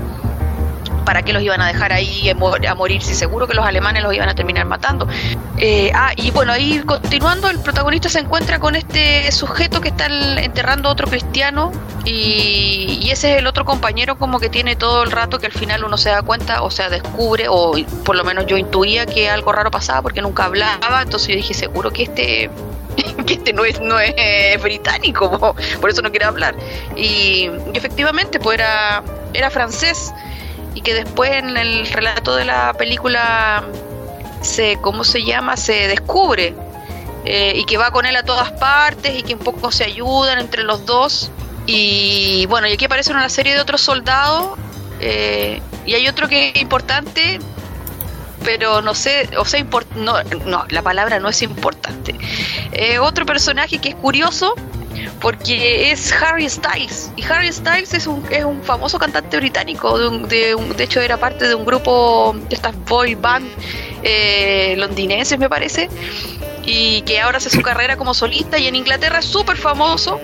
¿Para 1.05 1.23
qué 1.23 1.33
los 1.33 1.43
iban 1.43 1.61
a 1.61 1.69
dejar 1.69 1.93
ahí 1.93 2.31
a 2.31 2.75
morir 2.75 3.03
si 3.03 3.15
seguro 3.15 3.47
que 3.47 3.55
los 3.55 3.65
alemanes 3.65 4.03
los 4.03 4.15
iban 4.15 4.29
a 4.29 4.35
terminar 4.35 4.67
matando? 4.67 5.07
Eh, 5.59 5.93
ah, 5.95 6.13
y 6.17 6.31
bueno, 6.31 6.53
ahí 6.53 6.83
continuando, 6.85 7.49
el 7.49 7.59
protagonista 7.61 8.09
se 8.09 8.21
encuentra 8.21 8.59
con 8.59 8.75
este 8.75 9.31
sujeto 9.33 9.81
que 9.81 9.89
está 9.89 10.07
enterrando 10.07 10.89
a 10.89 10.93
otro 10.93 11.07
cristiano 11.07 11.73
y, 12.05 13.09
ese 13.15 13.35
es 13.35 13.39
el 13.39 13.47
otro 13.47 13.65
compañero 13.65 14.17
como 14.17 14.41
que 14.41 14.49
tiene 14.49 14.75
todo 14.75 15.05
el 15.05 15.13
rato 15.13 15.39
que 15.39 15.47
al 15.47 15.53
final 15.53 15.85
uno 15.85 15.97
se 15.97 16.09
da 16.09 16.23
cuenta 16.23 16.63
o 16.63 16.71
sea 16.71 16.91
descubre 16.91 17.47
o 17.49 17.77
por 18.05 18.17
lo 18.17 18.25
menos 18.25 18.47
yo 18.47 18.57
intuía 18.57 19.07
que 19.07 19.31
algo 19.31 19.53
raro 19.53 19.71
pasaba 19.71 20.03
porque 20.03 20.21
nunca 20.21 20.47
hablaba, 20.47 21.03
entonces 21.03 21.29
yo 21.29 21.37
dije 21.37 21.55
seguro 21.55 21.93
que 21.93 22.05
este 22.05 22.51
que 23.27 23.35
este 23.35 23.53
no 23.53 23.65
es 23.65 23.81
no 23.81 24.01
es 24.01 24.61
británico, 24.61 25.55
por 25.81 25.91
eso 25.91 26.03
no 26.03 26.11
quiere 26.11 26.25
hablar. 26.25 26.55
Y, 26.97 27.51
y 27.73 27.77
efectivamente, 27.77 28.39
pues 28.39 28.59
era, 28.59 29.03
era 29.33 29.51
francés 29.51 30.13
y 30.75 30.81
que 30.81 30.95
después 30.95 31.31
en 31.33 31.57
el 31.57 31.87
relato 31.87 32.35
de 32.35 32.45
la 32.45 32.73
película 32.75 33.65
se, 34.41 34.79
¿cómo 34.81 35.05
se 35.05 35.25
llama? 35.25 35.57
Se 35.57 35.89
descubre 35.89 36.55
eh, 37.25 37.55
y 37.57 37.65
que 37.65 37.79
va 37.79 37.91
con 37.91 38.05
él 38.07 38.17
a 38.17 38.23
todas 38.23 38.53
partes 38.53 39.17
y 39.17 39.23
que 39.23 39.35
un 39.35 39.41
poco 39.41 39.73
se 39.73 39.85
ayudan 39.85 40.39
entre 40.39 40.63
los 40.63 40.85
dos. 40.85 41.31
Y 41.67 42.47
bueno, 42.47 42.67
y 42.67 42.73
aquí 42.73 42.85
aparece 42.85 43.13
una 43.13 43.29
serie 43.29 43.55
de 43.55 43.61
otros 43.61 43.81
soldados 43.81 44.59
eh, 45.01 45.63
y 45.87 45.95
hay 45.95 46.09
otro 46.09 46.29
que 46.29 46.51
es 46.51 46.61
importante, 46.61 47.39
pero 48.45 48.83
no 48.83 48.95
sé, 48.95 49.29
o 49.39 49.45
sea, 49.45 49.65
no, 49.97 50.23
no, 50.47 50.65
la 50.69 50.83
palabra 50.83 51.19
no 51.19 51.29
es 51.29 51.43
importante. 51.43 52.15
Eh, 52.73 52.99
otro 52.99 53.27
personaje 53.27 53.79
que 53.79 53.91
es 53.91 53.95
curioso 53.95 54.55
porque 55.21 55.91
es 55.91 56.13
Harry 56.13 56.49
Styles 56.49 57.11
y 57.17 57.25
Harry 57.25 57.53
Styles 57.53 57.95
es 57.95 58.07
un, 58.07 58.25
es 58.31 58.45
un 58.45 58.63
famoso 58.63 58.99
cantante 58.99 59.37
británico 59.39 59.99
de, 59.99 60.57
de, 60.77 60.85
hecho 60.85 61.01
era 61.01 61.17
parte 61.17 61.49
de 61.49 61.55
un 61.55 61.65
grupo 61.65 62.35
de 62.49 62.55
estas 62.55 62.77
boy 62.85 63.15
band 63.15 63.49
eh, 64.03 64.75
londinenses 64.77 65.39
me 65.39 65.49
parece 65.49 65.89
y 66.65 67.03
que 67.03 67.21
ahora 67.21 67.39
hace 67.39 67.51
su 67.51 67.63
carrera 67.63 67.97
como 67.97 68.15
solista 68.15 68.59
y 68.59 68.67
en 68.67 68.77
Inglaterra 68.77 69.19
es 69.19 69.25
súper 69.25 69.57
famoso 69.57 70.21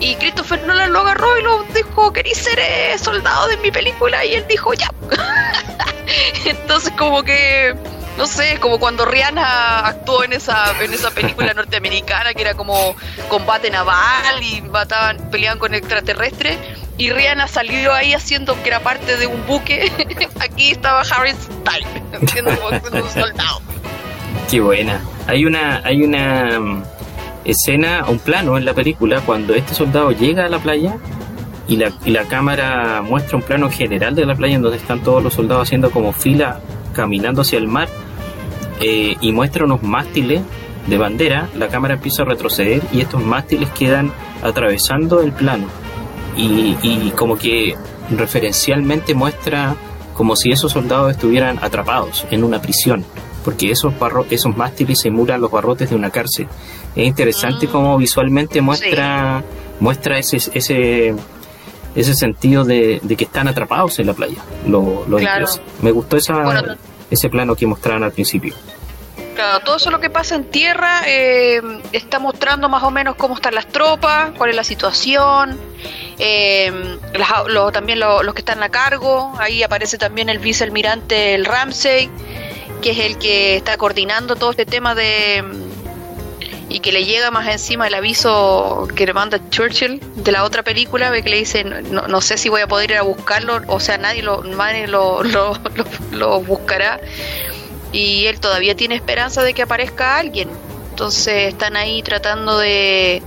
y 0.00 0.16
Christopher 0.16 0.66
Nolan 0.66 0.92
lo 0.92 1.00
agarró 1.00 1.38
y 1.38 1.42
lo 1.42 1.62
dijo 1.74 2.12
queréis 2.12 2.38
ser 2.38 2.58
eh, 2.58 2.96
soldado 2.98 3.48
de 3.48 3.56
mi 3.58 3.70
película 3.70 4.24
y 4.24 4.34
él 4.34 4.44
dijo 4.48 4.74
ya 4.74 4.90
entonces 6.44 6.92
como 6.96 7.22
que 7.22 7.74
no 8.16 8.26
sé, 8.26 8.58
como 8.60 8.78
cuando 8.78 9.04
Rihanna 9.04 9.80
actuó 9.80 10.24
en 10.24 10.32
esa, 10.32 10.74
en 10.82 10.92
esa 10.92 11.10
película 11.10 11.54
norteamericana 11.56 12.34
que 12.34 12.42
era 12.42 12.54
como 12.54 12.94
combate 13.28 13.70
naval 13.70 14.42
y 14.42 14.60
mataban, 14.62 15.18
peleaban 15.30 15.58
con 15.58 15.74
extraterrestres. 15.74 16.58
Y 16.98 17.10
Rihanna 17.10 17.48
salió 17.48 17.92
ahí 17.92 18.12
haciendo 18.12 18.60
que 18.62 18.68
era 18.68 18.80
parte 18.80 19.16
de 19.16 19.26
un 19.26 19.46
buque. 19.46 19.90
Aquí 20.40 20.72
estaba 20.72 21.00
Harry 21.00 21.32
Styles, 21.32 22.30
siendo 22.30 22.50
un 22.50 23.10
soldado. 23.10 23.60
Qué 24.50 24.60
buena. 24.60 25.00
Hay 25.26 25.46
una, 25.46 25.80
hay 25.84 26.02
una 26.02 26.58
um, 26.58 26.82
escena, 27.44 28.04
un 28.06 28.18
plano 28.18 28.58
en 28.58 28.66
la 28.66 28.74
película 28.74 29.20
cuando 29.22 29.54
este 29.54 29.74
soldado 29.74 30.12
llega 30.12 30.44
a 30.44 30.48
la 30.48 30.58
playa 30.58 30.98
y 31.68 31.76
la, 31.76 31.92
y 32.04 32.10
la 32.10 32.24
cámara 32.24 33.02
muestra 33.02 33.36
un 33.36 33.42
plano 33.42 33.70
general 33.70 34.14
de 34.14 34.26
la 34.26 34.34
playa 34.34 34.56
en 34.56 34.62
donde 34.62 34.78
están 34.78 35.02
todos 35.02 35.22
los 35.22 35.34
soldados 35.34 35.68
haciendo 35.68 35.90
como 35.90 36.12
fila 36.12 36.60
caminando 36.92 37.42
hacia 37.42 37.58
el 37.58 37.68
mar 37.68 37.88
eh, 38.80 39.16
y 39.20 39.32
muestra 39.32 39.64
unos 39.64 39.82
mástiles 39.82 40.42
de 40.86 40.98
bandera, 40.98 41.48
la 41.56 41.68
cámara 41.68 41.94
empieza 41.94 42.22
a 42.22 42.26
retroceder 42.26 42.82
y 42.92 43.00
estos 43.00 43.22
mástiles 43.22 43.68
quedan 43.70 44.12
atravesando 44.42 45.20
el 45.20 45.32
plano. 45.32 45.66
Y, 46.36 47.10
como 47.10 47.36
que 47.36 47.76
referencialmente 48.10 49.14
muestra 49.14 49.76
como 50.14 50.34
si 50.34 50.50
esos 50.50 50.72
soldados 50.72 51.12
estuvieran 51.12 51.58
atrapados 51.62 52.26
en 52.30 52.42
una 52.42 52.60
prisión, 52.60 53.04
porque 53.44 53.70
esos, 53.70 53.92
esos 54.30 54.56
mástiles 54.56 55.00
simulan 55.00 55.40
los 55.40 55.50
barrotes 55.50 55.90
de 55.90 55.96
una 55.96 56.10
cárcel. 56.10 56.48
Es 56.96 57.06
interesante 57.06 57.68
como 57.68 57.98
visualmente 57.98 58.62
muestra, 58.62 59.44
muestra 59.78 60.18
ese, 60.18 60.38
ese, 60.54 61.14
ese 61.94 62.14
sentido 62.14 62.64
de, 62.64 63.00
que 63.16 63.24
están 63.24 63.48
atrapados 63.48 63.98
en 63.98 64.06
la 64.06 64.14
playa. 64.14 64.42
Lo, 64.66 65.04
lo 65.06 65.18
Me 65.82 65.90
gustó 65.90 66.16
esa, 66.16 66.76
ese 67.10 67.28
plano 67.28 67.54
que 67.54 67.66
mostraron 67.66 68.04
al 68.04 68.12
principio. 68.12 68.54
Claro, 69.34 69.60
todo 69.60 69.76
eso 69.76 69.90
lo 69.90 69.98
que 69.98 70.10
pasa 70.10 70.34
en 70.34 70.44
tierra 70.44 71.02
eh, 71.06 71.62
está 71.92 72.18
mostrando 72.18 72.68
más 72.68 72.82
o 72.82 72.90
menos 72.90 73.16
cómo 73.16 73.34
están 73.34 73.54
las 73.54 73.66
tropas, 73.66 74.32
cuál 74.36 74.50
es 74.50 74.56
la 74.56 74.64
situación, 74.64 75.58
eh, 76.18 76.98
también 77.72 77.98
los 77.98 78.34
que 78.34 78.40
están 78.40 78.62
a 78.62 78.68
cargo. 78.68 79.32
Ahí 79.38 79.62
aparece 79.62 79.96
también 79.96 80.28
el 80.28 80.38
vicealmirante 80.38 81.34
el 81.34 81.46
Ramsey, 81.46 82.10
que 82.82 82.90
es 82.90 82.98
el 82.98 83.16
que 83.16 83.56
está 83.56 83.78
coordinando 83.78 84.36
todo 84.36 84.50
este 84.50 84.66
tema 84.66 84.94
de 84.94 85.42
y 86.72 86.80
que 86.80 86.90
le 86.90 87.04
llega 87.04 87.30
más 87.30 87.46
encima 87.48 87.86
el 87.86 87.94
aviso 87.94 88.88
que 88.96 89.04
le 89.06 89.12
manda 89.12 89.38
Churchill 89.50 90.00
de 90.16 90.32
la 90.32 90.44
otra 90.44 90.62
película, 90.62 91.10
ve 91.10 91.22
que 91.22 91.30
le 91.30 91.36
dice, 91.36 91.64
no, 91.64 92.08
no 92.08 92.20
sé 92.20 92.38
si 92.38 92.48
voy 92.48 92.62
a 92.62 92.66
poder 92.66 92.90
ir 92.90 92.96
a 92.96 93.02
buscarlo, 93.02 93.60
o 93.66 93.78
sea, 93.78 93.98
nadie 93.98 94.22
lo, 94.22 94.42
nadie 94.42 94.86
lo, 94.88 95.22
lo, 95.22 95.58
lo 96.10 96.40
buscará, 96.40 97.00
y 97.92 98.26
él 98.26 98.40
todavía 98.40 98.74
tiene 98.74 98.94
esperanza 98.94 99.42
de 99.42 99.52
que 99.52 99.62
aparezca 99.62 100.18
alguien. 100.18 100.48
Entonces 100.90 101.48
están 101.48 101.76
ahí 101.76 102.02
tratando 102.02 102.58
de, 102.58 103.22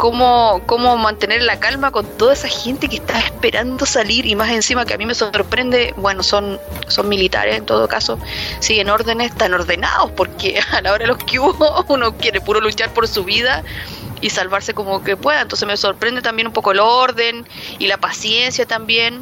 cómo, 0.00 0.62
cómo 0.64 0.96
mantener 0.96 1.42
la 1.42 1.60
calma 1.60 1.90
con 1.90 2.06
toda 2.16 2.32
esa 2.32 2.48
gente 2.48 2.88
que 2.88 2.96
está 2.96 3.18
esperando 3.18 3.84
salir 3.84 4.24
y 4.24 4.34
más 4.34 4.48
encima 4.48 4.86
que 4.86 4.94
a 4.94 4.96
mí 4.96 5.04
me 5.04 5.14
sorprende, 5.14 5.92
bueno, 5.98 6.22
son, 6.22 6.58
son 6.88 7.06
militares 7.06 7.58
en 7.58 7.66
todo 7.66 7.86
caso, 7.86 8.18
siguen 8.60 8.88
órdenes 8.88 9.34
tan 9.34 9.52
ordenados 9.52 10.10
porque 10.12 10.58
a 10.72 10.80
la 10.80 10.94
hora 10.94 11.02
de 11.02 11.08
los 11.08 11.18
que 11.18 11.38
hubo 11.38 11.84
uno 11.88 12.16
quiere 12.16 12.40
puro 12.40 12.62
luchar 12.62 12.88
por 12.94 13.06
su 13.06 13.24
vida 13.24 13.62
y 14.20 14.30
salvarse 14.30 14.74
como 14.74 15.02
que 15.02 15.16
pueda. 15.16 15.42
Entonces 15.42 15.66
me 15.66 15.76
sorprende 15.76 16.22
también 16.22 16.46
un 16.48 16.52
poco 16.52 16.72
el 16.72 16.80
orden 16.80 17.46
y 17.78 17.86
la 17.86 17.98
paciencia 17.98 18.66
también. 18.66 19.18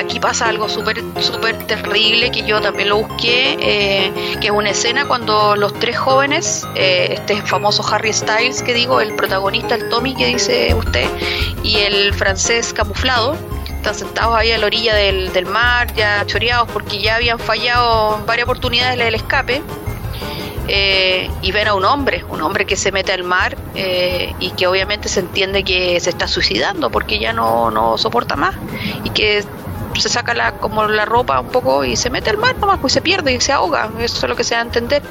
Aquí 0.00 0.20
pasa 0.20 0.48
algo 0.48 0.68
súper 0.68 1.02
súper 1.20 1.66
terrible 1.66 2.30
que 2.30 2.44
yo 2.44 2.60
también 2.60 2.88
lo 2.88 2.96
busqué, 2.96 3.56
eh, 3.60 4.38
que 4.40 4.46
es 4.46 4.52
una 4.52 4.70
escena 4.70 5.06
cuando 5.06 5.56
los 5.56 5.72
tres 5.74 5.98
jóvenes, 5.98 6.66
eh, 6.74 7.08
este 7.10 7.40
famoso 7.42 7.84
Harry 7.92 8.12
Styles 8.12 8.62
que 8.62 8.74
digo, 8.74 9.00
el 9.00 9.14
protagonista, 9.14 9.74
el 9.74 9.88
Tommy 9.88 10.14
que 10.14 10.26
dice 10.26 10.74
usted, 10.74 11.06
y 11.62 11.78
el 11.78 12.14
francés 12.14 12.72
camuflado, 12.72 13.36
están 13.68 13.94
sentados 13.94 14.36
ahí 14.36 14.50
a 14.52 14.58
la 14.58 14.66
orilla 14.66 14.94
del, 14.94 15.32
del 15.32 15.46
mar, 15.46 15.92
ya 15.94 16.24
choreados 16.26 16.68
porque 16.72 17.00
ya 17.00 17.16
habían 17.16 17.38
fallado 17.38 18.24
varias 18.26 18.44
oportunidades 18.44 18.98
del 18.98 19.14
escape 19.14 19.62
eh, 20.68 21.30
y 21.40 21.50
ven 21.50 21.66
a 21.66 21.74
un 21.74 21.84
hombre, 21.84 22.24
un 22.28 22.42
hombre 22.42 22.66
que 22.66 22.76
se 22.76 22.92
mete 22.92 23.12
al 23.12 23.24
mar 23.24 23.56
eh, 23.74 24.34
y 24.38 24.50
que 24.50 24.66
obviamente 24.66 25.08
se 25.08 25.20
entiende 25.20 25.64
que 25.64 25.98
se 25.98 26.10
está 26.10 26.28
suicidando 26.28 26.90
porque 26.90 27.18
ya 27.18 27.32
no, 27.32 27.70
no 27.70 27.96
soporta 27.96 28.36
más 28.36 28.54
y 29.02 29.10
que 29.10 29.44
se 30.00 30.08
saca 30.08 30.34
la, 30.34 30.52
como 30.52 30.86
la 30.86 31.04
ropa 31.04 31.40
un 31.40 31.48
poco 31.48 31.84
y 31.84 31.96
se 31.96 32.10
mete 32.10 32.30
al 32.30 32.38
mar 32.38 32.56
nomás, 32.58 32.78
pues 32.80 32.92
se 32.92 33.00
pierde 33.00 33.32
y 33.32 33.40
se 33.40 33.52
ahoga, 33.52 33.90
eso 33.98 34.26
es 34.26 34.28
lo 34.28 34.36
que 34.36 34.44
se 34.44 34.54
da 34.54 34.60
a 34.60 34.64
entender. 34.64 35.02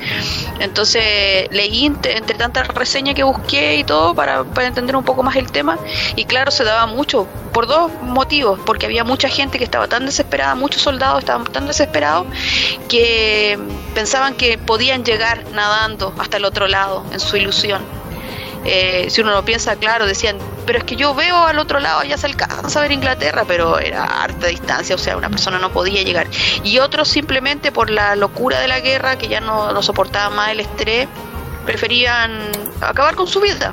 Entonces 0.60 1.48
leí 1.52 1.86
entre, 1.86 2.22
tantas 2.22 2.68
reseñas 2.70 3.16
que 3.16 3.24
busqué 3.24 3.78
y 3.78 3.84
todo 3.84 4.14
para, 4.14 4.44
para 4.44 4.68
entender 4.68 4.96
un 4.96 5.04
poco 5.04 5.24
más 5.24 5.36
el 5.36 5.52
tema 5.52 5.78
y 6.16 6.26
claro, 6.26 6.52
se 6.52 6.64
daba 6.64 6.86
mucho 6.86 7.28
por 7.54 7.68
dos 7.68 7.92
motivos, 8.04 8.60
porque 8.66 8.86
había 8.86 9.04
mucha 9.04 9.30
gente 9.30 9.58
que 9.58 9.64
estaba 9.64 9.88
tan 9.88 10.06
desesperada, 10.06 10.56
muchos 10.56 10.82
soldados 10.82 11.20
estaban 11.20 11.44
tan 11.46 11.66
desesperados 11.66 12.28
que 12.88 13.58
pensaban 13.96 14.36
que 14.36 14.58
podían 14.58 15.04
llegar 15.04 15.44
nadando 15.54 16.14
hasta 16.20 16.38
el 16.38 16.46
otro 16.46 16.68
lado 16.68 17.04
en 17.12 17.20
su 17.20 17.36
ilusión. 17.36 17.82
Eh, 18.66 19.08
si 19.10 19.22
uno 19.22 19.32
lo 19.32 19.46
piensa, 19.46 19.76
claro, 19.76 20.06
decían, 20.06 20.38
pero 20.66 20.80
es 20.80 20.84
que 20.84 20.96
yo 20.96 21.14
veo 21.14 21.38
al 21.38 21.60
otro 21.60 21.80
lado, 21.80 22.04
ya 22.04 22.18
se 22.18 22.28
alcanza 22.28 22.80
a 22.80 22.82
ver 22.82 22.92
Inglaterra, 22.92 23.46
pero 23.48 23.80
era 23.80 24.04
harta 24.04 24.48
distancia, 24.48 24.96
o 24.96 24.98
sea, 24.98 25.18
una 25.18 25.30
persona 25.30 25.60
no 25.60 25.72
podía 25.72 26.04
llegar. 26.04 26.28
Y 26.64 26.80
otros 26.80 27.08
simplemente 27.08 27.72
por 27.72 27.90
la 27.90 28.16
locura 28.16 28.60
de 28.60 28.68
la 28.68 28.80
guerra, 28.80 29.18
que 29.18 29.28
ya 29.28 29.40
no, 29.40 29.72
no 29.72 29.82
soportaban 29.82 30.36
más 30.36 30.50
el 30.50 30.60
estrés, 30.60 31.08
preferían 31.66 32.32
acabar 32.82 33.16
con 33.16 33.28
su 33.28 33.40
vida. 33.40 33.72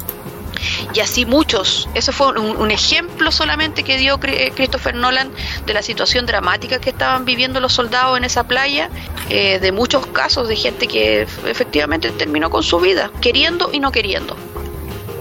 Y 0.94 1.01
así 1.01 1.27
muchos. 1.27 1.89
Eso 1.94 2.12
fue 2.12 2.32
un, 2.39 2.70
ejemplo 2.70 3.31
solamente 3.31 3.85
que 3.85 3.98
dio 3.98 4.19
eh, 4.23 4.52
Christopher 4.55 4.94
Nolan 4.94 5.31
de 5.66 5.74
la 5.74 5.82
situación 5.82 6.27
dramática 6.27 6.78
que 6.78 6.90
estaban 6.90 7.24
viviendo 7.24 7.61
los 7.61 7.73
soldados 7.73 8.16
en 8.16 8.24
esa 8.24 8.44
playa, 8.44 8.89
eh, 9.28 9.59
de 9.59 9.73
muchos 9.73 10.06
casos 10.06 10.48
de 10.48 10.56
gente 10.56 10.86
que 10.86 11.23
efectivamente 11.47 12.11
terminó 12.12 12.51
con 12.51 12.62
su 12.62 12.78
vida, 12.81 13.11
queriendo 13.20 13.70
y 13.73 13.81
no 13.81 13.93
queriendo 13.93 14.36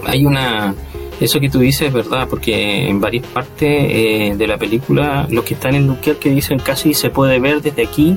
hay 0.06 0.24
una 0.24 0.74
eso 1.20 1.40
que 1.40 1.48
tú 1.48 1.60
dices 1.60 1.88
es 1.88 1.92
verdad, 1.92 2.26
porque 2.28 2.88
en 2.88 3.00
varias 3.00 3.26
partes 3.26 3.62
eh, 3.62 4.34
de 4.36 4.46
la 4.46 4.58
película 4.58 5.26
los 5.30 5.44
que 5.44 5.54
están 5.54 5.74
en 5.74 5.86
Luquial 5.86 6.16
que 6.16 6.30
dicen 6.30 6.58
casi 6.58 6.94
se 6.94 7.10
puede 7.10 7.38
ver 7.38 7.62
desde 7.62 7.84
aquí 7.84 8.16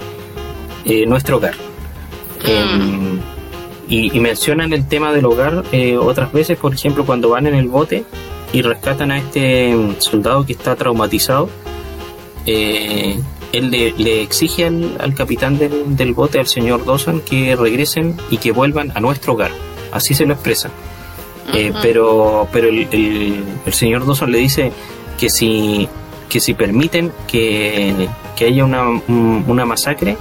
eh, 0.85 1.05
nuestro 1.05 1.37
hogar. 1.37 1.55
Mm. 2.43 2.49
Em, 2.49 3.19
y, 3.89 4.19
mencionan 4.19 4.73
el 4.73 4.85
tema 4.87 5.13
del 5.13 5.25
hogar 5.25 5.63
eh, 5.71 5.95
otras 5.95 6.33
veces, 6.33 6.57
por 6.57 6.73
ejemplo, 6.73 7.05
cuando 7.05 7.29
van 7.29 7.47
en 7.47 7.55
el 7.55 7.69
bote 7.69 8.03
y 8.51 8.61
rescatan 8.61 9.11
a 9.11 9.17
este 9.17 9.73
soldado 9.99 10.45
que 10.45 10.53
está 10.53 10.75
traumatizado, 10.75 11.49
él 12.45 13.21
le, 13.53 14.21
exige 14.21 14.65
al, 14.65 14.97
al 14.99 15.13
capitán 15.13 15.57
del, 15.57 15.95
del, 15.95 16.13
bote, 16.13 16.39
al 16.39 16.47
señor 16.47 16.85
Dawson, 16.85 17.21
que 17.21 17.55
regresen 17.55 18.17
y 18.29 18.37
que 18.37 18.51
vuelvan 18.51 18.91
a 18.95 18.99
nuestro 18.99 19.33
hogar. 19.33 19.51
Así 19.91 20.13
se 20.13 20.25
lo 20.25 20.33
expresan. 20.33 20.71
Eh, 21.53 21.71
pero 21.81 22.47
pero 22.51 22.67
el, 22.67 22.87
el, 22.91 23.73
señor 23.73 24.05
Dawson 24.05 24.31
le 24.31 24.39
dice 24.39 24.71
que 25.17 25.29
si, 25.29 25.87
que 26.29 26.39
si 26.39 26.53
permiten 26.53 27.11
que, 27.27 28.09
haya 28.39 28.65
una, 28.65 28.89
una 29.07 29.65
masacre, 29.65 30.17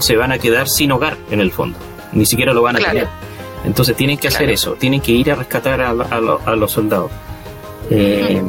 se 0.00 0.16
van 0.16 0.32
a 0.32 0.38
quedar 0.38 0.68
sin 0.68 0.92
hogar 0.92 1.16
en 1.30 1.40
el 1.40 1.52
fondo. 1.52 1.78
Ni 2.12 2.26
siquiera 2.26 2.52
lo 2.52 2.62
van 2.62 2.76
a 2.76 2.78
querer. 2.80 3.08
Entonces 3.64 3.94
tienen 3.94 4.16
que 4.16 4.28
hacer 4.28 4.50
eso, 4.50 4.72
tienen 4.72 5.00
que 5.00 5.12
ir 5.12 5.30
a 5.30 5.34
rescatar 5.34 5.80
a, 5.82 5.90
a, 5.90 6.56
los 6.56 6.72
soldados. 6.72 7.10
Eh, 7.90 8.42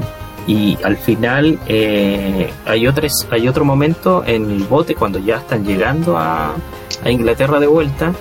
y 0.47 0.77
al 0.83 0.97
final 0.97 1.59
eh, 1.67 2.51
hay, 2.65 2.87
otros, 2.87 3.27
hay 3.29 3.47
otro 3.47 3.65
momento 3.65 4.23
en 4.25 4.49
el 4.49 4.63
bote 4.63 4.95
cuando 4.95 5.19
ya 5.19 5.37
están 5.37 5.65
llegando 5.65 6.17
a, 6.17 6.55
a 7.03 7.11
Inglaterra 7.11 7.59
de 7.59 7.67
vuelta 7.67 8.13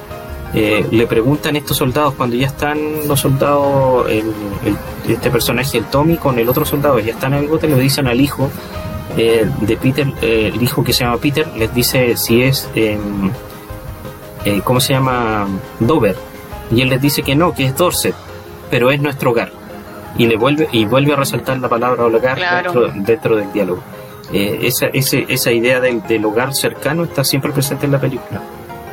eh, 0.52 0.84
le 0.90 1.06
preguntan 1.06 1.54
estos 1.54 1.76
soldados 1.76 2.14
cuando 2.14 2.34
ya 2.34 2.48
están 2.48 2.78
los 3.06 3.20
soldados, 3.20 4.06
este 5.08 5.30
personaje, 5.30 5.78
el 5.78 5.84
Tommy, 5.84 6.16
con 6.16 6.38
el 6.38 6.48
otro 6.48 6.64
soldado, 6.64 6.98
ya 6.98 7.12
están 7.12 7.34
en 7.34 7.44
el 7.44 7.48
bote, 7.48 7.68
le 7.68 7.78
dicen 7.78 8.08
al 8.08 8.20
hijo 8.20 8.50
eh, 9.16 9.48
de 9.60 9.76
Peter, 9.76 10.08
eh, 10.22 10.50
el 10.52 10.60
hijo 10.60 10.82
que 10.82 10.92
se 10.92 11.04
llama 11.04 11.18
Peter, 11.18 11.46
les 11.56 11.72
dice 11.72 12.16
si 12.16 12.42
es, 12.42 12.68
em, 12.74 13.30
¿cómo 14.64 14.80
se 14.80 14.94
llama? 14.94 15.46
Dover. 15.78 16.16
Y 16.72 16.82
él 16.82 16.88
les 16.88 17.00
dice 17.00 17.22
que 17.22 17.36
no, 17.36 17.54
que 17.54 17.66
es 17.66 17.76
Dorset, 17.76 18.14
pero 18.70 18.90
es 18.90 19.00
nuestro 19.00 19.30
hogar. 19.30 19.52
Y 20.18 20.26
le 20.26 20.36
vuelve 20.36 20.68
y 20.72 20.84
vuelve 20.84 21.12
a 21.12 21.16
resaltar 21.16 21.58
la 21.60 21.68
palabra 21.68 22.04
hogar 22.04 22.36
dentro, 22.96 23.36
del 23.36 23.52
diálogo. 23.52 23.82
esa, 24.32 24.86
esa 24.86 25.52
idea 25.52 25.80
del 25.80 26.24
hogar 26.24 26.54
cercano 26.54 27.04
está 27.04 27.22
siempre 27.22 27.52
presente 27.52 27.86
en 27.86 27.92
la 27.92 28.00
película. 28.00 28.42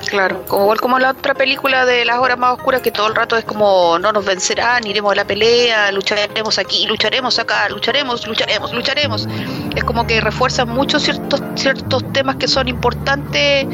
Claro, 0.07 0.43
como 0.47 0.63
igual 0.63 0.79
como 0.79 0.99
la 0.99 1.11
otra 1.11 1.33
película 1.33 1.85
de 1.85 2.05
las 2.05 2.19
horas 2.19 2.37
más 2.37 2.53
oscuras 2.53 2.81
que 2.81 2.91
todo 2.91 3.07
el 3.07 3.15
rato 3.15 3.35
es 3.35 3.43
como 3.43 3.99
no 3.99 4.13
nos 4.13 4.25
vencerán, 4.25 4.87
iremos 4.87 5.11
a 5.11 5.15
la 5.15 5.25
pelea, 5.25 5.91
lucharemos 5.91 6.57
aquí, 6.57 6.85
lucharemos 6.87 7.37
acá, 7.39 7.67
lucharemos, 7.69 8.25
lucharemos, 8.25 8.73
lucharemos. 8.73 9.27
Es 9.75 9.83
como 9.83 10.07
que 10.07 10.21
refuerzan 10.21 10.69
mucho 10.69 10.99
ciertos 10.99 11.41
ciertos 11.55 12.11
temas 12.13 12.37
que 12.37 12.47
son 12.47 12.69
importantes 12.69 13.67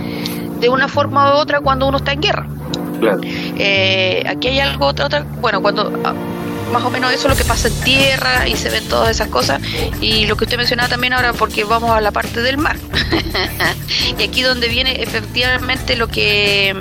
de 0.60 0.70
una 0.70 0.88
forma 0.88 1.36
u 1.36 1.38
otra 1.38 1.62
cuando 1.62 1.88
uno 1.88 1.98
está 1.98 2.14
en 2.14 2.22
guerra. 2.22 2.48
Claro. 3.00 3.22
Eh, 3.24 4.24
aquí 4.28 4.48
hay 4.48 4.60
algo 4.60 4.88
otra, 4.88 5.06
otra 5.06 5.26
bueno 5.40 5.62
cuando 5.62 5.92
más 6.74 6.84
o 6.84 6.90
menos 6.90 7.14
eso 7.14 7.28
es 7.28 7.38
lo 7.38 7.38
que 7.38 7.48
pasa 7.48 7.68
en 7.68 7.80
tierra 7.82 8.48
y 8.48 8.58
se 8.58 8.70
ven 8.70 8.86
todas 8.90 9.12
esas 9.12 9.30
cosas. 9.30 9.62
Y 10.02 10.26
lo 10.26 10.36
que 10.36 10.46
usted 10.46 10.58
mencionaba 10.58 10.90
también 10.90 11.14
ahora, 11.14 11.32
porque 11.32 11.64
vamos 11.64 11.92
a 11.92 12.02
la 12.02 12.12
parte 12.12 12.42
del 12.42 12.58
mar. 12.58 12.78
y 14.18 14.24
aquí 14.24 14.42
donde 14.42 14.68
viene 14.68 15.02
efectivamente 15.02 15.96
lo 15.96 16.08
que 16.08 16.76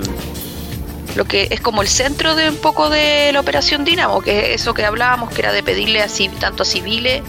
lo 1.15 1.25
que 1.25 1.47
es 1.51 1.61
como 1.61 1.83
el 1.83 1.87
centro 1.87 2.35
de 2.35 2.49
un 2.49 2.57
poco 2.57 2.89
de 2.89 3.31
la 3.33 3.39
operación 3.39 3.85
Dinamo, 3.85 4.21
que 4.21 4.53
es 4.53 4.61
eso 4.61 4.73
que 4.73 4.83
hablábamos, 4.83 5.29
que 5.29 5.41
era 5.41 5.51
de 5.51 5.61
pedirle 5.61 6.01
así 6.01 6.27
tanto 6.27 6.63
a 6.63 6.65
civiles 6.65 7.21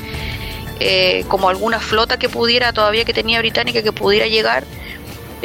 eh, 0.80 1.26
como 1.28 1.50
alguna 1.50 1.80
flota 1.80 2.18
que 2.18 2.30
pudiera, 2.30 2.72
todavía 2.72 3.04
que 3.04 3.12
tenía 3.12 3.40
británica, 3.40 3.82
que 3.82 3.92
pudiera 3.92 4.26
llegar 4.26 4.64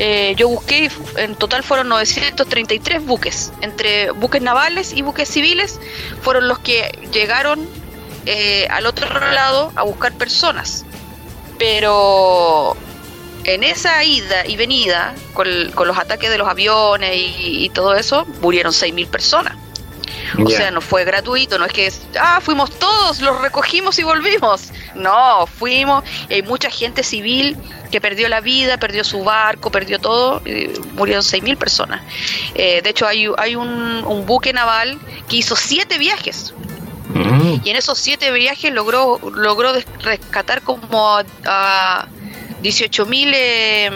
eh, 0.02 0.34
yo 0.38 0.48
busqué, 0.48 0.90
en 1.18 1.36
total 1.36 1.62
fueron 1.62 1.90
933 1.90 3.06
buques, 3.06 3.52
entre 3.60 4.12
buques 4.12 4.42
navales 4.42 4.94
y 4.94 5.02
buques 5.02 5.28
civiles, 5.28 5.78
fueron 6.22 6.48
los 6.48 6.58
que 6.60 6.98
llegaron 7.12 7.68
eh, 8.26 8.66
al 8.70 8.86
otro 8.86 9.08
lado 9.20 9.74
a 9.76 9.84
buscar 9.84 10.14
personas. 10.14 10.86
Pero 11.58 12.78
en 13.44 13.66
esa 13.66 14.02
ida 14.06 14.48
y 14.48 14.56
venida, 14.56 15.16
con, 15.34 15.48
los 15.86 15.98
ataques 15.98 16.30
de 16.30 16.38
los 16.38 16.48
aviones 16.48 17.12
y, 17.14 17.70
todo 17.74 17.94
eso, 17.94 18.26
murieron 18.40 18.72
6.000 18.72 19.06
personas. 19.08 19.58
O 20.46 20.50
sea, 20.50 20.72
no 20.72 20.80
fue 20.80 21.04
gratuito, 21.04 21.58
no 21.58 21.66
es 21.66 21.74
que, 21.74 21.92
ah, 22.18 22.40
fuimos 22.42 22.72
todos, 22.80 23.20
los 23.20 23.42
recogimos 23.42 24.00
y 24.00 24.04
volvimos. 24.04 24.70
No, 24.96 25.46
fuimos, 25.46 26.06
y 26.30 26.36
hay 26.36 26.42
mucha 26.44 26.70
gente 26.70 27.04
civil 27.04 27.58
que 27.92 28.02
perdió 28.02 28.30
la 28.30 28.42
vida, 28.42 28.78
perdió 28.78 29.04
su 29.04 29.24
barco, 29.24 29.72
perdió 29.72 30.00
todo, 30.00 30.42
murieron 30.94 31.24
6.000 31.24 31.58
personas. 31.58 32.02
Eh, 32.56 32.82
de 32.82 32.90
hecho, 32.90 33.08
hay, 33.08 33.28
hay 33.38 33.56
un, 33.56 34.26
buque 34.26 34.54
naval 34.54 35.00
que 35.28 35.38
hizo 35.38 35.56
siete 35.56 35.98
viajes. 35.98 36.54
Mm. 37.14 37.62
Y 37.64 37.70
en 37.70 37.76
esos 37.76 37.98
siete 37.98 38.32
viajes 38.32 38.72
logró, 38.72 39.20
logró 39.34 39.74
rescatar 40.04 40.62
como 40.62 41.18
a 41.46 42.06
18 42.62 43.06
mil 43.06 43.32
eh, 43.34 43.90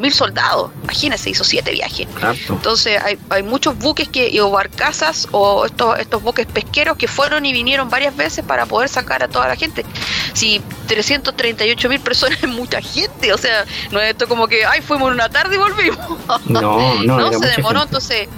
mil 0.00 0.12
soldados. 0.12 0.70
Imagínense, 0.84 1.30
hizo 1.30 1.44
siete 1.44 1.72
viajes. 1.72 2.06
Entonces 2.48 3.00
hay, 3.02 3.18
hay, 3.30 3.42
muchos 3.42 3.78
buques 3.78 4.08
que, 4.08 4.40
o 4.40 4.50
barcazas 4.50 5.28
o 5.32 5.66
estos, 5.66 5.98
estos 5.98 6.22
buques 6.22 6.46
pesqueros 6.46 6.96
que 6.96 7.08
fueron 7.08 7.44
y 7.44 7.52
vinieron 7.52 7.90
varias 7.90 8.16
veces 8.16 8.44
para 8.44 8.66
poder 8.66 8.88
sacar 8.88 9.22
a 9.22 9.28
toda 9.28 9.48
la 9.48 9.56
gente. 9.56 9.84
Si 10.32 10.60
338 10.86 11.88
mil 11.88 12.00
personas 12.00 12.42
es 12.42 12.48
mucha 12.48 12.80
gente, 12.80 13.32
o 13.32 13.38
sea, 13.38 13.64
no 13.90 14.00
es 14.00 14.10
esto 14.10 14.28
como 14.28 14.48
que, 14.48 14.64
ay, 14.64 14.80
fuimos 14.80 15.12
una 15.12 15.28
tarde 15.28 15.56
y 15.56 15.58
volvimos. 15.58 15.98
No, 16.46 17.02
no, 17.02 17.18
no 17.30 17.38
se 17.38 17.46
demoró, 17.48 17.82
entonces 17.82 18.28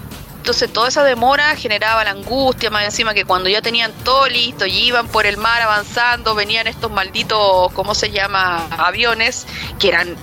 entonces 0.44 0.70
toda 0.70 0.88
esa 0.88 1.02
demora 1.04 1.56
generaba 1.56 2.04
la 2.04 2.10
angustia, 2.10 2.68
más 2.68 2.84
encima 2.84 3.14
que 3.14 3.24
cuando 3.24 3.48
ya 3.48 3.62
tenían 3.62 3.92
todo 4.04 4.28
listo 4.28 4.66
y 4.66 4.72
iban 4.72 5.08
por 5.08 5.24
el 5.24 5.38
mar 5.38 5.62
avanzando, 5.62 6.34
venían 6.34 6.66
estos 6.66 6.90
malditos, 6.90 7.72
¿cómo 7.72 7.94
se 7.94 8.10
llama? 8.10 8.66
Aviones, 8.76 9.46
que 9.78 9.88
eran, 9.88 10.14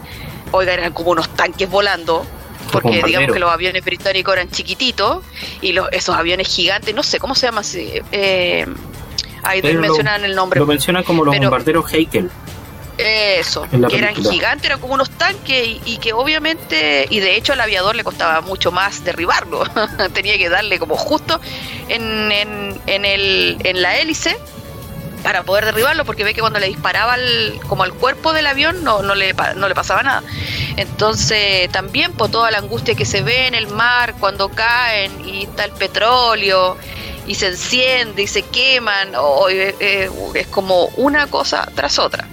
oiga, 0.51 0.73
eran 0.73 0.93
como 0.93 1.09
unos 1.09 1.27
tanques 1.29 1.67
volando, 1.67 2.23
porque 2.71 3.01
digamos 3.03 3.31
que 3.31 3.39
los 3.39 3.49
aviones 3.49 3.83
británicos 3.83 4.35
eran 4.35 4.51
chiquititos 4.51 5.25
y 5.59 5.71
los, 5.71 5.87
esos 5.91 6.15
aviones 6.15 6.47
gigantes, 6.49 6.93
no 6.93 7.01
sé 7.01 7.17
cómo 7.17 7.33
se 7.33 7.47
llama, 7.47 7.63
eh, 8.11 8.67
ahí 9.41 9.63
mencionan 9.63 10.23
el 10.23 10.35
nombre. 10.35 10.59
Lo 10.59 10.67
mencionan 10.67 11.03
como 11.03 11.25
los 11.25 11.35
bombarderos 11.35 11.91
Heikel. 11.91 12.29
Eso, 13.01 13.67
que 13.69 13.97
eran 13.97 14.15
gigantes, 14.15 14.65
eran 14.65 14.79
como 14.79 14.93
unos 14.93 15.09
tanques 15.11 15.79
y, 15.85 15.97
que 15.97 16.13
obviamente, 16.13 17.07
y 17.09 17.19
de 17.19 17.35
hecho 17.35 17.53
al 17.53 17.61
aviador 17.61 17.95
le 17.95 18.03
costaba 18.03 18.41
mucho 18.41 18.71
más 18.71 19.03
derribarlo, 19.03 19.63
tenía 20.13 20.37
que 20.37 20.49
darle 20.49 20.79
como 20.79 20.95
justo 20.95 21.39
en, 21.87 22.31
en, 22.31 23.05
el, 23.05 23.57
en 23.63 23.81
la 23.81 23.97
hélice 23.97 24.37
para 25.23 25.43
poder 25.43 25.65
derribarlo, 25.65 26.05
porque 26.05 26.23
ve 26.23 26.33
que 26.33 26.41
cuando 26.41 26.59
le 26.59 26.67
disparaba 26.67 27.15
como 27.67 27.83
al 27.83 27.93
cuerpo 27.93 28.33
del 28.33 28.47
avión 28.47 28.83
no, 28.83 29.01
no, 29.01 29.15
le, 29.15 29.33
no 29.55 29.67
le 29.67 29.75
pasaba 29.75 30.03
nada. 30.03 30.23
Entonces 30.77 31.71
también 31.71 32.13
por 32.13 32.29
toda 32.29 32.51
la 32.51 32.57
angustia 32.57 32.95
que 32.95 33.05
se 33.05 33.21
ve 33.21 33.47
en 33.47 33.55
el 33.55 33.67
mar 33.67 34.15
cuando 34.19 34.49
caen 34.49 35.11
y 35.27 35.43
está 35.43 35.65
el 35.65 35.71
petróleo 35.71 36.77
y 37.27 37.35
se 37.35 37.47
enciende 37.47 38.23
y 38.23 38.27
se 38.27 38.43
queman, 38.43 39.13
o, 39.15 39.47
eh, 39.49 39.75
eh, 39.79 40.09
es 40.33 40.47
como 40.47 40.85
una 40.97 41.27
cosa 41.27 41.69
tras 41.75 41.99
otra. 41.99 42.27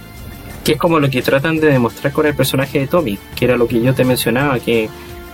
Que 0.63 0.73
es 0.73 0.77
como 0.77 0.99
lo 0.99 1.09
que 1.09 1.21
tratan 1.21 1.59
de 1.59 1.67
demostrar 1.67 2.13
con 2.13 2.25
el 2.25 2.35
personaje 2.35 2.79
de 2.79 2.87
Tommy, 2.87 3.17
que 3.35 3.45
era 3.45 3.57
lo 3.57 3.67
que 3.67 3.81
yo 3.81 3.93
te 3.93 4.03
mencionaba, 4.03 4.59
que 4.59 4.89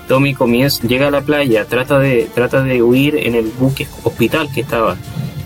Tommy 0.07 0.33
comienza, 0.33 0.87
llega 0.87 1.07
a 1.07 1.11
la 1.11 1.21
playa, 1.21 1.65
trata 1.65 1.99
de, 1.99 2.29
trata 2.33 2.61
de 2.61 2.83
huir 2.83 3.15
en 3.17 3.35
el 3.35 3.47
buque 3.47 3.87
hospital 4.03 4.49
que 4.53 4.61
estaba, 4.61 4.97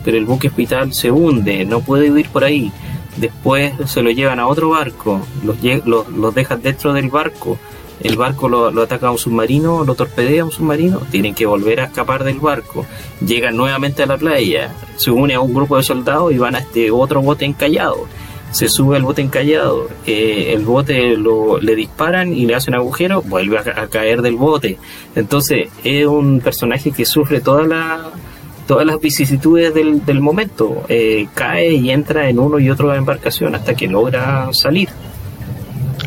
pero 0.04 0.18
el 0.18 0.26
buque 0.26 0.50
hospital 0.50 0.94
se 0.94 1.12
hunde, 1.12 1.66
no 1.66 1.80
puede 1.80 2.12
huir 2.12 2.30
por 2.30 2.44
ahí. 2.44 2.72
Después 3.18 3.74
se 3.86 4.02
lo 4.02 4.12
llevan 4.12 4.40
a 4.40 4.48
otro 4.48 4.70
barco, 4.70 5.22
los, 5.44 5.58
los, 5.86 6.10
los 6.10 6.36
dejan 6.36 6.62
dentro 6.62 6.94
del 6.94 7.10
barco, 7.10 7.58
el 8.02 8.16
barco 8.16 8.48
lo, 8.48 8.72
lo, 8.72 8.84
ataca 8.84 9.08
a 9.08 9.12
un 9.12 9.18
submarino, 9.18 9.84
lo 9.84 9.96
torpedea 9.96 10.44
a 10.44 10.46
un 10.46 10.52
submarino, 10.52 11.00
tienen 11.12 11.36
que 11.36 11.46
volver 11.46 11.82
a 11.82 11.86
escapar 11.86 12.24
del 12.24 12.40
barco, 12.40 12.86
llegan 13.26 13.58
nuevamente 13.58 14.04
a 14.04 14.06
la 14.06 14.18
playa, 14.18 14.74
se 14.96 15.12
une 15.12 15.34
a 15.34 15.42
un 15.42 15.54
grupo 15.54 15.76
de 15.78 15.84
soldados 15.84 16.32
y 16.32 16.38
van 16.38 16.56
a 16.56 16.60
este 16.60 16.92
otro 16.92 17.22
bote 17.22 17.46
encallado. 17.46 18.08
Se 18.52 18.68
sube 18.68 18.98
al 18.98 19.04
bote 19.04 19.22
encallado, 19.22 19.90
eh, 20.06 20.54
el 20.56 20.66
bote 20.66 21.16
lo, 21.16 21.60
le 21.60 21.76
disparan 21.76 22.34
y 22.34 22.46
le 22.46 22.56
hacen 22.56 22.74
agujero, 22.74 23.22
vuelve 23.22 23.58
a, 23.58 23.84
a, 23.84 23.88
caer 23.88 24.22
del 24.22 24.36
bote. 24.36 24.78
Entonces 25.16 25.70
es 25.84 26.06
un 26.06 26.42
personaje 26.42 26.92
que 26.92 27.06
sufre 27.06 27.42
todas 27.42 27.68
las 27.68 29.00
vicisitudes 29.00 29.74
del, 29.74 30.20
momento, 30.20 30.84
eh, 30.90 31.28
cae 31.36 31.74
y 31.74 31.92
entra 31.92 32.30
en 32.30 32.40
uno 32.40 32.60
y 32.60 32.70
otro 32.70 32.94
embarcación 32.94 33.56
hasta 33.56 33.76
que 33.76 33.88
logra 33.88 34.50
salir 34.54 34.90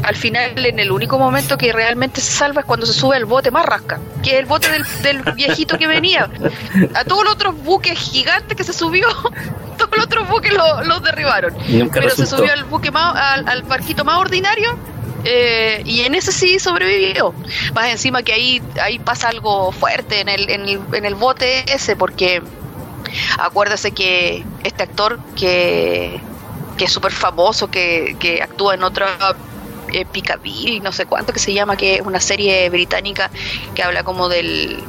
al 0.02 0.16
final 0.16 0.66
en 0.66 0.78
el 0.78 0.90
único 0.90 1.19
momento 1.19 1.56
que 1.56 1.73
realmente 1.73 2.20
se 2.20 2.32
salva 2.32 2.62
es 2.62 2.66
cuando 2.66 2.86
se 2.86 2.93
sube 2.93 3.16
al 3.16 3.24
bote 3.24 3.51
más 3.51 3.64
rasca, 3.64 4.01
que 4.23 4.32
es 4.32 4.40
el 4.40 4.47
bote 4.47 4.69
del, 4.70 4.85
del 5.02 5.35
viejito 5.35 5.78
que 5.78 5.86
venía. 5.86 6.28
A 6.94 7.05
todos 7.05 7.24
los 7.24 7.35
otros 7.35 7.62
buques 7.62 7.98
gigantes 7.98 8.56
que 8.56 8.64
se 8.64 8.73
subió, 8.73 9.06
todos 9.86 9.96
los 9.96 10.06
otros 10.06 10.28
buques 10.28 10.52
los 10.52 10.86
lo 10.86 11.00
derribaron. 11.00 11.54
Pero 11.66 11.88
resultó. 11.90 12.16
se 12.16 12.36
subió 12.36 12.52
al 12.52 12.64
buque 12.64 12.90
más, 12.90 13.14
al, 13.16 13.48
al 13.48 13.62
barquito 13.62 14.04
más 14.04 14.18
ordinario 14.18 14.78
eh, 15.24 15.82
y 15.84 16.00
en 16.00 16.14
ese 16.14 16.32
sí 16.32 16.59
sobrevivió. 16.59 17.34
Más 17.74 17.90
encima 17.90 18.22
que 18.22 18.32
ahí, 18.32 18.62
ahí 18.80 18.98
pasa 18.98 19.28
algo 19.28 19.72
fuerte 19.72 20.20
en 20.20 20.28
el, 20.28 20.50
en 20.50 20.68
el, 20.68 20.80
en 20.92 21.04
el 21.04 21.14
bote 21.14 21.64
ese, 21.72 21.96
porque 21.96 22.42
acuérdese 23.38 23.92
que 23.92 24.44
este 24.64 24.82
actor 24.82 25.18
que, 25.36 26.20
que 26.76 26.84
es 26.84 26.92
súper 26.92 27.12
famoso, 27.12 27.70
que, 27.70 28.16
que 28.18 28.42
actúa 28.42 28.74
en 28.74 28.82
otra 28.82 29.36
eh, 29.92 30.04
Piccadilly, 30.10 30.80
no 30.80 30.90
sé 30.90 31.06
cuánto 31.06 31.32
que 31.32 31.38
se 31.38 31.52
llama, 31.52 31.76
que 31.76 31.96
es 31.96 32.00
una 32.00 32.20
serie 32.20 32.68
británica 32.70 33.30
que 33.74 33.82
habla 33.82 34.02
como 34.02 34.28
del 34.28 34.82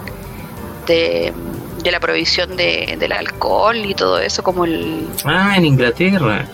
de, 0.87 1.33
de 1.83 1.91
la 1.91 1.99
prohibición 1.99 2.55
de, 2.55 2.95
del 2.97 3.11
alcohol 3.11 3.77
y 3.77 3.93
todo 3.93 4.19
eso, 4.19 4.41
como 4.41 4.65
el... 4.65 5.07
Ah, 5.25 5.55
en 5.57 5.65
Inglaterra. 5.65 6.47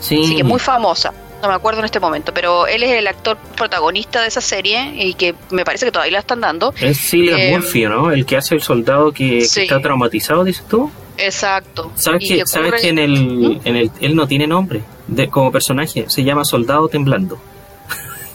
Sí. 0.00 0.24
Sí, 0.24 0.36
que 0.36 0.44
muy 0.44 0.58
famosa. 0.58 1.12
No 1.42 1.48
me 1.48 1.54
acuerdo 1.54 1.80
en 1.80 1.84
este 1.84 2.00
momento, 2.00 2.32
pero 2.32 2.66
él 2.66 2.82
es 2.82 2.92
el 2.92 3.06
actor 3.06 3.36
protagonista 3.56 4.22
de 4.22 4.28
esa 4.28 4.40
serie 4.40 4.92
y 4.94 5.14
que 5.14 5.34
me 5.50 5.64
parece 5.64 5.84
que 5.84 5.92
todavía 5.92 6.12
la 6.12 6.18
están 6.20 6.40
dando. 6.40 6.72
Es 6.80 6.98
Cillian 6.98 7.38
eh, 7.38 7.50
Murphy, 7.52 7.84
¿no? 7.84 8.10
El 8.10 8.24
que 8.24 8.38
hace 8.38 8.54
el 8.54 8.62
soldado 8.62 9.12
que, 9.12 9.42
sí. 9.42 9.60
que 9.60 9.62
está 9.64 9.80
traumatizado, 9.80 10.44
dices 10.44 10.64
tú. 10.66 10.90
Exacto. 11.18 11.92
¿Sabes 11.94 12.26
que. 12.26 12.46
¿sabes 12.46 12.80
que 12.80 12.88
en, 12.88 12.98
el, 12.98 13.12
¿Mm? 13.12 13.60
en 13.64 13.76
el 13.76 13.90
él 14.00 14.16
no 14.16 14.26
tiene 14.26 14.46
nombre 14.46 14.82
de, 15.06 15.28
como 15.28 15.52
personaje? 15.52 16.06
Se 16.08 16.24
llama 16.24 16.44
Soldado 16.44 16.88
Temblando. 16.88 17.38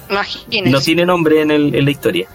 Imagínense. 0.10 0.69
No 0.69 0.81
tiene 0.81 1.06
nombre 1.06 1.41
en, 1.41 1.52
el, 1.52 1.73
en 1.73 1.85
la 1.85 1.91
historia. 1.91 2.27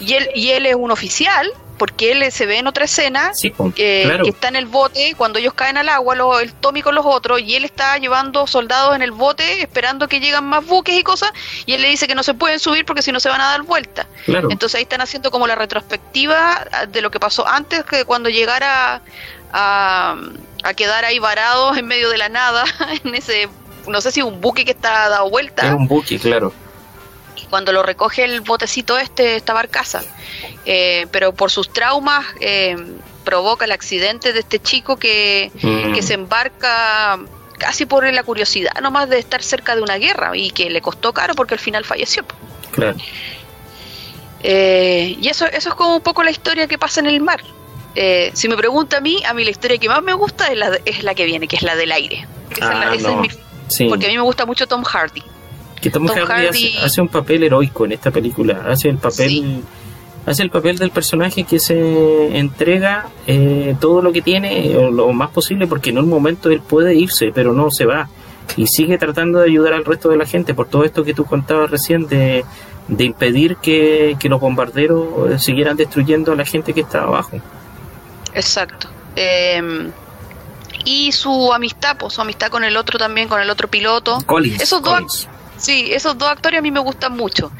Y 0.00 0.14
él, 0.14 0.28
y 0.34 0.48
él 0.48 0.66
es 0.66 0.74
un 0.74 0.90
oficial, 0.90 1.46
porque 1.78 2.12
él 2.12 2.30
se 2.32 2.46
ve 2.46 2.58
en 2.58 2.66
otra 2.66 2.84
escena 2.84 3.30
sí, 3.34 3.50
pues, 3.50 3.74
que, 3.74 4.02
claro. 4.04 4.24
que, 4.24 4.30
está 4.30 4.48
en 4.48 4.56
el 4.56 4.66
bote 4.66 5.14
cuando 5.16 5.38
ellos 5.38 5.54
caen 5.54 5.78
al 5.78 5.88
agua, 5.88 6.14
lo, 6.14 6.40
el 6.40 6.52
Tommy 6.52 6.82
con 6.82 6.94
los 6.94 7.06
otros, 7.06 7.40
y 7.40 7.54
él 7.54 7.64
está 7.64 7.96
llevando 7.98 8.46
soldados 8.46 8.94
en 8.94 9.02
el 9.02 9.12
bote 9.12 9.62
esperando 9.62 10.08
que 10.08 10.20
llegan 10.20 10.44
más 10.44 10.66
buques 10.66 10.98
y 10.98 11.02
cosas, 11.02 11.32
y 11.66 11.72
él 11.74 11.82
le 11.82 11.88
dice 11.88 12.06
que 12.06 12.14
no 12.14 12.22
se 12.22 12.34
pueden 12.34 12.58
subir 12.58 12.84
porque 12.84 13.02
si 13.02 13.12
no 13.12 13.20
se 13.20 13.28
van 13.28 13.40
a 13.40 13.44
dar 13.44 13.62
vuelta. 13.62 14.06
Claro. 14.24 14.50
Entonces 14.50 14.76
ahí 14.76 14.82
están 14.82 15.00
haciendo 15.00 15.30
como 15.30 15.46
la 15.46 15.54
retrospectiva 15.54 16.66
de 16.88 17.00
lo 17.00 17.10
que 17.10 17.20
pasó 17.20 17.46
antes 17.46 17.84
que 17.84 18.04
cuando 18.04 18.28
llegara 18.28 19.00
a, 19.52 20.16
a 20.62 20.74
quedar 20.74 21.04
ahí 21.04 21.18
varados 21.18 21.78
en 21.78 21.86
medio 21.86 22.10
de 22.10 22.18
la 22.18 22.28
nada, 22.28 22.64
en 23.04 23.14
ese, 23.14 23.48
no 23.86 24.00
sé 24.00 24.10
si 24.10 24.22
un 24.22 24.40
buque 24.40 24.64
que 24.64 24.72
está 24.72 25.08
dado 25.08 25.30
vuelta. 25.30 25.66
Es 25.66 25.72
un 25.72 25.86
buque, 25.86 26.18
claro 26.18 26.52
cuando 27.48 27.72
lo 27.72 27.82
recoge 27.82 28.24
el 28.24 28.40
botecito 28.40 28.98
este, 28.98 29.36
esta 29.36 29.52
barcaza. 29.52 30.02
Eh, 30.64 31.06
pero 31.10 31.32
por 31.32 31.50
sus 31.50 31.72
traumas 31.72 32.24
eh, 32.40 32.76
provoca 33.24 33.64
el 33.64 33.72
accidente 33.72 34.32
de 34.32 34.40
este 34.40 34.58
chico 34.60 34.96
que, 34.96 35.50
mm. 35.62 35.92
que 35.94 36.02
se 36.02 36.14
embarca 36.14 37.18
casi 37.58 37.86
por 37.86 38.10
la 38.10 38.22
curiosidad 38.22 38.72
nomás 38.80 39.08
de 39.10 39.18
estar 39.18 39.42
cerca 39.42 39.74
de 39.74 39.82
una 39.82 39.96
guerra 39.96 40.36
y 40.36 40.50
que 40.50 40.70
le 40.70 40.80
costó 40.80 41.12
caro 41.12 41.34
porque 41.34 41.54
al 41.54 41.60
final 41.60 41.84
falleció. 41.84 42.24
Claro. 42.70 42.96
Eh, 44.42 45.16
y 45.20 45.28
eso, 45.28 45.46
eso 45.46 45.70
es 45.70 45.74
como 45.74 45.96
un 45.96 46.02
poco 46.02 46.22
la 46.22 46.30
historia 46.30 46.66
que 46.66 46.78
pasa 46.78 47.00
en 47.00 47.06
el 47.06 47.20
mar. 47.20 47.42
Eh, 47.94 48.30
si 48.34 48.48
me 48.48 48.56
pregunta 48.56 48.98
a 48.98 49.00
mí, 49.00 49.22
a 49.24 49.34
mí 49.34 49.44
la 49.44 49.50
historia 49.50 49.78
que 49.78 49.88
más 49.88 50.02
me 50.02 50.12
gusta 50.12 50.46
es 50.46 50.56
la, 50.56 50.78
es 50.84 51.02
la 51.02 51.14
que 51.14 51.24
viene, 51.24 51.48
que 51.48 51.56
es 51.56 51.62
la 51.62 51.74
del 51.74 51.90
aire. 51.90 52.26
Esa 52.50 52.70
ah, 52.70 52.94
es 52.94 53.02
la, 53.02 53.10
no. 53.10 53.24
es 53.24 53.32
mi, 53.32 53.40
sí. 53.68 53.86
Porque 53.88 54.06
a 54.06 54.08
mí 54.08 54.16
me 54.16 54.22
gusta 54.22 54.46
mucho 54.46 54.66
Tom 54.66 54.84
Hardy. 54.84 55.22
Que 55.80 55.90
Tom, 55.90 56.06
Tom 56.06 56.16
Hardy, 56.16 56.46
Hardy... 56.46 56.48
Hace, 56.48 56.78
hace, 56.86 57.00
un 57.00 57.08
papel 57.08 57.44
heroico 57.44 57.84
en 57.84 57.92
esta 57.92 58.10
película. 58.10 58.64
Hace 58.66 58.88
el 58.88 58.98
papel. 58.98 59.28
Sí. 59.28 59.62
Hace 60.26 60.42
el 60.42 60.50
papel 60.50 60.76
del 60.76 60.90
personaje 60.90 61.44
que 61.44 61.58
se 61.58 62.36
entrega 62.36 63.06
eh, 63.26 63.74
todo 63.80 64.02
lo 64.02 64.12
que 64.12 64.20
tiene, 64.20 64.76
o 64.76 64.90
lo 64.90 65.10
más 65.14 65.30
posible, 65.30 65.66
porque 65.66 65.88
en 65.88 65.98
un 65.98 66.08
momento 66.08 66.50
él 66.50 66.60
puede 66.60 66.94
irse, 66.94 67.30
pero 67.34 67.54
no 67.54 67.70
se 67.70 67.86
va. 67.86 68.10
Y 68.56 68.66
sigue 68.66 68.98
tratando 68.98 69.38
de 69.38 69.46
ayudar 69.46 69.72
al 69.72 69.86
resto 69.86 70.10
de 70.10 70.18
la 70.18 70.26
gente 70.26 70.52
por 70.52 70.68
todo 70.68 70.84
esto 70.84 71.02
que 71.02 71.14
tú 71.14 71.24
contabas 71.24 71.70
recién 71.70 72.06
de, 72.08 72.44
de 72.88 73.04
impedir 73.04 73.56
que, 73.56 74.16
que, 74.20 74.28
los 74.28 74.38
bombarderos 74.38 75.42
siguieran 75.42 75.76
destruyendo 75.76 76.32
a 76.32 76.36
la 76.36 76.44
gente 76.44 76.74
que 76.74 76.82
está 76.82 77.04
abajo. 77.04 77.40
Exacto. 78.34 78.88
Eh, 79.16 79.90
y 80.84 81.12
su 81.12 81.52
amistad, 81.52 81.96
pues 81.98 82.14
su 82.14 82.20
amistad 82.20 82.48
con 82.48 82.64
el 82.64 82.76
otro 82.76 82.98
también, 82.98 83.28
con 83.28 83.40
el 83.40 83.50
otro 83.50 83.68
piloto. 83.68 84.18
Collins, 84.26 84.62
Esos 84.62 84.82
dos 84.82 84.94
Collins. 84.94 85.28
Sí, 85.58 85.92
esos 85.92 86.16
dos 86.16 86.28
actores 86.28 86.58
a 86.58 86.62
mí 86.62 86.70
me 86.70 86.80
gustan 86.80 87.16
mucho. 87.16 87.50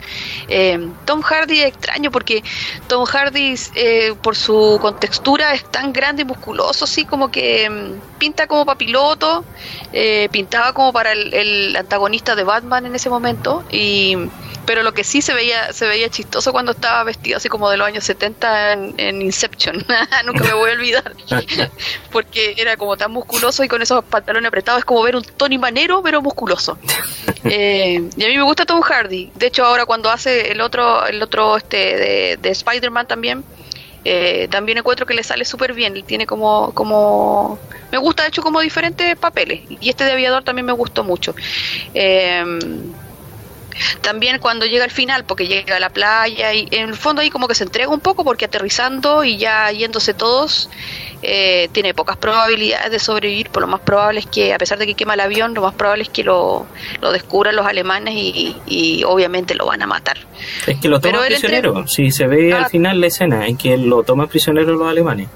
Eh, 0.49 0.89
Tom 1.05 1.21
Hardy 1.21 1.61
es 1.61 1.67
extraño 1.67 2.11
porque 2.13 2.43
Tom 2.87 3.05
Hardy, 3.05 3.57
eh, 3.75 4.15
por 4.23 4.37
su 4.37 4.79
contextura, 4.81 5.53
es 5.53 5.65
tan 5.71 5.93
grande 5.93 6.23
y 6.23 6.25
musculoso, 6.25 6.85
así 6.85 7.05
como 7.05 7.31
que 7.31 7.69
mm, 7.69 8.19
pinta 8.19 8.47
como 8.47 8.65
para 8.65 8.79
piloto, 8.79 9.45
eh, 9.93 10.29
pintaba 10.31 10.73
como 10.73 10.93
para 10.93 11.13
el, 11.13 11.35
el, 11.35 11.77
antagonista 11.77 12.37
de 12.37 12.45
Batman 12.45 12.87
en 12.87 12.95
ese 12.95 13.11
momento, 13.11 13.65
y 13.71 14.17
pero 14.69 14.83
lo 14.83 14.93
que 14.93 15.03
sí 15.03 15.23
se 15.23 15.33
veía 15.33 15.73
se 15.73 15.87
veía 15.87 16.11
chistoso 16.11 16.53
cuando 16.53 16.73
estaba 16.73 17.03
vestido 17.03 17.39
así 17.39 17.49
como 17.49 17.71
de 17.71 17.79
los 17.79 17.87
años 17.87 18.05
70 18.05 18.73
en, 18.75 18.95
en 18.99 19.23
Inception. 19.23 19.77
Nunca 20.27 20.45
me 20.45 20.53
voy 20.53 20.69
a 20.69 20.73
olvidar. 20.75 21.15
porque 22.13 22.53
era 22.55 22.77
como 22.77 22.95
tan 22.99 23.11
musculoso 23.11 23.65
y 23.65 23.69
con 23.69 23.81
esos 23.81 24.05
pantalones 24.05 24.49
apretados 24.49 24.81
es 24.81 24.85
como 24.85 25.03
ver 25.03 25.17
un 25.17 25.23
Tony 25.23 25.57
Manero, 25.57 26.03
pero 26.03 26.21
musculoso. 26.21 26.79
Eh, 27.45 28.11
y 28.17 28.25
a 28.25 28.29
mí 28.29 28.37
me 28.37 28.43
gusta 28.43 28.67
Tom 28.67 28.83
Hardy. 28.83 29.31
De 29.35 29.47
hecho, 29.47 29.65
ahora 29.65 29.87
cuando 29.87 30.11
hace 30.11 30.53
el 30.53 30.61
otro, 30.61 31.07
el 31.07 31.23
otro 31.23 31.57
este 31.57 31.77
de, 31.97 32.37
de 32.37 32.51
Spider-Man 32.51 33.07
también, 33.07 33.43
eh, 34.05 34.49
también 34.51 34.77
encuentro 34.77 35.07
que 35.07 35.15
le 35.15 35.23
sale 35.23 35.47
súper 35.47 35.73
bien. 35.73 36.03
Tiene 36.05 36.27
como, 36.27 36.75
como. 36.75 37.59
Me 37.91 37.97
gusta, 37.97 38.25
de 38.25 38.29
hecho, 38.29 38.43
como 38.43 38.61
diferentes 38.61 39.17
papeles. 39.17 39.63
Y 39.81 39.89
este 39.89 40.05
de 40.05 40.13
aviador 40.13 40.45
también 40.45 40.67
me 40.67 40.73
gustó 40.73 41.05
mucho. 41.05 41.35
Eh, 41.95 42.45
también 44.01 44.39
cuando 44.39 44.67
llega 44.67 44.85
al 44.85 44.91
final, 44.91 45.25
porque 45.25 45.47
llega 45.47 45.77
a 45.77 45.81
la 45.81 45.91
playa 45.91 46.53
y 46.55 46.69
en 46.71 46.89
el 46.89 46.97
fondo 46.97 47.23
ahí 47.23 47.31
como 47.31 47.49
que 47.49 47.55
se 47.55 47.65
entrega 47.65 47.91
un 47.91 48.01
poco 48.01 48.25
porque 48.25 48.45
aterrizando 48.45 49.25
y 49.25 49.37
ya 49.37 49.71
yéndose 49.71 50.15
todos, 50.15 50.69
eh, 51.23 51.69
tiene 51.73 51.95
pocas 51.95 52.17
probabilidades 52.17 52.93
de 52.93 52.99
sobrevivir, 53.01 53.51
por 53.51 53.63
lo 53.63 53.67
más 53.67 53.81
probable 53.81 54.21
es 54.21 54.27
que, 54.27 54.55
a 54.55 54.59
pesar 54.59 54.79
de 54.79 54.87
que 54.87 54.95
quema 54.95 55.15
el 55.15 55.21
avión, 55.21 55.53
lo 55.53 55.63
más 55.63 55.75
probable 55.75 56.05
es 56.05 56.09
que 56.09 56.23
lo, 56.23 56.67
lo 57.01 57.11
descubran 57.11 57.57
los 57.57 57.67
alemanes 57.67 58.15
y, 58.15 58.57
y, 58.67 59.03
obviamente 59.05 59.55
lo 59.57 59.67
van 59.67 59.83
a 59.83 59.87
matar. 59.87 60.19
Es 60.67 60.79
que 60.79 60.89
lo 60.89 61.01
toma 61.01 61.23
prisionero, 61.27 61.77
entre... 61.77 61.89
si 61.89 62.11
se 62.13 62.29
ve 62.29 62.53
ah, 62.53 62.59
al 62.59 62.67
final 62.67 63.01
la 63.01 63.09
escena 63.09 63.49
en 63.49 63.57
que 63.57 63.77
lo 63.77 64.05
toman 64.05 64.29
prisionero 64.29 64.75
los 64.75 64.89
alemanes. 64.89 65.29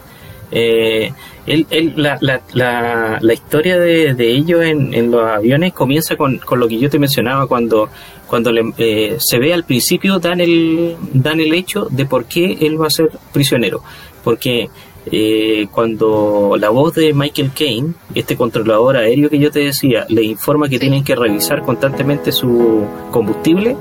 Eh, 0.52 1.12
él, 1.47 1.66
él, 1.70 1.94
la, 1.97 2.19
la, 2.20 2.43
la, 2.52 3.19
la, 3.20 3.32
historia 3.32 3.78
de, 3.78 4.14
de 4.14 4.31
ellos 4.31 4.62
en, 4.62 4.94
en, 4.94 5.10
los 5.10 5.27
aviones 5.27 5.73
comienza 5.73 6.14
con, 6.14 6.39
con, 6.39 6.60
lo 6.60 6.69
que 6.69 6.78
yo 6.78 6.90
te 6.90 6.98
mencionaba 6.98 7.47
cuando, 7.48 7.89
cuando 8.32 8.50
le, 8.50 8.62
eh, 8.78 9.16
se 9.18 9.38
ve 9.38 9.52
al 9.52 9.64
principio 9.64 10.18
dan 10.18 10.40
el, 10.40 10.96
dan 11.12 11.38
el 11.38 11.52
hecho 11.52 11.86
de 11.90 12.06
por 12.06 12.24
qué 12.24 12.56
él 12.62 12.80
va 12.80 12.86
a 12.86 12.90
ser 12.90 13.10
prisionero. 13.30 13.82
Porque 14.24 14.70
eh, 15.04 15.66
cuando 15.70 16.56
la 16.59 16.70
voz 16.70 16.94
de 16.94 17.12
Michael 17.12 17.50
Caine, 17.54 17.92
este 18.14 18.34
controlador 18.34 18.96
aéreo 18.96 19.28
que 19.28 19.38
yo 19.38 19.50
te 19.50 19.59
decía, 19.59 20.06
le 20.09 20.22
informa 20.22 20.70
que 20.70 20.78
tienen 20.78 21.04
que 21.04 21.14
revisar 21.14 21.60
constantemente 21.60 22.32
su 22.32 22.86
combustible, 23.10 23.76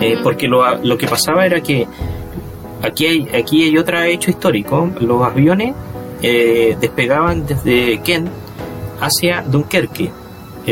eh, 0.00 0.16
porque 0.22 0.48
lo, 0.48 0.82
lo 0.82 0.96
que 0.96 1.06
pasaba 1.06 1.44
era 1.44 1.60
que 1.60 1.86
aquí 2.80 3.04
hay, 3.04 3.28
aquí 3.38 3.64
hay 3.64 3.76
otro 3.76 4.02
hecho 4.04 4.30
histórico, 4.30 4.90
los 5.00 5.22
aviones 5.22 5.74
eh, 6.22 6.78
despegaban 6.80 7.46
desde 7.46 8.00
Kent 8.00 8.30
hacia 9.02 9.42
Dunkerque. 9.42 10.10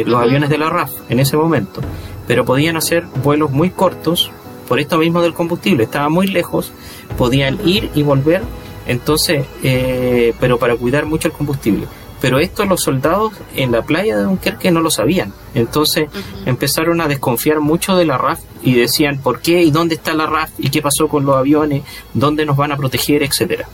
los 0.07 0.23
aviones 0.23 0.49
de 0.49 0.57
la 0.57 0.71
RAF 0.71 0.91
en 1.11 1.21
ese 1.21 1.37
momento, 1.37 1.83
pero 2.27 2.45
podían 2.45 2.77
hacer 2.77 3.05
vuelos 3.23 3.51
muy 3.51 3.71
cortos 3.71 4.31
por 4.69 4.81
esto 4.81 4.99
mismo 4.99 5.23
del 5.23 5.35
combustible, 5.35 5.85
estaba 5.85 6.09
muy 6.09 6.27
lejos, 6.27 6.73
podían 7.19 7.59
ir 7.67 7.91
y 7.95 8.03
volver, 8.03 8.43
entonces, 8.87 9.47
eh, 9.63 10.35
pero 10.41 10.59
para 10.59 10.77
cuidar 10.77 11.07
mucho 11.07 11.29
el 11.29 11.35
combustible. 11.35 11.87
Pero 12.21 12.39
esto 12.39 12.65
los 12.65 12.81
soldados 12.81 13.35
en 13.55 13.71
la 13.71 13.83
playa 13.83 14.17
de 14.17 14.23
Dunkerque 14.23 14.71
no 14.71 14.81
lo 14.81 14.91
sabían. 14.91 15.35
Entonces 15.55 16.09
empezaron 16.47 17.03
a 17.03 17.09
desconfiar 17.09 17.61
mucho 17.61 17.97
de 17.97 18.07
la 18.07 18.17
RAF 18.17 18.41
y 18.63 18.75
decían, 18.75 19.19
¿por 19.19 19.41
qué? 19.41 19.63
¿Y 19.63 19.71
dónde 19.71 19.97
está 19.97 20.15
la 20.15 20.25
RAF? 20.25 20.51
¿Y 20.57 20.71
qué 20.71 20.81
pasó 20.81 21.07
con 21.09 21.27
los 21.27 21.37
aviones? 21.37 21.83
¿Dónde 22.15 22.47
nos 22.47 22.57
van 22.57 22.73
a 22.73 22.79
proteger? 22.79 23.23
Etcétera. 23.23 23.69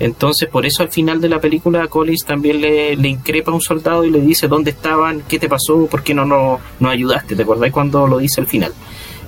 Entonces, 0.00 0.48
por 0.48 0.64
eso 0.64 0.82
al 0.82 0.90
final 0.90 1.20
de 1.20 1.28
la 1.28 1.40
película 1.40 1.88
Collins 1.88 2.24
también 2.24 2.60
le, 2.60 3.08
increpa 3.08 3.50
a 3.50 3.54
un 3.54 3.60
soldado 3.60 4.04
y 4.04 4.10
le 4.10 4.20
dice 4.20 4.46
dónde 4.46 4.70
estaban, 4.70 5.22
qué 5.28 5.38
te 5.38 5.48
pasó, 5.48 5.86
por 5.86 6.02
qué 6.02 6.14
no 6.14 6.24
nos 6.24 6.60
no 6.78 6.88
ayudaste. 6.88 7.34
¿Te 7.34 7.42
acordás 7.42 7.72
cuando 7.72 8.06
lo 8.06 8.18
dice 8.18 8.40
al 8.40 8.46
final? 8.46 8.72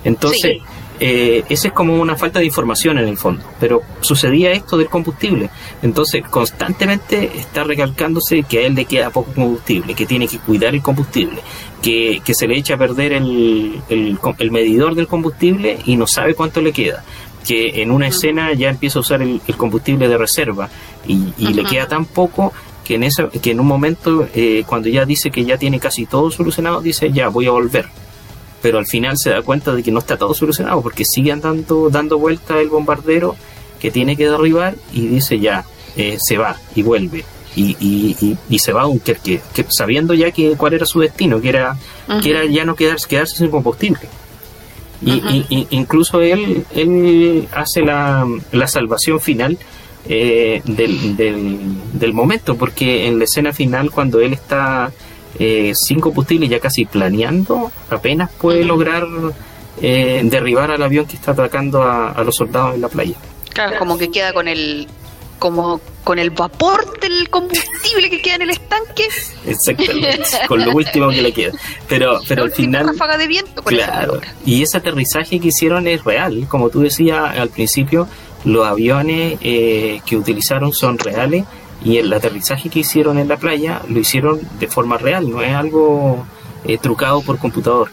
Entonces, 0.04 0.58
eh, 1.00 1.42
esa 1.48 1.68
es 1.68 1.74
como 1.74 2.00
una 2.00 2.14
falta 2.14 2.38
de 2.38 2.44
información 2.44 2.98
en 2.98 3.08
el 3.08 3.16
fondo. 3.16 3.42
Pero 3.58 3.82
sucedía 4.00 4.52
esto 4.52 4.76
del 4.76 4.88
combustible. 4.88 5.50
Entonces, 5.82 6.22
constantemente 6.30 7.32
está 7.36 7.64
recalcándose 7.64 8.44
que 8.44 8.60
a 8.60 8.66
él 8.66 8.74
le 8.74 8.84
queda 8.84 9.10
poco 9.10 9.32
combustible, 9.32 9.94
que 9.94 10.06
tiene 10.06 10.28
que 10.28 10.38
cuidar 10.38 10.74
el 10.74 10.82
combustible, 10.82 11.40
que, 11.82 12.22
se 12.32 12.46
le 12.46 12.56
echa 12.56 12.74
a 12.74 12.78
perder 12.78 13.14
el, 13.14 13.80
el 13.88 14.50
medidor 14.52 14.94
del 14.94 15.08
combustible 15.08 15.78
y 15.84 15.96
no 15.96 16.06
sabe 16.06 16.34
cuánto 16.34 16.60
le 16.60 16.72
queda 16.72 17.02
que 17.46 17.82
en 17.82 17.90
una 17.90 18.08
escena 18.08 18.52
ya 18.52 18.70
empieza 18.70 18.98
a 18.98 19.02
usar 19.02 19.22
el, 19.22 19.40
combustible 19.56 20.08
de 20.08 20.18
reserva 20.18 20.68
y, 21.06 21.32
le 21.38 21.64
queda 21.64 21.88
tan 21.88 22.04
poco 22.04 22.52
que 22.84 22.96
en, 22.96 23.04
esa, 23.04 23.28
que 23.28 23.52
en 23.52 23.60
un 23.60 23.66
momento, 23.66 24.28
eh, 24.34 24.64
cuando 24.66 24.88
ya 24.88 25.04
dice 25.04 25.30
que 25.30 25.44
ya 25.44 25.56
tiene 25.56 25.78
casi 25.78 26.06
todo 26.06 26.30
solucionado, 26.30 26.80
dice 26.80 27.10
ya 27.12 27.28
voy 27.28 27.46
a 27.46 27.50
volver. 27.50 27.86
Pero 28.62 28.78
al 28.78 28.86
final 28.86 29.16
se 29.16 29.30
da 29.30 29.42
cuenta 29.42 29.74
de 29.74 29.82
que 29.82 29.90
no 29.90 30.00
está 30.00 30.18
todo 30.18 30.34
solucionado 30.34 30.82
porque 30.82 31.04
sigue 31.04 31.32
andando, 31.32 31.88
dando 31.88 32.18
vuelta 32.18 32.60
el 32.60 32.68
bombardero 32.68 33.36
que 33.80 33.90
tiene 33.90 34.16
que 34.16 34.28
derribar 34.28 34.74
y 34.92 35.06
dice 35.06 35.38
ya, 35.38 35.64
eh, 35.96 36.18
se 36.20 36.36
va 36.36 36.56
y 36.74 36.82
vuelve. 36.82 37.24
Y, 37.56 37.76
y, 37.80 38.36
y, 38.48 38.58
se 38.60 38.72
va 38.72 38.82
a 38.82 38.86
un 38.86 39.00
que, 39.00 39.16
que, 39.16 39.66
sabiendo 39.70 40.14
ya 40.14 40.30
que 40.30 40.56
cuál 40.56 40.74
era 40.74 40.86
su 40.86 41.00
destino, 41.00 41.40
que 41.40 41.48
era, 41.48 41.76
que 42.22 42.30
era 42.30 42.44
ya 42.44 42.64
no 42.64 42.76
quedarse, 42.76 43.08
quedarse 43.08 43.36
sin 43.36 43.50
combustible. 43.50 44.08
Y, 45.02 45.66
incluso 45.70 46.20
él, 46.20 46.64
él 46.74 47.48
hace 47.52 47.82
la, 47.82 48.26
la 48.52 48.66
salvación 48.66 49.20
final 49.20 49.58
eh, 50.08 50.62
del, 50.64 51.16
del, 51.92 52.12
momento, 52.12 52.56
porque 52.56 53.06
en 53.06 53.18
la 53.18 53.24
escena 53.24 53.52
final, 53.52 53.90
cuando 53.90 54.20
él 54.20 54.32
está 54.32 54.92
eh, 55.38 55.72
sin 55.74 56.00
combustible, 56.00 56.48
ya 56.48 56.60
casi 56.60 56.84
planeando, 56.84 57.70
apenas 57.88 58.30
puede 58.30 58.64
lograr 58.64 59.06
eh, 59.80 60.20
derribar 60.24 60.70
al 60.70 60.82
avión 60.82 61.06
que 61.06 61.16
está 61.16 61.32
atacando 61.32 61.82
a, 61.82 62.10
a 62.10 62.24
los 62.24 62.34
soldados 62.34 62.74
en 62.74 62.82
la 62.82 62.88
playa. 62.88 63.14
Claro, 63.52 63.78
como 63.78 63.98
que 63.98 64.10
queda 64.10 64.32
con 64.32 64.48
el 64.48 64.86
como 65.40 65.80
con 66.04 66.20
el 66.20 66.30
vapor 66.30 67.00
del 67.00 67.28
combustible 67.28 68.08
que 68.08 68.22
queda 68.22 68.36
en 68.36 68.42
el 68.42 68.50
estanque. 68.50 69.08
Exactamente, 69.44 70.22
con 70.46 70.64
lo 70.64 70.72
último 70.72 71.08
que 71.08 71.22
le 71.22 71.32
queda. 71.32 71.52
Pero, 71.88 72.20
pero 72.28 72.44
al 72.44 72.52
final. 72.52 72.86
Ráfaga 72.86 73.18
de 73.18 73.26
viento 73.26 73.62
claro. 73.64 74.20
y 74.44 74.62
ese 74.62 74.78
aterrizaje 74.78 75.40
que 75.40 75.48
hicieron 75.48 75.88
es 75.88 76.04
real. 76.04 76.46
Como 76.48 76.70
tú 76.70 76.80
decías 76.82 77.36
al 77.36 77.48
principio, 77.48 78.06
los 78.44 78.66
aviones 78.66 79.38
eh, 79.42 80.00
que 80.06 80.16
utilizaron 80.16 80.72
son 80.72 80.98
reales 80.98 81.44
y 81.84 81.96
el 81.96 82.12
aterrizaje 82.12 82.68
que 82.68 82.80
hicieron 82.80 83.18
en 83.18 83.26
la 83.26 83.38
playa 83.38 83.82
lo 83.88 83.98
hicieron 83.98 84.40
de 84.58 84.68
forma 84.68 84.98
real, 84.98 85.30
no 85.30 85.42
es 85.42 85.54
algo 85.54 86.24
eh, 86.64 86.78
trucado 86.78 87.22
por 87.22 87.38
computador. 87.38 87.90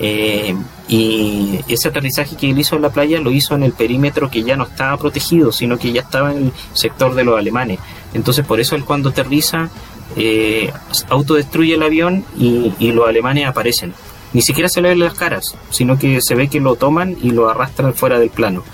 Eh, 0.00 0.54
y 0.88 1.60
ese 1.68 1.88
aterrizaje 1.88 2.34
que 2.34 2.50
él 2.50 2.58
hizo 2.58 2.74
en 2.74 2.82
la 2.82 2.88
playa 2.88 3.20
lo 3.20 3.30
hizo 3.30 3.54
en 3.54 3.62
el 3.62 3.72
perímetro 3.72 4.30
que 4.30 4.42
ya 4.42 4.56
no 4.56 4.64
estaba 4.64 4.96
protegido, 4.96 5.52
sino 5.52 5.78
que 5.78 5.92
ya 5.92 6.00
estaba 6.00 6.32
en 6.32 6.46
el 6.46 6.52
sector 6.72 7.14
de 7.14 7.24
los 7.24 7.38
alemanes. 7.38 7.78
Entonces 8.14 8.46
por 8.46 8.58
eso 8.58 8.74
él 8.74 8.84
cuando 8.84 9.10
aterriza 9.10 9.68
eh, 10.16 10.72
autodestruye 11.10 11.74
el 11.74 11.82
avión 11.82 12.24
y, 12.38 12.92
los 12.92 13.06
alemanes 13.06 13.46
aparecen. 13.46 13.92
Ni 14.32 14.40
siquiera 14.42 14.68
se 14.68 14.80
le 14.80 14.88
ven 14.90 14.98
las 15.00 15.14
caras, 15.14 15.56
sino 15.70 15.98
que 15.98 16.20
se 16.22 16.34
ve 16.34 16.48
que 16.48 16.60
lo 16.60 16.76
toman 16.76 17.16
y 17.22 17.30
lo 17.30 17.50
arrastran 17.50 17.94
fuera 17.94 18.18
del 18.18 18.30
plano. 18.30 18.64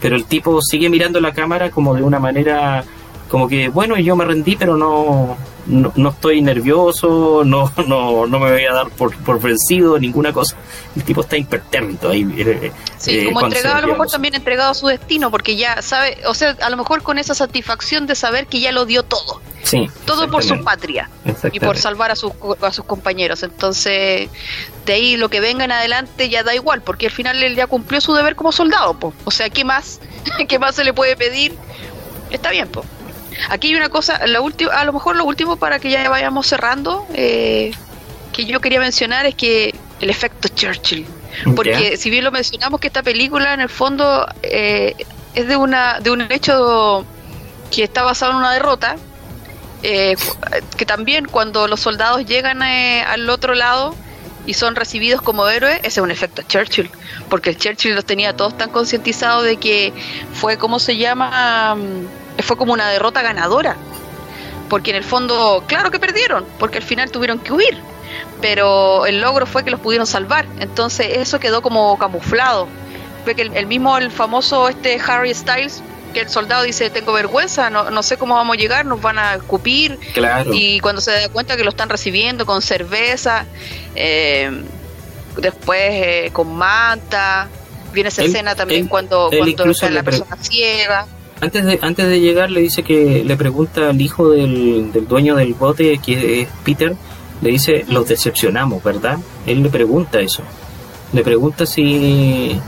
Pero 0.00 0.16
el 0.16 0.24
tipo 0.24 0.60
sigue 0.62 0.88
mirando 0.90 1.20
la 1.20 1.32
cámara 1.32 1.70
como 1.70 1.94
de 1.94 2.02
una 2.02 2.18
manera 2.18 2.84
como 3.34 3.48
que, 3.48 3.68
bueno, 3.68 3.98
yo 3.98 4.14
me 4.14 4.24
rendí, 4.24 4.54
pero 4.54 4.76
no, 4.76 5.36
no, 5.66 6.08
estoy 6.08 6.40
nervioso, 6.40 7.42
no, 7.44 7.72
no, 7.88 8.28
no 8.28 8.38
me 8.38 8.52
voy 8.52 8.64
a 8.64 8.72
dar 8.72 8.90
por, 8.90 9.12
por 9.24 9.40
vencido, 9.40 9.98
ninguna 9.98 10.32
cosa. 10.32 10.54
El 10.94 11.02
tipo 11.02 11.22
está 11.22 11.36
impertérrito 11.36 12.10
ahí. 12.10 12.32
Eh, 12.38 12.70
sí, 12.96 13.18
eh, 13.18 13.24
como 13.24 13.44
entregado, 13.46 13.74
a 13.74 13.80
lo 13.80 13.88
mejor 13.88 14.08
también 14.08 14.36
entregado 14.36 14.70
a 14.70 14.74
su 14.74 14.86
destino, 14.86 15.32
porque 15.32 15.56
ya 15.56 15.82
sabe, 15.82 16.18
o 16.28 16.34
sea, 16.34 16.56
a 16.62 16.70
lo 16.70 16.76
mejor 16.76 17.02
con 17.02 17.18
esa 17.18 17.34
satisfacción 17.34 18.06
de 18.06 18.14
saber 18.14 18.46
que 18.46 18.60
ya 18.60 18.70
lo 18.70 18.86
dio 18.86 19.02
todo. 19.02 19.40
Sí, 19.64 19.90
todo 20.04 20.30
por 20.30 20.44
su 20.44 20.62
patria 20.62 21.10
y 21.50 21.58
por 21.58 21.76
salvar 21.76 22.12
a 22.12 22.14
sus, 22.14 22.30
a 22.60 22.70
sus 22.70 22.84
compañeros. 22.84 23.42
Entonces, 23.42 24.30
de 24.86 24.92
ahí 24.92 25.16
lo 25.16 25.28
que 25.28 25.40
venga 25.40 25.64
en 25.64 25.72
adelante 25.72 26.28
ya 26.28 26.44
da 26.44 26.54
igual, 26.54 26.82
porque 26.82 27.06
al 27.06 27.12
final 27.12 27.42
él 27.42 27.56
ya 27.56 27.66
cumplió 27.66 28.00
su 28.00 28.14
deber 28.14 28.36
como 28.36 28.52
soldado. 28.52 28.96
O 29.24 29.30
sea, 29.32 29.50
¿qué 29.50 29.64
más? 29.64 29.98
¿Qué 30.48 30.60
más 30.60 30.76
se 30.76 30.84
le 30.84 30.94
puede 30.94 31.16
pedir? 31.16 31.56
Está 32.30 32.52
bien, 32.52 32.68
pues. 32.68 32.86
Aquí 33.48 33.68
hay 33.68 33.76
una 33.76 33.88
cosa, 33.88 34.26
la 34.26 34.40
a 34.40 34.84
lo 34.84 34.92
mejor 34.92 35.16
lo 35.16 35.24
último 35.24 35.56
para 35.56 35.78
que 35.78 35.90
ya 35.90 36.08
vayamos 36.08 36.46
cerrando, 36.46 37.06
eh, 37.14 37.72
que 38.32 38.44
yo 38.44 38.60
quería 38.60 38.80
mencionar 38.80 39.26
es 39.26 39.34
que 39.34 39.74
el 40.00 40.10
efecto 40.10 40.48
Churchill. 40.48 41.06
Porque 41.56 41.96
si 41.96 42.10
bien 42.10 42.22
lo 42.22 42.30
mencionamos 42.30 42.80
que 42.80 42.86
esta 42.86 43.02
película 43.02 43.54
en 43.54 43.60
el 43.60 43.68
fondo 43.68 44.26
eh, 44.42 44.94
es 45.34 45.48
de 45.48 45.56
una 45.56 45.98
de 45.98 46.10
un 46.12 46.20
hecho 46.30 47.04
que 47.72 47.82
está 47.82 48.02
basado 48.04 48.32
en 48.32 48.38
una 48.38 48.52
derrota, 48.52 48.96
eh, 49.82 50.14
que 50.76 50.86
también 50.86 51.26
cuando 51.26 51.66
los 51.66 51.80
soldados 51.80 52.24
llegan 52.24 52.62
al 52.62 53.28
otro 53.30 53.54
lado 53.54 53.96
y 54.46 54.54
son 54.54 54.76
recibidos 54.76 55.22
como 55.22 55.48
héroes, 55.48 55.78
ese 55.78 55.88
es 55.88 55.98
un 55.98 56.10
efecto 56.10 56.42
Churchill, 56.42 56.90
porque 57.28 57.50
el 57.50 57.56
Churchill 57.56 57.94
los 57.94 58.04
tenía 58.04 58.36
todos 58.36 58.56
tan 58.56 58.70
concientizados 58.70 59.44
de 59.44 59.56
que 59.56 59.92
fue, 60.34 60.56
¿cómo 60.56 60.78
se 60.78 60.96
llama? 60.96 61.76
Fue 62.42 62.56
como 62.56 62.72
una 62.72 62.88
derrota 62.88 63.22
ganadora. 63.22 63.76
Porque 64.68 64.90
en 64.90 64.96
el 64.96 65.04
fondo, 65.04 65.62
claro 65.66 65.90
que 65.90 65.98
perdieron, 65.98 66.44
porque 66.58 66.78
al 66.78 66.84
final 66.84 67.10
tuvieron 67.10 67.38
que 67.38 67.52
huir. 67.52 67.78
Pero 68.40 69.06
el 69.06 69.20
logro 69.20 69.46
fue 69.46 69.64
que 69.64 69.70
los 69.70 69.80
pudieron 69.80 70.06
salvar. 70.06 70.46
Entonces 70.58 71.18
eso 71.18 71.38
quedó 71.38 71.62
como 71.62 71.96
camuflado. 71.98 72.68
Ve 73.26 73.34
que 73.34 73.42
el, 73.42 73.66
mismo, 73.66 73.96
el 73.96 74.10
famoso 74.10 74.68
este 74.68 75.00
Harry 75.06 75.34
Styles, 75.34 75.82
que 76.12 76.20
el 76.20 76.28
soldado 76.28 76.62
dice, 76.62 76.90
tengo 76.90 77.12
vergüenza, 77.12 77.70
no, 77.70 77.90
no 77.90 78.02
sé 78.02 78.16
cómo 78.16 78.34
vamos 78.34 78.56
a 78.56 78.60
llegar, 78.60 78.84
nos 78.84 79.00
van 79.00 79.18
a 79.18 79.34
escupir. 79.34 79.98
Y 80.52 80.80
cuando 80.80 81.00
se 81.00 81.10
da 81.10 81.28
cuenta 81.28 81.56
que 81.56 81.64
lo 81.64 81.70
están 81.70 81.88
recibiendo 81.88 82.46
con 82.46 82.60
cerveza, 82.62 83.46
eh, 83.94 84.50
después 85.36 85.80
eh, 85.92 86.30
con 86.32 86.54
manta, 86.54 87.48
viene 87.92 88.08
esa 88.08 88.22
escena 88.22 88.54
también 88.54 88.88
cuando, 88.88 89.30
cuando 89.30 89.90
la 89.90 90.02
persona 90.02 90.36
ciega 90.40 91.06
antes 91.44 91.64
de, 91.64 91.78
antes 91.82 92.08
de 92.08 92.20
llegar 92.20 92.50
le 92.50 92.60
dice 92.60 92.82
que 92.82 93.22
le 93.22 93.36
pregunta 93.36 93.90
al 93.90 94.00
hijo 94.00 94.30
del, 94.30 94.90
dueño 95.06 95.36
del 95.36 95.52
bote, 95.52 95.98
que 95.98 96.40
es 96.40 96.48
Peter, 96.64 96.96
le 97.42 97.50
dice, 97.50 97.84
los 97.88 98.08
decepcionamos, 98.08 98.82
¿verdad? 98.82 99.18
Él 99.46 99.62
le 99.62 99.68
pregunta 99.68 100.20
eso. 100.20 100.42
Le 101.12 101.22
pregunta 101.22 101.66
si, 101.66 102.58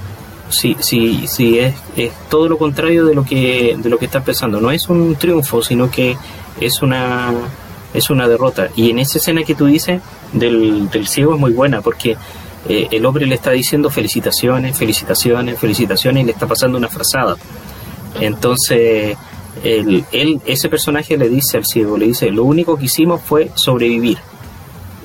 si, 0.50 0.76
si, 0.80 1.26
si 1.26 1.58
es, 1.58 1.74
es, 1.96 2.12
todo 2.28 2.48
lo 2.48 2.58
contrario 2.58 3.06
de 3.06 3.14
lo 3.14 3.24
que 3.24 3.76
de 3.78 3.88
lo 3.88 3.98
que 3.98 4.04
está 4.04 4.22
pensando. 4.22 4.60
No 4.60 4.70
es 4.70 4.88
un 4.88 5.16
triunfo, 5.16 5.62
sino 5.62 5.90
que 5.90 6.16
es 6.60 6.82
una 6.82 7.32
es 7.94 8.10
una 8.10 8.28
derrota. 8.28 8.68
Y 8.76 8.90
en 8.90 8.98
esa 8.98 9.16
escena 9.16 9.42
que 9.42 9.54
tú 9.54 9.64
dices 9.64 10.02
del, 10.34 10.90
del 10.90 11.08
ciego 11.08 11.34
es 11.34 11.40
muy 11.40 11.52
buena 11.52 11.80
porque 11.80 12.16
eh, 12.68 12.88
el 12.90 13.06
hombre 13.06 13.24
le 13.26 13.36
está 13.36 13.52
diciendo 13.52 13.88
felicitaciones, 13.88 14.76
felicitaciones, 14.76 15.58
felicitaciones 15.58 16.22
y 16.22 16.26
le 16.26 16.32
está 16.32 16.46
pasando 16.46 16.76
una 16.76 16.88
frazada. 16.88 17.36
Entonces, 18.20 19.16
él, 19.64 20.40
ese 20.46 20.68
personaje 20.68 21.16
le 21.16 21.28
dice 21.28 21.56
al 21.56 21.64
ciego, 21.64 21.96
le 21.96 22.06
dice, 22.06 22.30
lo 22.30 22.44
único 22.44 22.76
que 22.76 22.86
hicimos 22.86 23.20
fue 23.22 23.50
sobrevivir. 23.54 24.18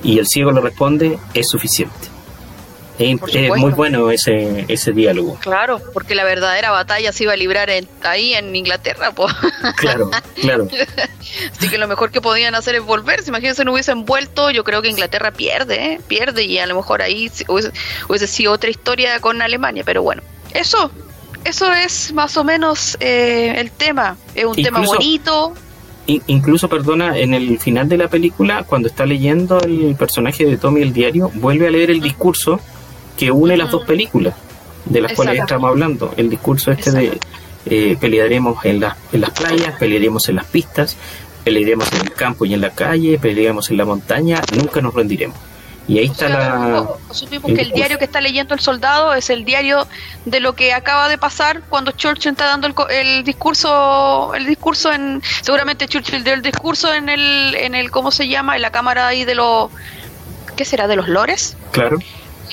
Y 0.02 0.18
el 0.18 0.26
ciego 0.26 0.50
le 0.52 0.60
responde, 0.60 1.18
es 1.34 1.48
suficiente. 1.48 2.12
Es, 2.98 3.20
muy 3.56 3.72
bueno 3.72 4.10
ese, 4.10 4.66
ese 4.68 4.92
diálogo. 4.92 5.36
Claro, 5.40 5.80
porque 5.92 6.14
la 6.14 6.24
verdadera 6.24 6.70
batalla 6.70 7.10
se 7.12 7.24
iba 7.24 7.32
a 7.32 7.36
librar 7.36 7.68
ahí 8.02 8.34
en 8.34 8.54
Inglaterra. 8.54 9.12
Claro, 9.76 10.10
claro. 10.40 10.68
Así 11.56 11.68
que 11.68 11.78
lo 11.78 11.88
mejor 11.88 12.10
que 12.10 12.20
podían 12.20 12.54
hacer 12.54 12.74
es 12.74 12.82
volverse. 12.82 13.30
Imagínense, 13.30 13.64
no 13.64 13.72
hubiesen 13.72 14.04
vuelto, 14.04 14.50
yo 14.50 14.64
creo 14.64 14.82
que 14.82 14.88
Inglaterra 14.88 15.32
pierde, 15.32 15.94
¿eh? 15.94 16.00
pierde 16.06 16.44
y 16.44 16.58
a 16.58 16.66
lo 16.66 16.76
mejor 16.76 17.02
ahí 17.02 17.30
hubiese, 17.48 17.72
hubiese 18.08 18.26
sido 18.26 18.52
otra 18.52 18.70
historia 18.70 19.18
con 19.20 19.42
Alemania. 19.42 19.82
Pero 19.84 20.02
bueno, 20.02 20.22
eso 20.52 20.90
eso 21.44 21.72
es 21.72 22.12
más 22.12 22.36
o 22.36 22.44
menos 22.44 22.96
eh, 23.00 23.54
el 23.56 23.70
tema. 23.70 24.16
Es 24.34 24.44
un 24.44 24.56
tema 24.56 24.80
bonito. 24.80 25.54
incluso, 26.06 26.68
perdona, 26.68 27.18
en 27.18 27.34
el 27.34 27.58
final 27.58 27.88
de 27.88 27.96
la 27.96 28.08
película, 28.08 28.64
cuando 28.64 28.88
está 28.88 29.06
leyendo 29.06 29.60
el 29.60 29.94
personaje 29.96 30.44
de 30.44 30.56
Tommy 30.56 30.82
el 30.82 30.92
diario, 30.92 31.30
vuelve 31.34 31.68
a 31.68 31.70
leer 31.70 31.90
el 31.90 32.00
discurso 32.00 32.60
que 33.16 33.30
une 33.30 33.56
las 33.56 33.70
dos 33.70 33.84
películas 33.84 34.34
de 34.84 35.00
las 35.00 35.12
cuales 35.12 35.40
estamos 35.40 35.70
hablando. 35.70 36.12
El 36.16 36.28
discurso 36.28 36.72
este 36.72 36.90
de 36.90 37.18
eh, 37.66 37.96
pelearemos 38.00 38.64
en, 38.64 38.82
en 39.12 39.20
las 39.20 39.30
playas, 39.30 39.74
pelearemos 39.78 40.28
en 40.28 40.36
las 40.36 40.46
pistas, 40.46 40.96
pelearemos 41.44 41.92
en 41.92 42.00
el 42.02 42.12
campo 42.12 42.44
y 42.44 42.54
en 42.54 42.60
la 42.60 42.70
calle, 42.70 43.18
pelearemos 43.18 43.70
en 43.70 43.76
la 43.76 43.84
montaña, 43.84 44.42
nunca 44.56 44.80
nos 44.80 44.94
rendiremos. 44.94 45.36
Y 45.88 45.98
ahí 45.98 46.06
está 46.06 46.28
la. 46.28 46.86
Supimos 47.10 47.52
que 47.52 47.60
el 47.60 47.72
diario 47.72 47.98
que 47.98 48.04
está 48.04 48.20
leyendo 48.20 48.54
el 48.54 48.60
soldado 48.60 49.14
es 49.14 49.30
el 49.30 49.44
diario 49.44 49.86
de 50.24 50.40
lo 50.40 50.54
que 50.54 50.72
acaba 50.72 51.08
de 51.08 51.18
pasar 51.18 51.62
cuando 51.68 51.92
Churchill 51.92 52.32
está 52.32 52.46
dando 52.46 52.68
el, 52.88 53.24
discurso, 53.24 54.32
el 54.34 54.46
discurso 54.46 54.92
en, 54.92 55.22
seguramente 55.42 55.88
Churchill 55.88 56.22
dio 56.22 56.34
el 56.34 56.42
discurso 56.42 56.92
en 56.94 57.08
el, 57.08 57.54
en 57.56 57.74
el, 57.74 57.90
¿cómo 57.90 58.10
se 58.10 58.28
llama? 58.28 58.56
En 58.56 58.62
la 58.62 58.70
cámara 58.70 59.08
ahí 59.08 59.24
de 59.24 59.34
los, 59.34 59.70
¿qué 60.56 60.64
será? 60.64 60.86
De 60.86 60.96
los 60.96 61.08
lores. 61.08 61.56
Claro. 61.72 61.98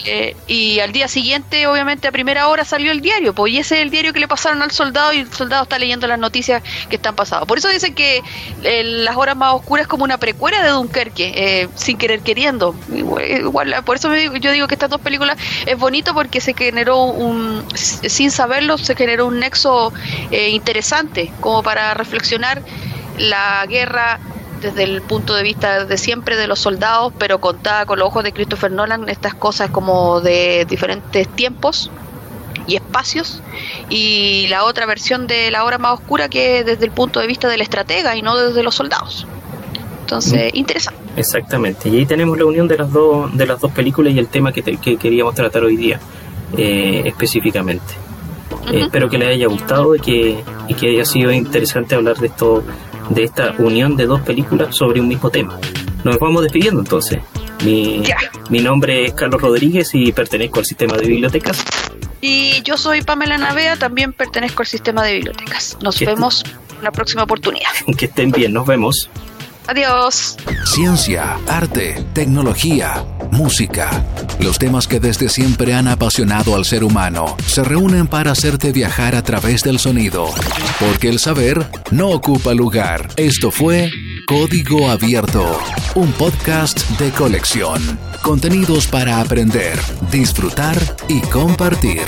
Eh, 0.06 0.36
y 0.48 0.80
al 0.80 0.92
día 0.92 1.08
siguiente, 1.08 1.68
obviamente, 1.68 2.08
a 2.08 2.12
primera 2.12 2.48
hora 2.48 2.64
salió 2.64 2.92
el 2.92 3.02
diario, 3.02 3.34
pues, 3.34 3.54
y 3.54 3.58
ese 3.58 3.78
es 3.78 3.82
el 3.82 3.90
diario 3.90 4.14
que 4.14 4.20
le 4.20 4.28
pasaron 4.28 4.62
al 4.62 4.72
soldado 4.72 5.14
y 5.14 5.20
el 5.20 5.34
soldado 5.34 5.64
está 5.64 5.78
leyendo 5.78 6.08
las 6.08 6.20
noticias 6.20 6.64
que 6.90 6.96
están 6.96 7.16
pasando. 7.16 7.46
Por 7.46 7.58
eso 7.58 7.70
dicen 7.70 7.94
que 7.94 8.22
eh, 8.64 8.84
las 8.84 9.18
horas 9.18 9.36
más 9.36 9.54
oscuras 9.54 9.84
es 9.84 9.88
como 9.88 10.04
una 10.04 10.18
precuela 10.18 10.64
de 10.64 10.70
Dunkerque, 10.70 11.34
eh, 11.36 11.70
sin 11.76 11.98
querer 11.98 12.22
queriendo. 12.22 12.76
Igual, 12.92 13.76
por 13.86 13.98
eso 13.98 14.16
yo 14.16 14.52
digo 14.52 14.68
que 14.68 14.76
estas 14.76 14.90
dos 14.90 15.02
películas 15.02 15.38
es 15.66 15.78
bonito 15.78 16.14
porque 16.14 16.42
se 16.42 16.54
generó 16.54 17.04
un, 17.04 17.66
sin 17.76 18.32
saberlo, 18.32 18.78
se 18.78 18.96
generó 18.96 19.28
un 19.28 19.40
nexo 19.40 19.94
interesante 20.32 21.32
como 21.42 21.64
para 21.64 21.94
reflexionar 21.94 22.62
la 23.18 23.66
guerra 23.68 24.20
desde 24.62 24.84
el 24.84 25.02
punto 25.02 25.34
de 25.36 25.44
vista 25.44 25.86
de 25.86 25.98
siempre 25.98 26.36
de 26.36 26.48
los 26.48 26.60
soldados, 26.60 27.14
pero 27.18 27.40
contada 27.40 27.86
con 27.86 28.00
los 28.00 28.08
ojos 28.08 28.24
de 28.24 28.32
Christopher 28.32 28.72
Nolan, 28.72 29.10
estas 29.10 29.34
cosas 29.34 29.70
como 29.70 30.22
de 30.22 30.66
diferentes 30.70 31.28
tiempos 31.30 31.92
y 32.68 32.76
espacios, 32.76 33.42
y 33.90 34.48
la 34.50 34.64
otra 34.64 34.86
versión 34.86 35.28
de 35.28 35.50
la 35.52 35.66
obra 35.66 35.78
más 35.78 35.94
oscura 35.94 36.30
que 36.30 36.60
es 36.60 36.66
desde 36.66 36.86
el 36.86 36.92
punto 36.92 37.20
de 37.20 37.28
vista 37.28 37.48
del 37.48 37.62
estratega 37.62 38.16
y 38.16 38.22
no 38.22 38.38
desde 38.38 38.62
los 38.64 38.76
soldados. 38.76 39.26
Entonces, 40.02 40.54
mm. 40.54 40.58
interesante. 40.58 41.00
Exactamente, 41.16 41.90
y 41.90 41.98
ahí 41.98 42.06
tenemos 42.06 42.38
la 42.38 42.46
unión 42.46 42.68
de 42.68 42.78
las 42.78 42.92
dos, 42.92 43.36
de 43.36 43.46
las 43.46 43.60
dos 43.60 43.72
películas 43.72 44.14
y 44.14 44.20
el 44.20 44.28
tema 44.28 44.52
que, 44.52 44.62
que 44.62 44.98
queríamos 44.98 45.36
tratar 45.36 45.64
hoy 45.64 45.78
día 45.78 46.00
eh, 46.58 47.04
específicamente. 47.06 47.94
Eh, 48.72 48.82
espero 48.82 49.10
que 49.10 49.18
les 49.18 49.30
haya 49.30 49.48
gustado 49.48 49.96
y 49.96 50.00
que, 50.00 50.44
y 50.68 50.74
que 50.74 50.90
haya 50.90 51.06
sido 51.06 51.32
interesante 51.32 51.96
hablar 51.96 52.18
de 52.18 52.28
esto 52.28 52.64
de 53.10 53.24
esta 53.24 53.54
unión 53.58 53.96
de 53.96 54.06
dos 54.06 54.22
películas 54.22 54.76
sobre 54.76 55.02
un 55.02 55.08
mismo 55.08 55.30
tema. 55.30 55.60
Nos 56.04 56.20
vamos 56.20 56.44
despidiendo 56.44 56.82
entonces. 56.82 57.20
Mi, 57.64 58.04
mi 58.50 58.60
nombre 58.60 59.06
es 59.06 59.14
Carlos 59.14 59.42
Rodríguez 59.42 59.90
y 59.94 60.12
pertenezco 60.12 60.60
al 60.60 60.66
sistema 60.66 60.96
de 60.96 61.08
bibliotecas. 61.08 61.64
Y 62.22 62.62
yo 62.64 62.78
soy 62.78 63.02
Pamela 63.02 63.38
Navea, 63.38 63.78
también 63.78 64.14
pertenezco 64.14 64.62
al 64.62 64.68
sistema 64.68 65.04
de 65.04 65.14
bibliotecas. 65.14 65.78
Nos 65.82 66.00
vemos 66.00 66.44
en 66.78 66.84
la 66.84 66.92
próxima 66.92 67.24
oportunidad. 67.24 67.70
Que 67.98 68.06
estén 68.06 68.32
bien, 68.32 68.54
nos 68.54 68.66
vemos. 68.66 69.10
Adiós. 69.70 70.36
Ciencia, 70.66 71.38
arte, 71.48 72.04
tecnología, 72.14 73.06
música. 73.30 74.04
Los 74.40 74.58
temas 74.58 74.88
que 74.88 75.00
desde 75.00 75.30
siempre 75.30 75.76
han 75.76 75.88
apasionado 75.88 76.56
al 76.56 76.66
ser 76.66 76.84
humano 76.84 77.38
se 77.46 77.64
reúnen 77.64 78.08
para 78.08 78.32
hacerte 78.32 78.72
viajar 78.72 79.14
a 79.14 79.22
través 79.22 79.62
del 79.62 79.78
sonido. 79.78 80.26
Porque 80.80 81.10
el 81.10 81.20
saber 81.20 81.70
no 81.92 82.10
ocupa 82.10 82.56
lugar. 82.56 83.10
Esto 83.16 83.52
fue 83.52 83.92
Código 84.26 84.90
Abierto, 84.90 85.60
un 85.94 86.14
podcast 86.14 86.80
de 86.98 87.12
colección. 87.12 88.00
Contenidos 88.24 88.88
para 88.88 89.22
aprender, 89.22 89.80
disfrutar 90.10 90.80
y 91.08 91.22
compartir. 91.22 92.08